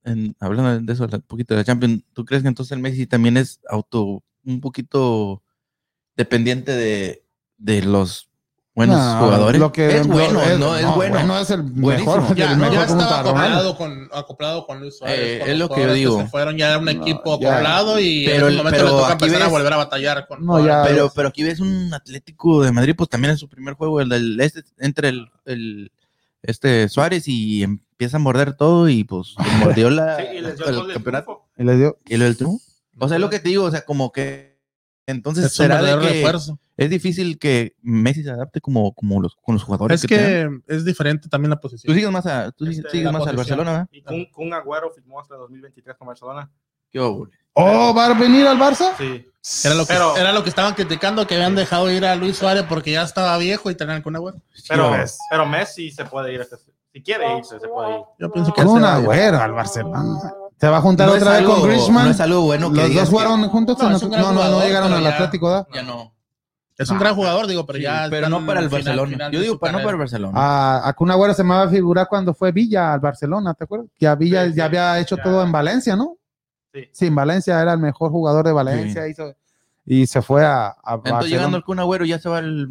en- 0.07 0.35
hablando 0.39 0.79
de 0.79 0.93
eso, 0.93 1.03
un 1.03 1.21
poquito 1.21 1.53
de 1.53 1.59
la 1.61 1.65
Champions, 1.65 2.03
¿tú 2.13 2.25
crees 2.25 2.41
que 2.43 2.49
entonces 2.49 2.71
el 2.71 2.79
Messi 2.79 3.05
también 3.07 3.37
es 3.37 3.59
auto, 3.69 4.23
un 4.45 4.61
poquito 4.61 5.43
dependiente 6.15 6.71
de, 6.75 7.23
de 7.57 7.81
los 7.83 8.29
buenos 8.73 8.97
No, 8.97 9.19
jugadores? 9.25 9.59
lo 9.59 9.71
que- 9.71 9.97
es 9.97 10.07
bueno, 10.07 10.41
es- 10.41 10.59
no, 10.59 10.75
es 10.75 10.85
bueno. 10.95 11.39
es 11.39 11.49
el 11.51 11.61
Buenísimo. 11.63 12.15
mejor. 12.21 12.35
ya, 12.35 12.51
el 12.51 12.57
mejor 12.57 12.73
ya 12.75 12.83
estaba 12.85 13.19
acoplado 13.21 13.75
con, 13.77 14.09
acoplado 14.13 14.65
con 14.67 14.79
Luis 14.79 14.97
Suárez. 14.97 15.19
Eh, 15.19 15.39
con 15.39 15.49
es 15.49 15.57
lo 15.57 15.69
que 15.69 15.81
yo 15.81 15.93
digo. 15.93 16.21
se 16.21 16.27
fueron, 16.27 16.57
ya 16.57 16.69
era 16.69 16.77
un 16.77 16.85
No, 16.85 16.91
equipo 16.91 17.39
ya. 17.39 17.53
acoplado 17.53 17.99
y 17.99 18.25
Pero 18.25 18.45
en 18.47 18.51
el- 18.51 18.57
momento 18.57 18.77
pero 18.77 18.91
le 18.91 19.01
toca 19.01 19.13
aquí 19.13 19.25
empezar 19.25 19.41
a 19.47 19.49
volver 19.49 19.73
a 19.73 19.77
batallar 19.77 20.27
con 20.27 20.45
No, 20.45 20.65
ya- 20.65 20.83
Pero, 20.83 21.11
pero 21.15 21.29
aquí 21.29 21.43
ves 21.43 21.59
un 21.59 21.93
Atlético 21.93 22.63
de 22.63 22.71
Madrid, 22.71 22.93
pues 22.95 23.09
también 23.09 23.31
en 23.31 23.37
su 23.37 23.49
primer 23.49 23.73
juego, 23.73 23.99
el 24.01 24.09
del 24.09 24.39
este, 24.39 24.63
entre 24.77 25.09
el, 25.09 25.27
el- 25.45 25.91
este 26.47 26.89
Suárez 26.89 27.27
y 27.27 27.61
empieza 27.63 28.17
a 28.17 28.19
morder 28.19 28.55
todo 28.57 28.89
y 28.89 29.03
pues 29.03 29.35
mordió 29.59 29.89
la, 29.91 30.17
Sí, 30.19 30.23
y 30.37 30.41
les 30.41 30.57
dio 30.57 30.65
el 30.67 30.75
el 30.89 30.93
campeonato. 30.93 31.45
Y 31.57 31.63
le 31.63 31.77
dio. 31.77 31.99
¿Y 32.07 32.17
lo 32.17 32.25
del 32.25 32.35
triunfo? 32.37 32.63
O 32.99 33.07
sea, 33.07 33.17
es 33.17 33.21
lo 33.21 33.29
que 33.29 33.39
te 33.39 33.49
digo, 33.49 33.65
o 33.65 33.71
sea, 33.71 33.85
como 33.85 34.11
que 34.11 34.57
entonces 35.05 35.45
es 35.45 35.51
un 35.59 35.65
será 35.67 35.81
de 35.81 35.99
que 35.99 36.13
refuerzo. 36.15 36.59
es 36.75 36.89
difícil 36.89 37.37
que 37.39 37.75
Messi 37.81 38.23
se 38.23 38.31
adapte 38.31 38.59
como, 38.59 38.93
como 38.93 39.21
los, 39.21 39.35
con 39.35 39.53
los 39.55 39.63
jugadores 39.63 40.03
Es 40.03 40.09
tengan. 40.09 40.63
que 40.67 40.75
es 40.75 40.83
diferente 40.83 41.29
también 41.29 41.51
la 41.51 41.55
Tú 41.57 41.61
posición. 41.61 41.95
sigues 41.95 42.11
más, 42.11 42.25
a, 42.25 42.51
tú 42.51 42.65
Este, 42.65 42.89
sigues 42.89 43.11
más 43.11 43.25
al 43.27 43.35
posición. 43.35 43.59
Barcelona, 43.59 43.71
¿verdad? 43.71 43.89
Y 43.91 44.01
Kun, 44.01 44.25
Kun 44.31 44.53
Agüero 44.53 44.91
firmó 44.91 45.19
hasta 45.21 45.35
2023 45.35 45.95
con 45.95 46.07
Barcelona. 46.07 46.51
Qué. 46.91 46.99
Oh, 46.99 47.93
¿va 47.95 48.05
a 48.05 48.13
venir 48.13 48.45
al 48.47 48.57
Barça? 48.59 48.91
Sí. 48.97 49.23
Era 49.63 49.75
lo, 49.75 49.85
que, 49.85 49.93
Pero- 49.93 50.17
era 50.17 50.33
lo 50.33 50.43
que 50.43 50.49
estaban 50.49 50.73
criticando, 50.73 51.25
que 51.25 51.35
habían 51.35 51.55
dejado 51.55 51.89
ir 51.89 52.05
a 52.05 52.15
Luis 52.15 52.37
Suárez 52.37 52.65
porque 52.67 52.91
ya 52.91 53.03
estaba 53.03 53.37
viejo 53.37 53.71
y 53.71 53.75
tenían 53.75 54.01
con 54.01 54.13
agua. 54.15 54.33
Pero, 54.67 54.91
pero 55.29 55.45
Messi 55.45 55.89
se 55.91 56.03
puede 56.05 56.33
ir. 56.33 56.41
este- 56.41 56.57
Si 56.91 57.01
quiere 57.01 57.37
irse, 57.37 57.59
se 57.59 57.67
puede 57.67 57.91
ir. 57.97 58.01
Yo 58.19 58.31
pienso 58.31 58.53
que 58.53 58.61
un 58.61 58.83
a 58.83 58.95
agüero 58.95 59.39
al 59.39 59.53
Barcelona. 59.53 60.33
Se 60.59 60.67
va 60.67 60.77
a 60.77 60.81
juntar 60.81 61.07
No 61.07 61.13
otra 61.13 61.29
vez 61.31 61.39
algo- 61.39 61.59
con 61.61 61.69
Griezmann. 61.69 62.05
No 62.05 62.11
es 62.11 62.19
algo 62.19 62.41
bueno 62.41 62.71
que 62.71 62.77
Los 62.81 62.93
dos 62.93 63.03
que 63.03 63.09
jugaron 63.11 63.47
juntos. 63.49 63.77
No, 63.79 63.89
no, 63.89 64.33
no, 64.33 64.61
llegaron 64.61 64.89
pero 64.89 64.97
al 65.05 65.13
Atlético. 65.13 65.49
¿da? 65.51 65.67
Ya 65.73 65.83
no. 65.83 66.13
Es 66.77 66.89
un 66.89 66.99
gran 66.99 67.15
jugador, 67.15 67.47
digo, 67.47 67.65
pero 67.65 67.77
Sí, 67.77 67.83
ya. 67.83 68.07
pero 68.09 68.27
no 68.29 68.45
para 68.45 68.59
el 68.59 68.67
final- 68.69 68.83
Barcelona. 68.83 69.09
final 69.11 69.31
Yo 69.31 69.39
de 69.39 69.43
digo, 69.45 69.59
para 69.59 69.71
no 69.73 69.77
para 69.79 69.91
el. 69.91 69.97
Barcelona. 69.97 70.33
A, 70.35 70.87
a 70.89 70.93
Kun 70.93 71.09
Agüero 71.11 71.33
se 71.33 71.43
me 71.43 71.55
va 71.55 71.63
a 71.63 71.69
figurar 71.69 72.07
cuando 72.07 72.33
fue 72.33 72.51
Villa 72.51 72.93
al 72.93 72.99
Barcelona, 72.99 73.53
¿te 73.53 73.63
acuerdas? 73.63 73.87
Ya 73.99 74.13
Villa 74.15 74.43
Sí, 74.45 74.51
sí, 74.51 74.57
ya 74.57 74.65
había 74.65 74.99
hecho 74.99 75.15
ya. 75.17 75.23
todo 75.23 75.41
en 75.43 75.51
Valencia, 75.51 75.95
¿no? 75.95 76.17
Sí. 76.83 76.89
Sí, 76.91 77.05
en 77.07 77.15
Valencia 77.15 77.61
era 77.61 77.73
el 77.73 77.79
mejor 77.79 78.11
jugador 78.11 78.45
de 78.45 78.53
Valencia 78.53 79.07
hizo- 79.07 79.35
y 79.89 80.05
se 80.05 80.21
fue 80.21 80.45
a, 80.45 80.75
a 80.83 80.95
Entonces, 80.95 81.31
llegando 81.31 81.55
al 81.55 81.63
Kun 81.63 81.79
Agüero, 81.79 82.03
ya 82.03 82.19
se 82.19 82.27
va 82.27 82.39
el. 82.39 82.67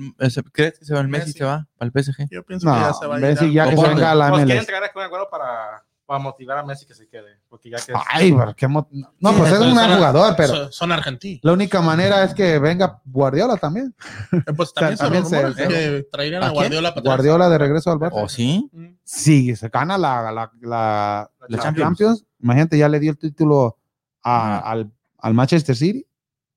¿Crees 0.52 0.78
que 0.78 0.84
se 0.84 0.92
va 0.94 1.00
el 1.00 1.08
Messi? 1.08 1.28
Messi. 1.28 1.38
Se 1.38 1.44
va 1.44 1.66
al 1.78 1.90
PSG. 1.90 2.28
Yo 2.30 2.44
pienso 2.44 2.66
que 2.70 2.78
ya 2.78 2.92
se 2.92 3.04
No, 3.04 3.10
va. 3.10 3.18
Messi 3.18 3.52
ya 3.52 3.70
que 3.70 3.76
se 3.76 3.88
venga 3.88 4.10
a 4.10 4.14
la 4.14 4.28
Pues 4.28 4.44
quieren 4.44 4.58
MLS. 4.58 4.66
traer 4.66 4.84
a 4.84 4.92
Kun 4.92 5.02
Agüero 5.02 5.28
para, 5.30 5.82
para 6.04 6.18
motivar 6.20 6.58
a 6.58 6.62
Messi 6.62 6.84
que 6.84 6.92
se 6.94 7.08
quede. 7.08 7.40
Porque 7.48 7.70
ya 7.70 7.78
que 7.78 7.92
es- 7.92 7.98
Ay, 8.10 8.34
pero 8.34 8.54
qué 8.54 8.68
mo- 8.68 8.86
no, 8.90 9.30
Sí, 9.30 9.36
pues 9.38 9.50
es 9.52 9.60
un 9.60 9.74
gran 9.74 9.94
jugador, 9.96 10.34
pero 10.36 10.54
Son, 10.54 10.72
son 10.72 10.92
argentinos. 10.92 11.40
la 11.42 11.52
única 11.54 11.80
manera 11.80 12.22
es 12.22 12.34
que 12.34 12.58
venga 12.58 13.00
Guardiola 13.06 13.56
también. 13.56 13.94
Eh, 14.32 14.52
Pues 14.54 14.74
también, 14.74 14.98
también 14.98 15.24
se, 15.24 15.40
se- 15.40 15.54
se- 15.54 15.68
que 15.68 16.06
traerían 16.12 16.42
a 16.42 16.48
¿A? 16.48 16.50
Guardiola 16.50 16.94
para. 16.94 17.02
Guardiola 17.02 17.48
de 17.48 17.56
regreso 17.56 17.90
al 17.92 17.98
Barça. 17.98 18.10
¿O 18.12 18.28
sí? 18.28 18.68
Mm. 18.74 18.88
Sí, 19.04 19.56
se 19.56 19.70
gana 19.70 19.96
la, 19.96 20.20
la, 20.20 20.32
la, 20.32 20.50
la 20.60 21.30
la 21.48 21.58
Champions. 21.62 21.88
Champions. 21.88 22.24
Imagínate, 22.42 22.76
ya 22.76 22.90
le 22.90 23.00
dio 23.00 23.12
el 23.12 23.16
título 23.18 23.78
a- 24.26 24.58
al, 24.70 24.90
al 25.18 25.34
Manchester 25.34 25.76
City. 25.76 26.06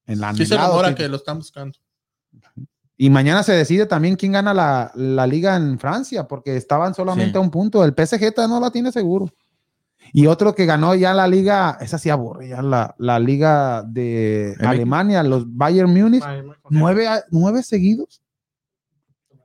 En 0.05 0.19
la 0.19 0.33
Sí 0.33 0.45
se 0.45 0.57
rumora 0.57 0.95
que 0.95 1.07
lo 1.07 1.17
están 1.17 1.37
buscando. 1.37 1.77
Y 2.97 3.09
mañana 3.09 3.43
se 3.43 3.53
decide 3.53 3.85
también 3.85 4.15
quién 4.17 4.33
gana 4.33 4.53
la, 4.53 4.91
la 4.95 5.25
liga 5.25 5.55
en 5.55 5.79
Francia, 5.79 6.27
porque 6.27 6.57
estaban 6.57 6.93
solamente 6.93 7.31
Sí. 7.31 7.37
a 7.37 7.41
un 7.41 7.49
punto. 7.51 7.83
El 7.85 7.93
PSG 7.93 8.33
no 8.47 8.59
la 8.59 8.71
tiene 8.71 8.91
seguro. 8.91 9.29
Y 10.11 10.25
otro 10.27 10.55
que 10.55 10.65
ganó 10.65 10.95
ya 10.95 11.13
la 11.13 11.27
liga, 11.27 11.77
esa 11.79 11.97
sí 11.97 12.09
aburre, 12.09 12.49
ya 12.49 12.61
la, 12.61 12.95
la 12.97 13.19
liga 13.19 13.83
de. 13.83 14.55
Alemania, 14.59 15.21
los 15.23 15.45
Bayern 15.55 15.93
Múnich, 15.93 16.23
nueve, 16.69 17.07
nueve 17.31 17.63
seguidos. 17.63 18.21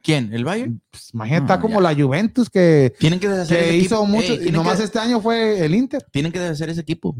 ¿Quién? 0.04 0.32
¿El 0.34 0.44
Bayern? 0.44 0.82
Pues, 0.90 1.10
imagínate, 1.14 1.40
Ah, 1.42 1.54
está 1.54 1.60
como 1.60 1.80
ya. 1.80 1.92
la 1.92 2.00
Juventus 2.04 2.50
que, 2.50 2.92
Tienen 3.00 3.18
que 3.18 3.28
deshacer 3.28 3.58
que 3.58 3.64
ese 3.70 3.76
hizo 3.78 3.94
equipo. 3.96 4.06
mucho 4.06 4.26
Ey, 4.26 4.34
y 4.34 4.36
tienen, 4.36 4.52
nomás 4.54 4.76
que, 4.76 4.84
este 4.84 4.98
año 4.98 5.20
fue 5.20 5.64
el 5.64 5.74
Inter. 5.74 6.04
tienen 6.12 6.30
que 6.30 6.38
deshacer 6.40 6.68
ese 6.70 6.82
equipo. 6.82 7.16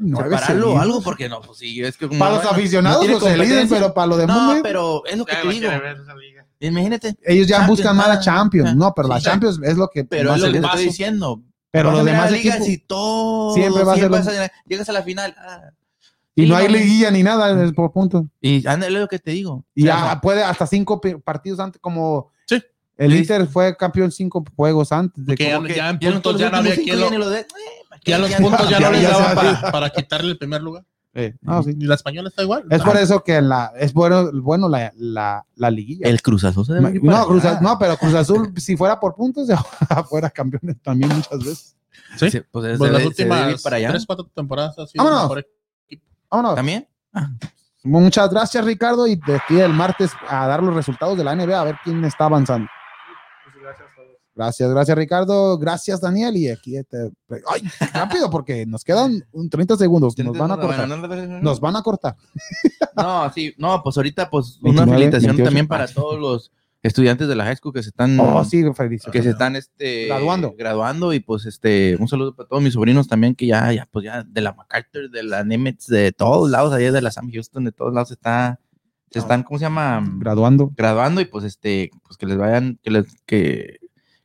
Nueve 0.00 0.30
Separarlo 0.30 0.36
o 0.36 0.70
seguidos. 0.70 0.80
algo, 0.82 1.02
porque 1.02 1.28
no, 1.28 1.40
pues 1.40 1.58
sí, 1.58 1.82
es 1.82 1.96
que 1.96 2.06
como 2.08 2.18
Para 2.18 2.30
no- 2.30 2.36
los 2.36 2.44
no- 2.44 2.50
no 2.52 2.56
aficionados, 2.56 3.00
tiene 3.00 3.14
los 3.14 3.22
el 3.24 3.32
líder, 3.32 3.46
competencia. 3.48 3.76
pero 3.78 3.94
para 3.94 4.06
los 4.06 4.18
demás, 4.18 4.36
No, 4.36 4.54
no, 4.56 4.62
pero 4.62 5.04
es 5.06 5.16
lo 5.18 5.24
que 5.24 5.34
te 5.36 5.48
digo. 5.48 5.70
Imagínate. 6.60 7.16
ellos 7.24 7.46
ya 7.48 7.56
Champions, 7.56 7.68
buscan 7.78 7.96
más 7.96 8.06
la 8.08 8.14
ah, 8.14 8.20
Champions. 8.20 8.70
ah, 8.70 8.74
No, 8.76 8.92
pero 8.94 9.08
la 9.08 9.18
sí. 9.18 9.24
Champions 9.24 9.60
es 9.64 9.76
lo 9.76 9.88
que 9.88 10.04
Pero 10.04 10.30
más 10.30 10.38
es 10.40 10.46
lo 10.46 10.52
que 10.52 10.60
te 10.60 10.66
estoy 10.66 10.84
diciendo. 10.84 11.42
Pero 11.72 11.88
Vas 11.88 11.98
los 11.98 12.00
a 12.00 12.04
mirar 12.04 12.28
demás 12.30 12.38
equipos 12.46 12.68
y 12.68 12.78
todo. 12.78 13.54
siempre 13.54 13.82
va 13.82 13.92
a 13.92 13.94
ser 13.96 14.02
siempre 14.04 14.18
lo- 14.20 14.24
vas 14.24 14.38
a- 14.38 14.52
llegas 14.68 14.88
a 14.88 14.92
la 14.92 15.02
final. 15.02 15.34
ah, 15.38 15.60
y 16.34 16.42
sí, 16.44 16.48
no 16.48 16.56
hay 16.56 16.68
liguilla 16.68 17.10
ni 17.10 17.22
nada 17.22 17.62
es 17.64 17.72
por 17.72 17.92
puntos. 17.92 18.24
y 18.40 18.66
ándale 18.66 18.98
lo 19.00 19.08
que 19.08 19.18
te 19.18 19.32
digo. 19.32 19.64
Y 19.74 19.82
O 19.82 19.86
sea, 19.86 20.14
ya 20.14 20.20
puede 20.20 20.42
hasta 20.42 20.66
cinco 20.66 21.00
partidos 21.24 21.60
antes, 21.60 21.80
como 21.80 22.30
Sí. 22.46 22.62
el 22.96 23.12
Sí. 23.12 23.18
Inter 23.18 23.46
fue 23.46 23.76
campeón 23.76 24.10
cinco 24.10 24.44
juegos 24.56 24.92
antes. 24.92 25.24
De 25.26 25.34
Que 25.34 25.44
ya, 25.48 25.62
que- 25.62 25.74
ya 25.74 25.88
en 25.90 25.98
puntos 25.98 26.38
ya 26.38 26.50
no 26.50 26.56
había 26.58 26.74
quien 26.76 26.98
lo, 27.00 27.28
de- 27.30 27.40
eh, 27.40 27.46
ya 28.04 28.18
los 28.18 28.32
puntos 28.34 28.68
ya 28.70 28.78
ya- 28.78 28.86
no 28.86 28.92
les 28.92 29.02
daban 29.02 29.34
para, 29.34 29.72
para 29.72 29.90
quitarle 29.90 30.30
el 30.32 30.38
primer 30.38 30.62
lugar. 30.62 30.84
Eh, 31.14 31.34
no, 31.42 31.62
sí. 31.62 31.76
Y 31.78 31.84
la 31.84 31.94
española 31.96 32.30
está 32.30 32.42
igual. 32.42 32.64
Es 32.70 32.80
por 32.82 32.96
eso 32.96 33.22
que 33.22 33.42
la, 33.42 33.70
es 33.78 33.92
bueno, 33.92 34.30
bueno 34.32 34.66
la, 34.70 34.90
la, 34.96 35.44
la 35.56 35.70
liguilla. 35.70 36.08
El 36.08 36.22
Cruz 36.22 36.42
Azul 36.44 36.64
se 36.64 36.72
debe 36.72 36.98
no, 37.02 37.26
Cruz 37.26 37.42
no, 37.60 37.78
pero 37.78 37.98
Cruz 37.98 38.14
Azul, 38.14 38.54
si 38.56 38.78
fuera 38.78 38.98
por 38.98 39.14
puntos, 39.14 39.46
ya 39.48 39.58
fuera 40.08 40.30
campeón 40.30 40.74
también 40.82 41.14
muchas 41.14 41.38
veces. 41.38 41.76
Sí. 42.16 42.30
Pues 42.30 42.42
Pues 42.50 42.78
las 42.78 42.80
debe- 43.02 43.06
últimas 43.06 43.62
para 43.62 43.76
allá. 43.76 43.90
tres, 43.90 44.06
cuatro 44.06 44.24
temporadas 44.34 44.78
ha 44.78 44.86
sido 44.86 45.04
Vámonos. 46.32 46.54
¿También? 46.54 46.88
Muchas 47.84 48.30
gracias, 48.30 48.64
Ricardo. 48.64 49.06
Y 49.06 49.16
de 49.16 49.36
aquí 49.36 49.60
el 49.60 49.72
martes 49.74 50.12
a 50.26 50.46
dar 50.46 50.62
los 50.62 50.74
resultados 50.74 51.18
de 51.18 51.24
la 51.24 51.36
NBA, 51.36 51.60
a 51.60 51.64
ver 51.64 51.76
quién 51.84 52.02
está 52.04 52.24
avanzando. 52.24 52.68
Gracias, 54.34 54.70
gracias, 54.70 54.96
Ricardo. 54.96 55.58
Gracias, 55.58 56.00
Daniel. 56.00 56.34
Y 56.36 56.48
aquí, 56.48 56.78
este, 56.78 57.10
ay, 57.46 57.62
rápido, 57.92 58.30
porque 58.30 58.64
nos 58.64 58.82
quedan 58.82 59.22
un 59.32 59.50
30 59.50 59.76
segundos. 59.76 60.16
Nos 60.16 60.38
van 60.38 60.52
a 60.52 60.56
cortar. 60.56 60.88
Nos 61.42 61.60
van 61.60 61.76
a 61.76 61.82
cortar. 61.82 62.16
No, 62.96 63.30
sí, 63.30 63.54
no, 63.58 63.82
pues 63.82 63.96
ahorita, 63.98 64.30
pues 64.30 64.58
29, 64.62 64.82
una 64.82 64.92
felicitación 64.92 65.36
28. 65.36 65.44
también 65.44 65.68
para 65.68 65.86
todos 65.86 66.18
los 66.18 66.50
estudiantes 66.82 67.28
de 67.28 67.36
la 67.36 67.44
high 67.44 67.56
school 67.56 67.72
que 67.72 67.82
se 67.82 67.90
están, 67.90 68.18
Oh, 68.18 68.44
sí, 68.44 68.64
que 69.12 69.22
se 69.22 69.30
están, 69.30 69.54
este, 69.56 70.06
Graduando. 70.06 70.54
graduando 70.58 71.12
y 71.12 71.20
pues, 71.20 71.46
este, 71.46 71.96
un 72.00 72.08
saludo 72.08 72.34
para 72.34 72.48
todos 72.48 72.62
mis 72.62 72.74
sobrinos 72.74 73.06
también 73.08 73.34
que 73.34 73.46
ya, 73.46 73.72
ya, 73.72 73.88
pues 73.90 74.04
ya 74.04 74.24
de 74.24 74.40
la 74.40 74.52
MacArthur, 74.52 75.10
de 75.10 75.22
la 75.22 75.44
Nemetz, 75.44 75.86
de 75.86 76.12
todos 76.12 76.50
lados, 76.50 76.72
allá 76.72 76.90
de 76.90 77.00
la 77.02 77.10
Sam 77.10 77.30
Houston, 77.32 77.64
de 77.64 77.72
todos 77.72 77.92
lados 77.94 78.10
está, 78.10 78.58
se 79.10 79.18
están, 79.20 79.42
¿cómo 79.44 79.58
se 79.58 79.64
llama? 79.66 80.02
Graduando. 80.16 80.72
Graduando 80.76 81.20
y 81.20 81.26
pues, 81.26 81.44
este, 81.44 81.90
pues 82.04 82.16
que 82.16 82.26
les 82.26 82.36
vayan, 82.38 82.78
que 82.82 82.90
les, 82.90 83.06
que, 83.26 83.78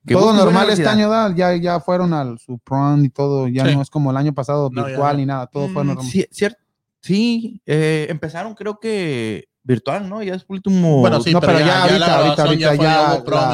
que 0.05 0.13
todo 0.15 0.33
normal 0.33 0.69
este 0.69 0.87
año, 0.87 1.09
da, 1.09 1.35
ya, 1.35 1.53
ya 1.57 1.79
fueron 1.81 2.13
al 2.13 2.39
su 2.39 2.57
prom 2.59 3.03
y 3.03 3.09
todo. 3.09 3.47
Ya 3.49 3.65
Sí. 3.67 3.75
no 3.75 3.81
es 3.81 3.89
como 3.89 4.09
el 4.11 4.17
año 4.17 4.33
pasado, 4.33 4.69
No, 4.71 4.81
ya 4.83 4.87
virtual 4.87 5.17
ni 5.17 5.25
nada. 5.25 5.47
Todo 5.47 5.67
fue 5.67 5.83
Mm, 5.83 5.87
normal. 5.87 6.05
Sí, 6.05 6.25
cierto. 6.31 6.57
Sí, 7.01 7.61
eh, 7.65 8.07
empezaron 8.09 8.55
creo 8.55 8.79
que 8.79 9.46
virtual, 9.67 10.07
¿no? 10.09 10.23
Ya 10.23 10.33
es 10.35 10.45
último. 10.47 11.01
Bueno, 11.01 11.21
sí, 11.21 11.33
no, 11.33 11.39
pero, 11.41 11.53
pero 11.53 11.65
ya, 11.65 11.65
ya 11.65 11.75
ya 11.75 11.81
ahorita, 11.83 11.99
la 11.99 12.05
ahorita, 12.15 12.35
grabación 12.35 12.59
ya 12.59 12.67
ahorita 12.69 12.83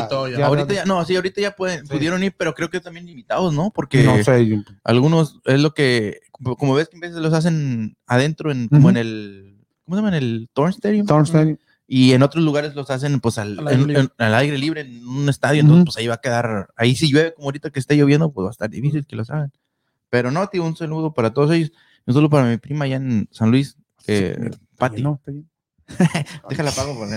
ya 0.02 0.08
todo 0.08 0.28
ya. 0.30 0.38
ya- 0.38 0.46
ahorita 0.46 0.74
ya, 0.74 0.86
no, 0.86 1.04
sí, 1.06 1.16
ahorita 1.16 1.42
ya 1.42 1.56
pueden, 1.56 1.86
pudieron 1.88 2.24
ir, 2.24 2.34
pero 2.38 2.54
creo 2.54 2.70
que 2.70 2.80
también 2.80 3.06
limitados, 3.06 3.54
¿no? 3.54 3.72
Porque 3.72 4.04
no 4.04 4.24
sé. 4.24 4.48
yo- 4.48 4.58
algunos 4.84 5.40
es 5.46 5.60
lo 5.60 5.74
que, 5.74 6.20
como, 6.32 6.76
ves 6.76 6.88
que 6.90 6.98
en 6.98 7.02
veces 7.02 7.18
los 7.18 7.34
hacen 7.34 7.98
adentro, 8.06 8.52
en, 8.52 8.70
como 8.70 8.90
en 8.92 8.98
el, 8.98 9.66
¿cómo 9.86 9.98
se 9.98 10.04
llama? 10.04 10.16
En 10.16 10.24
el 10.24 10.50
Thorn 10.54 10.70
Stadium. 10.70 11.08
Thorn 11.08 11.24
Stadium. 11.26 11.58
Y 11.88 12.14
en 12.14 12.24
otros 12.24 12.44
lugares 12.44 12.76
los 12.76 12.90
hacen 12.92 13.20
pues 13.20 13.38
al, 13.38 13.60
Al 13.60 13.68
aire 13.68 13.82
en- 13.82 13.88
libre. 13.88 14.02
en- 14.04 14.12
al 14.18 14.36
aire 14.36 14.58
libre 14.58 14.82
en 14.82 15.06
un 15.08 15.28
estadio, 15.30 15.62
entonces 15.62 15.84
pues 15.86 15.98
ahí 15.98 16.08
va 16.08 16.14
a 16.16 16.22
quedar, 16.22 16.70
ahí 16.78 16.96
si 16.96 17.12
llueve 17.12 17.34
como 17.34 17.48
ahorita 17.48 17.72
que 17.72 17.80
esté 17.80 17.96
lloviendo, 17.98 18.32
pues 18.32 18.46
va 18.46 18.50
a 18.50 18.52
estar 18.52 18.70
difícil 18.70 19.06
que 19.06 19.16
lo 19.16 19.24
hagan. 19.24 19.52
Pero 20.10 20.32
no, 20.32 20.48
tío, 20.48 20.64
un 20.64 20.78
saludo 20.78 21.14
para 21.14 21.34
todos 21.34 21.52
ellos, 21.52 21.72
un 22.06 22.14
saludo 22.14 22.30
para 22.30 22.46
mi 22.48 22.58
prima 22.58 22.86
allá 22.86 22.98
en 22.98 23.28
San 23.32 23.50
Luis, 23.52 23.76
que 24.06 24.36
Sí, 24.40 24.58
Pati, 24.78 25.02
No, 25.02 25.16
está 25.16 25.32
bien. 25.32 25.50
déjala 26.50 26.72
pago 26.72 26.96
por 26.98 27.08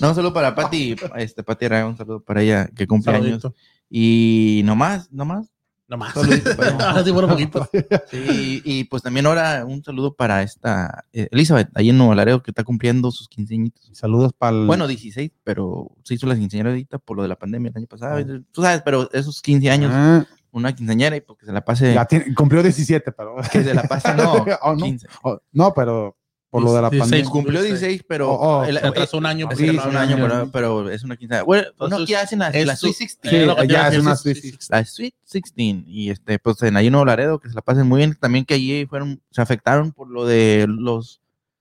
No, 0.00 0.08
un 0.08 0.14
saludo 0.14 0.32
para 0.32 0.54
Pati, 0.54 0.96
este 1.16 1.42
Pati 1.42 1.66
Araya, 1.66 1.86
un 1.86 1.96
saludo 1.96 2.20
para 2.20 2.42
ella 2.42 2.68
que 2.74 2.86
cumple 2.86 3.14
años. 3.14 3.46
Y 3.90 4.62
nomás, 4.64 5.10
nomás. 5.12 5.48
Nomás. 5.88 6.14
Ahora 6.80 7.02
sí, 7.02 7.10
por 7.12 7.24
un 7.24 7.30
poquito. 7.30 7.66
Sí, 8.10 8.60
y 8.62 8.84
pues 8.84 9.02
también 9.02 9.24
ahora 9.24 9.64
un 9.64 9.82
saludo 9.82 10.12
para 10.14 10.42
esta 10.42 11.06
eh, 11.14 11.28
Elizabeth, 11.30 11.70
ahí 11.74 11.88
en 11.88 11.96
Nuevo 11.96 12.14
Laredo, 12.14 12.42
que 12.42 12.50
está 12.50 12.62
cumpliendo 12.62 13.10
sus 13.10 13.26
15 13.26 13.54
añitos. 13.54 13.90
Saludos 13.94 14.34
para 14.36 14.54
el. 14.54 14.66
Bueno, 14.66 14.86
16, 14.86 15.30
pero 15.44 15.90
se 16.04 16.12
hizo 16.12 16.26
la 16.26 16.34
quinceañera 16.36 16.68
ahorita 16.68 16.98
por 16.98 17.16
lo 17.16 17.22
de 17.22 17.30
la 17.30 17.36
pandemia 17.36 17.70
el 17.70 17.76
año 17.78 17.86
pasado. 17.86 18.22
Tú 18.52 18.60
sabes, 18.60 18.82
pero 18.84 19.10
esos 19.12 19.40
15 19.40 19.70
años, 19.70 19.90
Ah, 19.94 20.26
una 20.50 20.74
quinceañera 20.74 21.16
y 21.16 21.22
porque 21.22 21.46
se 21.46 21.52
la 21.52 21.64
pase, 21.64 21.94
ya 21.94 22.04
tiene- 22.04 22.34
cumplió 22.34 22.62
17, 22.62 23.10
pero. 23.12 23.36
que 23.50 23.64
se 23.64 23.72
la 23.72 23.84
pase, 23.84 24.12
no, 24.14 24.44
Oh, 24.60 24.74
no. 24.76 24.84
15. 24.84 25.06
Oh, 25.22 25.38
no, 25.52 25.72
pero 25.72 26.17
por 26.50 26.62
lo 26.62 26.72
de 26.72 26.82
la 26.82 26.90
16. 26.90 27.00
pandemia. 27.00 27.30
Cumplió 27.30 27.62
16, 27.62 28.04
pero 28.08 28.30
Oh, 28.30 28.58
oh, 28.60 28.64
el- 28.64 28.78
atrasó 28.78 29.18
un 29.18 29.26
año. 29.26 29.48
Sí, 29.56 29.66
no 29.66 29.88
un 29.88 29.96
año, 29.96 30.16
pero, 30.16 30.50
pero 30.50 30.90
es 30.90 31.04
una 31.04 31.16
quinceañera. 31.16 31.44
Bueno, 31.44 31.68
pues 31.76 31.90
no, 31.90 31.96
hacen 32.18 32.38
la, 32.38 32.50
Sweet 32.76 32.96
16. 32.96 33.18
Sí, 33.22 33.36
Eh, 33.36 33.66
ya 33.68 33.88
es 33.88 33.98
una 33.98 34.16
sí, 34.16 34.22
Sweet 34.34 34.36
sí, 34.36 34.50
sí. 34.52 34.66
La 34.70 34.84
Sweet 34.84 35.14
16. 35.32 35.84
Y 35.86 36.10
este, 36.10 36.38
pues 36.38 36.62
en 36.62 36.74
Nuevo 36.74 37.04
Laredo, 37.04 37.38
que 37.38 37.48
se 37.48 37.54
la 37.54 37.62
pasen 37.62 37.86
muy 37.86 37.98
bien. 37.98 38.16
También 38.18 38.44
que 38.44 38.54
allí 38.54 38.86
fueron, 38.86 39.20
se 39.30 39.42
afectaron 39.42 39.92
por 39.92 40.08
lo 40.08 40.24
de 40.24 40.66
los 40.68 41.20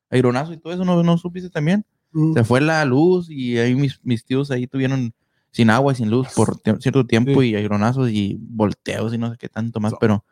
aeronazos 0.09 0.55
y 0.55 0.57
todo 0.57 0.73
eso, 0.73 0.85
¿no, 0.85 1.03
no 1.03 1.18
supiste 1.18 1.49
también? 1.49 1.85
Se 2.34 2.43
fue 2.43 2.61
la 2.61 2.84
luz 2.85 3.30
y 3.30 3.57
ahí 3.59 3.76
mis, 3.76 3.99
mis 4.03 4.23
tíos 4.23 4.49
ahí 4.49 4.65
tuvieron 4.65 5.14
sin 5.51 5.69
agua 5.69 5.93
y 5.93 5.97
sin 5.97 6.09
luz 6.09 6.30
por 6.35 6.59
cierto 6.80 7.05
tiempo 7.05 7.43
y 7.43 7.55
aeronazos 7.55 8.09
y 8.09 8.38
volteos 8.39 9.14
y 9.14 9.18
no 9.18 9.30
sé 9.31 9.38
qué 9.38 9.49
tanto 9.49 9.80
más, 9.80 9.93
pero 9.99 10.23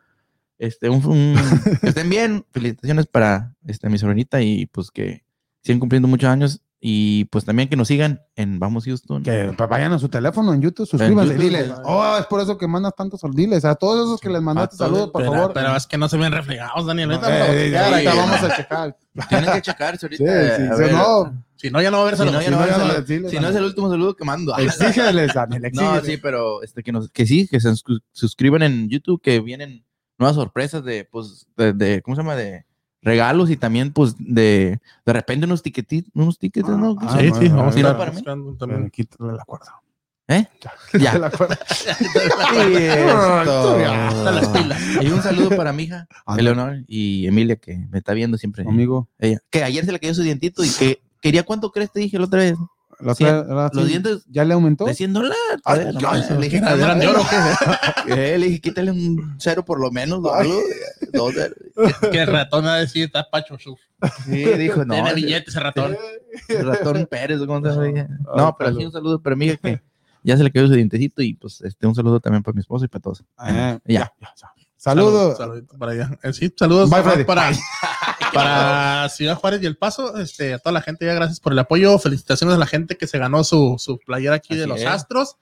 este, 0.58 0.88
un, 0.90 1.04
un- 1.06 1.34
que 1.80 1.88
estén 1.88 2.08
bien. 2.08 2.44
Felicitaciones 2.50 3.06
para 3.06 3.54
este, 3.66 3.88
mi 3.88 3.98
sobrinita 3.98 4.40
y 4.42 4.66
pues 4.66 4.90
que 4.90 5.24
sigan 5.62 5.80
cumpliendo 5.80 6.08
muchos 6.08 6.28
años 6.30 6.60
y 6.78 7.24
pues 7.26 7.44
también 7.44 7.68
que 7.68 7.74
nos 7.76 7.88
sigan 7.88 8.20
en 8.36 8.58
Vamos 8.60 8.84
Houston. 8.84 9.22
Que 9.22 9.52
pa- 9.56 9.66
vayan 9.66 9.92
a 9.92 9.98
su 9.98 10.08
teléfono 10.08 10.52
en 10.54 10.60
YouTube, 10.62 10.86
suscríbanse, 10.86 11.32
YouTube, 11.34 11.42
diles. 11.44 11.72
Oh, 11.84 12.16
es 12.18 12.26
por 12.26 12.40
eso 12.40 12.56
que 12.58 12.68
mandas 12.68 12.94
tantos. 12.94 13.20
Diles 13.34 13.64
a 13.64 13.74
todos 13.74 14.06
esos 14.06 14.20
que 14.20 14.28
les 14.28 14.42
mandaste 14.42 14.76
saludos, 14.76 15.10
por 15.10 15.22
pero, 15.22 15.32
favor. 15.32 15.52
pero 15.54 15.74
es 15.74 15.86
que 15.86 15.96
no 15.98 16.08
se 16.08 16.16
ven 16.18 16.32
reflejados, 16.32 16.86
Daniel. 16.86 17.10
Eh, 17.12 17.14
ahorita 17.14 17.28
vamos 17.28 17.48
a 17.48 17.56
eh, 17.56 17.70
checar, 17.70 17.92
ahorita 17.92 18.14
vamos 18.14 18.42
a 18.42 18.56
checar. 18.56 18.96
Tienen 19.28 19.52
que 19.52 19.62
checarse 19.62 20.06
ahorita. 20.06 20.56
Sí, 20.56 20.62
sí, 20.88 20.92
no, 20.92 21.44
Si 21.56 21.70
no, 21.70 21.80
ya 21.82 21.90
no 21.90 21.96
va 21.96 22.02
a 22.04 22.06
haber 22.08 22.18
Si 22.18 22.24
no, 22.24 22.32
saludos. 22.32 22.44
ya 22.44 22.50
no 22.78 22.86
no, 23.22 23.30
Si 23.30 23.38
no 23.40 23.48
es 23.48 23.56
el 23.56 23.64
último 23.64 23.90
saludo 23.90 24.14
que 24.14 24.24
mando. 24.24 24.54
Exígeles, 24.58 25.32
Daniel, 25.34 25.62
No, 25.62 25.68
exígeles. 25.96 26.04
sí, 26.04 26.16
pero 26.22 26.62
este, 26.62 26.82
que, 26.82 26.92
nos, 26.92 27.10
que 27.10 27.26
sí, 27.26 27.48
que 27.48 27.58
se 27.58 27.74
sus- 27.74 28.02
suscriban 28.12 28.62
en 28.62 28.88
YouTube, 28.90 29.20
que 29.22 29.40
vienen 29.40 29.84
nuevas 30.18 30.36
sorpresas 30.36 30.84
de, 30.84 31.04
pues, 31.04 31.46
de, 31.56 31.72
de- 31.72 32.02
¿cómo 32.02 32.16
se 32.16 32.22
llama? 32.22 32.36
De 32.36 32.64
regalos 33.02 33.50
y 33.50 33.56
también, 33.56 33.92
pues, 33.92 34.14
de, 34.18 34.80
de 35.04 35.12
repente 35.12 35.46
unos 35.46 35.62
ticketitos, 35.62 36.10
unos 36.14 36.38
tickets, 36.38 36.68
¿no? 36.68 36.96
Ah, 37.00 37.18
Sí, 37.20 37.30
sí, 37.38 37.48
vamos 37.48 37.74
a 37.74 37.78
estar 37.78 37.96
para 37.96 38.10
mí. 38.10 38.16
buscando 38.16 38.54
también. 38.56 38.90
Quítale 38.90 39.32
la 39.34 39.44
cuerda. 39.44 39.80
¿Eh? 40.28 40.44
Quítale 40.92 41.04
Ya. 41.04 41.18
la 41.18 41.30
cuerda. 41.30 41.58
Y, 42.68 42.74
esto. 42.76 43.76
Hasta 43.78 44.30
las 44.32 44.48
pilas. 44.48 44.80
Y 45.00 45.06
un 45.10 45.22
saludo 45.22 45.50
para 45.56 45.72
mi 45.72 45.84
hija, 45.84 46.08
Ah, 46.26 46.36
Eleonor, 46.38 46.78
y 46.88 47.26
Emilia, 47.26 47.56
que 47.56 47.76
me 47.76 47.98
está 47.98 48.12
viendo 48.12 48.36
siempre. 48.38 48.64
Amigo. 48.66 49.08
Ella, 49.18 49.38
que 49.50 49.62
ayer 49.62 49.84
se 49.84 49.92
le 49.92 50.00
cayó 50.00 50.14
su 50.14 50.22
dientito 50.22 50.64
y 50.64 50.70
que 50.70 51.00
quería, 51.20 51.44
¿cuánto 51.44 51.70
crees? 51.70 51.92
Te 51.92 52.00
dije 52.00 52.18
la 52.18 52.24
otra 52.24 52.40
vez. 52.40 52.56
La 53.00 53.12
otra- 53.12 53.44
la- 53.44 53.70
los 53.72 53.84
sí, 53.84 53.90
dientes 53.90 54.24
¿Ya 54.28 54.44
le 54.44 54.54
aumentó? 54.54 54.84
de 54.86 54.94
100 54.94 55.12
dólares. 55.12 55.36
Ay, 55.64 55.86
no 55.92 56.00
más. 56.00 56.30
Le 56.30 56.36
dije, 56.38 56.56
¿Eran 56.58 56.78
"Nada, 56.80 56.94
de 56.94 57.06
oro 57.08 57.22
le 58.06 58.38
dije, 58.38 58.60
quítale 58.60 58.90
un 58.90 59.36
cero 59.38 59.64
por 59.64 59.80
lo 59.80 59.90
menos, 59.90 60.20
o 60.22 60.32
algo. 60.34 60.58
Dos 61.12 61.34
ceros. 61.34 61.56
Que 62.12 62.20
el 62.22 62.26
ratón 62.28 62.66
a 62.66 62.76
decir, 62.76 63.04
está 63.04 63.28
Pacho 63.30 63.58
Suf. 63.58 63.78
Sí, 64.24 64.44
dijo, 64.44 64.84
no. 64.84 64.94
Tiene 64.94 65.14
billetes 65.14 65.48
ese 65.48 65.60
ratón. 65.60 65.96
el 66.48 66.66
ratón 66.66 67.06
Pérez, 67.10 67.40
¿o 67.40 67.46
¿cómo 67.46 67.60
se 67.66 67.74
llama? 67.92 68.08
Ah, 68.28 68.34
No, 68.36 68.56
pero 68.58 68.74
sí, 68.74 68.84
un 68.84 68.92
saludo 68.92 69.20
para 69.22 69.36
mi 69.36 69.46
hija 69.46 69.56
que 69.56 69.82
ya 70.22 70.36
se 70.36 70.42
le 70.44 70.50
cayó 70.50 70.66
su 70.66 70.74
dientecito 70.74 71.22
y 71.22 71.34
pues 71.34 71.60
este, 71.60 71.86
un 71.86 71.94
saludo 71.94 72.18
también 72.20 72.42
para 72.42 72.54
mi 72.54 72.60
esposo 72.60 72.84
y 72.84 72.88
para 72.88 73.02
todos. 73.02 73.24
Ah, 73.36 73.78
Ya. 73.84 74.12
ya. 74.24 74.32
Saludos. 74.78 75.36
Saludito 75.38 75.76
para 75.78 75.92
allá. 75.92 76.18
Eh, 76.22 76.32
Sí, 76.32 76.52
saludos 76.56 76.88
Bye, 76.90 77.02
para, 77.02 77.26
para, 77.26 77.50
para 78.36 79.08
Ciudad 79.10 79.34
Juárez 79.36 79.62
y 79.62 79.66
El 79.66 79.76
Paso. 79.76 80.16
Este, 80.18 80.54
a 80.54 80.58
toda 80.58 80.72
la 80.72 80.80
gente, 80.82 81.04
ya 81.06 81.14
gracias 81.14 81.40
por 81.40 81.52
el 81.52 81.58
apoyo. 81.58 81.98
Felicitaciones 81.98 82.56
a 82.56 82.58
la 82.58 82.66
gente 82.66 82.96
que 82.96 83.06
se 83.06 83.18
ganó 83.18 83.44
su, 83.44 83.76
su 83.78 83.98
playera 83.98 84.36
aquí 84.36 84.54
de 84.56 84.66
los 84.66 84.80
es. 84.80 84.86
Astros. 84.86 85.36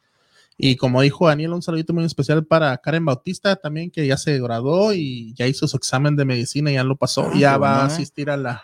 Y 0.56 0.76
como 0.76 1.00
dijo 1.02 1.26
Daniel, 1.26 1.52
un 1.52 1.62
saludito 1.62 1.92
muy 1.92 2.04
especial 2.04 2.44
para 2.44 2.76
Karen 2.78 3.04
Bautista 3.04 3.56
también, 3.56 3.90
que 3.90 4.06
ya 4.06 4.16
se 4.16 4.38
graduó 4.40 4.92
y 4.92 5.34
ya 5.34 5.46
hizo 5.48 5.66
su 5.66 5.76
examen 5.76 6.14
de 6.14 6.24
medicina, 6.24 6.70
ya 6.70 6.84
lo 6.84 6.94
pasó. 6.96 7.28
Ah, 7.32 7.36
ya 7.36 7.58
va 7.58 7.82
a 7.82 7.86
asistir 7.86 8.30
a 8.30 8.36
la, 8.36 8.62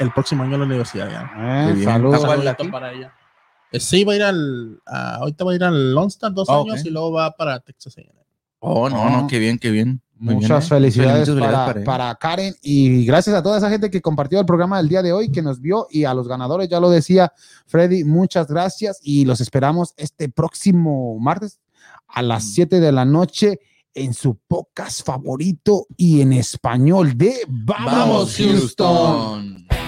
el 0.00 0.12
próximo 0.12 0.42
año 0.42 0.56
a 0.56 0.58
la 0.58 0.64
universidad. 0.64 1.08
Ya. 1.08 1.70
Eh, 1.70 1.84
saludos. 1.84 2.20
Saludito 2.22 2.68
para 2.72 2.92
ella. 2.92 3.14
Eh, 3.70 3.78
Sí, 3.78 4.02
va 4.02 4.14
a 4.14 4.16
ir 4.16 4.22
al. 4.24 4.80
a- 4.86 5.14
ahorita 5.18 5.44
va 5.44 5.52
a 5.52 5.54
ir 5.54 5.62
al 5.62 5.94
Lonstar 5.94 6.32
dos 6.34 6.48
Ah, 6.50 6.62
años 6.62 6.84
y 6.84 6.90
luego 6.90 7.12
va 7.12 7.30
para 7.36 7.60
Texas. 7.60 7.94
Oh, 8.58 8.90
no, 8.90 9.00
Oh. 9.00 9.10
no, 9.10 9.26
qué 9.28 9.38
bien, 9.38 9.56
qué 9.60 9.70
bien. 9.70 10.02
Muy 10.20 10.34
bien, 10.34 10.42
Muchas 10.42 10.66
¿eh? 10.66 10.68
felicidades, 10.68 11.30
para, 11.30 11.64
para 11.66 11.78
él. 11.80 11.84
para 11.84 12.14
Karen 12.14 12.54
y 12.60 13.06
gracias 13.06 13.34
a 13.34 13.42
toda 13.42 13.56
esa 13.56 13.70
gente 13.70 13.90
que 13.90 14.02
compartió 14.02 14.38
el 14.38 14.44
programa 14.44 14.76
del 14.76 14.88
día 14.90 15.02
de 15.02 15.12
hoy, 15.14 15.32
que 15.32 15.40
nos 15.40 15.60
vio 15.62 15.86
y 15.90 16.04
a 16.04 16.12
los 16.12 16.28
ganadores, 16.28 16.68
ya 16.68 16.78
lo 16.78 16.90
decía 16.90 17.32
Freddy, 17.66 18.04
muchas 18.04 18.46
gracias 18.46 18.98
y 19.02 19.24
los 19.24 19.40
esperamos 19.40 19.94
este 19.96 20.28
próximo 20.28 21.18
martes 21.18 21.58
a 22.06 22.20
las 22.22 22.44
Mm. 22.44 22.48
7 22.52 22.80
de 22.80 22.92
la 22.92 23.04
noche 23.06 23.60
en 23.94 24.12
su 24.12 24.36
podcast 24.46 25.04
favorito 25.06 25.86
y 25.96 26.20
en 26.20 26.34
español 26.34 27.16
de 27.16 27.36
Vamos, 27.48 27.92
Vamos, 27.92 28.36
Houston. 28.36 29.56
Houston. 29.66 29.79